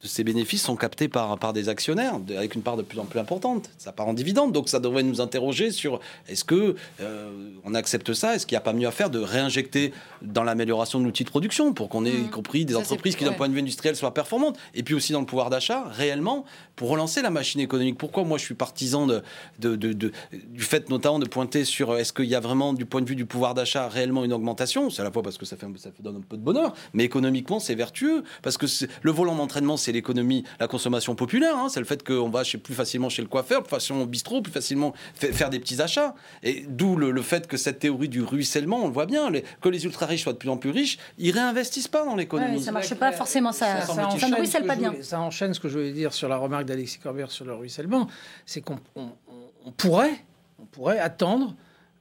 de 0.02 0.08
ces 0.08 0.24
bénéfices 0.24 0.62
sont 0.62 0.76
captés 0.76 1.08
par, 1.08 1.38
par 1.38 1.52
des 1.52 1.68
actionnaires, 1.68 2.14
avec 2.36 2.54
une 2.54 2.62
part 2.62 2.76
de 2.78 2.82
plus 2.82 2.98
en 2.98 3.04
plus 3.04 3.18
importante. 3.20 3.68
Ça 3.76 3.92
part 3.92 4.08
en 4.08 4.14
dividende, 4.14 4.50
donc 4.52 4.68
ça 4.70 4.80
devrait 4.80 5.02
nous 5.02 5.20
interroger 5.20 5.70
sur 5.70 6.00
est-ce 6.26 6.42
que 6.44 6.74
euh, 7.00 7.30
on 7.64 7.74
accepte 7.74 8.14
ça? 8.14 8.34
Est-ce 8.34 8.46
qu'il 8.46 8.54
n'y 8.54 8.60
a 8.60 8.62
pas 8.62 8.72
mieux 8.72 8.86
à 8.88 8.92
faire 8.92 9.10
de 9.10 9.18
réinjecter 9.18 9.92
dans 10.22 10.42
l'amélioration 10.42 11.00
de 11.00 11.04
l'outil 11.04 11.24
de 11.24 11.28
production 11.28 11.74
pour 11.74 11.90
qu'on 11.90 12.06
ait 12.06 12.10
y 12.12 12.22
Mhm. 12.22 12.30
compris 12.30 12.64
des 12.64 12.72
Ça, 12.74 12.78
entreprises 12.80 13.14
qui, 13.14 13.24
d'un 13.24 13.30
ouais. 13.32 13.36
point 13.36 13.48
de 13.48 13.52
vue 13.52 13.60
industriel, 13.60 13.94
soient 13.94 14.14
performantes? 14.14 14.56
Et 14.74 14.82
puis 14.82 14.94
aussi 14.94 15.12
dans 15.12 15.20
le 15.20 15.26
pouvoir 15.26 15.50
d'achat, 15.50 15.84
réellement, 15.90 16.46
pour 16.76 16.88
relancer 16.88 17.20
la 17.20 17.30
machine 17.30 17.60
économique. 17.60 17.98
Pourquoi 17.98 18.24
moi 18.24 18.38
je 18.38 18.44
suis 18.44 18.54
partisan 18.54 19.06
de, 19.06 19.22
de- 19.58 19.76
de- 19.76 19.92
de- 19.92 20.12
du 20.48 20.62
fait 20.62 20.88
notamment 20.88 21.18
de 21.18 21.26
pointer 21.28 21.66
sur 21.66 21.90
euh, 21.90 21.96
est-ce 21.98 22.14
qu'il 22.14 22.24
y 22.24 22.34
a 22.34 22.40
vraiment, 22.40 22.72
du 22.72 22.86
point 22.86 23.02
de 23.02 23.06
vue 23.06 23.16
du 23.16 23.26
pouvoir 23.26 23.52
d'achat, 23.52 23.86
réellement 23.88 24.24
une 24.24 24.32
augmentation? 24.32 24.88
C'est 24.88 25.02
à 25.02 25.04
la 25.04 25.10
fois 25.10 25.22
parce 25.22 25.36
que 25.36 25.44
ça, 25.44 25.56
fait, 25.58 25.66
ça 25.76 25.90
donne 26.00 26.16
un 26.16 26.20
peu 26.26 26.38
de 26.38 26.42
bonheur, 26.42 26.72
mais 26.94 27.04
économiquement 27.04 27.60
c'est 27.60 27.74
vertueux 27.74 28.24
parce 28.42 28.56
que 28.56 28.64
le 29.02 29.10
volant 29.10 29.34
d'entraînement 29.36 29.76
c'est 29.76 29.89
l'économie, 29.92 30.44
la 30.58 30.68
consommation 30.68 31.14
populaire. 31.14 31.56
hein. 31.56 31.68
c'est 31.68 31.80
le 31.80 31.86
fait 31.86 32.02
qu'on 32.06 32.28
va 32.30 32.44
chez, 32.44 32.58
plus 32.58 32.74
facilement 32.74 33.08
chez 33.08 33.22
le 33.22 33.28
coiffeur, 33.28 33.62
plus 33.62 33.70
facilement 33.70 34.02
au 34.02 34.06
bistrot, 34.06 34.42
plus 34.42 34.52
facilement 34.52 34.92
fa- 35.14 35.32
faire 35.32 35.50
des 35.50 35.58
petits 35.60 35.80
achats. 35.82 36.14
Et 36.42 36.64
d'où 36.68 36.96
le, 36.96 37.10
le 37.10 37.22
fait 37.22 37.46
que 37.46 37.56
cette 37.56 37.78
théorie 37.78 38.08
du 38.08 38.22
ruissellement, 38.22 38.82
on 38.84 38.86
le 38.88 38.92
voit 38.92 39.06
bien, 39.06 39.30
les- 39.30 39.44
que 39.60 39.68
les 39.68 39.84
ultra 39.84 40.06
riches 40.06 40.22
soient 40.24 40.32
de 40.32 40.38
plus 40.38 40.48
en 40.50 40.56
plus 40.56 40.70
riches, 40.70 40.98
ils 41.18 41.30
réinvestissent 41.32 41.88
pas 41.88 42.04
dans 42.04 42.16
l'économie. 42.16 42.56
Ouais, 42.58 42.62
ça 42.62 42.72
marche 42.72 42.94
pas 42.94 43.12
forcément, 43.12 43.52
ça, 43.52 43.80
ça, 43.82 43.86
ça 43.86 44.66
pas 44.68 44.76
bien. 44.76 44.90
voulais- 44.90 45.02
ça 45.02 45.20
enchaîne 45.20 45.54
ce 45.54 45.60
que 45.60 45.68
je 45.68 45.78
voulais 45.78 45.92
dire 45.92 46.12
sur 46.12 46.28
la 46.28 46.36
remarque 46.36 46.64
d'Alexis 46.66 46.98
Corbière 46.98 47.30
sur 47.30 47.44
le 47.44 47.54
ruissellement. 47.54 48.06
C'est 48.46 48.60
qu'on 48.60 48.78
on- 48.96 49.02
on- 49.28 49.50
on 49.66 49.72
pourrait, 49.72 50.24
on 50.58 50.64
pourrait 50.66 50.98
attendre 50.98 51.54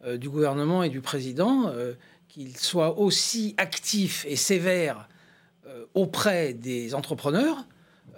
euh, 0.05 0.17
du 0.17 0.29
gouvernement 0.29 0.81
et 0.83 0.89
du 0.89 1.01
président 1.01 1.67
euh, 1.67 1.93
qu'ils 2.29 2.55
soient 2.57 2.97
aussi 2.99 3.53
actifs 3.57 4.25
et 4.29 4.35
sévères 4.37 5.09
euh, 5.67 5.83
auprès 5.93 6.53
des 6.53 6.95
entrepreneurs 6.95 7.65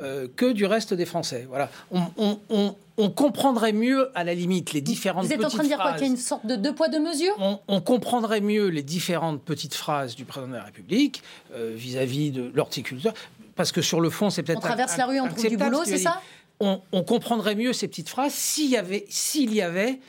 euh, 0.02 0.28
que 0.36 0.52
du 0.52 0.66
reste 0.66 0.94
des 0.94 1.06
Français. 1.06 1.46
Voilà. 1.50 1.70
On, 1.92 2.02
on- 2.18 2.40
on- 2.50 2.76
on 2.98 3.10
comprendrait 3.10 3.74
mieux, 3.74 4.12
à 4.16 4.24
la 4.24 4.34
limite, 4.36 4.74
les 4.74 4.82
différentes 4.82 5.26
Vous 5.26 5.32
êtes 5.34 5.40
en 5.40 5.44
petites 5.44 5.54
train 5.56 5.64
de 5.64 5.68
dire 5.70 5.78
quoi 5.78 5.86
phrases. 5.88 5.98
Qu'il 6.00 6.08
y 6.08 6.10
a 6.10 6.14
une 6.14 6.20
sorte 6.20 6.46
de 6.46 6.56
deux 6.56 6.74
poids, 6.76 6.88
deux 6.88 7.00
mesures? 7.00 7.34
On, 7.40 7.60
on 7.68 7.82
comprendrait 7.82 8.42
mieux 8.42 8.68
les 8.68 8.84
différentes 8.84 9.42
petites 9.42 9.74
phrases 9.74 10.16
du 10.16 10.24
président 10.26 10.52
de 10.52 10.58
la 10.58 10.64
République 10.66 11.24
euh, 11.54 11.72
vis-à-vis 11.76 12.30
de 12.32 12.52
l'horticulteur, 12.54 13.14
parce 13.56 13.72
que 13.72 13.82
sur 13.82 14.02
le 14.02 14.10
fond, 14.12 14.30
c'est 14.30 14.44
peut-être 14.44 14.58
On 14.60 14.62
traverse 14.62 14.98
la 14.98 15.06
rue, 15.08 15.20
on 15.20 15.28
trouve 15.30 15.48
du 15.50 15.58
boulot, 15.58 15.82
c'est 15.86 15.98
ça? 15.98 16.22
on, 16.60 16.80
on 16.92 17.04
comprendrait 17.04 17.56
mieux 17.56 17.74
ces 17.74 17.88
petites 17.88 18.10
phrases 18.10 18.34
s'il 18.34 18.70
y 18.70 18.78
avait, 18.78 19.06
s'il 19.10 19.52
y 19.54 19.62
avait 19.64 20.00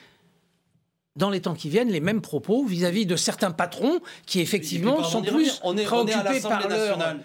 dans 1.16 1.30
les 1.30 1.40
temps 1.40 1.54
qui 1.54 1.68
viennent, 1.70 1.88
les 1.90 2.00
mêmes 2.00 2.20
propos 2.20 2.64
vis-à-vis 2.64 3.06
de 3.06 3.16
certains 3.16 3.50
patrons 3.52 4.00
qui 4.26 4.40
effectivement 4.40 5.02
sont 5.04 5.22
plus 5.22 5.60
on 5.62 5.76
est, 5.76 5.86
on 5.92 6.06
est 6.06 6.14
à 6.14 6.20
préoccupés 6.20 6.40
par 6.40 6.60
l'Assemblée 6.60 6.76
leur 6.76 6.96
nationale. 6.98 7.20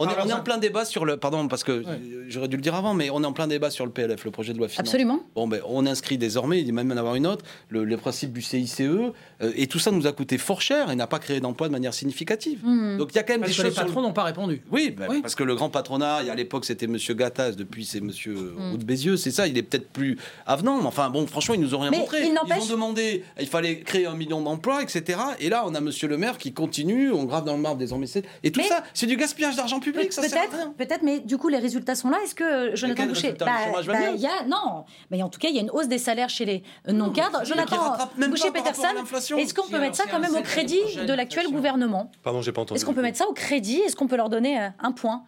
On 0.00 0.08
est, 0.08 0.14
on 0.18 0.30
en 0.36 0.40
plein 0.42 0.58
débat 0.58 0.84
sur 0.84 1.04
le. 1.04 1.16
Pardon, 1.16 1.46
parce 1.46 1.62
que 1.62 1.84
j'aurais 2.28 2.48
dû 2.48 2.56
le 2.56 2.62
dire 2.62 2.74
avant, 2.74 2.94
mais 2.94 3.10
on 3.10 3.22
est 3.22 3.26
en 3.26 3.32
plein 3.32 3.46
débat 3.46 3.70
sur 3.70 3.84
le 3.84 3.92
PLF, 3.92 4.24
le 4.24 4.30
projet 4.30 4.52
de 4.52 4.58
loi 4.58 4.68
finance. 4.68 4.80
Absolument. 4.88 5.20
Bon, 5.34 5.46
ben, 5.46 5.60
on 5.68 5.86
inscrit 5.86 6.16
désormais, 6.18 6.60
il 6.60 6.64
dit 6.64 6.72
même 6.72 6.90
en 6.90 6.96
avoir 6.96 7.14
une 7.16 7.26
autre, 7.26 7.44
le, 7.68 7.84
les 7.84 7.96
principes 7.96 8.32
du 8.32 8.40
CICE, 8.42 8.80
euh, 8.80 9.12
et 9.54 9.66
tout 9.66 9.78
ça 9.78 9.90
nous 9.90 10.06
a 10.06 10.12
coûté 10.12 10.38
fort 10.38 10.62
cher 10.62 10.90
et 10.90 10.96
n'a 10.96 11.06
pas 11.06 11.18
créé 11.18 11.40
d'emploi 11.40 11.68
de 11.68 11.72
manière 11.72 11.92
significative. 11.94 12.60
Hmm. 12.64 12.96
Donc 12.98 13.10
il 13.12 13.16
y 13.16 13.18
a 13.18 13.22
quand 13.22 13.34
même 13.34 13.40
parce 13.42 13.52
des 13.52 13.58
que 13.62 13.66
les 13.68 13.72
sur 13.74 13.84
patrons 13.84 14.00
n'ont 14.02 14.12
pas 14.12 14.24
répondu. 14.24 14.62
Oui, 14.72 14.90
ben, 14.96 15.06
Oui. 15.10 15.20
parce 15.20 15.34
que 15.34 15.44
le 15.44 15.54
grand 15.54 15.68
patronat, 15.70 16.16
à 16.16 16.34
l'époque 16.34 16.64
c'était 16.64 16.86
Monsieur 16.86 17.14
Gattaz, 17.14 17.56
depuis 17.56 17.84
c'est 17.84 18.00
Monsieur 18.00 18.34
Hmm. 18.56 18.70
Roux 18.70 18.76
de 18.78 18.84
Bézieux, 18.84 19.16
c'est 19.16 19.30
ça, 19.30 19.46
il 19.46 19.58
est 19.58 19.62
peut-être 19.62 19.90
plus 19.90 20.16
avenant, 20.46 20.78
mais 20.78 20.86
enfin 20.86 21.10
bon, 21.10 21.26
franchement, 21.26 21.54
ils 21.54 21.60
nous 21.60 21.74
ont 21.74 21.80
rien 21.80 21.90
Mais 21.90 21.98
montré. 21.98 22.18
il 22.22 22.32
Ils 22.56 22.62
ont 22.62 22.66
demandé, 22.66 23.22
il 23.38 23.46
fallait 23.46 23.80
créer 23.80 24.06
un 24.06 24.14
million 24.14 24.40
d'emplois, 24.40 24.82
etc. 24.82 25.18
Et 25.40 25.48
là, 25.50 25.64
on 25.66 25.74
a 25.74 25.80
Monsieur 25.80 26.08
le 26.08 26.16
maire 26.16 26.38
qui 26.38 26.52
continue, 26.52 27.10
on 27.12 27.24
grave 27.24 27.44
dans 27.44 27.54
le 27.56 27.62
marbre 27.62 27.78
désormais. 27.78 28.06
c'est- 28.06 28.24
Et 28.42 28.50
tout 28.50 28.60
Mais- 28.60 28.66
ça, 28.68 28.82
c'est 28.94 29.06
du 29.06 29.16
gaspillage 29.16 29.56
d'argent 29.56 29.78
public, 29.80 29.89
ça. 30.10 30.22
Peut-être, 30.22 30.74
peut-être, 30.76 31.02
mais 31.02 31.20
du 31.20 31.36
coup, 31.36 31.48
les 31.48 31.58
résultats 31.58 31.94
sont 31.94 32.10
là. 32.10 32.18
Est-ce 32.24 32.34
que 32.34 32.44
euh, 32.44 32.76
Jonathan 32.76 33.06
Boucher, 33.06 33.32
mieux 33.32 34.14
il 34.14 34.20
y 34.20 34.26
a 34.26 34.44
non, 34.46 34.84
mais 35.10 35.22
en 35.22 35.28
tout 35.28 35.38
cas, 35.38 35.48
il 35.48 35.54
y 35.54 35.58
a 35.58 35.62
une 35.62 35.70
hausse 35.70 35.88
des 35.88 35.98
salaires 35.98 36.28
chez 36.28 36.44
les 36.44 36.62
euh, 36.88 36.92
non-cadres. 36.92 37.44
Jonathan 37.44 37.76
rattrape 37.76 38.16
même 38.16 38.30
pas 38.30 38.36
Boucher 38.36 38.50
par 38.50 38.64
rapport 38.64 38.84
à 38.84 38.88
Peterson, 38.88 39.00
l'inflation. 39.00 39.38
est-ce 39.38 39.54
qu'on 39.54 39.68
peut 39.68 39.78
mettre 39.80 39.96
ça 39.96 40.04
quand 40.10 40.20
même 40.20 40.34
au 40.34 40.42
crédit 40.42 40.80
de 41.06 41.12
l'actuel 41.12 41.46
gouvernement? 41.50 42.10
Pardon, 42.22 42.42
j'ai 42.42 42.52
pas 42.52 42.62
entendu. 42.62 42.76
Est-ce 42.76 42.84
qu'on 42.84 42.94
peut 42.94 43.02
mettre 43.02 43.18
ça 43.18 43.28
au 43.28 43.32
crédit? 43.32 43.80
Est-ce 43.80 43.96
qu'on 43.96 44.08
peut 44.08 44.16
leur 44.16 44.28
donner 44.28 44.60
euh, 44.60 44.68
un 44.80 44.92
point? 44.92 45.24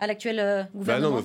À 0.00 0.06
l'actuel 0.06 0.38
euh, 0.40 0.62
Bah 0.62 0.68
gouvernement 0.74 1.16
non, 1.16 1.24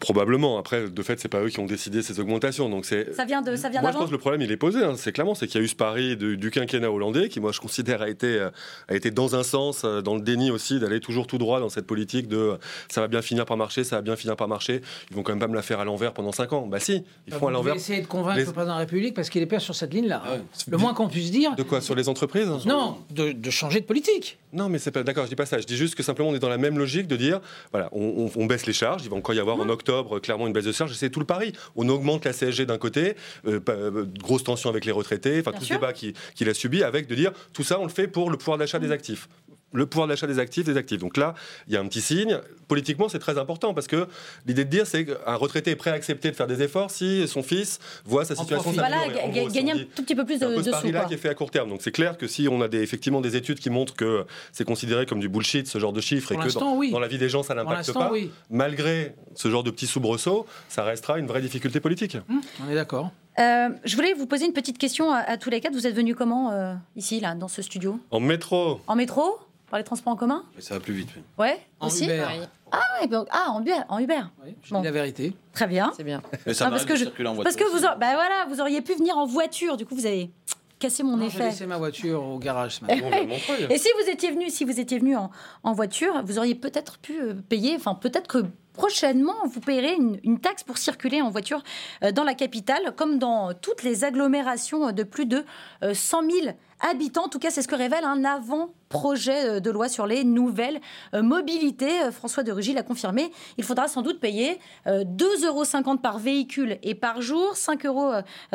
probablement. 0.00 0.58
Après, 0.58 0.88
de 0.88 1.02
fait, 1.02 1.18
c'est 1.20 1.28
pas 1.28 1.40
eux 1.40 1.48
qui 1.48 1.60
ont 1.60 1.66
décidé 1.66 2.02
ces 2.02 2.20
augmentations. 2.20 2.68
Donc 2.68 2.84
c'est. 2.84 3.12
Ça 3.14 3.24
vient 3.24 3.42
de 3.42 3.56
ça 3.56 3.68
vient 3.68 3.80
Moi, 3.80 3.90
je 3.92 3.96
pense 3.96 4.06
que 4.06 4.12
le 4.12 4.18
problème, 4.18 4.42
il 4.42 4.52
est 4.52 4.56
posé. 4.56 4.82
hein. 4.84 4.94
C'est 4.96 5.12
clairement, 5.12 5.34
c'est 5.34 5.46
qu'il 5.46 5.60
y 5.60 5.62
a 5.62 5.64
eu 5.64 5.68
ce 5.68 5.74
pari 5.76 6.16
de- 6.16 6.34
du 6.34 6.50
quinquennat 6.50 6.90
hollandais, 6.90 7.28
qui, 7.28 7.40
moi, 7.40 7.52
je 7.52 7.60
considère 7.60 8.02
a 8.02 8.08
été, 8.08 8.26
euh, 8.38 8.50
a 8.88 8.94
été 8.94 9.10
dans 9.10 9.34
un 9.36 9.42
sens, 9.42 9.82
euh, 9.84 10.00
dans 10.02 10.14
le 10.14 10.20
déni 10.20 10.50
aussi, 10.50 10.78
d'aller 10.78 11.00
toujours 11.00 11.26
tout 11.26 11.38
droit 11.38 11.60
dans 11.60 11.68
cette 11.68 11.86
politique 11.86 12.28
de 12.28 12.58
ça 12.90 13.00
va 13.00 13.08
bien 13.08 13.22
finir 13.22 13.44
par 13.46 13.56
marcher, 13.56 13.84
ça 13.84 13.96
va 13.96 14.02
bien 14.02 14.16
finir 14.16 14.36
par 14.36 14.48
marcher. 14.48 14.80
Ils 15.10 15.16
vont 15.16 15.22
quand 15.22 15.32
même 15.32 15.40
pas 15.40 15.48
me 15.48 15.54
la 15.54 15.62
faire 15.62 15.80
à 15.80 15.84
l'envers 15.84 16.12
pendant 16.12 16.32
5 16.32 16.52
ans. 16.52 16.66
Bah 16.66 16.80
si, 16.80 17.04
ils 17.26 17.32
Bah, 17.32 17.38
font 17.38 17.48
à 17.48 17.50
l'envers. 17.50 17.74
essayer 17.74 18.00
de 18.02 18.06
convaincre 18.06 18.38
Les- 18.38 18.44
le 18.44 18.52
président 18.52 18.64
de 18.64 18.70
la 18.70 18.76
République 18.78 19.14
parce 19.14 19.30
qu'il 19.30 19.42
est 19.42 19.46
père 19.46 19.60
sur 19.60 19.74
cette 19.74 19.92
ligne-là. 19.94 20.22
Ah 20.24 20.32
ouais. 20.34 20.40
Le 20.68 20.76
moins 20.78 20.94
qu'on 20.94 21.08
puisse 21.08 21.30
dire, 21.30 21.54
De 21.56 21.62
quoi 21.62 21.80
Sur 21.80 21.94
les 21.94 22.08
entreprises 22.08 22.48
non, 22.66 22.98
de, 23.10 23.32
de 23.32 23.50
changer 23.50 23.80
de 23.80 23.84
politique. 23.86 24.38
Non, 24.52 24.68
mais 24.68 24.78
c'est 24.78 24.90
pas 24.90 25.02
d'accord. 25.02 25.24
Je 25.24 25.30
dis 25.30 25.36
pas 25.36 25.46
ça. 25.46 25.58
Je 25.58 25.66
dis 25.66 25.76
juste 25.76 25.94
que 25.94 26.02
simplement 26.02 26.28
on 26.30 26.34
est 26.34 26.38
dans 26.38 26.48
la 26.48 26.58
même 26.58 26.78
logique 26.78 27.06
de 27.06 27.16
dire, 27.16 27.40
voilà, 27.72 27.88
on, 27.94 28.26
on- 28.36 28.42
on 28.42 28.46
baisse 28.46 28.66
les 28.66 28.72
charges. 28.72 29.02
Il 29.04 29.10
va 29.10 29.16
encore 29.16 29.34
y 29.34 29.38
avoir 29.40 29.58
en 29.58 29.68
octobre 29.68 30.18
clairement 30.18 30.46
une 30.46 30.52
baisse 30.52 30.64
de 30.64 30.72
charges. 30.72 30.92
C'est 30.94 31.10
tout 31.10 31.20
le 31.20 31.26
pari. 31.26 31.52
On 31.76 31.88
augmente 31.88 32.24
la 32.24 32.32
CSG 32.32 32.66
d'un 32.66 32.78
côté, 32.78 33.14
euh, 33.46 33.60
euh, 33.68 34.04
grosse 34.20 34.44
tension 34.44 34.68
avec 34.68 34.84
les 34.84 34.92
retraités, 34.92 35.40
enfin 35.40 35.52
Bien 35.52 35.60
tout 35.60 35.64
sûr. 35.66 35.74
le 35.76 35.80
débat 35.80 35.92
qui- 35.92 36.12
qu'il 36.34 36.48
a 36.48 36.54
subi, 36.54 36.82
avec 36.82 37.06
de 37.06 37.14
dire 37.14 37.32
tout 37.52 37.62
ça 37.64 37.78
on 37.80 37.84
le 37.84 37.90
fait 37.90 38.08
pour 38.08 38.30
le 38.30 38.36
pouvoir 38.36 38.58
d'achat 38.58 38.78
des 38.78 38.90
actifs. 38.90 39.28
Le 39.74 39.86
pouvoir 39.86 40.08
d'achat 40.08 40.26
des 40.26 40.38
actifs, 40.38 40.64
des 40.64 40.76
actifs. 40.76 41.00
Donc 41.00 41.16
là, 41.16 41.34
il 41.68 41.74
y 41.74 41.76
a 41.76 41.80
un 41.80 41.86
petit 41.86 42.00
signe. 42.00 42.38
Politiquement, 42.68 43.08
c'est 43.08 43.18
très 43.18 43.36
important 43.36 43.74
parce 43.74 43.86
que 43.86 44.06
l'idée 44.46 44.64
de 44.64 44.70
dire, 44.70 44.86
c'est 44.86 45.04
qu'un 45.04 45.34
retraité 45.34 45.72
est 45.72 45.76
prêt 45.76 45.90
à 45.90 45.94
accepter 45.94 46.30
de 46.30 46.36
faire 46.36 46.46
des 46.46 46.62
efforts 46.62 46.90
si 46.90 47.28
son 47.28 47.42
fils 47.42 47.78
voit 48.04 48.24
sa 48.24 48.34
situation. 48.34 48.72
Voilà, 48.72 48.98
si 49.04 49.52
gagner 49.52 49.72
un 49.72 49.78
tout 49.94 50.02
petit 50.02 50.14
peu 50.14 50.24
plus 50.24 50.38
c'est 50.38 50.48
de, 50.48 50.54
peu 50.54 50.62
de 50.62 50.64
sous. 50.64 50.70
pari-là 50.70 51.00
quoi. 51.00 51.08
qui 51.08 51.14
est 51.14 51.18
fait 51.18 51.28
à 51.28 51.34
court 51.34 51.50
terme. 51.50 51.68
Donc 51.68 51.82
c'est 51.82 51.92
clair 51.92 52.16
que 52.16 52.26
si 52.26 52.48
on 52.48 52.62
a 52.62 52.68
des, 52.68 52.80
effectivement 52.82 53.20
des 53.20 53.36
études 53.36 53.58
qui 53.58 53.70
montrent 53.70 53.94
que 53.94 54.24
c'est 54.52 54.64
considéré 54.64 55.06
comme 55.06 55.20
du 55.20 55.28
bullshit, 55.28 55.66
ce 55.66 55.78
genre 55.78 55.92
de 55.92 56.00
chiffres, 56.00 56.32
et 56.32 56.36
que 56.36 56.52
dans, 56.58 56.76
oui. 56.76 56.90
dans 56.90 57.00
la 57.00 57.08
vie 57.08 57.18
des 57.18 57.28
gens, 57.28 57.42
ça 57.42 57.54
n'impacte 57.54 57.92
pas, 57.92 58.10
oui. 58.12 58.30
malgré 58.50 59.14
ce 59.34 59.50
genre 59.50 59.62
de 59.62 59.70
petits 59.70 59.86
soubresauts, 59.86 60.46
ça 60.68 60.84
restera 60.84 61.18
une 61.18 61.26
vraie 61.26 61.42
difficulté 61.42 61.80
politique. 61.80 62.16
Hum, 62.30 62.40
on 62.64 62.70
est 62.70 62.74
d'accord. 62.74 63.10
Euh, 63.38 63.70
je 63.84 63.96
voulais 63.96 64.12
vous 64.14 64.26
poser 64.26 64.46
une 64.46 64.52
petite 64.52 64.78
question 64.78 65.10
à, 65.10 65.18
à 65.18 65.36
tous 65.36 65.50
les 65.50 65.60
quatre. 65.60 65.72
Vous 65.72 65.86
êtes 65.86 65.94
venus 65.94 66.14
comment 66.16 66.52
euh, 66.52 66.74
ici, 66.94 67.18
là, 67.18 67.34
dans 67.34 67.48
ce 67.48 67.62
studio? 67.62 67.98
En 68.12 68.20
métro, 68.20 68.80
En 68.86 68.94
métro? 68.94 69.38
Par 69.74 69.80
les 69.80 69.84
transports 69.84 70.12
en 70.12 70.16
commun? 70.16 70.44
Mais 70.54 70.62
ça 70.62 70.74
va 70.74 70.78
plus 70.80 70.94
vite. 70.94 71.08
oui. 71.16 71.22
Ouais 71.36 71.58
En 71.80 71.88
Aussi 71.88 72.04
Uber. 72.04 72.22
Ah, 72.70 72.78
ouais, 73.00 73.08
donc- 73.08 73.26
ah, 73.32 73.50
en 73.50 73.60
Uber. 73.60 73.72
En 73.88 73.98
Uber. 73.98 74.20
Oui, 74.44 74.54
je 74.62 74.70
Bon. 74.72 74.78
dis 74.78 74.84
la 74.84 74.92
vérité. 74.92 75.34
Très 75.52 75.66
bien. 75.66 75.90
C'est 75.96 76.04
bien. 76.04 76.22
Mais 76.46 76.54
ça 76.54 76.66
Ah, 76.66 76.70
m'arrive 76.70 76.86
parce 76.86 76.92
que 76.92 76.94
je- 76.96 77.06
circuler 77.06 77.28
en 77.28 77.34
Parce 77.34 77.56
voiture 77.56 77.72
que 77.72 77.76
vous, 77.76 77.84
aur- 77.84 77.96
bah 77.98 78.14
voilà, 78.14 78.46
vous 78.48 78.60
auriez 78.60 78.82
pu 78.82 78.94
venir 78.94 79.18
en 79.18 79.26
voiture. 79.26 79.76
Du 79.76 79.84
coup, 79.84 79.96
vous 79.96 80.06
avez 80.06 80.30
cassé 80.78 81.02
mon 81.02 81.16
Non, 81.16 81.22
J'ai 81.28 81.38
effet. 81.38 81.46
laissé 81.46 81.66
ma 81.66 81.76
voiture 81.78 82.22
au 82.22 82.38
garage 82.38 82.76
ce 82.76 82.80
matin. 82.84 83.00
Montreuil. 83.26 83.66
Et 83.68 83.76
si 83.78 83.88
vous 84.00 84.08
étiez 84.08 84.30
venu, 84.30 84.48
si 84.48 84.64
vous 84.64 84.78
étiez 84.78 85.00
venu 85.00 85.16
en, 85.16 85.32
en 85.64 85.72
voiture, 85.72 86.22
vous 86.24 86.38
auriez 86.38 86.54
peut-être 86.54 86.98
pu 86.98 87.20
euh, 87.20 87.34
payer, 87.34 87.74
enfin 87.74 87.96
peut-être 87.96 88.28
que 88.28 88.44
prochainement 88.74 89.34
vous 89.44 89.58
payerez 89.60 89.94
une, 89.94 90.20
une 90.22 90.38
taxe 90.38 90.62
pour 90.62 90.78
circuler 90.78 91.20
en 91.20 91.30
voiture 91.30 91.64
euh, 92.04 92.12
dans 92.12 92.22
la 92.24 92.34
capitale, 92.34 92.92
comme 92.96 93.18
dans 93.18 93.54
toutes 93.54 93.82
les 93.82 94.04
agglomérations 94.04 94.92
de 94.92 95.02
plus 95.02 95.26
de 95.26 95.44
euh, 95.82 95.94
100 95.94 96.22
000 96.30 96.56
habitants. 96.80 97.24
En 97.24 97.28
tout 97.28 97.38
cas, 97.38 97.50
c'est 97.50 97.62
ce 97.62 97.68
que 97.68 97.74
révèle 97.74 98.04
un 98.04 98.24
avant-projet 98.24 99.48
euh, 99.48 99.60
de 99.60 99.70
loi 99.70 99.88
sur 99.88 100.06
les 100.06 100.24
nouvelles 100.24 100.80
euh, 101.14 101.22
mobilités. 101.22 102.02
Euh, 102.02 102.10
François 102.10 102.42
de 102.42 102.52
Rugy 102.52 102.72
l'a 102.72 102.82
confirmé. 102.82 103.30
Il 103.58 103.64
faudra 103.64 103.88
sans 103.88 104.02
doute 104.02 104.20
payer 104.20 104.58
euh, 104.86 105.04
2,50 105.04 105.46
euros 105.46 105.96
par 105.96 106.18
véhicule 106.18 106.78
et 106.82 106.94
par 106.94 107.20
jour, 107.22 107.56
5 107.56 107.86
euros 107.86 108.12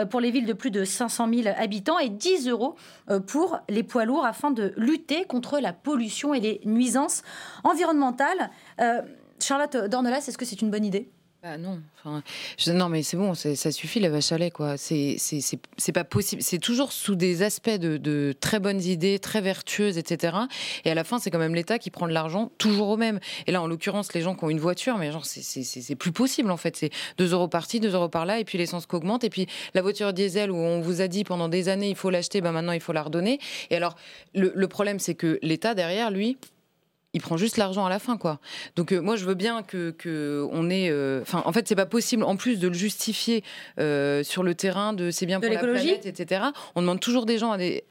pour 0.09 0.20
les 0.20 0.32
villes 0.32 0.45
de 0.45 0.53
plus 0.53 0.72
de 0.72 0.84
500 0.84 1.30
000 1.34 1.55
habitants 1.57 1.99
et 1.99 2.09
10 2.09 2.47
euros 2.47 2.76
pour 3.28 3.59
les 3.70 3.84
poids 3.84 4.05
lourds 4.05 4.26
afin 4.26 4.51
de 4.51 4.74
lutter 4.78 5.26
contre 5.26 5.59
la 5.59 5.74
pollution 5.74 6.34
et 6.34 6.39
les 6.39 6.61
nuisances 6.65 7.24
environnementales. 7.63 8.49
Charlotte 9.39 9.78
Dornelas, 9.89 10.26
est-ce 10.28 10.38
que 10.38 10.45
c'est 10.45 10.61
une 10.61 10.72
bonne 10.72 10.86
idée? 10.86 11.09
Bah 11.41 11.57
non, 11.57 11.79
non 12.67 12.89
mais 12.89 13.01
c'est 13.01 13.15
bon, 13.15 13.33
ça 13.33 13.71
suffit 13.71 14.01
la 14.01 14.09
vache 14.09 14.33
à 14.33 14.37
lait 14.37 14.51
quoi. 14.51 14.75
C'est 14.75 15.15
pas 15.93 16.03
possible. 16.03 16.41
C'est 16.41 16.57
toujours 16.57 16.91
sous 16.91 17.15
des 17.15 17.43
aspects 17.43 17.69
de, 17.69 18.35
très 18.41 18.59
bonnes 18.59 18.81
idées, 18.81 19.19
très 19.19 19.39
vertueuses, 19.39 19.97
etc. 19.97 20.35
Et 20.83 20.91
à 20.91 20.95
la 20.95 21.05
fin, 21.05 21.17
c'est 21.17 21.31
quand 21.31 21.39
même 21.39 21.55
l'État 21.55 21.79
qui 21.79 21.91
prend 21.91 22.09
de 22.09 22.11
l'argent 22.11 22.51
toujours 22.57 22.89
au 22.89 22.97
même. 22.97 23.21
Et 23.47 23.53
là, 23.53 23.61
en 23.61 23.67
l'occurrence, 23.67 24.13
les 24.13 24.19
gens 24.19 24.35
qui 24.35 24.43
ont 24.43 24.49
une 24.49 24.59
voiture, 24.59 24.97
mais 24.97 25.13
genre 25.13 25.25
c'est- 25.25 25.95
plus 25.95 26.11
possible 26.11 26.51
en 26.51 26.57
fait. 26.57 26.75
C'est 26.75 26.89
2 27.17 27.31
euros 27.31 27.47
par-ci, 27.47 27.79
2 27.79 27.93
euros 27.93 28.09
par-là, 28.09 28.39
et 28.39 28.43
puis 28.43 28.57
l'essence 28.57 28.85
qui 28.85 28.95
augmente, 28.95 29.23
et 29.23 29.29
puis 29.29 29.47
la 29.73 29.81
voiture 29.81 30.11
diesel 30.11 30.51
où 30.51 30.57
on 30.57 30.81
vous 30.81 30.99
a 30.99 31.07
dit 31.07 31.23
pendant 31.23 31.47
des 31.47 31.69
années 31.69 31.89
il 31.89 31.95
faut 31.95 32.09
l'acheter, 32.09 32.41
bah 32.41 32.51
maintenant 32.51 32.73
il 32.73 32.81
faut 32.81 32.91
la 32.93 33.03
redonner. 33.03 33.39
Et 33.69 33.77
alors 33.77 33.95
le 34.35 34.67
problème 34.67 34.99
c'est 34.99 35.15
que 35.15 35.39
l'État 35.41 35.73
derrière 35.73 36.11
lui 36.11 36.37
il 37.14 37.22
prend 37.22 37.38
juste 37.38 37.57
l'argent 37.57 37.86
à 37.86 37.89
la 37.89 37.99
fin, 37.99 38.18
quoi. 38.18 38.39
Donc 38.76 38.91
euh, 38.91 38.99
moi, 39.01 39.16
je 39.16 39.26
veux 39.26 39.34
bien 39.34 39.64
que, 39.64 39.91
que 39.91 40.47
on 40.51 40.70
ait. 40.70 40.89
euh, 40.89 41.22
Enfin, 41.22 41.41
en 41.45 41.51
fait, 41.51 41.68
c'est 41.68 41.76
pas 41.76 41.86
possible. 41.88 42.24
En 42.24 42.36
plus 42.36 42.60
de 42.60 42.68
le 42.68 42.74
justifier 42.74 43.43
euh, 43.80 44.24
sur 44.24 44.43
le 44.43 44.53
terrain, 44.55 44.93
de 44.93 45.10
c'est 45.12 45.26
bien 45.26 45.39
De 45.39 45.45
pour 45.47 45.53
la 45.53 45.60
l'écologie 45.62 45.95
planète, 45.95 46.05
etc. 46.05 46.45
On 46.76 46.82
demande 46.82 46.99
toujours 46.99 47.26
des 47.26 47.38
gens 47.38 47.51
à 47.51 47.57
des. 47.57 47.84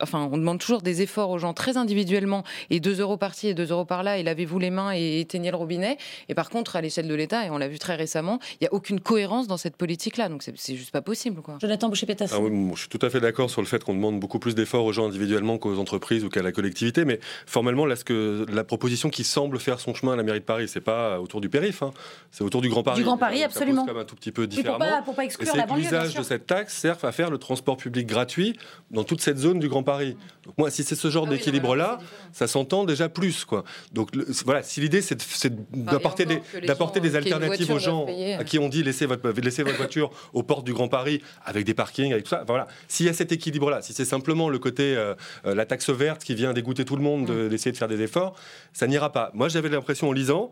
Enfin, 0.00 0.28
on 0.30 0.36
demande 0.36 0.58
toujours 0.58 0.82
des 0.82 1.02
efforts 1.02 1.30
aux 1.30 1.38
gens 1.38 1.54
très 1.54 1.76
individuellement 1.76 2.44
et 2.70 2.80
2 2.80 3.00
euros 3.00 3.16
par-ci 3.16 3.48
et 3.48 3.54
2 3.54 3.70
euros 3.70 3.84
par-là 3.84 4.18
et 4.18 4.22
lavez-vous 4.22 4.58
les 4.58 4.70
mains 4.70 4.92
et 4.94 5.20
éteignez 5.20 5.50
le 5.50 5.56
robinet. 5.56 5.96
Et 6.28 6.34
par 6.34 6.50
contre, 6.50 6.76
à 6.76 6.80
l'échelle 6.80 7.08
de 7.08 7.14
l'État, 7.14 7.46
et 7.46 7.50
on 7.50 7.58
l'a 7.58 7.68
vu 7.68 7.78
très 7.78 7.94
récemment, 7.94 8.38
il 8.52 8.58
n'y 8.62 8.66
a 8.68 8.74
aucune 8.74 9.00
cohérence 9.00 9.46
dans 9.46 9.56
cette 9.56 9.76
politique-là. 9.76 10.28
Donc 10.28 10.42
c'est 10.42 10.54
c'est 10.56 10.76
juste 10.76 10.90
pas 10.90 11.02
possible, 11.02 11.42
quoi. 11.42 11.58
Jonathan 11.60 11.88
Boucher-Pétas. 11.88 12.30
Ah 12.32 12.40
oui, 12.40 12.50
bon, 12.50 12.74
je 12.74 12.80
suis 12.80 12.88
tout 12.88 12.98
à 13.02 13.10
fait 13.10 13.20
d'accord 13.20 13.50
sur 13.50 13.60
le 13.60 13.66
fait 13.66 13.84
qu'on 13.84 13.94
demande 13.94 14.18
beaucoup 14.20 14.38
plus 14.38 14.54
d'efforts 14.54 14.84
aux 14.84 14.92
gens 14.92 15.06
individuellement 15.06 15.58
qu'aux 15.58 15.78
entreprises 15.78 16.24
ou 16.24 16.28
qu'à 16.28 16.42
la 16.42 16.52
collectivité, 16.52 17.04
mais 17.04 17.20
formellement, 17.46 17.86
là, 17.86 17.94
ce 17.96 18.04
que, 18.04 18.46
la 18.52 18.64
proposition 18.64 19.10
qui 19.10 19.22
semble 19.24 19.58
faire 19.58 19.80
son 19.80 19.94
chemin 19.94 20.12
à 20.14 20.16
la 20.16 20.22
mairie 20.22 20.40
de 20.40 20.44
Paris, 20.44 20.66
c'est 20.68 20.80
pas 20.80 21.20
autour 21.20 21.40
du 21.40 21.48
périph', 21.48 21.82
hein, 21.82 21.90
c'est 22.30 22.42
autour 22.44 22.62
du 22.62 22.68
Grand 22.68 22.82
Paris. 22.82 23.02
Grand 23.02 23.18
Paris, 23.18 23.40
Ça 23.40 23.46
pose 23.48 23.56
absolument. 23.56 23.86
quand 23.86 23.92
même 23.92 24.02
un 24.02 24.04
tout 24.04 24.16
petit 24.16 24.32
peu 24.32 24.42
Oui, 24.42 24.48
pour 24.48 24.56
différemment. 24.56 24.78
pas, 24.78 25.02
pour 25.02 25.14
pas 25.14 25.24
exclure 25.24 25.48
c'est 25.50 25.58
la 25.58 25.66
banlieue, 25.66 25.82
l'usage 25.82 26.14
de 26.14 26.22
cette 26.22 26.46
taxe 26.46 26.74
serve 26.76 27.04
à 27.04 27.12
faire 27.12 27.30
le 27.30 27.38
transport 27.38 27.76
public 27.76 28.06
gratuit 28.06 28.58
dans 28.90 29.04
toute 29.04 29.20
cette 29.20 29.38
zone 29.38 29.58
du 29.60 29.68
Grand 29.68 29.82
Paris. 29.86 30.16
Donc 30.44 30.58
moi, 30.58 30.70
si 30.70 30.84
c'est 30.84 30.94
ce 30.94 31.08
genre 31.08 31.24
Ah 31.26 31.30
oui, 31.30 31.38
d'équilibre-là, 31.38 31.98
ça 32.32 32.46
s'entend 32.46 32.84
déjà 32.84 33.08
plus, 33.08 33.46
quoi. 33.46 33.64
Donc 33.94 34.14
le- 34.14 34.26
voilà, 34.44 34.62
si 34.62 34.80
l'idée 34.82 35.00
c'est 35.00 35.14
de- 35.14 35.54
d'apporter 35.72 36.26
des, 36.26 36.42
d'apporter 36.66 37.00
alternatives 37.16 37.70
aux 37.70 37.78
gens 37.78 38.06
à 38.38 38.44
qui 38.44 38.58
on 38.58 38.68
dit 38.68 38.82
laissez 38.82 39.06
votre 39.06 39.26
laissez 39.40 39.62
votre 39.62 39.76
voiture 39.78 40.10
aux 40.34 40.42
portes 40.42 40.64
du 40.66 40.74
Grand 40.74 40.88
Paris 40.88 41.22
avec 41.44 41.64
des 41.64 41.72
parkings, 41.74 42.12
avec 42.12 42.24
tout 42.24 42.30
ça. 42.30 42.44
Voilà. 42.46 42.66
S'il 42.88 43.06
y 43.06 43.08
a 43.08 43.14
cet 43.14 43.32
équilibre-là, 43.32 43.80
si 43.80 43.94
c'est 43.94 44.04
simplement 44.04 44.50
le 44.50 44.58
côté 44.58 44.94
euh, 44.96 45.14
euh, 45.46 45.54
la 45.54 45.64
taxe 45.64 45.88
verte 45.90 46.22
qui 46.24 46.34
vient 46.34 46.52
dégoûter 46.52 46.84
tout 46.84 46.96
le 46.96 47.02
monde 47.02 47.22
Mm. 47.22 47.26
de- 47.34 47.48
d'essayer 47.48 47.72
de 47.72 47.76
faire 47.78 47.88
des 47.88 48.02
efforts, 48.02 48.34
ça 48.74 48.86
n'ira 48.86 49.10
pas. 49.12 49.30
Moi, 49.34 49.48
j'avais 49.48 49.68
l'impression 49.70 50.08
en 50.08 50.12
lisant. 50.12 50.50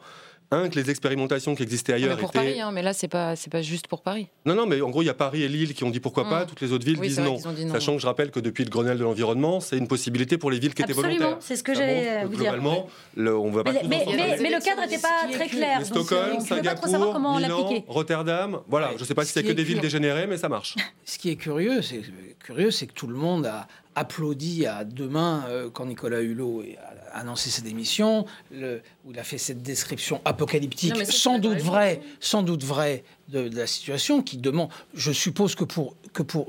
Un, 0.55 0.69
que 0.69 0.77
les 0.79 0.89
expérimentations 0.91 1.55
qui 1.55 1.63
existaient 1.63 1.93
mais 1.93 2.05
ailleurs 2.05 2.17
pour 2.19 2.31
étaient. 2.31 2.39
Paris, 2.39 2.61
hein, 2.61 2.71
mais 2.73 2.83
là, 2.83 2.93
c'est 2.93 3.09
pas, 3.09 3.35
c'est 3.37 3.51
pas 3.51 3.61
juste 3.63 3.89
pour 3.89 4.03
Paris. 4.03 4.29
Non, 4.47 4.55
non, 4.55 4.67
mais 4.67 4.81
en 4.81 4.91
gros, 4.91 5.03
il 5.03 5.07
y 5.07 5.11
a 5.11 5.15
Paris 5.15 5.43
et 5.43 5.49
Lille 5.49 5.75
qui 5.75 5.85
ont 5.85 5.91
dit 5.91 6.01
pourquoi 6.01 6.29
pas, 6.29 6.45
Mm. 6.45 6.47
toutes 6.47 6.61
les 6.61 6.73
autres 6.73 6.85
villes 6.85 6.99
Oui, 7.01 7.09
disent 7.09 7.19
non. 7.21 7.37
qu'ils 7.37 7.49
ont 7.49 7.53
dit 7.53 7.65
non. 7.65 7.75
Sachant 7.75 7.95
que 7.97 8.01
je 8.03 8.07
rappelle 8.07 8.31
que 8.31 8.41
depuis 8.41 8.65
le 8.65 8.71
Grenelle 8.71 8.99
de 8.99 9.03
l'environnement, 9.05 9.61
c'est 9.61 9.77
une 9.77 9.89
possibilité 9.89 10.39
pour 10.39 10.51
les 10.51 10.59
villes 10.59 10.75
qui 10.75 10.83
étaient 10.83 10.93
Absolument, 10.93 11.15
volontaires. 11.19 11.37
c'est 11.41 11.57
ce 11.57 11.63
que 11.65 11.75
j'allais 11.75 12.09
euh, 12.09 12.27
vous 12.27 12.29
dire. 12.37 12.39
Globalement, 12.53 12.89
le- 13.17 13.37
on 13.37 13.51
va 13.51 13.65
pas 13.65 13.73
Mais, 13.73 13.81
mais- 13.89 14.05
mais- 14.07 14.37
mais 14.41 14.51
le 14.51 14.61
cadre 14.65 14.83
n'était 14.83 14.99
pas 15.03 15.27
très 15.33 15.49
clair. 15.49 15.81
Mais 15.81 15.89
donc, 15.89 16.13
euh, 16.13 16.41
Stockholm, 16.41 16.63
pas 16.65 16.75
trop 16.75 16.87
savoir 16.89 17.13
Singapour, 17.15 17.39
Milan. 17.41 17.85
Rotterdam. 17.89 18.61
Voilà, 18.69 18.89
Ouais. 18.89 18.93
je 18.97 19.01
ne 19.01 19.07
sais 19.07 19.15
pas 19.15 19.23
si 19.25 19.29
Ce 19.33 19.41
c'est 19.41 19.43
que 19.47 19.53
des 19.53 19.65
villes 19.65 19.77
curieux- 19.77 19.83
dégénérées, 19.83 20.27
mais 20.27 20.37
ça 20.37 20.49
marche. 20.49 20.77
Ce 21.05 21.19
qui 21.19 21.31
est 21.31 21.37
curieux, 21.37 21.83
c'est 21.83 22.03
curieux, 22.39 22.71
c'est 22.71 22.87
que 22.87 22.93
tout 22.93 23.07
le 23.07 23.17
monde 23.17 23.47
a 23.47 23.67
applaudi 23.97 24.67
à 24.67 24.85
deux 24.85 25.09
mains 25.09 25.45
euh, 25.49 25.71
quand 25.73 25.87
Nicolas 25.87 26.21
Hulot 26.21 26.63
a 26.79 27.04
annoncé 27.15 27.51
sa 27.51 27.63
démission, 27.63 28.27
le- 28.51 28.83
où 29.05 29.13
il 29.13 29.19
a 29.19 29.25
fait 29.25 29.39
cette 29.39 29.63
description 29.63 30.21
apocalyptique, 30.25 30.95
Non, 30.97 31.05
sans 31.05 31.39
doute 31.39 31.59
vraie, 31.59 32.01
sans 32.21 32.43
doute 32.43 32.65
vraie 32.65 33.05
de, 33.29 33.49
la 33.57 33.67
situation, 33.67 34.23
qui 34.23 34.37
demande. 34.39 34.69
Je 34.95 35.13
suppose 35.13 35.55
que 35.55 35.65
pour 35.65 35.97
que 36.13 36.23
pour 36.23 36.47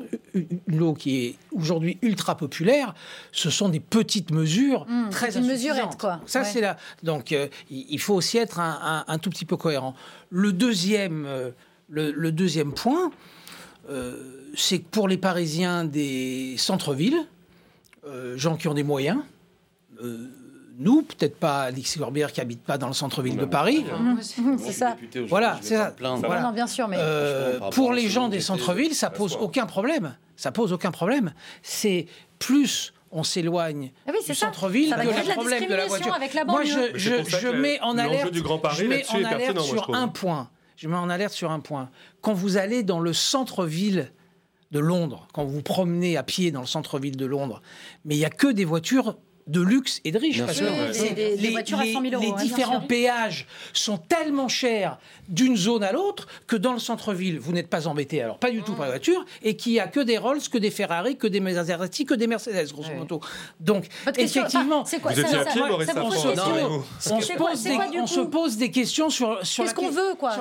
Hulot, 0.68 0.94
qui 0.94 1.26
est 1.26 1.36
aujourd'hui 1.52 1.98
ultra 2.04 2.38
populaire, 2.38 2.94
ce 3.32 3.50
sont 3.50 3.68
des 3.68 3.80
petites 3.80 4.30
mesures 4.30 4.86
Mmh, 4.88 5.10
très 5.10 5.32
c'est 5.32 5.40
une 5.40 5.46
insuffisantes. 5.46 5.76
mesurette, 5.78 6.00
quoi. 6.00 6.22
Ça, 6.28 6.42
Ouais. 6.42 6.46
c'est 6.46 6.62
là. 6.62 6.78
Donc, 7.02 7.32
euh, 7.32 7.48
il 7.72 8.00
faut 8.00 8.14
aussi 8.14 8.38
être 8.38 8.60
un, 8.60 8.78
un- 9.08 9.12
un 9.12 9.18
tout 9.18 9.32
petit 9.32 9.46
peu 9.46 9.58
cohérent. 9.58 9.96
Le 10.30 10.54
deuxième, 10.54 11.26
euh, 11.26 11.50
le, 11.90 12.12
le 12.12 12.32
deuxième 12.32 12.74
point, 12.74 13.10
euh, 13.90 14.52
c'est 14.56 14.80
que 14.80 14.86
pour 14.90 15.08
les 15.08 15.18
Parisiens 15.18 15.84
des 15.84 16.56
centres-villes, 16.58 17.26
gens 18.36 18.56
qui 18.56 18.68
ont 18.68 18.76
des 18.76 18.84
moyens, 18.84 19.18
euh, 20.04 20.28
nous, 20.78 21.04
peut-être 21.04 21.38
pas 21.38 21.64
Alexis 21.64 22.00
Corbière 22.00 22.32
qui 22.32 22.42
habite 22.42 22.62
pas 22.62 22.78
dans 22.78 22.88
le 22.88 22.94
centre-ville 22.94 23.38
de 23.38 23.46
Paris, 23.46 23.86
C'est 24.58 24.72
ça. 24.72 24.96
Voilà, 25.28 25.58
c'est 25.62 25.76
ça. 25.76 25.96
Voilà. 26.00 26.42
non, 26.42 26.52
bien 26.52 26.68
sûr, 26.68 26.88
mais 26.88 26.98
euh, 27.00 27.54
rapport 27.54 27.70
pour 27.72 27.94
les 27.94 28.08
gens 28.08 28.28
des 28.28 28.42
centres-villes, 28.42 28.94
ça 28.94 29.08
ça 29.08 29.14
se 29.14 29.18
pose 29.18 29.38
aucun 29.40 29.68
problème. 29.68 30.16
Ça 30.36 30.52
pose 30.52 30.74
aucun 30.74 30.92
problème. 30.92 31.34
C'est 31.62 32.08
plus 32.40 32.92
on 33.12 33.24
s'éloigne 33.24 33.92
Ah 34.08 34.12
oui, 34.14 34.20
du 34.28 34.36
centre-ville 34.36 34.94
que 34.94 35.00
le 35.00 35.24
de 35.24 35.28
la 35.28 35.34
problème 35.36 35.68
de 35.68 35.74
la 35.74 35.86
voiture. 35.86 36.14
avec 36.14 36.34
la 36.34 36.44
Moi, 36.44 36.64
banlieue. 36.64 36.92
je, 36.96 37.48
mets 37.48 37.80
en 37.82 37.98
alerte, 37.98 38.32
du 38.32 38.42
Grand 38.42 38.58
Paris 38.58 38.78
je 38.80 38.86
mets 38.86 39.06
en 39.10 39.24
alerte 39.24 39.30
pertinent, 39.30 39.54
moi, 39.54 39.64
je 39.64 39.70
sur 39.70 39.96
un 39.96 40.08
point. 40.10 40.50
Je 40.76 40.90
mets 40.90 40.98
en 40.98 41.10
alerte 41.10 41.34
sur 41.34 41.52
un 41.52 41.62
point. 41.62 41.90
Quand 42.22 42.34
vous 42.34 42.58
allez 42.58 42.84
dans 42.84 43.00
le 43.00 43.14
centre-ville 43.14 44.12
de 44.72 44.80
Londres, 44.80 45.28
quand 45.34 45.46
vous 45.46 45.54
vous 45.54 45.62
promenez 45.62 46.18
à 46.18 46.24
pied 46.24 46.52
dans 46.52 46.60
le 46.60 46.68
centre-ville 46.68 47.16
de 47.16 47.26
Londres, 47.26 47.62
mais 48.04 48.16
il 48.16 48.20
n'y 48.20 48.26
a 48.26 48.30
que 48.30 48.48
des 48.48 48.66
voitures 48.66 49.16
de 49.48 49.62
luxe 49.62 50.02
et 50.04 50.12
de 50.12 50.18
riche. 50.18 50.44
Parce 50.44 50.60
que 50.60 50.66
les, 50.66 52.34
différents 52.44 52.82
péages 52.82 53.46
sont 53.74 53.98
tellement 53.98 54.48
chers 54.48 54.98
d'une 55.28 55.56
zone 55.56 55.84
à 55.84 55.92
l'autre 55.92 56.28
que 56.48 56.56
dans 56.56 56.74
le 56.74 56.80
centre-ville, 56.80 57.40
vous 57.40 57.52
n'êtes 57.52 57.70
pas 57.70 57.88
embêté, 57.88 58.22
alors 58.22 58.40
pas 58.40 58.52
du 58.52 58.64
tout 58.64 58.74
par 58.74 58.86
la 58.86 58.92
voiture, 58.92 59.24
et 59.44 59.56
qu'il 59.56 59.74
n'y 59.74 59.80
a 59.80 59.88
que 59.88 60.00
des 60.00 60.18
Rolls, 60.18 60.42
que 60.52 60.58
des 60.58 60.72
Ferrari, 60.72 61.18
que 61.18 61.28
des 61.28 61.40
Maserati, 61.40 62.06
que 62.06 62.14
des 62.16 62.28
Mercedes, 62.28 62.72
grosso 62.72 62.94
modo. 62.94 63.20
Donc, 63.60 63.88
effectivement, 64.18 64.82
on, 64.82 64.86
se 64.86 64.96
pose 68.22 68.58
des, 68.58 68.72
questions 68.72 69.10
sur, 69.10 69.40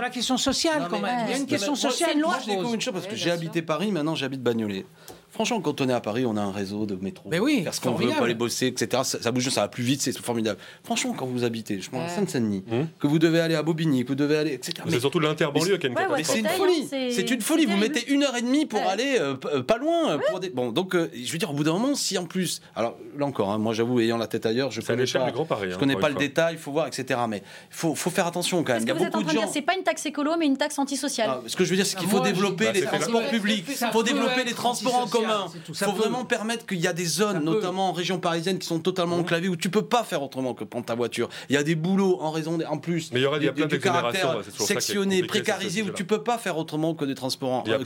la, 0.00 0.10
question 0.10 0.36
sociale, 0.38 0.86
quand 0.88 1.00
même. 1.00 1.26
Il 1.26 1.30
y 1.30 1.34
a 1.34 1.38
une 1.38 1.46
question 1.46 1.74
sociale. 1.74 2.18
Moi, 2.18 2.38
je 2.46 2.74
une 2.74 2.80
chose, 2.80 2.94
parce 2.94 3.06
que 3.06 3.16
j'ai 3.16 3.30
habité 3.30 3.62
Paris, 3.62 3.92
maintenant 3.92 4.14
j'habite 4.14 4.42
Bagnolet. 4.42 4.86
Franchement, 5.34 5.60
quand 5.60 5.80
on 5.80 5.88
est 5.88 5.92
à 5.92 6.00
Paris, 6.00 6.24
on 6.26 6.36
a 6.36 6.40
un 6.40 6.52
réseau 6.52 6.86
de 6.86 6.94
métro. 6.94 7.28
Mais 7.28 7.40
oui, 7.40 7.62
parce 7.64 7.80
qu'on 7.80 7.94
veut 7.94 8.08
pas 8.08 8.22
aller 8.22 8.34
bosser, 8.34 8.68
etc. 8.68 9.02
Ça, 9.02 9.32
bouge, 9.32 9.48
ça 9.48 9.62
va 9.62 9.68
plus 9.68 9.82
vite, 9.82 10.00
c'est 10.00 10.16
formidable. 10.16 10.60
Franchement, 10.84 11.12
quand 11.12 11.26
vous 11.26 11.42
habitez, 11.42 11.80
je 11.80 11.90
pense 11.90 12.08
à 12.08 12.14
Seine-Saint-Denis, 12.14 12.62
hum. 12.70 12.86
que 13.00 13.08
vous 13.08 13.18
devez 13.18 13.40
aller 13.40 13.56
à 13.56 13.64
Bobigny, 13.64 14.04
que 14.04 14.10
vous 14.10 14.14
devez 14.14 14.36
aller, 14.36 14.52
etc. 14.52 14.74
C'est 14.88 15.00
surtout 15.00 15.18
l'interbanlieue 15.18 15.76
qui 15.78 15.86
a 15.86 15.90
une 15.90 15.96
ouais, 15.96 16.06
ouais, 16.06 16.22
c'est 16.22 16.38
une 16.38 16.46
folie. 16.46 16.86
C'est 16.88 17.30
une 17.32 17.40
folie. 17.40 17.66
Vous 17.66 17.76
mettez 17.76 18.12
une 18.12 18.22
heure 18.22 18.36
et 18.36 18.42
demie 18.42 18.64
pour 18.64 18.80
aller 18.82 19.16
euh, 19.18 19.34
euh, 19.46 19.62
pas 19.62 19.78
loin. 19.78 20.12
Euh, 20.12 20.48
bon, 20.54 20.70
donc, 20.70 20.94
je 20.94 21.32
veux 21.32 21.38
dire, 21.38 21.50
au 21.50 21.54
bout 21.54 21.64
d'un 21.64 21.72
moment, 21.72 21.96
si 21.96 22.16
en 22.16 22.26
plus, 22.26 22.62
alors 22.76 22.96
là 23.18 23.26
encore, 23.26 23.50
hein, 23.50 23.58
moi 23.58 23.72
j'avoue, 23.72 23.98
ayant 23.98 24.18
la 24.18 24.28
tête 24.28 24.46
ailleurs, 24.46 24.70
je 24.70 24.82
connais 24.82 25.04
pas, 25.04 25.26
hein, 25.26 25.76
connais 25.80 25.96
pas 25.96 26.10
le 26.10 26.14
détail, 26.14 26.54
il 26.54 26.60
faut 26.60 26.70
voir, 26.70 26.86
etc. 26.86 27.18
Mais 27.28 27.42
faut, 27.70 27.96
faut 27.96 28.10
faire 28.10 28.28
attention 28.28 28.62
quand 28.62 28.74
même. 28.74 28.82
Il 28.82 28.88
y 28.88 28.92
a 28.92 28.94
beaucoup 28.94 29.24
de 29.24 29.30
gens. 29.30 29.50
C'est 29.52 29.62
pas 29.62 29.74
une 29.74 29.82
taxe 29.82 30.06
écolo, 30.06 30.32
mais 30.38 30.46
une 30.46 30.56
taxe 30.56 30.78
antisociale. 30.78 31.28
Ah, 31.28 31.40
ce 31.44 31.56
que 31.56 31.64
je 31.64 31.70
veux 31.70 31.76
dire, 31.76 31.86
c'est 31.86 31.98
qu'il 31.98 32.08
faut 32.08 32.20
développer 32.20 32.70
les 32.70 32.82
transports 32.82 33.28
publics, 33.30 33.64
Il 33.68 33.88
faut 33.88 34.04
développer 34.04 34.44
les 34.44 34.52
transports 34.52 34.94
en 34.94 35.06
commun 35.08 35.23
commun. 35.24 35.46
Faut 35.72 35.92
vraiment 35.92 36.24
permettre 36.24 36.66
qu'il 36.66 36.78
y 36.78 36.86
a 36.86 36.92
des 36.92 37.04
zones, 37.04 37.44
notamment 37.44 37.88
en 37.88 37.92
région 37.92 38.18
parisienne, 38.18 38.58
qui 38.58 38.66
sont 38.66 38.80
totalement 38.80 39.16
enclavées 39.16 39.48
où 39.48 39.56
tu 39.56 39.70
peux 39.70 39.84
pas 39.84 40.04
faire 40.04 40.22
autrement 40.22 40.54
que 40.54 40.64
prendre 40.64 40.86
ta 40.86 40.94
voiture. 40.94 41.28
Il 41.48 41.54
y 41.54 41.58
a 41.58 41.62
des 41.62 41.74
boulots 41.74 42.18
en 42.20 42.30
raison 42.30 42.58
des, 42.58 42.64
en 42.64 42.78
plus 42.78 43.12
mais 43.12 43.20
il 43.20 43.22
y 43.22 43.26
aura, 43.26 43.38
du, 43.38 43.80
caractère 43.80 44.38
sectionné, 44.58 45.22
précarisé 45.22 45.82
où 45.82 45.90
tu 45.90 46.04
peux 46.04 46.22
pas 46.22 46.38
faire 46.38 46.58
autrement 46.58 46.94
que 46.94 47.04
des 47.04 47.14
transports 47.14 47.50
en, 47.50 47.64
euh, 47.68 47.78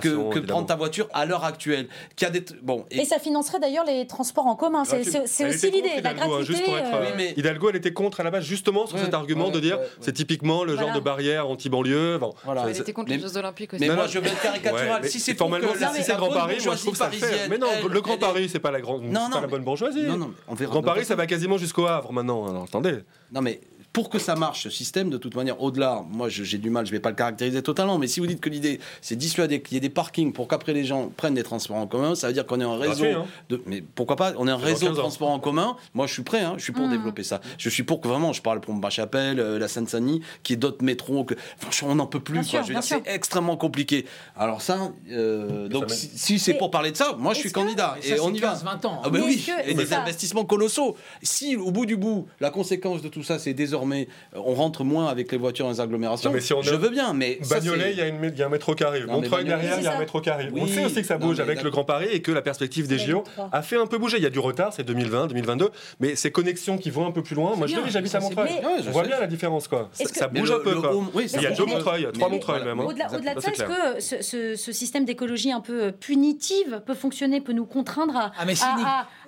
que, 0.00 0.38
prendre 0.40 0.66
ta 0.66 0.76
voiture 0.76 1.08
à 1.12 1.26
l'heure 1.26 1.44
actuelle. 1.44 1.88
Qu'il 2.14 2.30
des 2.30 2.44
bon 2.62 2.84
et... 2.90 3.04
ça 3.04 3.18
financerait 3.18 3.60
d'ailleurs 3.60 3.84
les 3.84 4.06
transports 4.06 4.46
en 4.46 4.56
commun. 4.56 4.84
C'est 4.84 5.02
ah, 5.16 5.48
aussi 5.48 5.70
l'idée, 5.70 6.00
la 6.02 6.10
hein, 6.10 6.14
gratuité. 6.14 6.62
Euh, 6.68 6.80
euh, 6.94 7.32
Hidalgo, 7.36 7.70
elle 7.70 7.76
était 7.76 7.92
contre 7.92 8.20
à 8.20 8.22
la 8.22 8.30
base 8.30 8.44
justement 8.44 8.86
sur 8.86 8.98
cet 8.98 9.14
argument 9.14 9.50
de 9.50 9.60
dire 9.60 9.78
c'est 10.00 10.12
typiquement 10.12 10.64
le 10.64 10.76
genre 10.76 10.92
de 10.92 11.00
barrière 11.00 11.48
anti-banlieue. 11.48 12.18
Voilà. 12.44 12.64
Elle 12.68 12.76
était 12.76 12.92
contre 12.92 13.10
les 13.10 13.20
Jeux 13.20 13.36
Olympiques 13.36 13.74
aussi. 13.74 13.86
Mais 13.86 13.94
moi 13.94 14.06
je 14.06 14.18
vais 14.18 14.28
être 14.28 14.42
caricatural. 14.42 15.08
Si 15.08 15.20
c'est 15.20 15.34
formellement 15.34 15.72
si 15.94 16.02
c'est 16.02 16.16
Grand 16.16 16.30
Paris, 16.30 16.58
moi 16.64 16.75
je 16.76 16.82
trouve 16.82 16.96
ça 16.96 17.10
fait. 17.10 17.48
Mais 17.48 17.58
non, 17.58 17.68
le 17.88 18.00
Grand 18.00 18.18
Paris, 18.18 18.48
c'est 18.48 18.60
pas 18.60 18.70
la 18.70 18.80
grande, 18.80 19.02
non, 19.02 19.30
pas 19.30 19.40
la 19.40 19.46
bonne 19.46 19.64
bourgeoisie. 19.64 20.04
Non, 20.04 20.16
non, 20.16 20.34
on 20.48 20.54
verra. 20.54 20.70
Grand 20.70 20.82
Paris, 20.82 21.04
ça 21.04 21.16
va 21.16 21.26
quasiment 21.26 21.58
jusqu'au 21.58 21.86
Havre 21.86 22.12
maintenant. 22.12 22.48
Alors 22.48 22.64
attendez. 22.64 22.98
Non 23.32 23.40
mais 23.40 23.60
pour 23.96 24.10
que 24.10 24.18
ça 24.18 24.34
marche, 24.34 24.64
ce 24.64 24.68
système, 24.68 25.08
de 25.08 25.16
toute 25.16 25.34
manière, 25.36 25.62
au-delà, 25.62 26.04
moi 26.10 26.28
j'ai 26.28 26.58
du 26.58 26.68
mal, 26.68 26.84
je 26.84 26.90
ne 26.90 26.96
vais 26.98 27.00
pas 27.00 27.08
le 27.08 27.16
caractériser 27.16 27.62
totalement, 27.62 27.96
mais 27.96 28.08
si 28.08 28.20
vous 28.20 28.26
dites 28.26 28.42
que 28.42 28.50
l'idée, 28.50 28.78
c'est 29.00 29.16
dissuader 29.16 29.62
qu'il 29.62 29.72
y 29.72 29.78
ait 29.78 29.80
des 29.80 29.88
parkings 29.88 30.34
pour 30.34 30.48
qu'après 30.48 30.74
les 30.74 30.84
gens 30.84 31.10
prennent 31.16 31.32
des 31.32 31.42
transports 31.42 31.78
en 31.78 31.86
commun, 31.86 32.14
ça 32.14 32.26
veut 32.26 32.34
dire 32.34 32.44
qu'on 32.44 32.60
est 32.60 32.64
un 32.64 32.76
réseau. 32.76 33.06
De, 33.48 33.62
mais 33.64 33.82
pourquoi 33.94 34.16
pas 34.16 34.34
On 34.36 34.46
est 34.48 34.50
un 34.50 34.58
réseau 34.58 34.90
de 34.90 34.94
transports 34.96 35.30
en 35.30 35.38
commun. 35.38 35.78
Moi, 35.94 36.06
je 36.06 36.12
suis 36.12 36.22
prêt, 36.24 36.42
hein, 36.42 36.56
je 36.58 36.64
suis 36.64 36.74
pour 36.74 36.86
développer 36.90 37.22
ça. 37.22 37.40
Je 37.56 37.70
suis 37.70 37.84
pour 37.84 38.02
que 38.02 38.08
vraiment, 38.08 38.34
je 38.34 38.42
parle 38.42 38.60
pour 38.60 38.74
ma 38.74 38.90
chapelle, 38.90 39.40
euh, 39.40 39.58
la 39.58 39.66
Seine-Saint-Denis, 39.66 40.20
qui 40.42 40.52
est 40.52 40.56
d'autres 40.56 40.84
métros. 40.84 41.24
Que, 41.24 41.34
franchement, 41.56 41.88
on 41.92 41.94
n'en 41.94 42.06
peut 42.06 42.20
plus. 42.20 42.42
c'est 42.82 43.02
extrêmement 43.06 43.56
compliqué. 43.56 44.04
Alors 44.36 44.60
ça, 44.60 44.92
euh, 45.10 45.68
donc 45.68 45.90
si, 45.90 46.38
c'est 46.38 46.52
pour 46.52 46.70
parler 46.70 46.90
de 46.90 46.98
ça, 46.98 47.16
moi 47.18 47.32
je 47.32 47.40
suis 47.40 47.50
candidat 47.50 47.96
et, 48.04 48.20
on 48.20 48.34
y 48.34 48.40
va. 48.40 48.52
20 48.52 48.84
ans. 48.84 48.92
Hein. 48.98 49.02
Ah 49.04 49.08
bah 49.08 49.20
oui, 49.24 49.46
et 49.64 49.72
des 49.72 49.94
investissements 49.94 50.44
colossaux. 50.44 50.98
Si 51.22 51.56
au 51.56 51.70
bout 51.70 51.86
du 51.86 51.96
bout, 51.96 52.26
la 52.40 52.50
conséquence 52.50 53.00
de 53.00 53.08
tout 53.08 53.22
ça, 53.22 53.38
c'est 53.38 53.54
désormais 53.54 53.85
désormais, 53.86 54.08
euh, 54.34 54.40
on 54.44 54.54
rentre 54.54 54.84
moins 54.84 55.06
avec 55.06 55.32
les 55.32 55.38
voitures 55.38 55.66
dans 55.66 55.72
les 55.72 55.80
agglomérations. 55.80 56.32
Mais 56.32 56.40
si 56.40 56.52
on 56.52 56.62
je 56.62 56.74
veux 56.74 56.90
bien, 56.90 57.12
mais. 57.12 57.38
Bagnolet, 57.48 57.92
il 57.92 57.98
y, 57.98 58.42
a 58.42 58.46
un 58.46 58.48
métro 58.48 58.74
carré. 58.74 59.04
Montreuil, 59.06 59.44
derrière, 59.44 59.78
il 59.78 59.84
y 59.84 59.86
a 59.86 59.96
un 59.96 59.98
métro 59.98 60.20
carré. 60.20 60.48
Oui. 60.52 60.60
On 60.62 60.66
sait 60.66 60.84
aussi 60.84 61.00
que 61.00 61.06
ça 61.06 61.18
bouge 61.18 61.40
avec 61.40 61.62
le 61.62 61.70
Grand 61.70 61.84
Paris 61.84 62.08
et 62.12 62.22
que 62.22 62.32
la 62.32 62.42
perspective 62.42 62.88
des 62.88 62.98
JO 62.98 63.24
a 63.52 63.62
fait 63.62 63.76
un 63.76 63.86
peu 63.86 63.98
bouger. 63.98 64.16
Il 64.18 64.22
y 64.22 64.26
a 64.26 64.30
du 64.30 64.38
retard, 64.38 64.72
c'est 64.72 64.84
2020, 64.84 65.28
2022, 65.28 65.70
mais 66.00 66.16
ces 66.16 66.30
connexions 66.30 66.78
qui 66.78 66.90
vont 66.90 67.06
un 67.06 67.12
peu 67.12 67.22
plus 67.22 67.34
loin, 67.34 67.54
moi 67.56 67.66
je 67.66 67.74
dis, 67.74 67.80
j'habite 67.88 68.14
à 68.14 68.20
Montreuil. 68.20 68.50
On 68.86 68.90
voit 68.90 69.04
bien 69.04 69.20
la 69.20 69.26
différence, 69.26 69.68
quoi. 69.68 69.90
Ça 69.92 70.28
bouge 70.28 70.50
un 70.50 70.60
peu, 70.60 70.74
Il 71.14 71.42
y 71.42 71.46
a 71.46 71.50
deux 71.50 71.66
Montreuil, 71.66 72.08
trois 72.12 72.28
Montreuil 72.28 72.64
même. 72.64 72.80
Hein. 72.80 72.84
Au-delà 72.86 73.34
de 73.34 73.40
ça, 73.40 73.50
est-ce 73.50 74.24
que 74.24 74.54
ce 74.56 74.72
système 74.72 75.04
d'écologie 75.04 75.52
un 75.52 75.60
peu 75.60 75.84
euh, 75.84 75.92
punitive 75.92 76.82
peut 76.86 76.94
fonctionner, 76.94 77.40
peut 77.40 77.52
nous 77.52 77.66
contraindre 77.66 78.16
à, 78.16 78.32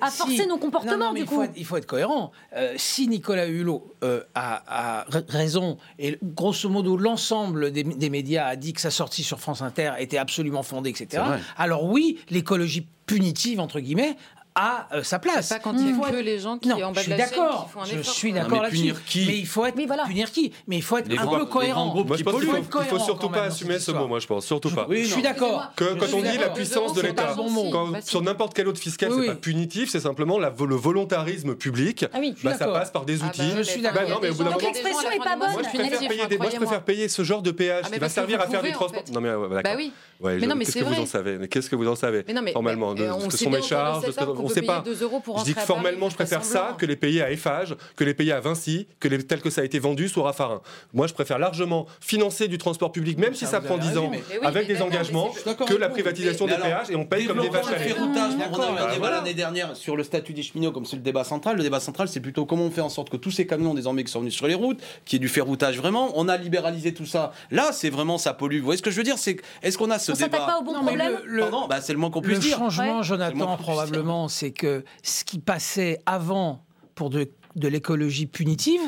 ah, 0.00 0.10
forcer 0.10 0.46
nos 0.46 0.58
comportements 0.58 1.12
du 1.12 1.20
il 1.20 1.26
coup. 1.26 1.36
Faut 1.36 1.42
être, 1.42 1.52
il 1.56 1.64
faut 1.64 1.76
être 1.76 1.86
cohérent. 1.86 2.32
Euh, 2.54 2.74
si 2.76 3.08
Nicolas 3.08 3.46
Hulot 3.46 3.94
a 4.34 4.47
a, 4.66 5.06
raison. 5.28 5.78
Et 5.98 6.18
grosso 6.22 6.68
modo, 6.68 6.96
l'ensemble 6.96 7.70
des, 7.72 7.84
des, 7.84 8.10
médias 8.10 8.46
a 8.46 8.56
dit 8.56 8.72
que 8.72 8.80
sa 8.80 8.90
sortie 8.90 9.22
sur 9.22 9.40
France 9.40 9.62
Inter 9.62 9.92
était 9.98 10.18
absolument 10.18 10.62
fondée, 10.62 10.90
etc. 10.90 11.22
Alors 11.56 11.84
oui, 11.84 12.18
l'écologie 12.30 12.86
punitive, 13.06 13.58
entre 13.58 13.80
guillemets, 13.80 14.16
a 14.58 14.88
euh, 14.92 15.02
sa 15.02 15.18
place. 15.18 15.48
Pas 15.48 15.58
quand 15.60 15.74
il 15.78 15.94
faut 15.94 16.02
que 16.02 16.16
les 16.16 16.38
gens 16.40 16.58
qui 16.58 16.68
non, 16.68 16.82
en 16.82 16.92
bas 16.92 17.04
de 17.04 17.10
la 17.10 17.16
chaîne 17.16 17.28
qui 17.28 17.34
font 17.34 17.80
un 17.80 17.84
effort. 17.84 17.86
Je 17.86 18.02
suis 18.02 18.32
d'accord 18.32 18.50
mais 18.50 18.62
là-dessus. 18.62 18.76
punir 18.80 19.04
qui 19.04 19.26
Mais 19.26 19.38
il 19.38 19.46
faut 19.46 19.64
être 19.64 19.86
voilà. 19.86 20.04
punir 20.04 20.30
qui 20.32 20.52
Mais 20.66 20.76
il 20.76 20.82
faut 20.82 20.96
être 20.98 21.08
Les 21.08 21.16
un 21.18 21.24
grands- 21.24 21.38
peu 21.38 21.46
cohérent. 21.46 21.88
groupes 21.88 22.08
Moi, 22.08 22.16
je 22.16 22.24
pense 22.24 22.42
faut, 22.42 22.56
il 22.80 22.86
faut 22.86 22.98
surtout 22.98 23.28
pas 23.28 23.42
assumer 23.44 23.78
ce 23.78 23.92
mot, 23.92 24.06
moi, 24.08 24.18
je 24.18 24.26
pense. 24.26 24.44
Surtout 24.44 24.70
pas. 24.70 24.86
Oui, 24.88 25.04
je 25.04 25.12
suis 25.12 25.22
d'accord. 25.22 25.70
Que, 25.76 25.84
Je 25.84 25.94
quand 25.94 26.16
on 26.16 26.22
dit 26.22 26.38
la 26.38 26.50
puissance 26.50 26.94
de 26.94 27.02
l'État, 27.02 27.34
sur 28.04 28.22
n'importe 28.22 28.54
quel 28.54 28.68
autre 28.68 28.80
fiscal, 28.80 29.10
c'est 29.14 29.26
pas 29.26 29.34
punitif, 29.34 29.90
c'est 29.90 30.00
simplement 30.00 30.38
le 30.38 30.74
volontarisme 30.74 31.54
public. 31.54 32.06
Ah 32.12 32.18
oui. 32.20 32.34
Bah, 32.42 32.54
ça 32.54 32.66
passe 32.66 32.90
par 32.90 33.04
des 33.04 33.22
ah 33.22 33.26
bah, 33.26 33.28
outils. 33.28 33.52
je 33.56 33.62
suis 33.62 33.80
bah, 33.80 33.90
d'accord. 33.92 34.20
Donc 34.20 34.62
l'expression 34.62 35.10
est 35.10 35.18
pas 35.18 35.36
bonne. 35.36 35.52
Moi, 35.52 35.62
je 35.62 35.78
préfère, 35.78 35.98
payer 35.98 36.38
moi, 36.38 36.50
je 36.50 36.56
préfère 36.56 36.82
payer 36.82 37.08
ce 37.08 37.22
genre 37.22 37.42
de 37.42 37.50
péage 37.50 37.84
ah, 37.86 37.90
qui 37.90 37.98
va 37.98 38.08
servir 38.08 38.40
à 38.40 38.46
faire 38.46 38.62
des 38.62 38.72
transports. 38.72 39.02
Non, 39.12 39.20
mais 39.20 39.30
bah 39.30 39.62
d'accord. 39.62 39.62
Bah 39.62 39.74
oui. 39.76 39.92
Mais 40.20 40.46
non, 40.46 40.56
mais 40.56 40.64
Qu'est-ce 40.64 40.78
que 40.78 40.84
vous 40.84 41.00
en 41.00 41.06
savez? 41.06 41.48
Qu'est-ce 41.48 41.70
que 41.70 41.76
vous 41.76 41.88
en 41.88 41.96
savez 41.96 42.24
Normalement, 42.54 42.94
de- 42.94 43.08
ce 43.30 43.36
sont 43.36 43.50
mes 43.50 43.62
charges, 43.62 44.04
on 44.50 44.54
sait 44.54 44.62
pas. 44.62 44.84
je 44.86 45.44
dis 45.44 45.54
que 45.54 45.60
formellement, 45.60 46.10
je 46.10 46.14
préfère 46.14 46.44
ça 46.44 46.76
que 46.78 46.86
les 46.86 46.96
payer 46.96 47.22
à 47.22 47.30
Eiffage, 47.30 47.76
que 47.96 48.04
les 48.04 48.14
payer 48.14 48.32
à 48.32 48.40
Vinci, 48.40 48.86
que 49.00 49.08
tel 49.08 49.40
que 49.40 49.50
ça 49.50 49.62
a 49.62 49.64
été 49.64 49.78
vendu 49.78 50.08
sous 50.08 50.22
Raffarin. 50.22 50.60
Moi, 50.92 51.06
je 51.06 51.14
préfère 51.14 51.38
largement 51.38 51.86
financer 52.00 52.48
du 52.48 52.58
transport 52.58 52.92
public, 52.92 53.18
même 53.18 53.34
si 53.34 53.46
ça 53.46 53.60
prend 53.60 53.78
10 53.78 53.98
ans, 53.98 54.10
avec 54.42 54.66
des 54.66 54.82
engagements, 54.82 55.32
que 55.66 55.74
la 55.74 55.88
privatisation 55.88 56.46
des 56.46 56.54
péages 56.54 56.90
et 56.90 56.96
on 56.96 57.04
paye 57.04 57.26
comme 57.26 57.40
des 57.40 57.48
vaches 57.48 57.66
à 57.66 57.78
lait. 57.78 57.94
On 57.98 58.60
a 58.60 58.66
eu 58.70 58.78
un 58.78 58.94
débat 58.94 59.10
l'année 59.10 59.34
dernière 59.34 59.76
sur 59.76 59.96
le 59.96 60.02
statut 60.02 60.32
des 60.32 60.42
cheminots 60.42 60.72
comme 60.72 60.84
c'est 60.84 60.96
le 60.96 61.02
débat 61.02 61.24
central. 61.24 61.56
Le 61.56 61.62
débat 61.62 61.80
central, 61.80 62.08
c'est 62.08 62.20
plutôt 62.20 62.46
comment 62.46 62.64
on 62.64 62.70
fait 62.70 62.80
en 62.80 62.88
sorte 62.88 63.10
que 63.10 63.16
tous 63.16 63.30
ces 63.30 63.46
camions 63.46 63.74
désormais 63.74 64.04
qui 64.04 64.12
sont 64.12 64.20
venus 64.20 64.34
sur 64.34 64.46
les 64.46 64.54
routes, 64.54 64.80
qui 65.04 65.16
est 65.16 65.18
du 65.18 65.28
ferroutage 65.28 65.78
vraiment, 65.78 66.12
on 66.14 66.28
a 66.28 66.36
libéralisé 66.36 66.94
tout 66.94 67.06
ça. 67.06 67.32
Là, 67.50 67.70
c'est 67.72 67.90
vraiment 67.90 68.18
ça 68.18 68.32
pollue. 68.32 68.58
Vous 68.58 68.64
voyez 68.64 68.78
ce 68.78 68.82
que 68.82 68.90
je 68.90 68.96
veux 68.96 69.02
dire? 69.02 69.18
C'est 69.18 69.38
est-ce 69.62 69.78
qu'on 69.78 69.90
a 69.90 69.98
ce 69.98 70.12
on 70.12 70.14
débat? 70.14 70.38
pas 70.38 70.58
au 70.60 70.64
bon 70.64 70.72
non, 70.72 70.82
problème? 70.82 71.18
le, 71.24 71.36
le... 71.36 71.40
Pardon, 71.42 71.66
bah, 71.68 71.80
c'est 71.80 71.92
le 71.92 71.98
moins 71.98 72.10
qu'on 72.10 72.22
puisse 72.22 72.38
le 72.38 72.42
dire. 72.42 72.58
Changement, 72.58 72.98
ouais. 72.98 73.04
Jonathan, 73.04 73.56
probablement 73.56 74.27
c'est 74.28 74.50
que 74.50 74.84
ce 75.02 75.24
qui 75.24 75.38
passait 75.38 76.00
avant 76.06 76.64
pour 76.94 77.10
de, 77.10 77.28
l'écologie 77.56 78.26
punitive, 78.26 78.80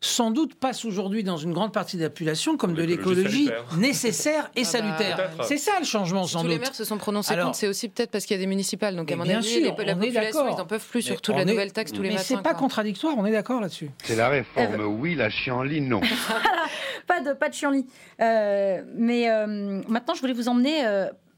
sans 0.00 0.30
doute 0.30 0.54
passe 0.54 0.84
aujourd'hui 0.84 1.24
dans 1.24 1.38
une 1.38 1.52
grande 1.52 1.72
partie 1.72 1.96
de 1.96 2.02
la 2.02 2.10
population 2.10 2.56
comme 2.56 2.74
de 2.74 2.82
l'écologie 2.82 3.48
nécessaire 3.78 4.50
et 4.54 4.60
ah 4.60 4.62
bah, 4.62 4.68
salutaire. 4.68 5.30
C'est 5.42 5.56
ça 5.56 5.72
le 5.78 5.86
changement 5.86 6.26
sans 6.26 6.40
doute. 6.40 6.50
Tous 6.50 6.52
les 6.52 6.58
maires 6.58 6.74
se 6.74 6.84
sont 6.84 6.98
prononcés 6.98 7.32
Alors, 7.32 7.46
contre, 7.46 7.58
c'est 7.58 7.68
aussi 7.68 7.88
peut-être 7.88 8.10
parce 8.10 8.26
qu'il 8.26 8.36
y 8.36 8.40
a 8.40 8.42
des 8.42 8.46
municipales. 8.46 8.96
Donc 8.96 9.10
à 9.10 9.16
mon 9.16 9.28
avis, 9.28 9.42
sûr, 9.42 9.74
les, 9.78 9.84
la 9.84 9.94
population, 9.94 10.48
ils 10.48 10.56
n'en 10.56 10.66
peuvent 10.66 10.86
plus 10.86 11.02
sur 11.02 11.20
toute 11.20 11.34
la 11.34 11.44
nouvelle 11.44 11.72
taxe 11.72 11.92
tous 11.92 12.02
les 12.02 12.10
matins. 12.10 12.20
Mais 12.20 12.36
c'est 12.36 12.42
pas 12.42 12.54
contradictoire, 12.54 13.14
on 13.16 13.24
est 13.24 13.32
d'accord 13.32 13.60
là-dessus. 13.60 13.90
C'est 14.04 14.16
la 14.16 14.28
réforme, 14.28 14.72
eh 14.74 14.76
ben. 14.76 14.84
oui, 14.84 15.14
la 15.14 15.30
chienlit, 15.30 15.80
non. 15.80 16.00
pas 17.06 17.20
de 17.20 17.32
pas 17.32 17.48
de 17.48 17.54
chienlit. 17.54 17.86
Euh, 18.20 18.82
mais 18.94 19.30
euh, 19.30 19.80
maintenant, 19.88 20.14
je 20.14 20.20
voulais 20.20 20.34
vous 20.34 20.48
emmener 20.48 20.84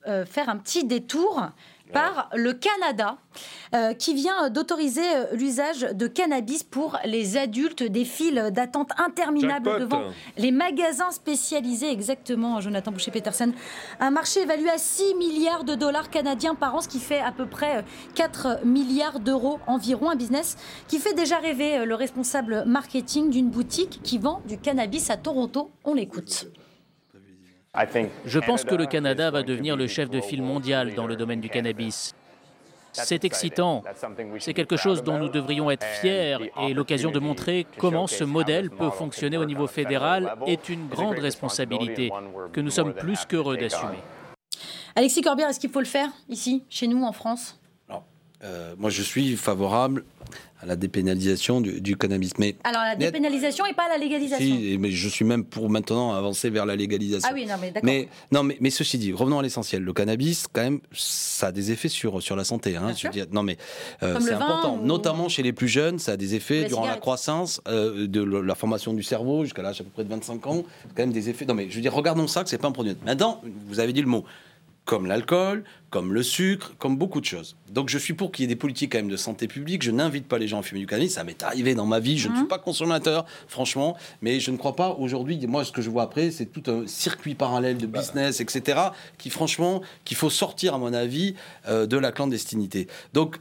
euh, 0.09 0.24
faire 0.24 0.48
un 0.48 0.57
petit 0.57 0.85
détour 0.85 1.51
par 1.93 2.31
le 2.35 2.53
Canada, 2.53 3.19
euh, 3.75 3.93
qui 3.95 4.15
vient 4.15 4.51
d'autoriser 4.51 5.03
euh, 5.03 5.25
l'usage 5.33 5.81
de 5.81 6.07
cannabis 6.07 6.63
pour 6.63 6.99
les 7.05 7.37
adultes, 7.37 7.83
des 7.83 8.05
files 8.05 8.51
d'attente 8.53 8.91
interminables 8.99 9.81
devant 9.81 10.03
les 10.37 10.51
magasins 10.51 11.11
spécialisés, 11.11 11.91
exactement, 11.91 12.61
Jonathan 12.61 12.93
Boucher-Peterson. 12.93 13.53
Un 14.01 14.11
marché 14.11 14.43
évalué 14.43 14.71
à 14.71 14.79
6 14.79 15.15
milliards 15.15 15.65
de 15.65 15.75
dollars 15.75 16.11
canadiens 16.11 16.55
par 16.55 16.75
an, 16.75 16.81
ce 16.81 16.89
qui 16.89 17.01
fait 17.01 17.21
à 17.21 17.33
peu 17.33 17.47
près 17.47 17.79
euh, 17.79 17.83
4 18.15 18.65
milliards 18.65 19.21
d'euros 19.21 19.59
environ, 19.67 20.11
un 20.11 20.17
business 20.17 20.57
qui 20.89 20.99
fait 20.99 21.15
déjà 21.15 21.39
rêver 21.39 21.85
le 21.85 21.95
responsable 21.95 22.65
marketing 22.67 23.31
d'une 23.31 23.51
boutique 23.51 24.01
qui 24.03 24.19
vend 24.19 24.43
du 24.47 24.59
cannabis 24.59 25.11
à 25.11 25.17
Toronto. 25.17 25.71
On 25.85 25.95
l'écoute. 25.95 26.47
Je 28.24 28.39
pense 28.39 28.65
que 28.65 28.74
le 28.74 28.86
Canada 28.86 29.31
va 29.31 29.43
devenir 29.43 29.77
le 29.77 29.86
chef 29.86 30.11
de 30.11 30.20
file 30.20 30.43
mondial 30.43 30.94
dans 30.94 31.07
le 31.07 31.16
domaine 31.16 31.40
du 31.40 31.48
cannabis. 31.48 32.15
C'est 32.93 33.24
excitant. 33.24 33.82
C'est 34.39 34.55
quelque 34.55 34.77
chose 34.77 35.03
dont 35.03 35.19
nous 35.19 35.28
devrions 35.28 35.70
être 35.70 35.85
fiers 36.01 36.39
et 36.62 36.73
l'occasion 36.73 37.11
de 37.11 37.19
montrer 37.19 37.66
comment 37.78 38.07
ce 38.07 38.24
modèle 38.24 38.70
peut 38.70 38.90
fonctionner 38.90 39.36
au 39.36 39.44
niveau 39.44 39.66
fédéral 39.66 40.35
est 40.47 40.69
une 40.69 40.89
grande 40.89 41.19
responsabilité 41.19 42.11
que 42.53 42.61
nous 42.61 42.70
sommes 42.70 42.94
plus 42.94 43.24
qu'heureux 43.27 43.57
d'assumer. 43.57 43.98
Alexis 44.94 45.20
Corbière, 45.20 45.51
est-ce 45.51 45.61
qu'il 45.61 45.70
faut 45.70 45.81
le 45.81 45.85
faire 45.85 46.09
ici, 46.28 46.62
chez 46.70 46.86
nous, 46.86 47.03
en 47.03 47.12
France? 47.12 47.61
Euh, 48.44 48.74
moi, 48.78 48.90
je 48.90 49.03
suis 49.03 49.36
favorable 49.36 50.05
à 50.61 50.66
la 50.66 50.77
dépénalisation 50.77 51.61
du, 51.61 51.97
cannabis. 51.97 52.33
Mais 52.39 52.57
Alors, 52.65 52.83
la 52.83 52.97
dépénalisation 52.97 53.66
et 53.66 53.74
pas 53.74 53.89
la 53.89 53.99
légalisation 53.99 54.45
si, 54.45 54.78
mais 54.78 54.91
Je 54.91 55.09
suis 55.09 55.24
même 55.24 55.45
pour 55.45 55.69
maintenant 55.69 56.15
avancer 56.15 56.51
vers 56.51 56.66
la 56.66 56.77
légalisation. 56.77 57.28
Ah 57.31 57.35
oui, 57.35 57.47
non, 57.47 57.55
mais 57.61 57.70
d'accord. 57.70 57.85
Mais, 57.85 58.09
non, 58.33 58.43
mais, 58.43 58.57
mais, 58.61 58.70
ceci 58.70 58.99
dit, 58.99 59.12
revenons 59.12 59.39
à 59.39 59.43
l'essentiel. 59.43 59.83
Le 59.83 59.93
cannabis, 59.93 60.47
quand 60.51 60.62
même, 60.62 60.81
ça 60.93 61.49
a 61.49 61.53
des 61.53 61.73
effets 61.73 61.89
sur, 61.89 62.23
sur 62.23 62.37
la 62.37 62.45
santé. 62.45 62.77
Hein, 62.77 62.93
je 62.97 63.07
non, 63.33 63.43
mais 63.43 63.57
euh, 64.03 64.19
c'est 64.20 64.33
important. 64.33 64.78
Notamment 64.78 65.28
chez 65.28 65.43
les 65.43 65.53
plus 65.53 65.69
jeunes, 65.69 65.99
ça 65.99 66.12
a 66.12 66.16
des 66.16 66.35
effets 66.35 66.65
durant 66.65 66.87
la 66.87 66.97
croissance, 66.97 67.61
euh, 67.69 68.07
de 68.07 68.23
la 68.23 68.55
formation 68.55 68.95
du 68.95 69.03
cerveau, 69.03 69.45
jusqu'à 69.45 69.62
l'âge 69.62 69.81
à 69.81 69.85
peu 69.85 69.91
près 69.91 70.05
de 70.05 70.09
25 70.09 70.47
ans. 70.47 70.65
Quand 70.95 71.03
même 71.03 71.12
des 71.12 71.28
effets. 71.28 71.45
Non, 71.45 71.55
mais 71.55 71.69
je 71.69 71.77
veux 71.77 71.83
dire, 71.83 71.95
regardons 71.95 72.27
ça, 72.27 72.43
que 72.43 72.51
c'est 72.51 72.59
pas 72.59 72.69
un 72.69 72.73
produit. 72.73 72.97
Maintenant, 73.05 73.43
vous 73.69 73.81
avez 73.81 73.93
dit 73.93 74.01
le 74.01 74.09
mot 74.09 74.24
comme 74.87 75.07
l'alcool, 75.07 75.65
comme 75.91 76.15
le 76.15 76.23
sucre, 76.23 76.73
comme 76.79 76.97
beaucoup 76.97 77.21
de 77.21 77.27
choses. 77.27 77.57
Donc 77.71 77.89
je 77.91 77.99
suis 77.99 78.15
pour 78.15 78.31
qu'il 78.31 78.45
y 78.45 78.47
ait 78.47 78.49
des 78.49 78.57
politiques 78.57 78.93
quand 78.93 78.99
même 78.99 79.11
de 79.11 79.17
santé 79.17 79.49
publique. 79.49 79.83
Je 79.83 79.91
n'invite 79.91 80.29
pas 80.29 80.39
les 80.39 80.49
gens 80.49 80.61
à 80.61 80.63
fumer 80.63 80.81
du 80.81 80.87
cannabis. 80.87 81.15
Ça 81.15 81.25
m'est 81.25 81.43
arrivé 81.43 81.75
dans 81.75 81.87
ma 81.87 81.99
vie. 81.99 82.17
Je 82.17 82.29
ne 82.29 82.35
suis 82.35 82.43
mhm. 82.45 82.49
pas 82.49 82.59
consommateur, 82.59 83.27
franchement. 83.49 83.97
Mais 84.23 84.39
je 84.39 84.51
ne 84.53 84.57
crois 84.57 84.77
pas 84.77 84.91
aujourd'hui. 84.91 85.45
Moi, 85.47 85.65
ce 85.65 85.73
que 85.73 85.83
je 85.83 85.91
vois 85.91 86.05
après, 86.05 86.31
c'est 86.31 86.47
tout 86.47 86.63
un 86.71 86.87
circuit 86.87 87.35
parallèle 87.35 87.79
de 87.79 87.87
business, 87.87 88.41
etc. 88.41 88.81
Qui, 89.19 89.29
franchement, 89.29 89.83
qu'il 90.05 90.17
faut 90.17 90.31
sortir, 90.31 90.75
à 90.75 90.79
mon 90.79 90.95
avis, 90.95 91.35
euh, 91.69 91.87
de 91.87 91.99
la 91.99 92.13
clandestinité. 92.13 92.87
Donc, 93.13 93.39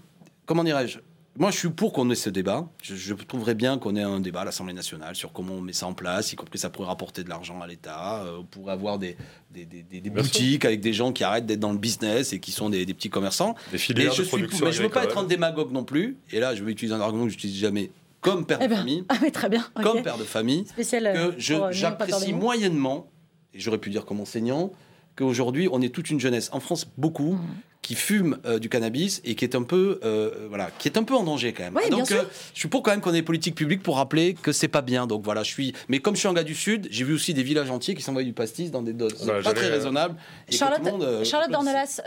comment 0.48 0.64
dirais-je? 0.64 1.00
Moi, 1.38 1.52
je 1.52 1.58
suis 1.58 1.70
pour 1.70 1.92
qu'on 1.92 2.10
ait 2.10 2.16
ce 2.16 2.30
débat. 2.30 2.70
Je, 2.82 3.14
trouverais 3.14 3.56
bien 3.56 3.78
qu'on 3.78 3.98
ait 3.98 4.02
un 4.02 4.22
débat 4.22 4.42
à 4.42 4.46
l'Assemblée 4.46 4.74
nationale 4.74 5.16
sur 5.16 5.34
comment 5.34 5.56
on 5.56 5.62
met 5.62 5.74
ça 5.74 5.86
en 5.86 5.94
place, 5.94 6.32
y 6.32 6.36
compris 6.38 6.60
ça 6.60 6.70
pourrait 6.70 6.88
rapporter 6.88 7.26
de 7.26 7.30
l'argent 7.30 7.60
à 7.60 7.68
l'État. 7.68 8.24
Euh, 8.24 8.38
on 8.40 8.44
pourrait 8.44 8.72
avoir 8.72 8.98
des, 9.00 9.18
des, 9.52 9.66
des, 9.66 10.10
boutiques 10.10 10.64
avec 10.64 10.80
des 10.80 10.94
gens 10.94 11.12
qui 11.12 11.26
arrêtent 11.26 11.46
d'être 11.46 11.60
dans 11.60 11.74
le 11.74 11.78
business 11.78 12.32
et 12.32 12.40
qui 12.40 12.52
sont 12.52 12.70
des, 12.70 12.86
petits 12.86 13.10
commerçants. 13.10 13.56
Des 13.72 13.78
filières 13.78 14.14
je 14.14 14.24
suis 14.24 14.38
mais 14.38 14.72
je 14.72 14.80
ne 14.80 14.84
veux 14.84 14.90
pas 14.90 15.04
être 15.04 15.18
un 15.18 15.24
démagogue 15.24 15.72
non 15.74 15.84
plus. 15.84 16.18
Et 16.32 16.40
là, 16.40 16.56
je 16.56 16.64
vais 16.64 16.72
utiliser 16.72 16.96
un 16.96 17.02
argument 17.02 17.26
que 17.26 17.32
j'utilise 17.32 17.58
jamais 17.58 17.92
comme 18.22 18.46
père 18.46 18.60
de 18.60 18.64
eh 18.64 18.68
ben, 18.70 18.78
famille. 18.78 19.04
Ah, 19.10 19.18
mais 19.22 19.32
très 19.32 19.50
bien. 19.50 19.66
Comme 19.84 20.04
père 20.04 20.18
de 20.18 20.24
famille. 20.24 20.66
Spécial, 20.68 21.04
que 21.14 21.54
euh, 21.54 21.72
j'apprécie 21.72 22.32
moyennement, 22.32 23.12
et 23.54 23.60
j'aurais 23.60 23.78
pu 23.78 23.90
dire 23.90 24.06
comme 24.06 24.22
enseignant, 24.22 24.72
qu'aujourd'hui, 25.18 25.68
on 25.70 25.82
est 25.82 25.90
toute 25.90 26.10
une 26.10 26.20
jeunesse, 26.20 26.50
en 26.54 26.62
France 26.62 26.88
beaucoup, 26.98 27.34
mmh 27.34 27.40
qui 27.86 27.94
fume 27.94 28.40
euh, 28.46 28.58
du 28.58 28.68
cannabis 28.68 29.22
et 29.26 29.36
qui 29.36 29.46
est 29.46 29.54
un 29.54 29.62
peu 29.62 30.00
euh, 30.04 30.48
voilà 30.50 30.72
qui 30.80 30.88
est 30.88 30.98
un 30.98 31.04
peu 31.04 31.14
en 31.14 31.22
danger 31.22 31.54
quand 31.54 31.62
même. 31.62 31.78
donc 31.92 32.12
euh, 32.12 32.24
je 32.56 32.60
suis 32.60 32.68
pour 32.68 32.82
quand 32.82 32.90
même 32.90 33.00
qu'on 33.00 33.12
ait 33.12 33.18
des 33.18 33.22
politiques 33.22 33.54
publiques 33.54 33.84
pour 33.84 33.98
rappeler 33.98 34.34
que 34.34 34.52
c'est 34.52 34.68
pas 34.68 34.82
bien. 34.82 35.06
Donc 35.06 35.22
voilà, 35.24 35.44
je 35.44 35.52
suis 35.52 35.74
mais 35.88 36.00
comme 36.00 36.16
je 36.16 36.22
suis 36.22 36.28
un 36.28 36.34
gars 36.34 36.44
du 36.44 36.56
sud, 36.56 36.88
j'ai 36.90 37.04
vu 37.04 37.14
aussi 37.14 37.36
des 37.36 37.44
villages 37.44 37.70
entiers 37.70 37.94
qui 37.94 38.02
s'envoient 38.02 38.24
du 38.24 38.34
pastis 38.34 38.72
dans 38.72 38.82
des 38.82 38.94
doses 38.94 39.24
bah, 39.28 39.34
pas 39.44 39.54
très 39.54 39.68
raisonnables. 39.68 40.16
Charlotte, 40.50 41.26
Charlotte 41.26 41.52
Dornelas, 41.52 42.02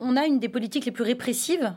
on, 0.00 0.16
a 0.16 0.24
une 0.24 0.38
des 0.38 0.48
politiques 0.48 0.86
les 0.86 0.92
plus 0.92 1.04
répressives 1.04 1.74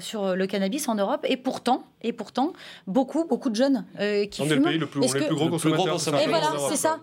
sur 0.00 0.36
le 0.36 0.46
cannabis 0.46 0.86
en 0.86 0.94
Europe 0.94 1.24
et 1.26 1.38
pourtant 1.38 1.84
et 2.02 2.12
pourtant 2.12 2.52
beaucoup 2.86 3.24
beaucoup 3.24 3.48
de 3.48 3.56
jeunes 3.56 3.86
qui 4.30 4.46
fument. 4.46 4.62
on 4.66 4.68
est 4.68 4.76
le 4.76 4.86
plus 4.86 5.00
gros 5.34 5.48
consommateur. 5.48 6.20
Et 6.20 6.28
voilà, 6.28 6.52
c'est 6.68 6.76
ça. 6.76 7.00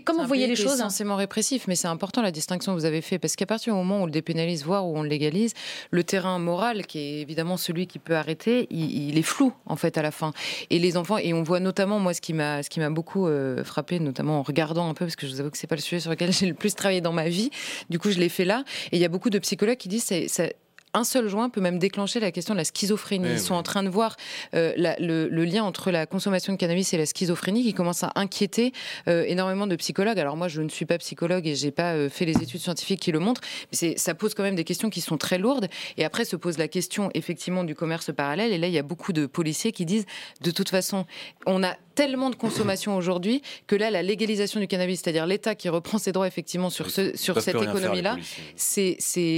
Comment 0.00 0.22
vous 0.22 0.28
voyez 0.28 0.46
les 0.46 0.56
choses 0.56 0.74
essentiellement 0.74 1.16
répressif, 1.16 1.66
mais 1.68 1.74
c'est 1.74 1.88
important 1.88 2.22
la 2.22 2.30
distinction 2.30 2.72
que 2.72 2.78
vous 2.78 2.84
avez 2.84 3.00
faite, 3.00 3.20
parce 3.20 3.36
qu'à 3.36 3.46
partir 3.46 3.72
du 3.72 3.78
moment 3.78 3.98
où 3.98 4.02
on 4.02 4.06
le 4.06 4.12
dépénalise, 4.12 4.64
voire 4.64 4.86
où 4.86 4.96
on 4.96 5.02
le 5.02 5.08
légalise, 5.08 5.54
le 5.90 6.04
terrain 6.04 6.38
moral, 6.38 6.86
qui 6.86 6.98
est 6.98 7.20
évidemment 7.20 7.56
celui 7.56 7.86
qui 7.86 7.98
peut 7.98 8.16
arrêter, 8.16 8.66
il, 8.70 9.18
est 9.18 9.22
flou 9.22 9.52
en 9.66 9.76
fait 9.76 9.98
à 9.98 10.02
la 10.02 10.10
fin. 10.10 10.32
Et 10.70 10.78
les 10.78 10.96
enfants, 10.96 11.18
et 11.18 11.34
on 11.34 11.42
voit 11.42 11.60
notamment 11.60 11.98
moi 11.98 12.14
ce 12.14 12.20
qui 12.20 12.32
m'a 12.32 12.62
ce 12.62 12.70
qui 12.70 12.80
m'a 12.80 12.90
beaucoup 12.90 13.26
euh, 13.26 13.62
frappé, 13.64 13.98
notamment 13.98 14.38
en 14.38 14.42
regardant 14.42 14.88
un 14.88 14.94
peu, 14.94 15.04
parce 15.04 15.16
que 15.16 15.26
je 15.26 15.32
vous 15.32 15.40
avoue 15.40 15.50
que 15.50 15.58
c'est 15.58 15.66
pas 15.66 15.76
le 15.76 15.80
sujet 15.80 16.00
sur 16.00 16.10
lequel 16.10 16.32
j'ai 16.38 16.46
le 16.46 16.54
plus 16.54 16.74
travaillé 16.74 17.00
dans 17.00 17.12
ma 17.12 17.28
vie. 17.28 17.50
Du 17.90 17.98
coup, 17.98 18.10
je 18.10 18.18
l'ai 18.18 18.28
fait 18.28 18.44
là. 18.44 18.64
Et 18.92 18.96
il 18.96 19.02
y 19.02 19.04
a 19.04 19.08
beaucoup 19.08 19.30
de 19.30 19.38
psychologues 19.38 19.78
qui 19.78 19.88
disent 19.88 20.04
c'est 20.04 20.56
un 20.94 21.04
seul 21.04 21.28
joint 21.28 21.48
peut 21.48 21.60
même 21.60 21.78
déclencher 21.78 22.20
la 22.20 22.30
question 22.30 22.54
de 22.54 22.58
la 22.58 22.64
schizophrénie. 22.64 23.30
Ils 23.30 23.40
sont 23.40 23.54
en 23.54 23.62
train 23.62 23.82
de 23.82 23.88
voir 23.88 24.16
euh, 24.54 24.72
le, 24.76 25.44
lien 25.44 25.64
entre 25.64 25.90
la 25.90 26.06
consommation 26.06 26.52
de 26.52 26.58
cannabis 26.58 26.92
et 26.92 26.98
la 26.98 27.06
schizophrénie 27.06 27.62
qui 27.62 27.72
commence 27.72 28.04
à 28.04 28.12
inquiéter 28.14 28.72
euh, 29.08 29.24
énormément 29.26 29.66
de 29.66 29.76
psychologues. 29.76 30.18
Alors 30.18 30.36
moi, 30.36 30.48
je 30.48 30.60
ne 30.60 30.68
suis 30.68 30.84
pas 30.84 30.98
psychologue 30.98 31.46
et 31.46 31.54
j'ai 31.54 31.70
pas 31.70 31.94
euh, 31.94 32.08
fait 32.08 32.24
les 32.24 32.36
études 32.42 32.60
scientifiques 32.60 33.00
qui 33.00 33.12
le 33.12 33.18
montrent, 33.18 33.40
mais 33.70 33.96
ça 33.96 34.14
pose 34.14 34.34
quand 34.34 34.42
même 34.42 34.54
des 34.54 34.64
questions 34.64 34.90
qui 34.90 35.00
sont 35.00 35.16
très 35.16 35.38
lourdes. 35.38 35.68
Et 35.96 36.04
après 36.04 36.24
se 36.24 36.36
pose 36.36 36.58
la 36.58 36.68
question 36.68 37.10
effectivement 37.14 37.64
du 37.64 37.74
commerce 37.74 38.12
parallèle. 38.14 38.52
Et 38.52 38.58
là, 38.58 38.66
il 38.66 38.74
y 38.74 38.78
a 38.78 38.82
beaucoup 38.82 39.12
de 39.12 39.26
policiers 39.26 39.72
qui 39.72 39.86
disent, 39.86 40.06
de 40.42 40.50
toute 40.50 40.68
façon, 40.68 41.06
on 41.46 41.62
a 41.62 41.74
tellement 41.94 42.30
de 42.30 42.36
consommation 42.36 42.96
aujourd'hui 42.96 43.42
que 43.66 43.76
là, 43.76 43.90
la 43.90 44.02
légalisation 44.02 44.60
du 44.60 44.66
cannabis, 44.66 45.00
c'est-à-dire 45.02 45.26
l'État 45.26 45.54
qui 45.54 45.68
reprend 45.68 45.98
ses 45.98 46.12
droits 46.12 46.26
effectivement 46.26 46.70
sur, 46.70 46.90
ce, 46.90 47.16
sur 47.16 47.40
cette 47.40 47.60
économie-là, 47.60 48.16
c'est, 48.56 48.96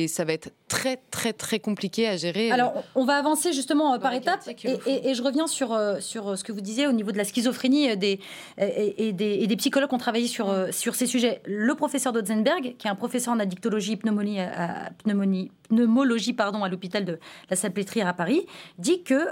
ça 0.09 0.25
va 0.25 0.33
être 0.33 0.51
très, 0.75 0.97
très, 1.11 1.33
très 1.33 1.61
compliqué 1.61 2.09
à 2.09 2.17
gérer. 2.17 2.51
Alors, 2.51 2.83
on 2.97 3.05
va 3.05 3.15
avancer 3.17 3.53
justement 3.53 3.95
euh, 3.95 3.99
par 3.99 4.13
étapes 4.13 4.41
et, 4.49 5.15
je 5.15 5.23
reviens 5.23 5.47
sur, 5.47 5.73
euh, 5.73 6.01
sur 6.01 6.29
euh, 6.29 6.37
ce 6.37 6.43
que 6.43 6.51
vous 6.51 6.61
disiez 6.61 6.89
au 6.89 6.93
niveau 6.93 7.13
de 7.13 7.17
la 7.17 7.25
schizophrénie 7.25 7.97
des, 7.97 8.19
et, 8.59 9.13
des, 9.13 9.47
des 9.47 9.57
psychologues 9.57 9.89
qui 9.89 9.95
ont 9.95 9.99
travaillé 9.99 10.27
sur, 10.27 10.53
sur 10.73 10.97
ces 10.97 11.07
sujets. 11.07 11.41
Le 11.45 11.75
professeur 11.75 12.13
Dotzenberg, 12.13 12.75
qui 12.77 12.89
est 12.89 12.91
un 12.91 12.97
professeur 12.97 13.35
en 13.35 13.39
addictologie, 13.39 13.97
pneumonie, 13.97 14.39
pneumonie, 15.05 15.53
pneumologie 15.69 16.33
pardon, 16.33 16.65
à 16.65 16.69
l'hôpital 16.69 17.05
de 17.05 17.19
la 17.51 17.57
Salpêtrière 17.57 18.09
à 18.09 18.13
Paris, 18.13 18.47
dit 18.79 19.03
que 19.03 19.29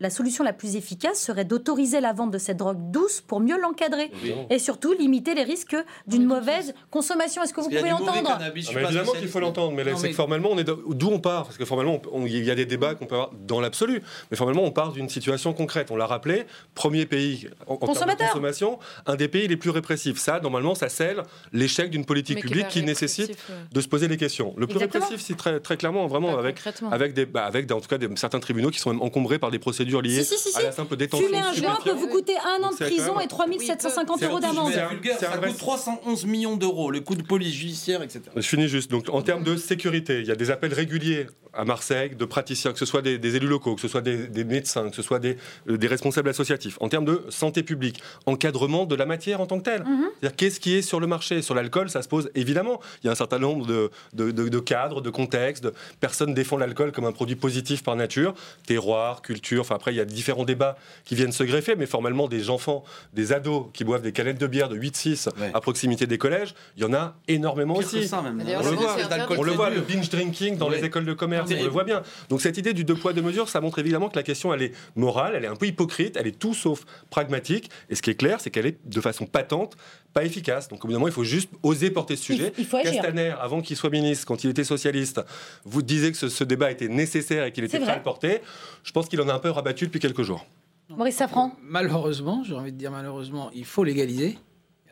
la 0.00 0.10
solution 0.10 0.44
la 0.44 0.52
plus 0.52 0.76
efficace 0.76 1.20
serait 1.20 1.44
d'autoriser 1.44 2.00
la 2.00 2.12
vente 2.12 2.30
de 2.30 2.38
cette 2.38 2.56
drogue 2.56 2.90
douce 2.90 3.20
pour 3.20 3.40
mieux 3.40 3.58
l'encadrer 3.60 4.10
et 4.50 4.58
surtout 4.58 4.92
limiter 4.92 5.34
les 5.34 5.42
risques 5.42 5.76
d'une 6.06 6.24
mauvaise 6.24 6.74
consommation. 6.90 7.42
Est-ce 7.42 7.54
que 7.54 7.60
vous 7.60 7.70
pouvez 7.70 7.90
l'entendre? 7.90 8.38
ah, 8.40 8.48
Évidemment 8.54 9.12
qu'il 9.12 9.28
faut 9.28 9.40
l'entendre, 9.40 9.72
mais 9.72 9.84
c'est 9.96 10.10
que 10.10 10.14
formellement, 10.14 10.50
on 10.52 10.58
est 10.58 10.64
d'où 10.64 11.08
on 11.08 11.20
part? 11.20 11.44
Parce 11.44 11.56
que 11.56 11.64
formellement, 11.64 12.00
il 12.26 12.44
y 12.44 12.50
a 12.50 12.54
des 12.54 12.66
débats 12.66 12.94
qu'on 12.94 13.06
peut 13.06 13.14
avoir 13.14 13.30
dans 13.46 13.60
l'absolu, 13.60 14.02
mais 14.30 14.36
formellement, 14.36 14.64
on 14.64 14.72
part 14.72 14.92
d'une 14.92 15.08
situation 15.08 15.52
concrète. 15.52 15.90
On 15.90 15.96
l'a 15.96 16.06
rappelé, 16.06 16.44
premier 16.74 17.06
pays 17.06 17.48
en, 17.66 17.76
termes 17.76 18.10
de 18.10 18.16
consommation, 18.16 18.78
un 19.06 19.16
des 19.16 19.28
pays 19.28 19.48
les 19.48 19.56
plus 19.56 19.70
répressifs. 19.70 20.18
Ça, 20.18 20.40
normalement, 20.40 20.74
ça 20.74 20.88
scelle 20.88 21.22
l'échec 21.52 21.90
d'une 21.90 22.04
politique 22.04 22.40
publique 22.40 22.68
qui 22.68 22.82
nécessite 22.82 23.36
de 23.72 23.80
se 23.80 23.88
poser 23.88 24.08
les 24.08 24.16
questions. 24.16 24.54
Le 24.56 24.66
plus 24.66 24.78
répressif, 24.78 25.20
c'est 25.20 25.36
très, 25.36 25.60
très 25.60 25.76
clairement, 25.76 26.06
vraiment, 26.06 26.32
bah, 26.32 26.38
avec, 26.38 26.60
avec, 26.90 27.14
des, 27.14 27.26
bah, 27.26 27.44
avec 27.44 27.70
en 27.70 27.80
tout 27.80 27.88
cas 27.88 27.98
des, 27.98 28.08
certains 28.16 28.40
tribunaux 28.40 28.70
qui 28.70 28.78
sont 28.78 28.98
encombrés 29.00 29.38
par 29.38 29.50
des 29.50 29.58
procédures 29.58 29.85
liées 30.00 30.22
à 30.54 30.62
la 30.62 30.72
simple 30.72 30.96
détention. 30.96 31.26
Fumer 31.26 31.40
un 31.40 31.52
joint 31.52 31.78
peut 31.82 31.92
vous 31.92 32.08
coûter 32.08 32.34
un 32.38 32.62
an 32.62 32.70
de 32.70 32.76
prison 32.76 33.20
et 33.20 33.26
3750 33.26 34.22
euros 34.22 34.40
d'amende. 34.40 34.72
Ça 35.18 35.38
coûte 35.38 35.58
311 35.58 36.26
millions 36.26 36.56
d'euros, 36.56 36.90
le 36.90 37.00
coût 37.00 37.14
de 37.14 37.22
police 37.22 37.54
judiciaire, 37.54 38.02
etc. 38.02 38.22
Je 38.34 38.46
finis 38.46 38.68
juste. 38.68 38.90
Donc, 38.90 39.08
en 39.08 39.22
termes 39.22 39.44
de 39.44 39.56
sécurité, 39.56 40.20
il 40.20 40.26
y 40.26 40.30
a 40.30 40.36
des 40.36 40.50
appels 40.50 40.74
réguliers 40.74 41.26
à 41.56 41.64
Marseille 41.64 42.14
de 42.16 42.24
praticiens, 42.24 42.72
que 42.72 42.78
ce 42.78 42.86
soit 42.86 43.02
des, 43.02 43.36
élus 43.36 43.48
locaux, 43.48 43.74
que 43.74 43.80
ce 43.80 43.88
soit 43.88 44.00
des, 44.00 44.44
médecins, 44.44 44.90
que 44.90 44.96
ce 44.96 45.02
soit 45.02 45.18
des, 45.18 45.36
euh, 45.68 45.76
des, 45.76 45.86
responsables 45.86 46.28
associatifs. 46.28 46.76
En 46.80 46.88
termes 46.88 47.04
de 47.04 47.24
santé 47.28 47.62
publique, 47.62 48.02
encadrement 48.26 48.84
de 48.86 48.94
la 48.94 49.06
matière 49.06 49.40
en 49.40 49.46
tant 49.46 49.58
que 49.58 49.64
telle. 49.64 49.82
Mhm. 49.82 50.08
C'est-à-dire 50.20 50.36
qu'est-ce 50.36 50.60
qui 50.60 50.74
est 50.74 50.82
sur 50.82 51.00
le 51.00 51.06
marché? 51.06 51.42
Sur 51.42 51.54
l'alcool, 51.54 51.90
ça 51.90 52.02
se 52.02 52.08
pose 52.08 52.30
évidemment. 52.34 52.80
Il 53.02 53.06
y 53.06 53.08
a 53.08 53.12
un 53.12 53.16
certain 53.16 53.38
nombre 53.38 53.66
de, 53.66 53.90
de, 54.12 54.30
de 54.30 54.58
cadres, 54.58 55.00
de 55.00 55.10
contextes. 55.10 55.64
De, 55.64 55.72
personne 56.00 56.34
défend 56.34 56.56
l'alcool 56.56 56.92
comme 56.92 57.04
un 57.04 57.12
produit 57.12 57.36
positif 57.36 57.82
par 57.82 57.96
nature. 57.96 58.34
Terroir, 58.66 59.22
culture, 59.22 59.62
enfin 59.62 59.76
après, 59.76 59.92
il 59.92 59.96
y 59.96 60.00
a 60.00 60.04
différents 60.04 60.44
débats 60.44 60.76
qui 61.04 61.14
viennent 61.14 61.32
se 61.32 61.44
greffer, 61.44 61.76
mais 61.76 61.86
formellement, 61.86 62.28
des 62.28 62.50
enfants, 62.50 62.84
des 63.12 63.32
ados 63.32 63.66
qui 63.72 63.84
boivent 63.84 64.02
des 64.02 64.12
canettes 64.12 64.38
de 64.38 64.46
bière 64.46 64.68
de 64.68 64.76
8-6 64.76 65.28
à 65.54 65.60
proximité 65.60 66.06
des 66.06 66.18
collèges, 66.18 66.54
il 66.76 66.82
y 66.82 66.86
en 66.86 66.94
a 66.94 67.14
énormément 67.28 67.76
aussi. 67.76 68.06
Ça, 68.06 68.22
même. 68.22 68.40
On, 68.40 68.70
le 68.70 68.76
voit, 68.76 68.96
on 69.38 69.42
le 69.42 69.52
voit, 69.52 69.70
le 69.70 69.80
binge 69.80 70.08
drinking 70.08 70.56
dans 70.56 70.68
les 70.68 70.84
écoles 70.84 71.04
de 71.04 71.12
commerce 71.12 71.45
on 71.54 71.64
le 71.64 71.70
voit 71.70 71.84
bien. 71.84 72.02
Donc 72.28 72.40
cette 72.40 72.58
idée 72.58 72.72
du 72.72 72.84
deux 72.84 72.94
poids 72.94 73.12
deux 73.12 73.22
mesures, 73.22 73.48
ça 73.48 73.60
montre 73.60 73.78
évidemment 73.78 74.08
que 74.08 74.16
la 74.16 74.22
question 74.22 74.52
elle 74.52 74.62
est 74.62 74.72
morale, 74.94 75.34
elle 75.36 75.44
est 75.44 75.48
un 75.48 75.56
peu 75.56 75.66
hypocrite, 75.66 76.16
elle 76.16 76.26
est 76.26 76.38
tout 76.38 76.54
sauf 76.54 76.84
pragmatique. 77.10 77.70
Et 77.90 77.94
ce 77.94 78.02
qui 78.02 78.10
est 78.10 78.14
clair, 78.14 78.40
c'est 78.40 78.50
qu'elle 78.50 78.66
est 78.66 78.78
de 78.84 79.00
façon 79.00 79.26
patente 79.26 79.76
pas 80.16 80.24
efficace. 80.24 80.68
Donc, 80.68 80.82
évidemment, 80.84 81.08
il 81.08 81.12
faut 81.12 81.24
juste 81.24 81.50
oser 81.62 81.90
porter 81.90 82.16
ce 82.16 82.24
sujet. 82.24 82.52
Il, 82.56 82.64
faut 82.64 82.78
Castaner, 82.82 83.34
avant 83.38 83.60
qu'il 83.60 83.76
soit 83.76 83.90
ministre, 83.90 84.24
quand 84.26 84.44
il 84.44 84.50
était 84.50 84.64
socialiste, 84.64 85.20
vous 85.64 85.82
disiez 85.82 86.10
que 86.10 86.16
ce, 86.16 86.44
débat 86.44 86.70
était 86.70 86.88
nécessaire 86.88 87.44
et 87.44 87.52
qu'il 87.52 87.64
était 87.64 87.78
le 87.78 88.02
porter. 88.02 88.40
Je 88.82 88.92
pense 88.92 89.08
qu'il 89.08 89.20
en 89.20 89.28
a 89.28 89.34
un 89.34 89.38
peu 89.38 89.50
rabattu 89.50 89.84
depuis 89.84 90.00
quelques 90.00 90.22
jours. 90.22 90.46
Maurice 90.88 91.16
Safran 91.16 91.54
Malheureusement, 91.62 92.42
j'ai 92.44 92.54
envie 92.54 92.72
de 92.72 92.78
dire 92.78 92.90
malheureusement, 92.90 93.50
il 93.54 93.66
faut 93.66 93.84
légaliser. 93.84 94.38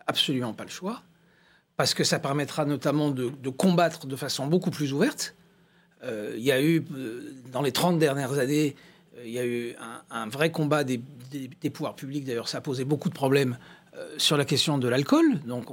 Absolument 0.06 0.52
pas 0.52 0.64
le 0.64 0.70
choix. 0.70 1.02
Parce 1.78 1.94
que 1.94 2.04
ça 2.04 2.18
permettra 2.18 2.66
notamment 2.66 3.10
de 3.10 3.48
combattre 3.48 4.06
de 4.06 4.16
façon 4.16 4.46
beaucoup 4.46 4.70
plus 4.70 4.92
ouverte 4.92 5.34
euh, 5.34 5.43
il 6.36 6.42
y 6.42 6.52
a 6.52 6.62
eu, 6.62 6.84
euh, 6.96 7.32
dans 7.52 7.62
les 7.62 7.72
30 7.72 7.98
dernières 7.98 8.38
années, 8.38 8.74
euh, 9.16 9.22
il 9.24 9.32
y 9.32 9.38
a 9.38 9.46
eu 9.46 9.74
un, 10.10 10.28
vrai 10.28 10.50
combat 10.50 10.84
des, 10.84 11.00
pouvoirs 11.72 11.94
publics. 11.94 12.24
D'ailleurs, 12.24 12.48
ça 12.48 12.58
a 12.58 12.60
posé 12.60 12.84
beaucoup 12.84 13.08
de 13.08 13.14
problèmes 13.14 13.58
sur 14.18 14.36
la 14.36 14.44
question 14.44 14.76
de 14.76 14.88
l'alcool. 14.88 15.38
Donc, 15.46 15.66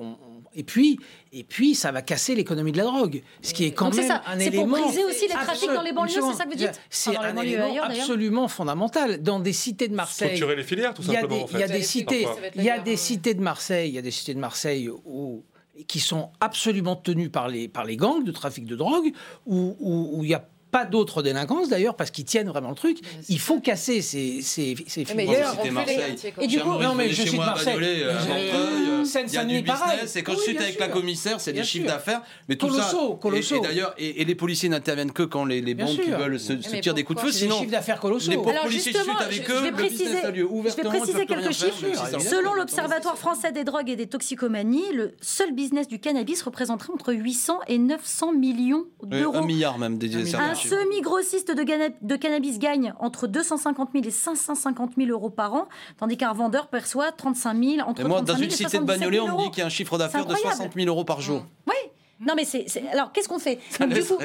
et 0.54 0.64
puis, 0.64 1.00
et 1.32 1.44
puis, 1.44 1.76
ça 1.76 1.92
va 1.92 2.02
casser 2.02 2.36
l'économie 2.36 2.74
de 2.74 2.78
la 2.78 2.84
drogue, 2.84 3.22
ce 3.42 3.54
qui 3.54 3.66
est 3.66 3.72
quand 3.72 3.96
même 3.96 4.20
un 4.26 4.38
élément. 4.38 4.76
C'est 4.76 4.82
pour 4.82 4.88
briser 4.88 5.06
aussi 5.06 5.28
les 5.28 5.34
trafics 5.34 5.72
dans 5.72 5.82
les 5.82 5.94
banlieues, 5.94 6.22
c'est 6.22 6.38
ça 6.38 6.44
que 6.44 6.50
vous 6.50 6.56
dites 6.56 6.82
C'est 6.90 7.16
un 7.16 7.38
élément 7.38 7.84
absolument 7.84 8.48
fondamental. 8.48 9.22
Dans 9.22 9.40
des 9.40 9.54
cités 9.54 9.88
de 9.88 9.96
Marseille, 9.96 10.30
structurer 10.30 10.56
les 10.58 10.64
filières, 10.64 10.94
tout 10.94 11.04
simplement. 11.04 11.48
Il 11.54 11.60
y 11.60 11.64
a 11.64 11.68
des, 11.68 11.82
cités, 11.82 12.28
il 12.56 12.64
y 12.64 12.70
a 12.70 12.80
des 12.80 12.98
cités 12.98 13.34
de 13.34 13.42
Marseille, 13.42 13.90
il 13.90 13.96
y 13.96 13.98
a 13.98 14.02
des 14.02 14.12
cités 14.12 14.34
de 14.34 14.40
Marseille 14.40 14.90
où 14.90 15.44
qui 15.88 16.00
sont 16.00 16.32
absolument 16.40 16.96
tenus 16.96 17.32
par 17.32 17.48
les, 17.48 17.68
par 17.68 17.86
les 17.86 17.98
gangs 17.98 18.24
de 18.24 18.32
trafic 18.32 18.66
de 18.66 18.76
drogue, 18.76 19.12
où, 19.46 20.20
il 20.24 20.28
n'y 20.28 20.34
a 20.34 20.48
pas 20.72 20.86
d'autres 20.86 21.22
délinquances 21.22 21.70
d'ailleurs, 21.70 21.96
parce 21.96 22.12
qu'ils 22.12 22.26
tiennent 22.26 22.48
vraiment 22.48 22.70
le 22.70 22.76
truc. 22.76 23.00
Il 23.30 23.40
faut 23.40 23.60
casser 23.60 24.02
ces, 24.02 24.42
ces, 24.42 24.76
ces 24.88 25.06
mais 25.16 25.26
filières. 25.26 25.52
C'était 25.56 25.72
Marseille. 25.72 26.16
Et 26.40 26.48
du 26.48 26.60
coup, 26.60 26.74
non, 26.80 26.96
mais 26.96 27.10
je 27.10 27.22
suis 27.22 27.32
de 27.32 27.38
Marseille. 27.38 27.78
Euh, 27.82 29.04
il 29.04 29.34
y 29.34 29.38
a 29.38 29.46
du 29.46 29.62
business. 29.62 30.16
Et 30.16 30.24
quand 30.24 30.34
je 30.34 30.40
suis 30.40 30.58
avec 30.58 30.80
la 30.80 30.88
commissaire, 30.88 31.40
c'est 31.42 31.54
des 31.54 31.64
chiffres 31.64 31.88
d'affaires. 31.88 32.22
Mais 32.48 32.56
tout 32.56 32.74
ça. 32.74 32.92
Et, 32.92 33.60
d'ailleurs, 33.60 33.94
et, 33.98 34.24
les 34.24 34.36
policiers 34.36 34.70
n'interviennent 34.70 35.12
que 35.12 35.24
quand 35.24 35.46
les, 35.46 35.62
sûr. 35.88 36.18
veulent 36.18 36.40
se, 36.40 36.54
tirent 36.54 36.94
des 36.94 37.04
coups 37.04 37.22
de 37.22 37.26
feu. 37.26 37.32
C'est 37.32 37.40
des 37.42 37.46
Sinon, 37.46 37.60
chiffres 37.60 37.72
d'affaires 37.72 38.00
colossaux. 38.00 38.32
les 38.32 38.38
policiers 38.38 38.94
justement, 38.94 39.14
discutent 39.14 39.22
avec 39.22 39.48
je- 39.48 39.52
eux. 39.52 39.58
je 39.58 39.64
vais 39.64 40.82
préciser, 40.84 41.26
quelques 41.26 41.52
chiffres. 41.52 42.20
Selon 42.20 42.54
l'Observatoire 42.54 43.18
français 43.18 43.52
des 43.52 43.64
drogues 43.64 43.90
et 43.90 43.96
des 43.96 44.08
toxicomanies, 44.08 44.92
le 44.94 45.14
seul 45.22 45.54
business 45.54 45.88
du 45.88 46.00
cannabis 46.00 46.42
représenterait 46.42 46.94
entre 46.94 47.14
800 47.14 47.60
et 47.68 47.78
900 47.78 48.34
millions 48.34 48.86
d'euros. 49.04 49.38
Un 49.38 49.46
milliard 49.46 49.78
même 49.78 49.98
des 49.98 50.10
chiffres. 50.10 50.61
Semi-grossiste 50.70 51.52
de, 51.52 52.16
cannabis 52.16 52.60
gagne 52.60 52.94
entre 53.00 53.28
250 53.28 53.90
000 53.94 54.06
et 54.06 54.12
550 54.12 54.92
000 54.98 55.10
euros 55.10 55.30
par 55.30 55.54
an, 55.54 55.68
tandis 55.98 56.18
qu'un 56.18 56.34
vendeur 56.34 56.68
perçoit 56.68 57.12
35 57.12 57.64
000, 57.64 57.88
entre 57.88 58.02
Et 58.02 58.04
moi, 58.06 58.18
35 58.18 58.26
dans 58.26 58.34
000 58.40 58.44
une 58.46 58.50
cité 58.52 58.64
de 58.66 58.70
77 58.70 58.86
Bagnolet, 58.86 59.18
000 59.18 59.28
on 59.28 59.38
me 59.40 59.44
dit 59.46 59.52
qu'il 59.52 59.60
y 59.60 59.64
a 59.64 59.66
un 59.66 59.70
chiffre 59.70 59.98
d'affaires 59.98 60.26
de 60.26 60.34
incroyable. 60.34 60.56
60 60.58 60.74
000 60.76 60.88
euros 60.88 61.04
par 61.04 61.22
jour. 61.22 61.46
Oui. 61.68 61.74
Non, 62.20 62.34
mais 62.36 62.46
c'est. 62.46 62.66
Alors, 62.92 63.12
qu'est-ce 63.12 63.28
qu'on 63.28 63.40
fait? 63.40 63.60
Ça 63.70 63.86
Donc, 63.86 63.96
du 63.96 64.04
coup. 64.04 64.18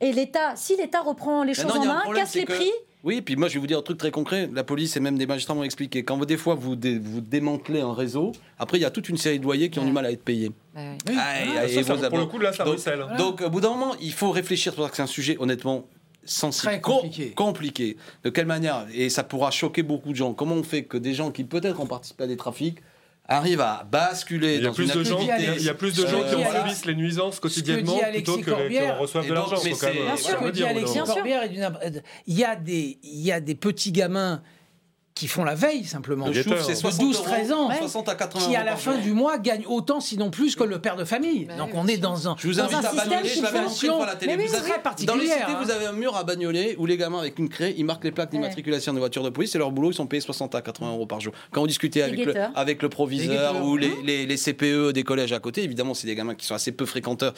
Et 0.00 0.12
l'État, 0.12 0.56
si 0.56 0.76
l'État 0.76 1.00
reprend 1.00 1.42
les 1.42 1.54
choses 1.54 1.70
en 1.76 1.84
main, 1.84 2.02
casse 2.14 2.34
les 2.34 2.44
que- 2.44 2.52
prix. 2.54 2.70
Oui, 3.02 3.22
puis 3.22 3.34
moi 3.36 3.48
je 3.48 3.54
vais 3.54 3.60
vous 3.60 3.66
dire 3.66 3.78
un 3.78 3.82
truc 3.82 3.96
très 3.98 4.10
concret. 4.10 4.48
La 4.52 4.62
police 4.64 4.96
et 4.96 5.00
même 5.00 5.16
des 5.16 5.26
magistrats 5.26 5.54
m'ont 5.54 5.62
expliqué. 5.62 6.04
Quand 6.04 6.18
des 6.24 6.36
fois 6.36 6.54
vous, 6.54 6.76
dé- 6.76 6.98
vous 6.98 7.20
démantelez 7.20 7.80
un 7.80 7.94
réseau, 7.94 8.32
après 8.58 8.78
il 8.78 8.82
y 8.82 8.84
a 8.84 8.90
toute 8.90 9.08
une 9.08 9.16
série 9.16 9.38
de 9.38 9.44
loyers 9.44 9.70
qui 9.70 9.78
ont 9.78 9.84
du 9.86 9.92
mal 9.92 10.04
à 10.04 10.12
être 10.12 10.22
payés. 10.24 10.50
Bah 10.74 10.80
Ah, 11.08 11.66
ça, 11.68 11.80
et 11.80 11.82
ça, 11.82 11.96
pour 12.10 12.18
le 12.18 12.26
coup, 12.26 12.38
là, 12.38 12.52
ça 12.52 12.64
donc, 12.64 12.78
donc, 13.16 13.40
au 13.40 13.48
bout 13.50 13.60
d'un 13.60 13.70
moment, 13.70 13.94
il 14.02 14.12
faut 14.12 14.30
réfléchir. 14.30 14.74
C'est 14.76 14.90
que 14.90 14.96
c'est 14.96 15.02
un 15.02 15.06
sujet 15.06 15.36
honnêtement 15.40 15.86
sensible, 16.24 16.72
Très 16.72 16.80
com- 16.82 16.96
compliqué. 16.96 17.30
compliqué. 17.30 17.96
De 18.24 18.28
quelle 18.30 18.46
manière 18.46 18.86
Et 18.94 19.08
ça 19.08 19.24
pourra 19.24 19.50
choquer 19.50 19.82
beaucoup 19.82 20.10
de 20.10 20.16
gens. 20.16 20.34
Comment 20.34 20.54
on 20.56 20.62
fait 20.62 20.84
que 20.84 20.98
des 20.98 21.14
gens 21.14 21.30
qui 21.30 21.44
peut-être 21.44 21.80
ont 21.80 21.86
participé 21.86 22.24
à 22.24 22.26
des 22.26 22.36
trafics 22.36 22.78
arrivent 23.30 23.60
à 23.60 23.86
basculer 23.90 24.56
Il 24.56 24.62
y 24.62 24.64
a 24.66 24.68
dans 24.68 24.74
plus 24.74 24.84
une 24.92 24.98
de 25.00 25.04
gens, 25.04 25.20
il 25.20 25.62
y 25.62 25.68
a 25.68 25.74
plus 25.74 25.96
de 25.96 26.06
gens 26.06 26.20
euh, 26.20 26.28
qui 26.28 26.34
en 26.34 26.42
voilà. 26.42 26.60
subissent 26.60 26.84
les 26.84 26.94
nuisances 26.96 27.40
quotidiennement 27.40 27.98
plutôt 28.12 28.36
que, 28.38 28.42
que 28.44 28.50
Corbière. 28.50 28.96
en 28.96 28.98
reçoivent 29.00 29.28
de 29.28 29.32
l'argent. 29.32 29.56
c'est- 29.56 29.92
Bien 29.92 30.16
sûr, 30.16 30.38
il 32.26 32.34
y 33.22 33.32
a 33.32 33.40
des 33.40 33.54
petits 33.54 33.92
gamins 33.92 34.42
qui 35.20 35.28
font 35.28 35.44
la 35.44 35.54
veille 35.54 35.84
simplement. 35.84 36.26
Le 36.28 36.32
chouf, 36.32 36.62
c'est 36.62 36.72
de 36.72 36.78
60 36.78 37.12
12-13 37.14 37.52
ans, 37.52 37.64
euros, 37.68 37.72
60 37.78 38.08
à 38.08 38.14
80 38.14 38.46
qui 38.48 38.56
à 38.56 38.64
la 38.64 38.76
fin 38.76 38.96
du 38.96 39.12
mois 39.12 39.36
gagnent 39.36 39.66
autant, 39.66 40.00
sinon 40.00 40.30
plus, 40.30 40.56
que 40.56 40.64
le 40.64 40.78
père 40.80 40.96
de 40.96 41.04
famille. 41.04 41.44
Bah 41.44 41.56
Donc 41.58 41.68
oui, 41.74 41.78
on 41.82 41.86
est 41.86 41.98
dans 41.98 42.26
un, 42.26 42.36
Je 42.38 42.48
vous 42.48 42.54
dans 42.54 42.64
invite 42.64 42.76
un 42.76 42.78
à 42.78 42.82
système 42.90 43.08
Bagnolet, 43.10 43.28
je 43.28 43.42
l'avais 43.42 43.60
montré 43.60 43.86
pour 43.88 44.06
la 44.06 44.14
télé. 44.16 44.36
Mais 44.36 44.42
oui, 44.42 44.48
Vous 44.48 44.54
avez- 44.54 44.62
très 44.62 44.70
Dans 44.70 44.76
les 44.76 44.82
particulière. 44.82 45.36
cités, 45.36 45.52
hein. 45.52 45.58
vous 45.62 45.70
avez 45.70 45.84
un 45.86 45.92
mur 45.92 46.16
à 46.16 46.24
Bagnolet 46.24 46.74
où 46.78 46.86
les 46.86 46.96
gamins 46.96 47.18
avec 47.18 47.38
une 47.38 47.50
craie, 47.50 47.74
ils 47.76 47.84
marquent 47.84 48.04
les 48.04 48.12
plaques 48.12 48.30
d'immatriculation 48.30 48.94
des 48.94 48.98
voitures 48.98 49.22
de 49.22 49.28
police 49.28 49.54
et 49.54 49.58
leur 49.58 49.70
boulot, 49.72 49.90
ils 49.90 49.94
sont 49.94 50.06
payés 50.06 50.22
60 50.22 50.54
à 50.54 50.62
80 50.62 50.90
euros 50.92 51.04
par 51.06 51.20
jour. 51.20 51.34
Quand 51.52 51.62
on 51.62 51.66
discutait 51.66 52.00
avec 52.02 52.24
le, 52.24 52.34
avec 52.54 52.80
le 52.80 52.88
proviseur 52.88 53.62
ou 53.62 53.76
les, 53.76 53.92
les, 54.04 54.24
les 54.24 54.36
CPE 54.38 54.92
des 54.92 55.02
collèges 55.02 55.32
à 55.34 55.38
côté, 55.38 55.62
évidemment, 55.64 55.92
c'est 55.92 56.06
des 56.06 56.14
gamins 56.14 56.34
qui 56.34 56.46
sont 56.46 56.54
assez 56.54 56.72
peu 56.72 56.86
fréquenteurs. 56.86 57.34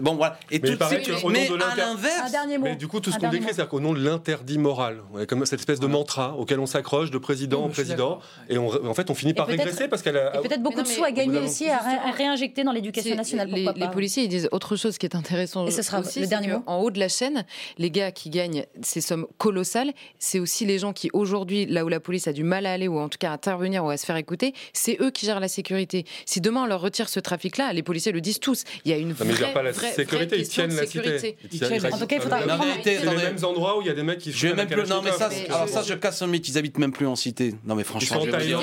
Bon, 0.00 0.14
voilà. 0.14 0.38
Et 0.52 0.60
Mais 0.60 0.76
tout 0.76 0.84
ces- 0.88 1.28
mais 1.28 1.48
à 1.72 1.74
l'inverse. 1.76 2.32
Mais 2.62 2.76
du 2.76 2.86
coup, 2.86 3.00
tout 3.00 3.10
ce 3.10 3.18
qu'on 3.18 3.28
décrit, 3.30 3.46
c'est-à-dire 3.46 3.68
qu'au 3.68 3.80
nom 3.80 3.92
de 3.92 4.00
l'interdit 4.00 4.58
moral, 4.58 4.98
comme 5.28 5.44
cette 5.44 5.58
espèce 5.60 5.80
de 5.80 5.86
mantra 5.86 6.34
auquel 6.36 6.60
on 6.60 6.66
s'accroche 6.66 7.10
de 7.16 7.22
président 7.22 7.64
en 7.64 7.68
président, 7.68 8.18
et 8.48 8.58
on, 8.58 8.68
en 8.86 8.94
fait, 8.94 9.10
on 9.10 9.14
finit 9.14 9.34
par 9.34 9.46
régresser 9.46 9.88
parce 9.88 10.02
qu'elle 10.02 10.16
a. 10.16 10.36
Et 10.38 10.40
peut-être 10.46 10.62
beaucoup 10.62 10.76
Mais 10.76 10.82
de 10.82 10.88
sous 10.88 11.04
à 11.04 11.10
gagner 11.10 11.38
aussi 11.40 11.68
à, 11.68 11.78
ré- 11.78 11.84
à 11.86 11.90
Justement. 11.90 12.12
réinjecter 12.16 12.64
dans 12.64 12.72
l'éducation 12.72 13.14
nationale. 13.16 13.48
les, 13.48 13.64
Pourquoi 13.64 13.72
les 13.80 13.86
pas 13.86 13.92
policiers 13.92 14.24
ils 14.24 14.28
disent 14.28 14.48
autre 14.52 14.76
chose 14.76 14.98
qui 14.98 15.06
est 15.06 15.14
intéressant 15.16 15.66
Et 15.66 15.70
ce 15.70 15.82
sera 15.82 16.00
aussi, 16.00 16.20
le 16.20 16.26
dernier 16.26 16.48
mot. 16.48 16.62
en 16.66 16.78
haut 16.78 16.90
de 16.90 16.98
la 16.98 17.08
chaîne 17.08 17.44
les 17.78 17.90
gars 17.90 18.10
qui 18.12 18.30
gagnent 18.30 18.64
ces 18.82 19.00
sommes 19.00 19.26
colossales 19.38 19.92
c'est 20.18 20.38
aussi 20.38 20.64
les 20.66 20.78
gens 20.78 20.92
qui 20.92 21.10
aujourd'hui 21.12 21.66
là 21.66 21.84
où 21.84 21.88
la 21.88 22.00
police 22.00 22.28
a 22.28 22.32
du 22.32 22.44
mal 22.44 22.66
à 22.66 22.72
aller 22.72 22.88
ou 22.88 22.98
en 22.98 23.08
tout 23.08 23.18
cas 23.18 23.30
à 23.30 23.34
intervenir 23.34 23.84
ou 23.84 23.90
à 23.90 23.96
se 23.96 24.04
faire 24.06 24.16
écouter 24.16 24.54
c'est 24.72 24.98
eux 25.00 25.10
qui 25.10 25.26
gèrent 25.26 25.40
la 25.40 25.48
sécurité 25.48 26.04
si 26.24 26.40
demain 26.40 26.62
on 26.62 26.66
leur 26.66 26.80
retire 26.80 27.08
ce 27.08 27.20
trafic 27.20 27.56
là 27.56 27.72
les 27.72 27.82
policiers 27.82 28.12
le 28.12 28.20
disent 28.20 28.40
tous 28.40 28.64
il 28.84 28.90
y 28.90 28.94
a 28.94 28.98
une 28.98 29.08
Non, 29.08 29.14
vraie, 29.14 29.24
mais 29.26 29.32
ils 29.32 29.36
gèrent 29.38 29.52
pas 29.52 29.62
la 29.62 29.72
vraie- 29.72 29.92
sécurité, 29.92 30.36
vraie 30.36 30.44
ils 30.44 30.48
tiennent 30.48 30.74
la 30.74 30.86
sécurité. 30.86 31.18
cité. 31.18 31.36
Ils 31.52 31.60
tiennent- 31.60 31.92
En 31.94 31.98
tout 31.98 32.06
cas, 32.06 32.16
il 32.16 32.22
faudra 32.22 32.40
C'est 32.84 33.04
les 33.04 33.16
mêmes 33.16 33.44
endroits 33.44 33.78
où 33.78 33.82
il 33.82 33.86
y 33.86 33.90
a 33.90 33.94
des 33.94 34.02
mecs 34.02 34.18
qui 34.18 34.32
Je 34.32 34.48
même 34.48 34.56
la 34.56 34.66
plus. 34.66 34.88
Non, 34.88 35.00
mais 35.02 35.12
ça, 35.12 35.28
alors 35.48 35.68
ça, 35.68 35.82
je 35.82 35.94
casse 35.94 36.20
un 36.22 36.26
mythe. 36.26 36.48
Ils 36.48 36.58
habitent 36.58 36.78
même 36.78 36.92
plus 36.92 37.05
en 37.06 37.16
cité. 37.16 37.54
Non, 37.64 37.74
mais 37.74 37.82
Ils 37.82 37.84
franchement, 37.84 38.20
sont 38.20 38.28
en 38.28 38.30
Thaïlande. 38.30 38.62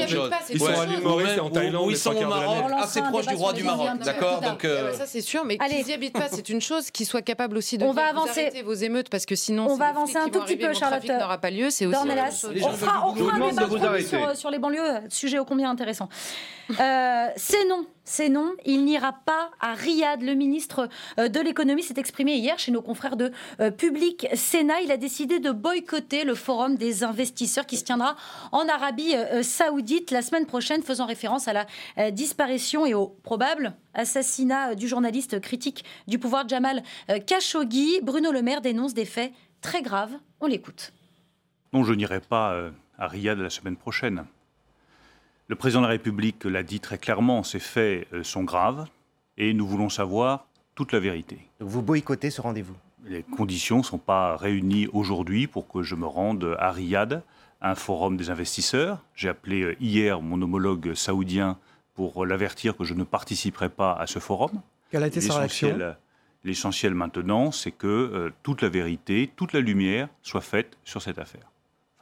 Ils 0.49 0.60
sont 0.60 0.65
à 0.65 0.86
l'île 0.86 1.02
Maurice 1.02 1.30
et 1.36 1.40
en 1.40 1.48
Ou- 1.48 1.49
Thaïlande. 1.49 1.88
ils 1.91 1.98
sont 1.98 2.15
au. 2.15 2.28
Maroc, 2.28 2.72
assez 2.80 2.99
un 2.99 3.10
proche 3.10 3.26
débat 3.26 3.36
du 3.36 3.41
roi 3.41 3.53
du 3.53 3.64
Maroc. 3.64 3.99
D'accord. 4.03 4.41
Donc. 4.41 4.65
Ah 4.65 4.68
euh, 4.68 4.91
bah 4.91 4.98
ça 4.98 5.06
c'est 5.06 5.22
sûr, 5.22 5.45
mais 5.45 5.57
Allez. 5.60 5.78
qu'ils 5.78 5.90
y 5.90 5.94
habitent 5.94 6.14
pas, 6.14 6.28
c'est 6.32 6.49
une 6.49 6.61
chose. 6.61 6.91
Qu'ils 6.91 7.06
soient 7.06 7.22
capables 7.22 7.57
aussi 7.57 7.78
de 7.78 7.84
On 7.86 7.91
va 7.94 8.06
avancer. 8.07 8.52
vos 8.64 8.74
émeutes 8.74 9.10
parce 9.10 9.26
que 9.26 9.36
sinon, 9.36 9.68
On 9.70 9.76
va 9.76 9.88
avancer 9.88 10.18
un 10.18 10.30
tout 10.30 10.40
petit 10.41 10.56
peu, 10.57 10.74
Charlotte 10.74 11.03
trafic 11.06 11.11
n'aura 11.11 11.38
pas 11.38 11.49
lieu. 11.52 11.70
C'est 11.70 11.86
aussi 11.86 11.98
On 11.98 12.72
fera, 12.72 13.07
on 13.07 13.14
veulent 13.14 13.26
fera 13.32 13.45
un 13.45 13.68
débat 13.68 14.36
sur, 14.36 14.49
les 14.49 14.60
banlieues, 14.60 15.02
sujet 15.10 15.40
ô 15.40 15.45
combien 15.45 15.70
intéressant. 15.70 16.10
Euh, 16.80 17.26
c'est 17.36 17.68
non, 17.68 17.86
c'est 18.06 18.30
non. 18.30 18.54
Il 18.66 18.84
n'ira 18.84 19.14
pas 19.14 19.52
à 19.60 19.74
Riyad. 19.74 20.22
Le 20.22 20.34
ministre 20.34 20.90
euh, 21.20 21.30
de 21.30 21.40
l'économie 21.40 21.84
s'est 21.84 21.98
exprimé 21.98 22.36
hier 22.36 22.60
chez 22.60 22.72
nos 22.72 22.82
confrères 22.82 23.16
de 23.16 23.32
euh, 23.62 23.72
Public 23.72 24.28
Sénat. 24.34 24.82
Il 24.82 24.92
a 24.92 24.98
décidé 24.98 25.40
de 25.40 25.52
boycotter 25.52 26.26
le 26.26 26.36
forum 26.36 26.76
des 26.76 27.04
investisseurs 27.04 27.66
qui 27.66 27.78
se 27.78 27.86
tiendra 27.86 28.16
en 28.52 28.68
Arabie 28.68 29.16
euh, 29.16 29.42
Saoudite 29.42 30.12
la 30.12 30.22
semaine 30.22 30.46
prochaine, 30.46 30.84
faisant 30.84 31.06
référence 31.06 31.48
à 31.48 31.54
la 31.54 32.12
disparition 32.12 32.86
et 32.86 32.94
au 32.94 33.08
probable 33.08 33.74
assassinat 33.94 34.76
du 34.76 34.88
journaliste 34.88 35.40
critique 35.40 35.86
du 36.08 36.20
pouvoir 36.20 36.48
Jamal 36.48 36.84
Khashoggi. 37.26 38.02
Bruno 38.02 38.32
Le 38.32 38.42
Maire 38.42 38.62
dénonce 38.62 38.94
des 38.94 39.06
faits 39.06 39.32
très 39.62 39.82
graves. 39.82 40.14
On 40.42 40.48
l'écoute. 40.48 40.94
Non, 41.72 41.84
je 41.84 41.94
n'irai 41.94 42.20
pas 42.20 42.72
à 42.98 43.08
Riyad 43.08 43.40
la 43.40 43.50
semaine 43.50 43.78
prochaine. 43.78 44.26
Le 45.48 45.56
président 45.56 45.82
de 45.82 45.86
la 45.88 45.91
République 45.91 46.45
l'a 46.45 46.64
dit 46.64 46.80
très 46.80 46.98
clairement, 46.98 47.44
ces 47.44 47.60
faits 47.60 48.07
euh, 48.14 48.24
sont 48.24 48.44
graves 48.44 48.88
et 49.38 49.53
nous 49.53 49.68
voulons 49.68 49.90
savoir 49.90 50.45
toute 50.76 50.91
la 50.94 50.99
vérité. 50.99 51.38
Vous 51.60 51.82
boycottez 51.82 52.30
ce 52.30 52.41
rendez-vous? 52.41 52.76
Les 53.06 53.24
conditions 53.24 53.80
ne 53.80 53.84
sont 53.84 53.98
pas 53.98 54.38
réunies 54.38 54.88
aujourd'hui 54.94 55.48
pour 55.48 55.68
que 55.68 55.84
je 55.84 55.95
me 55.95 56.06
rende 56.06 56.56
à 56.60 56.72
Riyad, 56.72 57.22
à 57.60 57.72
un 57.72 57.76
forum 57.76 58.15
des 58.15 58.30
investisseurs. 58.30 58.99
J'ai 59.15 59.30
appelé 59.30 59.61
euh, 59.64 59.76
hier 59.82 60.22
mon 60.22 60.41
homologue 60.41 60.94
saoudien 60.94 61.57
pour 61.94 62.26
l'avertir 62.26 62.76
que 62.78 62.86
je 62.86 62.94
ne 62.94 63.03
participerai 63.03 63.70
pas 63.70 63.94
à 63.94 64.07
ce 64.07 64.20
forum. 64.20 64.61
Quelle 64.90 65.03
a 65.03 65.07
été 65.07 65.22
sa 65.22 65.38
réaction? 65.40 65.68
L'essentiel- 65.68 65.98
L'essentiel 66.45 66.94
maintenant, 66.94 67.52
c'est 67.53 67.72
que 67.72 67.88
euh, 67.88 68.30
toute 68.44 68.61
la 68.61 68.68
vérité, 68.68 69.32
toute 69.38 69.53
la 69.53 69.61
lumière 69.61 70.10
soit 70.24 70.41
faite 70.41 70.78
sur 70.84 71.02
cette 71.02 71.18
affaire. 71.18 71.49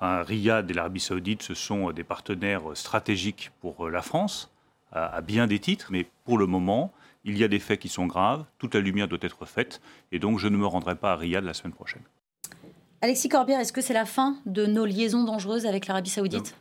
Riyad 0.02 0.70
et 0.70 0.74
l'Arabie 0.74 1.00
saoudite, 1.00 1.44
ce 1.44 1.54
sont 1.54 1.90
euh, 1.90 1.94
des 1.94 2.04
partenaires 2.04 2.72
euh, 2.72 2.76
stratégiques 2.76 3.52
pour 3.62 3.88
euh, 3.88 3.90
la 3.90 4.02
France, 4.02 4.52
à 4.94 5.22
bien 5.22 5.48
des 5.48 5.60
titres, 5.60 5.88
mais 5.90 6.06
pour 6.26 6.38
le 6.38 6.48
moment, 6.48 6.92
il 7.24 7.38
y 7.38 7.46
a 7.46 7.48
des 7.48 7.60
faits 7.60 7.80
qui 7.80 7.88
sont 7.88 8.08
graves, 8.08 8.44
toute 8.58 8.76
la 8.76 8.82
lumière 8.82 9.08
doit 9.08 9.20
être 9.22 9.46
faite, 9.46 9.80
et 10.12 10.20
donc 10.20 10.38
je 10.38 10.50
ne 10.50 10.58
me 10.58 10.66
rendrai 10.66 10.96
pas 10.96 11.14
à 11.14 11.16
Riyad 11.16 11.46
la 11.46 11.54
semaine 11.54 11.72
prochaine. 11.72 12.02
Alexis 13.02 13.30
Corbière, 13.30 13.60
est-ce 13.60 13.74
que 13.74 13.82
c'est 13.82 13.94
la 13.96 14.06
fin 14.06 14.36
de 14.46 14.66
nos 14.68 14.86
liaisons 14.86 15.24
dangereuses 15.24 15.66
avec 15.66 15.88
l'Arabie 15.88 16.12
Saoudite 16.12 16.56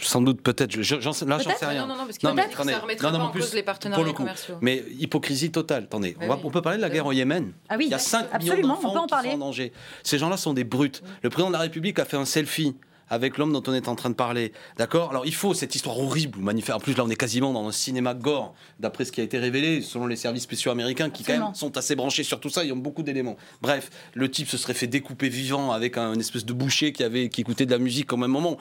Sans 0.00 0.20
doute, 0.20 0.42
peut-être. 0.42 0.70
Je- 0.70 0.82
j'en 1.00 1.10
Là, 1.26 1.38
j'en 1.38 1.44
Peut-être 1.44 1.58
sais 1.58 1.66
rien. 1.66 1.82
Non, 1.86 1.94
non, 1.94 1.96
non, 2.00 2.04
parce 2.04 2.18
que 2.18 2.26
Non, 2.26 2.34
mais 2.34 2.42
attendez. 2.42 2.72
ça 2.72 3.10
non, 3.10 3.18
pas 3.18 3.24
en 3.24 3.30
plus, 3.30 3.40
cause 3.40 3.54
les 3.54 3.62
pour 3.62 3.66
partenariats 3.66 4.04
le 4.04 4.10
coup. 4.12 4.16
commerciaux. 4.18 4.56
Mais 4.60 4.84
hypocrisie 4.98 5.50
totale. 5.50 5.84
Attendez, 5.84 6.14
on, 6.18 6.20
Mais 6.20 6.28
va- 6.28 6.34
oui. 6.36 6.40
on 6.44 6.50
peut 6.50 6.60
parler 6.60 6.76
de 6.76 6.82
la 6.82 6.90
guerre 6.90 7.06
au 7.06 7.12
Yémen. 7.12 7.52
Ah 7.70 7.76
oui, 7.78 7.86
Il 7.86 7.90
y 7.90 7.94
a 7.94 7.98
5 7.98 8.18
millions 8.24 8.34
absolument, 8.34 8.74
on 8.74 8.76
d'enfants 8.76 8.92
peut 8.92 8.98
en 9.14 9.22
qui 9.22 9.28
sont 9.30 9.34
en 9.34 9.38
danger. 9.38 9.72
Ces 10.02 10.18
gens-là 10.18 10.36
sont 10.36 10.52
des 10.52 10.64
brutes. 10.64 11.02
Le 11.22 11.30
président 11.30 11.48
de 11.48 11.54
la 11.54 11.60
République 11.60 11.98
a 11.98 12.04
fait 12.04 12.18
un 12.18 12.26
selfie 12.26 12.76
avec 13.12 13.36
l'homme 13.36 13.52
dont 13.52 13.62
on 13.66 13.74
est 13.74 13.88
en 13.88 13.94
train 13.94 14.08
de 14.08 14.14
parler. 14.14 14.52
D'accord? 14.78 15.10
Alors 15.10 15.26
il 15.26 15.34
faut 15.34 15.52
cette 15.52 15.74
histoire 15.74 15.98
horrible, 15.98 16.38
magnifique. 16.40 16.74
En 16.74 16.80
plus, 16.80 16.96
là, 16.96 17.04
on 17.04 17.10
est 17.10 17.16
quasiment 17.16 17.52
dans 17.52 17.68
un 17.68 17.72
cinéma 17.72 18.14
gore, 18.14 18.54
d'après 18.80 19.04
ce 19.04 19.12
qui 19.12 19.20
a 19.20 19.24
été 19.24 19.38
révélé, 19.38 19.82
selon 19.82 20.06
les 20.06 20.16
services 20.16 20.44
spéciaux 20.44 20.70
américains, 20.70 21.10
qui 21.10 21.22
quand 21.22 21.34
même 21.34 21.54
sont 21.54 21.76
assez 21.76 21.94
branchés 21.94 22.22
sur 22.22 22.40
tout 22.40 22.48
ça. 22.48 22.64
Ils 22.64 22.72
ont 22.72 22.76
beaucoup 22.76 23.02
d'éléments. 23.02 23.36
Bref, 23.60 23.90
le 24.14 24.30
type 24.30 24.48
se 24.48 24.56
serait 24.56 24.72
fait 24.72 24.86
découper 24.86 25.28
vivant 25.28 25.72
avec 25.72 25.98
un, 25.98 26.14
une 26.14 26.20
espèce 26.20 26.46
de 26.46 26.54
boucher 26.54 26.92
qui, 26.92 27.04
avait, 27.04 27.28
qui 27.28 27.42
écoutait 27.42 27.66
de 27.66 27.70
la 27.70 27.78
musique 27.78 28.10
au 28.14 28.16
même 28.16 28.30
moment. 28.30 28.56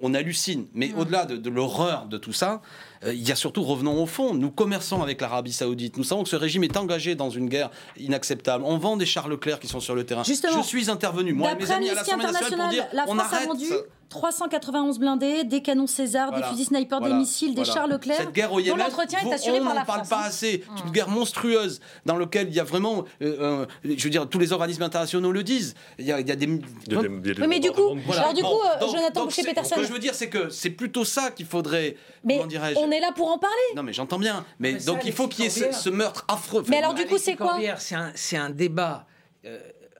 On 0.00 0.14
hallucine. 0.14 0.66
Mais 0.74 0.92
au-delà 0.96 1.26
de, 1.26 1.36
de 1.36 1.50
l'horreur 1.50 2.06
de 2.06 2.18
tout 2.18 2.32
ça, 2.32 2.62
euh, 3.04 3.12
il 3.12 3.26
y 3.26 3.32
a 3.32 3.36
surtout, 3.36 3.62
revenons 3.64 4.00
au 4.02 4.06
fond, 4.06 4.34
nous 4.34 4.50
commerçons 4.50 5.02
avec 5.02 5.20
l'Arabie 5.20 5.52
Saoudite. 5.52 5.96
Nous 5.96 6.04
savons 6.04 6.22
que 6.22 6.28
ce 6.28 6.36
régime 6.36 6.64
est 6.64 6.76
engagé 6.76 7.14
dans 7.14 7.30
une 7.30 7.48
guerre 7.48 7.70
inacceptable. 7.98 8.64
On 8.64 8.78
vend 8.78 8.96
des 8.96 9.06
chars 9.06 9.28
Leclerc 9.28 9.58
qui 9.60 9.66
sont 9.68 9.80
sur 9.80 9.94
le 9.94 10.04
terrain. 10.04 10.22
Justement, 10.24 10.62
Je 10.62 10.66
suis 10.66 10.90
intervenu, 10.90 11.32
moi 11.32 11.52
et 11.52 11.54
mes 11.56 11.70
amis 11.70 11.88
à 11.88 11.92
Amnesty 11.92 12.10
l'Assemblée 12.10 12.32
nationale, 12.32 12.58
pour 12.58 12.68
dire 12.68 12.84
International, 12.84 12.92
la 12.92 13.12
on 13.12 13.16
France 13.16 13.32
a 13.42 13.46
vendu. 13.46 13.66
391 14.08 14.98
blindés, 14.98 15.44
des 15.44 15.60
canons 15.62 15.86
César, 15.86 16.28
Voilà. 16.30 16.46
des 16.46 16.50
fusils 16.52 16.66
sniper, 16.66 16.98
Voilà. 16.98 17.14
des 17.14 17.20
missiles, 17.20 17.54
des 17.54 17.62
Voilà. 17.62 17.72
chars 17.72 17.86
Leclerc. 17.88 18.16
Cette 18.16 18.32
guerre 18.32 18.52
au 18.52 18.56
dont 18.58 18.64
Yémen, 18.64 18.78
l'entretien 18.78 19.18
est 19.20 19.24
vous- 19.24 19.32
assuré 19.32 19.60
on 19.60 19.64
par 19.64 19.74
la 19.74 19.80
n'en 19.80 19.86
parle 19.86 19.98
France. 20.00 20.08
pas 20.08 20.20
hein. 20.20 20.28
assez. 20.28 20.64
C'est 20.76 20.84
une 20.86 20.90
guerre 20.92 21.08
monstrueuse 21.08 21.80
dans 22.06 22.16
laquelle 22.16 22.48
il 22.48 22.54
y 22.54 22.60
a 22.60 22.64
vraiment, 22.64 23.04
euh, 23.22 23.36
euh, 23.62 23.66
je 23.84 24.02
veux 24.02 24.10
dire, 24.10 24.28
tous 24.28 24.38
les 24.38 24.52
organismes 24.52 24.82
internationaux 24.82 25.30
le 25.32 25.42
disent. 25.42 25.74
Il 25.98 26.06
y 26.06 26.12
a, 26.12 26.20
il 26.20 26.28
y 26.28 26.32
a 26.32 26.36
des. 26.36 26.46
Des- 26.46 26.60
des 26.86 27.40
Oui, 27.40 27.46
mais 27.48 27.60
du 27.60 27.70
coup, 27.70 27.96
alors 28.12 28.32
du 28.34 28.42
Bon, 28.42 28.50
coup, 28.50 28.60
euh, 28.66 28.80
donc- 28.80 28.96
Jonathan 28.96 29.24
Boucher-Peterson, 29.24 29.74
Ce 29.76 29.80
que 29.80 29.86
je 29.86 29.92
veux 29.92 29.98
dire, 29.98 30.14
c'est 30.14 30.28
que 30.28 30.48
c'est 30.48 30.70
plutôt 30.70 31.04
ça 31.04 31.30
qu'il 31.30 31.46
faudrait. 31.46 31.96
mais 32.24 32.40
on 32.76 32.90
est 32.90 33.00
là 33.00 33.12
pour 33.14 33.28
en 33.30 33.38
parler. 33.38 33.56
Non, 33.76 33.82
mais 33.82 33.92
j'entends 33.92 34.18
bien. 34.18 34.44
Mais, 34.58 34.72
Mais 34.72 34.80
ça, 34.80 34.90
donc 34.90 35.04
il 35.04 35.12
faut 35.12 35.28
qu'il 35.28 35.44
y 35.44 35.48
ait 35.48 35.72
ce, 35.72 35.88
meurtre 35.90 36.24
affreux. 36.28 36.64
Mais 36.68 36.78
alors, 36.78 36.94
du 36.94 37.04
coup, 37.06 37.18
c'est 37.18 37.36
quoi 37.36 37.58
C'est 37.78 37.94
un, 37.94 38.10
c'est 38.14 38.36
un 38.36 38.50
débat 38.50 39.06
euh, 39.44 39.58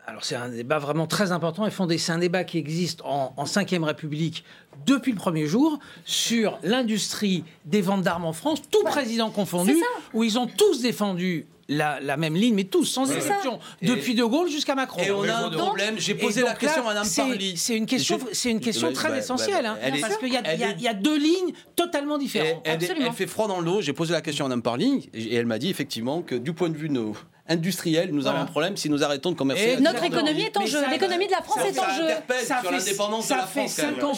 alors 0.08 0.24
c'est 0.24 0.36
un 0.36 0.48
débat 0.48 0.78
vraiment 0.78 1.06
très 1.06 1.32
important 1.32 1.66
et 1.66 1.70
fondé. 1.70 1.98
C'est 1.98 2.12
un 2.12 2.18
débat 2.18 2.42
qui 2.42 2.56
existe 2.56 3.02
en, 3.02 3.34
en 3.36 3.44
5ème 3.44 3.84
République 3.84 4.42
depuis 4.86 5.12
le 5.12 5.18
premier 5.18 5.46
jour 5.46 5.78
sur 6.06 6.58
l'industrie 6.62 7.44
des 7.66 7.82
ventes 7.82 8.02
d'armes 8.02 8.24
en 8.24 8.32
France, 8.32 8.62
tout 8.70 8.82
président 8.84 9.28
confondu, 9.28 9.76
où 10.14 10.24
ils 10.24 10.38
ont 10.38 10.46
tous 10.46 10.80
défendu 10.80 11.46
la, 11.68 12.00
la, 12.00 12.16
même 12.16 12.34
ligne, 12.34 12.54
mais 12.54 12.64
tous, 12.64 12.86
sans 12.86 13.12
exception, 13.12 13.58
depuis 13.82 14.14
De 14.14 14.24
Gaulle 14.24 14.48
jusqu'à 14.48 14.74
Macron. 14.74 15.02
Et 15.02 15.10
on 15.10 15.24
a 15.24 15.34
un 15.34 15.50
problème. 15.50 15.96
J'ai 15.98 16.14
posé 16.14 16.40
la 16.40 16.54
question 16.54 16.88
à 16.88 16.94
Mme 16.94 17.06
Parly. 17.14 17.58
C'est 17.58 17.76
une 17.76 17.84
question, 17.84 18.18
c'est 18.32 18.50
une 18.50 18.60
question 18.60 18.90
très 18.94 19.10
bah, 19.10 19.18
essentielle, 19.18 19.64
bah, 19.64 19.76
hein, 19.84 19.92
parce 20.00 20.16
qu'il 20.16 20.32
y, 20.32 20.32
y, 20.32 20.82
y, 20.82 20.88
a 20.88 20.94
deux 20.94 21.18
lignes 21.18 21.52
totalement 21.76 22.16
différentes. 22.16 22.62
Elle, 22.64 22.78
elle, 22.82 23.12
fait 23.12 23.26
froid 23.26 23.46
dans 23.46 23.58
le 23.60 23.66
dos. 23.66 23.82
J'ai 23.82 23.92
posé 23.92 24.12
la 24.12 24.22
question 24.22 24.46
à 24.46 24.48
Mme 24.48 24.62
Parly, 24.62 25.10
et 25.12 25.34
elle 25.34 25.44
m'a 25.44 25.58
dit 25.58 25.68
effectivement 25.68 26.22
que 26.22 26.34
du 26.34 26.54
point 26.54 26.70
de 26.70 26.78
vue 26.78 26.88
de 26.88 26.94
nos 26.94 27.14
industriel, 27.48 28.10
nous 28.12 28.26
avons 28.26 28.40
un 28.40 28.46
problème 28.46 28.76
si 28.76 28.90
nous 28.90 29.02
arrêtons 29.02 29.32
de 29.32 29.36
commercer. 29.36 29.76
Et 29.78 29.80
notre 29.80 30.04
économie 30.04 30.42
est 30.42 30.56
en 30.56 30.66
jeu. 30.66 30.78
L'économie 30.90 31.26
de 31.26 31.32
la 31.32 31.42
France 31.42 31.64
est 31.64 31.78
en 31.78 31.90
jeu. 31.90 32.08
Ça 32.44 32.60
sur 32.60 32.70
l'indépendance 32.70 33.28
de 33.28 33.34
la 33.34 33.46
France. 33.46 33.72
Ça 33.72 33.82
fait 33.82 33.94
50 33.94 34.04
ans 34.04 34.12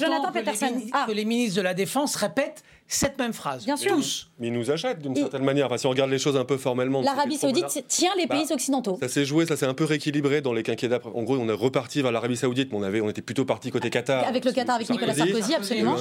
ah. 0.92 1.04
que 1.06 1.12
les 1.12 1.24
ministres 1.24 1.56
de 1.56 1.62
la 1.62 1.74
Défense 1.74 2.16
répètent 2.16 2.62
cette 2.92 3.18
même 3.18 3.32
phrase. 3.32 3.64
Bien 3.64 3.76
sûr. 3.76 3.96
Mais 4.40 4.48
ils 4.48 4.52
nous 4.52 4.70
achètent 4.72 5.00
d'une 5.00 5.14
certaine 5.14 5.44
manière. 5.44 5.66
Enfin, 5.66 5.78
si 5.78 5.86
on 5.86 5.90
regarde 5.90 6.10
les 6.10 6.18
choses 6.18 6.36
un 6.36 6.44
peu 6.44 6.56
formellement. 6.56 7.00
L'Arabie 7.02 7.36
Saoudite 7.36 7.84
tient 7.86 8.10
les 8.18 8.26
pays 8.26 8.46
bah, 8.48 8.54
occidentaux. 8.54 8.98
Ça 9.00 9.08
s'est 9.08 9.24
joué, 9.24 9.46
ça 9.46 9.56
s'est 9.56 9.66
un 9.66 9.74
peu 9.74 9.84
rééquilibré 9.84 10.40
dans 10.40 10.52
les 10.52 10.64
quinquennats. 10.64 10.98
En 11.14 11.22
gros, 11.22 11.36
on 11.36 11.48
est 11.48 11.52
reparti 11.52 12.02
vers 12.02 12.10
l'Arabie 12.10 12.36
Saoudite, 12.36 12.72
mais 12.72 12.78
on, 12.78 12.82
avait, 12.82 13.00
on 13.00 13.08
était 13.08 13.22
plutôt 13.22 13.44
parti 13.44 13.70
côté 13.70 13.90
Qatar. 13.90 14.26
Avec 14.26 14.44
le 14.44 14.50
Qatar, 14.50 14.74
avec 14.74 14.90
Nicolas 14.90 15.14
Sarkozy, 15.14 15.54
absolument. 15.54 15.96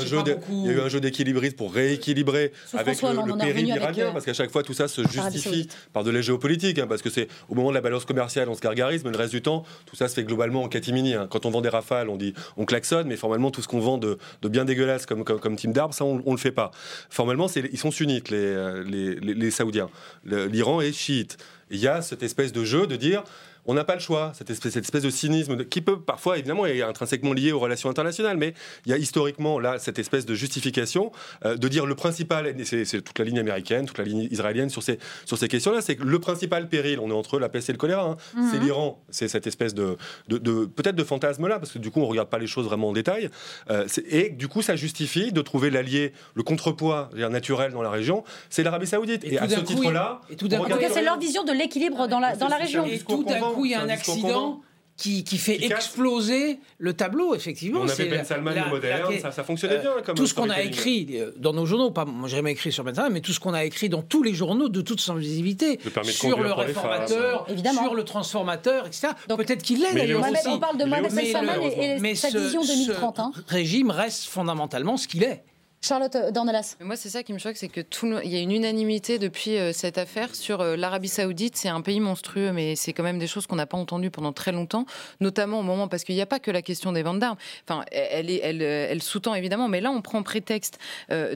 Il 0.49 0.65
y 0.65 0.69
a 0.69 0.71
eu 0.71 0.81
un 0.81 0.89
jeu 0.89 0.99
d'équilibriste 0.99 1.55
pour 1.55 1.71
rééquilibrer 1.71 2.53
avec 2.73 2.99
le, 3.03 3.09
le 3.09 3.37
péril 3.37 3.67
iranien, 3.67 4.07
euh, 4.07 4.11
parce 4.11 4.25
qu'à 4.25 4.33
chaque 4.33 4.49
fois, 4.49 4.63
tout 4.63 4.73
ça 4.73 4.87
se 4.87 5.03
justifie 5.07 5.69
par 5.93 6.03
de 6.03 6.09
la 6.09 6.21
géopolitique. 6.21 6.79
Hein, 6.79 6.87
parce 6.89 7.03
que 7.03 7.11
c'est 7.11 7.27
au 7.49 7.55
moment 7.55 7.69
de 7.69 7.75
la 7.75 7.81
balance 7.81 8.05
commerciale, 8.05 8.49
on 8.49 8.55
se 8.55 8.61
gargarise, 8.61 9.03
mais 9.03 9.11
le 9.11 9.17
reste 9.17 9.31
du 9.31 9.43
temps, 9.43 9.63
tout 9.85 9.95
ça 9.95 10.07
se 10.07 10.15
fait 10.15 10.23
globalement 10.23 10.63
en 10.63 10.69
catimini. 10.69 11.13
Hein. 11.13 11.27
Quand 11.29 11.45
on 11.45 11.51
vend 11.51 11.61
des 11.61 11.69
rafales, 11.69 12.09
on 12.09 12.17
dit 12.17 12.33
on 12.57 12.65
klaxonne, 12.65 13.07
mais 13.07 13.15
formellement, 13.15 13.51
tout 13.51 13.61
ce 13.61 13.67
qu'on 13.67 13.79
vend 13.79 13.99
de, 13.99 14.17
bien 14.43 14.65
dégueulasse 14.65 15.05
comme, 15.05 15.23
comme, 15.23 15.39
comme 15.39 15.55
Team 15.55 15.71
d'Arbre, 15.71 15.93
ça, 15.93 16.03
on, 16.03 16.23
on 16.25 16.31
le 16.31 16.39
fait 16.39 16.51
pas. 16.51 16.71
Formellement, 17.09 17.47
ils 17.47 17.77
sont 17.77 17.91
sunnites, 17.91 18.29
les, 18.29 18.37
euh, 18.37 18.83
les, 18.83 19.51
Saoudiens. 19.51 19.89
L'Iran 20.25 20.81
est 20.81 20.91
chiite. 20.91 21.37
Il 21.71 21.79
y 21.79 21.87
a 21.87 22.01
cette 22.01 22.23
espèce 22.23 22.51
de 22.51 22.63
jeu 22.63 22.87
de 22.87 22.95
dire 22.95 23.23
on 23.69 23.75
n'a 23.75 23.83
pas 23.83 23.93
le 23.93 23.99
choix, 23.99 24.31
cette 24.33 24.49
espèce, 24.49 24.73
cette 24.73 24.83
espèce 24.83 25.03
de 25.03 25.11
cynisme 25.11 25.63
qui 25.63 25.81
peut 25.81 25.99
parfois, 25.99 26.39
évidemment, 26.39 26.65
est 26.65 26.81
intrinsèquement 26.81 27.33
lié 27.33 27.51
aux 27.51 27.59
relations 27.59 27.87
internationales, 27.87 28.35
mais 28.35 28.55
il 28.87 28.91
y 28.91 28.95
a 28.95 28.97
historiquement 28.97 29.59
là 29.59 29.77
cette 29.77 29.99
espèce 29.99 30.25
de 30.25 30.33
justification 30.33 31.11
euh, 31.45 31.55
de 31.55 31.67
dire 31.67 31.85
le 31.85 31.93
principal, 31.93 32.55
c'est 32.65 33.03
toute 33.03 33.19
la 33.19 33.25
ligne 33.25 33.37
américaine, 33.37 33.85
toute 33.85 33.99
la 33.99 34.05
ligne 34.05 34.27
israélienne 34.31 34.71
sur 34.71 34.81
ces, 34.81 34.97
sur 35.23 35.37
ces 35.37 35.47
questions-là, 35.47 35.81
c'est 35.81 35.97
que 35.97 36.03
le 36.03 36.17
principal 36.17 36.67
péril, 36.67 36.99
on 36.99 37.11
est 37.11 37.13
entre 37.13 37.37
la 37.37 37.47
peste 37.47 37.69
et 37.69 37.71
le 37.71 37.77
choléra, 37.77 38.05
hein. 38.05 38.17
mhm. 38.35 38.49
c'est 38.51 38.57
l'Iran, 38.57 39.03
c'est 39.11 39.27
cette 39.27 39.45
espèce 39.45 39.75
de, 39.75 39.97
de, 40.29 40.65
peut-être 40.65 40.95
de 40.95 41.03
fantasme-là, 41.03 41.59
parce 41.59 41.71
que 41.71 41.77
du 41.77 41.91
coup 41.91 41.99
on 41.99 42.05
ne 42.05 42.09
regarde 42.09 42.29
pas 42.29 42.39
les 42.39 42.47
choses 42.47 42.65
vraiment 42.65 42.89
en 42.89 42.93
détail, 42.93 43.29
euh, 43.69 43.85
et 44.09 44.31
du 44.31 44.47
coup 44.47 44.63
ça 44.63 44.77
justifie 44.77 45.31
de 45.31 45.41
trouver 45.41 45.69
l'allié, 45.69 46.13
le 46.33 46.41
contrepoids 46.41 47.11
naturel 47.13 47.71
dans 47.73 47.83
la 47.83 47.91
région, 47.91 48.23
c'est 48.49 48.63
l'Arabie 48.63 48.87
Saoudite. 48.87 49.23
Et, 49.25 49.37
à 49.37 49.47
ce 49.47 49.59
titre-là, 49.59 50.21
en 50.31 50.35
tout 50.35 50.47
cas 50.47 50.89
c'est 50.91 51.03
leur 51.03 51.19
vision 51.19 51.43
de 51.43 51.51
l'équilibre 51.51 52.07
dans 52.07 52.19
la, 52.19 52.35
dans 52.35 52.47
la 52.47 52.55
région. 52.55 52.83
Et 52.87 52.97
tout 52.97 53.23
d'un 53.23 53.39
coup, 53.39 53.58
il 53.65 53.71
y 53.71 53.75
a 53.75 53.81
un, 53.81 53.89
accident. 53.89 54.61
Qui, 54.97 55.23
qui, 55.23 55.37
fait 55.37 55.63
exploser 55.63 56.59
le 56.77 56.91
tableau, 56.91 57.33
effectivement. 57.33 57.79
On 57.83 57.87
avait 57.87 58.09
Ben 58.09 58.25
Salman 58.25 58.51
la, 58.51 58.65
moderne, 58.65 59.17
ça, 59.21 59.31
ça, 59.31 59.45
fonctionnait 59.45 59.77
bien. 59.77 59.93
Comme 60.05 60.17
tout 60.17 60.27
ce 60.27 60.33
qu'on 60.33 60.49
a 60.49 60.61
écrit 60.61 61.07
euh, 61.13 61.31
dans 61.37 61.53
nos 61.53 61.65
journaux, 61.65 61.89
pas, 61.89 62.03
moi 62.03 62.27
j'ai 62.27 62.35
jamais 62.35 62.51
écrit 62.51 62.73
sur 62.73 62.83
Ben 62.83 62.93
Salman, 62.93 63.09
mais 63.09 63.21
tout 63.21 63.31
ce 63.31 63.39
qu'on 63.39 63.53
a 63.53 63.63
écrit 63.63 63.87
dans 63.87 64.01
tous 64.01 64.23
les 64.23 64.33
journaux 64.33 64.67
de 64.67 64.81
toute 64.81 64.99
son 64.99 65.15
visibilité, 65.15 65.79
sur 66.03 66.41
le 66.41 66.51
réformateur, 66.51 67.47
sur 67.81 67.93
le 67.95 68.03
transformateur, 68.03 68.87
etc. 68.87 69.13
Peut-être 69.29 69.63
qu'il 69.63 69.79
l'est 69.79 69.93
d'ailleurs 69.93 70.19
aussi. 70.19 70.47
On 70.49 70.59
parle 70.59 70.77
de 70.77 70.83
Mohamed 70.83 71.15
Ben 71.15 71.25
Salman 71.27 71.53
et, 71.61 72.15
sa 72.15 72.37
vision 72.37 72.61
2030. 72.61 73.19
Hein. 73.19 73.31
régime 73.47 73.91
reste 73.91 74.25
fondamentalement 74.25 74.97
ce 74.97 75.07
qu'il 75.07 75.23
est. 75.23 75.45
Charlotte 75.81 76.15
euh, 76.15 76.31
Dornelas. 76.31 76.75
Moi, 76.81 76.95
c'est 76.95 77.09
ça 77.09 77.23
qui 77.23 77.31
me 77.33 77.37
choque, 77.37 77.55
c'est 77.55 77.69
que 77.69 77.81
tout 77.81 78.05
il 78.23 78.29
y 78.29 78.35
a 78.35 78.39
une 78.39 78.51
unanimité 78.51 79.17
depuis 79.17 79.57
euh, 79.57 79.71
cette 79.71 79.97
affaire 79.97 80.35
sur 80.35 80.61
euh, 80.61 80.75
l'Arabie 80.75 81.07
Saoudite. 81.07 81.55
C'est 81.55 81.69
un 81.69 81.81
pays 81.81 81.99
monstrueux, 81.99 82.51
mais 82.51 82.75
c'est 82.75 82.91
quand 82.91 83.03
même 83.03 83.19
des 83.19 83.27
choses 83.27 83.47
qu'on 83.47 83.55
n'a 83.55 83.65
pas 83.65 83.77
entendues 83.77 84.11
pendant 84.11 84.33
très 84.33 84.51
longtemps, 84.51 84.85
notamment 85.21 85.59
au 85.59 85.63
moment 85.63 85.87
parce 85.87 86.03
qu'il 86.03 86.15
n'y 86.15 86.21
a 86.21 86.25
pas 86.25 86.39
que 86.39 86.51
la 86.51 86.61
question 86.61 86.91
des 86.91 87.03
ventes 87.03 87.19
d'armes. 87.19 87.37
Enfin, 87.67 87.85
elle, 87.91 88.29
est, 88.29 88.39
elle, 88.43 89.01
sous-tend 89.01 89.33
évidemment, 89.35 89.69
mais 89.69 89.79
là, 89.79 89.91
on 89.91 90.01
prend 90.01 90.21
prétexte 90.23 90.79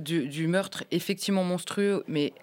du 0.01 0.47
meurtre 0.47 0.83
effectivement 0.91 1.43
monstrueux, 1.43 2.03
mais 2.07 2.33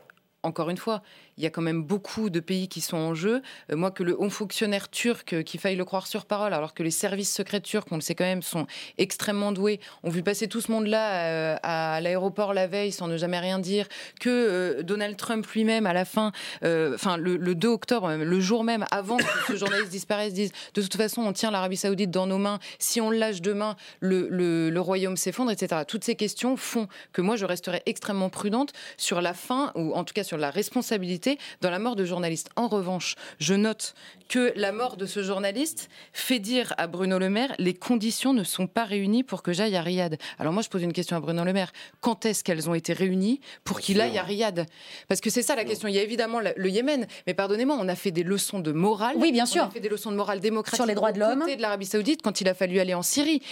encore 0.42 0.70
une 0.70 0.76
fois, 0.76 1.02
il 1.40 1.44
y 1.44 1.46
a 1.46 1.50
quand 1.50 1.62
même 1.62 1.82
beaucoup 1.82 2.28
de 2.28 2.38
pays 2.38 2.68
qui 2.68 2.82
sont 2.82 2.98
en 2.98 3.14
jeu. 3.14 3.40
Euh, 3.72 3.76
moi, 3.76 3.90
que 3.90 4.02
le 4.02 4.20
haut 4.20 4.28
fonctionnaire 4.28 4.90
turc, 4.90 5.32
euh, 5.32 5.42
qu'il 5.42 5.58
faille 5.58 5.76
le 5.76 5.86
croire 5.86 6.06
sur 6.06 6.26
parole, 6.26 6.52
alors 6.52 6.74
que 6.74 6.82
les 6.82 6.90
services 6.90 7.32
secrets 7.32 7.62
turcs, 7.62 7.86
on 7.90 7.94
le 7.94 8.02
sait 8.02 8.14
quand 8.14 8.24
même, 8.24 8.42
sont 8.42 8.66
extrêmement 8.98 9.50
doués, 9.50 9.80
ont 10.02 10.10
vu 10.10 10.22
passer 10.22 10.48
tout 10.48 10.60
ce 10.60 10.70
monde-là 10.70 11.24
euh, 11.24 11.56
à, 11.62 12.00
l'aéroport 12.02 12.52
la 12.52 12.66
veille 12.66 12.92
sans 12.92 13.08
ne 13.08 13.16
jamais 13.16 13.38
rien 13.38 13.58
dire, 13.58 13.86
que 14.20 14.82
Donald 14.82 15.16
Trump 15.16 15.46
lui-même, 15.46 15.86
à 15.86 15.94
la 15.94 16.04
fin, 16.04 16.32
enfin 16.62 17.16
le, 17.16 17.54
2 17.54 17.68
octobre, 17.68 18.12
le 18.12 18.40
jour 18.40 18.62
même, 18.64 18.84
avant 18.90 19.16
que 19.16 19.24
ce 19.48 19.56
journaliste 19.56 19.90
disparaisse, 19.90 20.34
dise 20.34 20.52
de 20.74 20.82
toute 20.82 20.96
façon, 20.96 21.22
on 21.22 21.32
tient 21.32 21.50
l'Arabie 21.50 21.76
Saoudite 21.76 22.10
dans 22.10 22.26
nos 22.26 22.38
mains. 22.38 22.58
Si 22.78 23.00
on 23.00 23.10
lâche 23.10 23.40
demain, 23.40 23.76
le, 24.00 24.28
le 24.28 24.80
royaume 24.80 25.16
s'effondre, 25.16 25.50
etc. 25.50 25.82
Toutes 25.86 26.04
ces 26.04 26.16
questions 26.16 26.56
font 26.56 26.86
que 27.12 27.22
moi, 27.22 27.36
je 27.36 27.46
resterai 27.46 27.82
extrêmement 27.86 28.28
prudente 28.28 28.72
sur 28.96 29.22
la 29.22 29.32
fin, 29.32 29.72
ou 29.74 29.94
en 29.94 30.04
tout 30.04 30.14
cas 30.14 30.24
sur 30.24 30.36
la 30.36 30.50
responsabilité 30.50 31.29
dans 31.60 31.70
la 31.70 31.78
mort 31.78 31.96
de 31.96 32.04
journalistes. 32.04 32.50
En 32.56 32.68
revanche, 32.68 33.16
je 33.38 33.54
note 33.54 33.94
que 34.30 34.52
la 34.54 34.70
mort 34.70 34.96
de 34.96 35.06
ce 35.06 35.24
journaliste 35.24 35.90
fait 36.12 36.38
dire 36.38 36.72
à 36.78 36.86
Bruno 36.86 37.18
Le 37.18 37.28
Maire 37.28 37.52
les 37.58 37.74
conditions 37.74 38.32
ne 38.32 38.44
sont 38.44 38.68
pas 38.68 38.84
réunies 38.84 39.24
pour 39.24 39.42
que 39.42 39.52
j'aille 39.52 39.74
à 39.74 39.82
Riyad. 39.82 40.18
Alors 40.38 40.52
moi, 40.52 40.62
je 40.62 40.68
pose 40.68 40.82
une 40.82 40.92
question 40.92 41.16
à 41.16 41.20
Bruno 41.20 41.42
Le 41.44 41.52
Maire. 41.52 41.72
Quand 42.00 42.24
est-ce 42.24 42.44
qu'elles 42.44 42.70
ont 42.70 42.74
été 42.74 42.92
réunies 42.92 43.40
pour 43.64 43.80
qu'il 43.80 44.00
aille 44.00 44.18
à 44.18 44.22
Riyad? 44.22 44.66
Parce 45.08 45.20
que 45.20 45.30
c'est 45.30 45.42
ça 45.42 45.56
la 45.56 45.64
question. 45.64 45.88
Il 45.88 45.96
y 45.96 45.98
a 45.98 46.02
évidemment 46.02 46.38
le 46.38 46.70
Yémen, 46.70 47.08
mais 47.26 47.34
pardonnez-moi, 47.34 47.76
on 47.80 47.88
a 47.88 47.96
fait 47.96 48.12
des 48.12 48.22
leçons 48.22 48.60
de 48.60 48.70
morale. 48.70 49.16
Oui, 49.18 49.32
bien 49.32 49.46
sûr. 49.46 49.64
On 49.64 49.66
a 49.66 49.70
fait 49.70 49.80
des 49.80 49.88
leçons 49.88 50.12
de 50.12 50.16
morale 50.16 50.38
démocratique 50.38 50.76
sur 50.76 50.86
les 50.86 50.94
droits 50.94 51.10
de 51.10 51.18
l'homme. 51.18 51.44
de 51.44 51.60
l'Arabie 51.60 51.86
Saoudite 51.86 52.22
quand 52.22 52.40
il 52.40 52.48
a 52.48 52.54
fallu 52.54 52.78
aller 52.78 52.94
en 52.94 53.02
Syrie. 53.02 53.42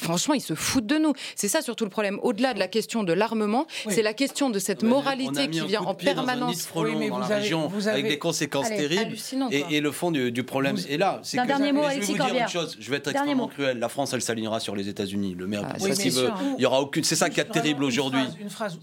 franchement, 0.00 0.34
ils 0.34 0.40
se 0.40 0.54
foutent 0.54 0.86
de 0.86 0.98
nous. 0.98 1.12
C'est 1.36 1.48
ça 1.48 1.62
surtout 1.62 1.84
le 1.84 1.90
problème. 1.90 2.18
Au-delà 2.22 2.52
de 2.52 2.58
la 2.58 2.66
question 2.66 3.04
de 3.04 3.12
l'armement, 3.12 3.68
c'est 3.88 4.02
la 4.02 4.12
question 4.12 4.50
de 4.50 4.58
cette 4.58 4.82
moralité 4.82 5.48
qui 5.48 5.60
vient 5.60 5.82
en 5.82 5.94
permanence 5.94 6.68
dans 6.74 7.18
la 7.18 7.26
région 7.26 7.70
avec 7.86 8.08
des 8.08 8.18
conséquences 8.18 8.68
terribles. 8.68 9.16
Et, 9.52 9.80
le 9.80 9.92
fond 9.92 10.10
du, 10.30 10.42
problème 10.42 10.76
est 10.88 10.96
là. 10.96 11.20
Un 11.36 11.46
dernier 11.46 11.72
mot, 11.72 11.82
je 11.90 12.00
vais 12.00 12.06
vous 12.06 12.14
dire 12.14 12.42
une 12.42 12.48
chose, 12.48 12.76
je 12.78 12.90
vais 12.90 12.96
être 12.96 13.08
extrêmement 13.08 13.48
cruel. 13.48 13.78
La 13.78 13.88
France, 13.88 14.12
elle 14.12 14.22
s'alignera 14.22 14.60
sur 14.60 14.76
les 14.76 14.88
États-Unis. 14.88 15.34
Le 15.34 15.46
maire, 15.46 15.62
ah, 15.64 15.78
si 15.78 16.10
veut, 16.10 16.30
il 16.58 16.62
y 16.62 16.66
aura 16.66 16.80
aucune. 16.80 17.04
C'est 17.04 17.16
ça 17.16 17.30
qui 17.30 17.40
est 17.40 17.44
terrible 17.44 17.84
aujourd'hui. 17.84 18.22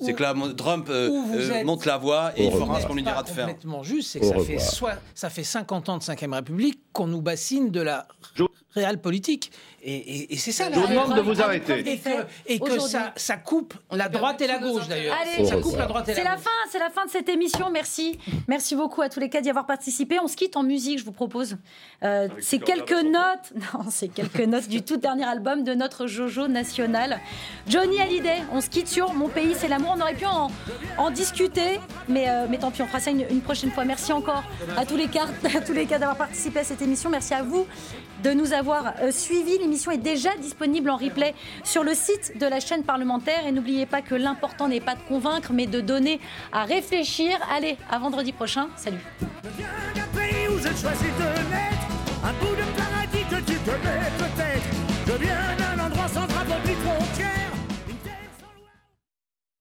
C'est 0.02 0.14
que 0.14 0.22
là, 0.22 0.34
Trump 0.58 0.88
euh, 0.90 1.10
euh, 1.34 1.64
monte 1.64 1.86
la 1.86 1.98
voie 1.98 2.32
et 2.38 2.46
il 2.46 2.52
fera 2.52 2.82
ce 2.82 2.88
qu'on 2.88 2.96
lui 2.96 3.04
dira 3.04 3.24
de 3.24 3.30
faire. 3.30 3.48
Complètement 3.48 3.84
juste, 3.84 4.12
c'est 4.12 4.20
que 4.20 4.26
ça 4.26 4.40
fait, 4.40 4.60
soit, 4.60 4.96
ça 5.14 5.30
fait 5.30 5.44
50 5.44 5.90
ans 5.90 5.98
de 5.98 6.04
5ème 6.04 6.34
République 6.34 6.80
qu'on 6.92 7.08
nous 7.08 7.22
bassine 7.22 7.72
de 7.72 7.82
la 7.82 8.08
réelle 8.76 9.00
politique. 9.00 9.52
Et, 9.86 10.38
c'est 10.38 10.52
ça. 10.52 10.72
Je 10.72 10.80
vous 10.80 10.88
demande 10.88 11.16
de 11.16 11.22
vous 11.22 11.42
arrêter. 11.42 12.00
Et 12.48 12.60
que, 12.60 12.80
ça, 12.80 13.38
coupe 13.38 13.74
la 13.92 14.08
droite 14.10 14.42
et 14.42 14.48
la 14.48 14.60
gauche 14.60 14.88
d'ailleurs. 14.88 15.18
Ça 15.46 15.58
coupe 15.58 15.78
la 15.78 15.86
droite 15.86 16.08
et 16.10 16.12
la 16.12 16.18
C'est 16.18 16.24
la 16.24 16.38
fin, 16.38 16.50
c'est 16.70 16.80
la 16.80 16.90
fin 16.90 17.06
de 17.06 17.10
cette 17.10 17.30
émission. 17.30 17.70
Merci, 17.70 18.18
merci 18.48 18.76
beaucoup 18.76 19.02
à 19.02 19.10
tous 19.10 19.20
les 19.20 19.30
cas 19.30 19.42
d'y 19.42 19.50
avoir 19.50 19.66
participé. 19.66 20.20
On 20.20 20.28
se 20.28 20.36
quitte 20.36 20.56
en 20.56 20.64
musique, 20.64 21.00
je 21.00 21.06
vous 21.06 21.12
propose. 21.12 21.58
Euh, 22.04 22.28
c'est 22.40 22.60
quelques 22.60 22.92
notes, 22.92 23.52
non, 23.74 23.86
c'est 23.90 24.08
quelques 24.08 24.42
notes 24.42 24.68
du 24.68 24.84
tout 24.84 24.98
dernier 24.98 25.26
album 25.26 25.64
de 25.64 25.74
notre 25.74 26.08
Jojo 26.08 26.48
national, 26.48 27.20
Johnny 27.68 28.00
Hallyday. 28.00 28.42
On 28.54 28.62
se 28.62 28.70
quitte 28.70 28.88
sur 28.88 29.14
Mon 29.14 29.28
pays, 29.28 29.54
c'est 29.58 29.68
l'amour. 29.68 29.96
On 29.98 30.02
aurait 30.02 30.16
pu 30.16 30.26
en, 30.26 30.50
en 30.98 31.12
discuter, 31.12 31.80
mais, 32.08 32.30
euh, 32.30 32.46
mais 32.50 32.58
tant 32.58 32.72
pis, 32.72 32.82
on 32.82 32.88
fera 32.88 33.00
ça 33.00 33.12
une, 33.12 33.26
une, 33.30 33.42
prochaine 33.42 33.72
fois. 33.72 33.84
Merci 33.84 34.14
encore 34.14 34.44
à 34.78 34.86
tous 34.86 34.96
les 34.96 35.08
cas, 35.08 35.26
à 35.56 35.62
tous 35.62 35.74
les 35.74 35.86
cas 35.86 36.00
d'avoir 36.00 36.18
participé 36.18 36.60
à 36.60 36.64
cette 36.64 36.82
émission. 36.82 37.10
Merci 37.10 37.34
à 37.34 37.44
vous 37.44 37.68
de 38.24 38.32
nous 38.32 38.54
avoir 38.54 38.94
euh, 39.02 39.12
suivis. 39.12 39.58
L'émission 39.60 39.92
est 39.92 39.98
déjà 39.98 40.36
disponible 40.38 40.90
en 40.90 40.98
replay 40.98 41.36
sur 41.64 41.84
le 41.84 41.94
site 41.94 42.38
de 42.40 42.46
la 42.46 42.60
chaîne 42.60 42.84
parlementaire. 42.84 43.46
Et 43.46 43.52
n'oubliez 43.52 43.86
pas 43.86 44.02
que 44.02 44.16
l'important 44.16 44.68
n'est 44.68 44.80
pas 44.80 44.96
de 44.96 45.02
convaincre, 45.08 45.52
mais 45.54 45.68
de 45.68 45.82
donner 45.82 46.20
à 46.52 46.64
réfléchir. 46.64 47.38
Allez, 47.52 47.78
à 47.90 48.00
vendredi 48.00 48.32
prochain. 48.32 48.70
Salut. 48.78 49.00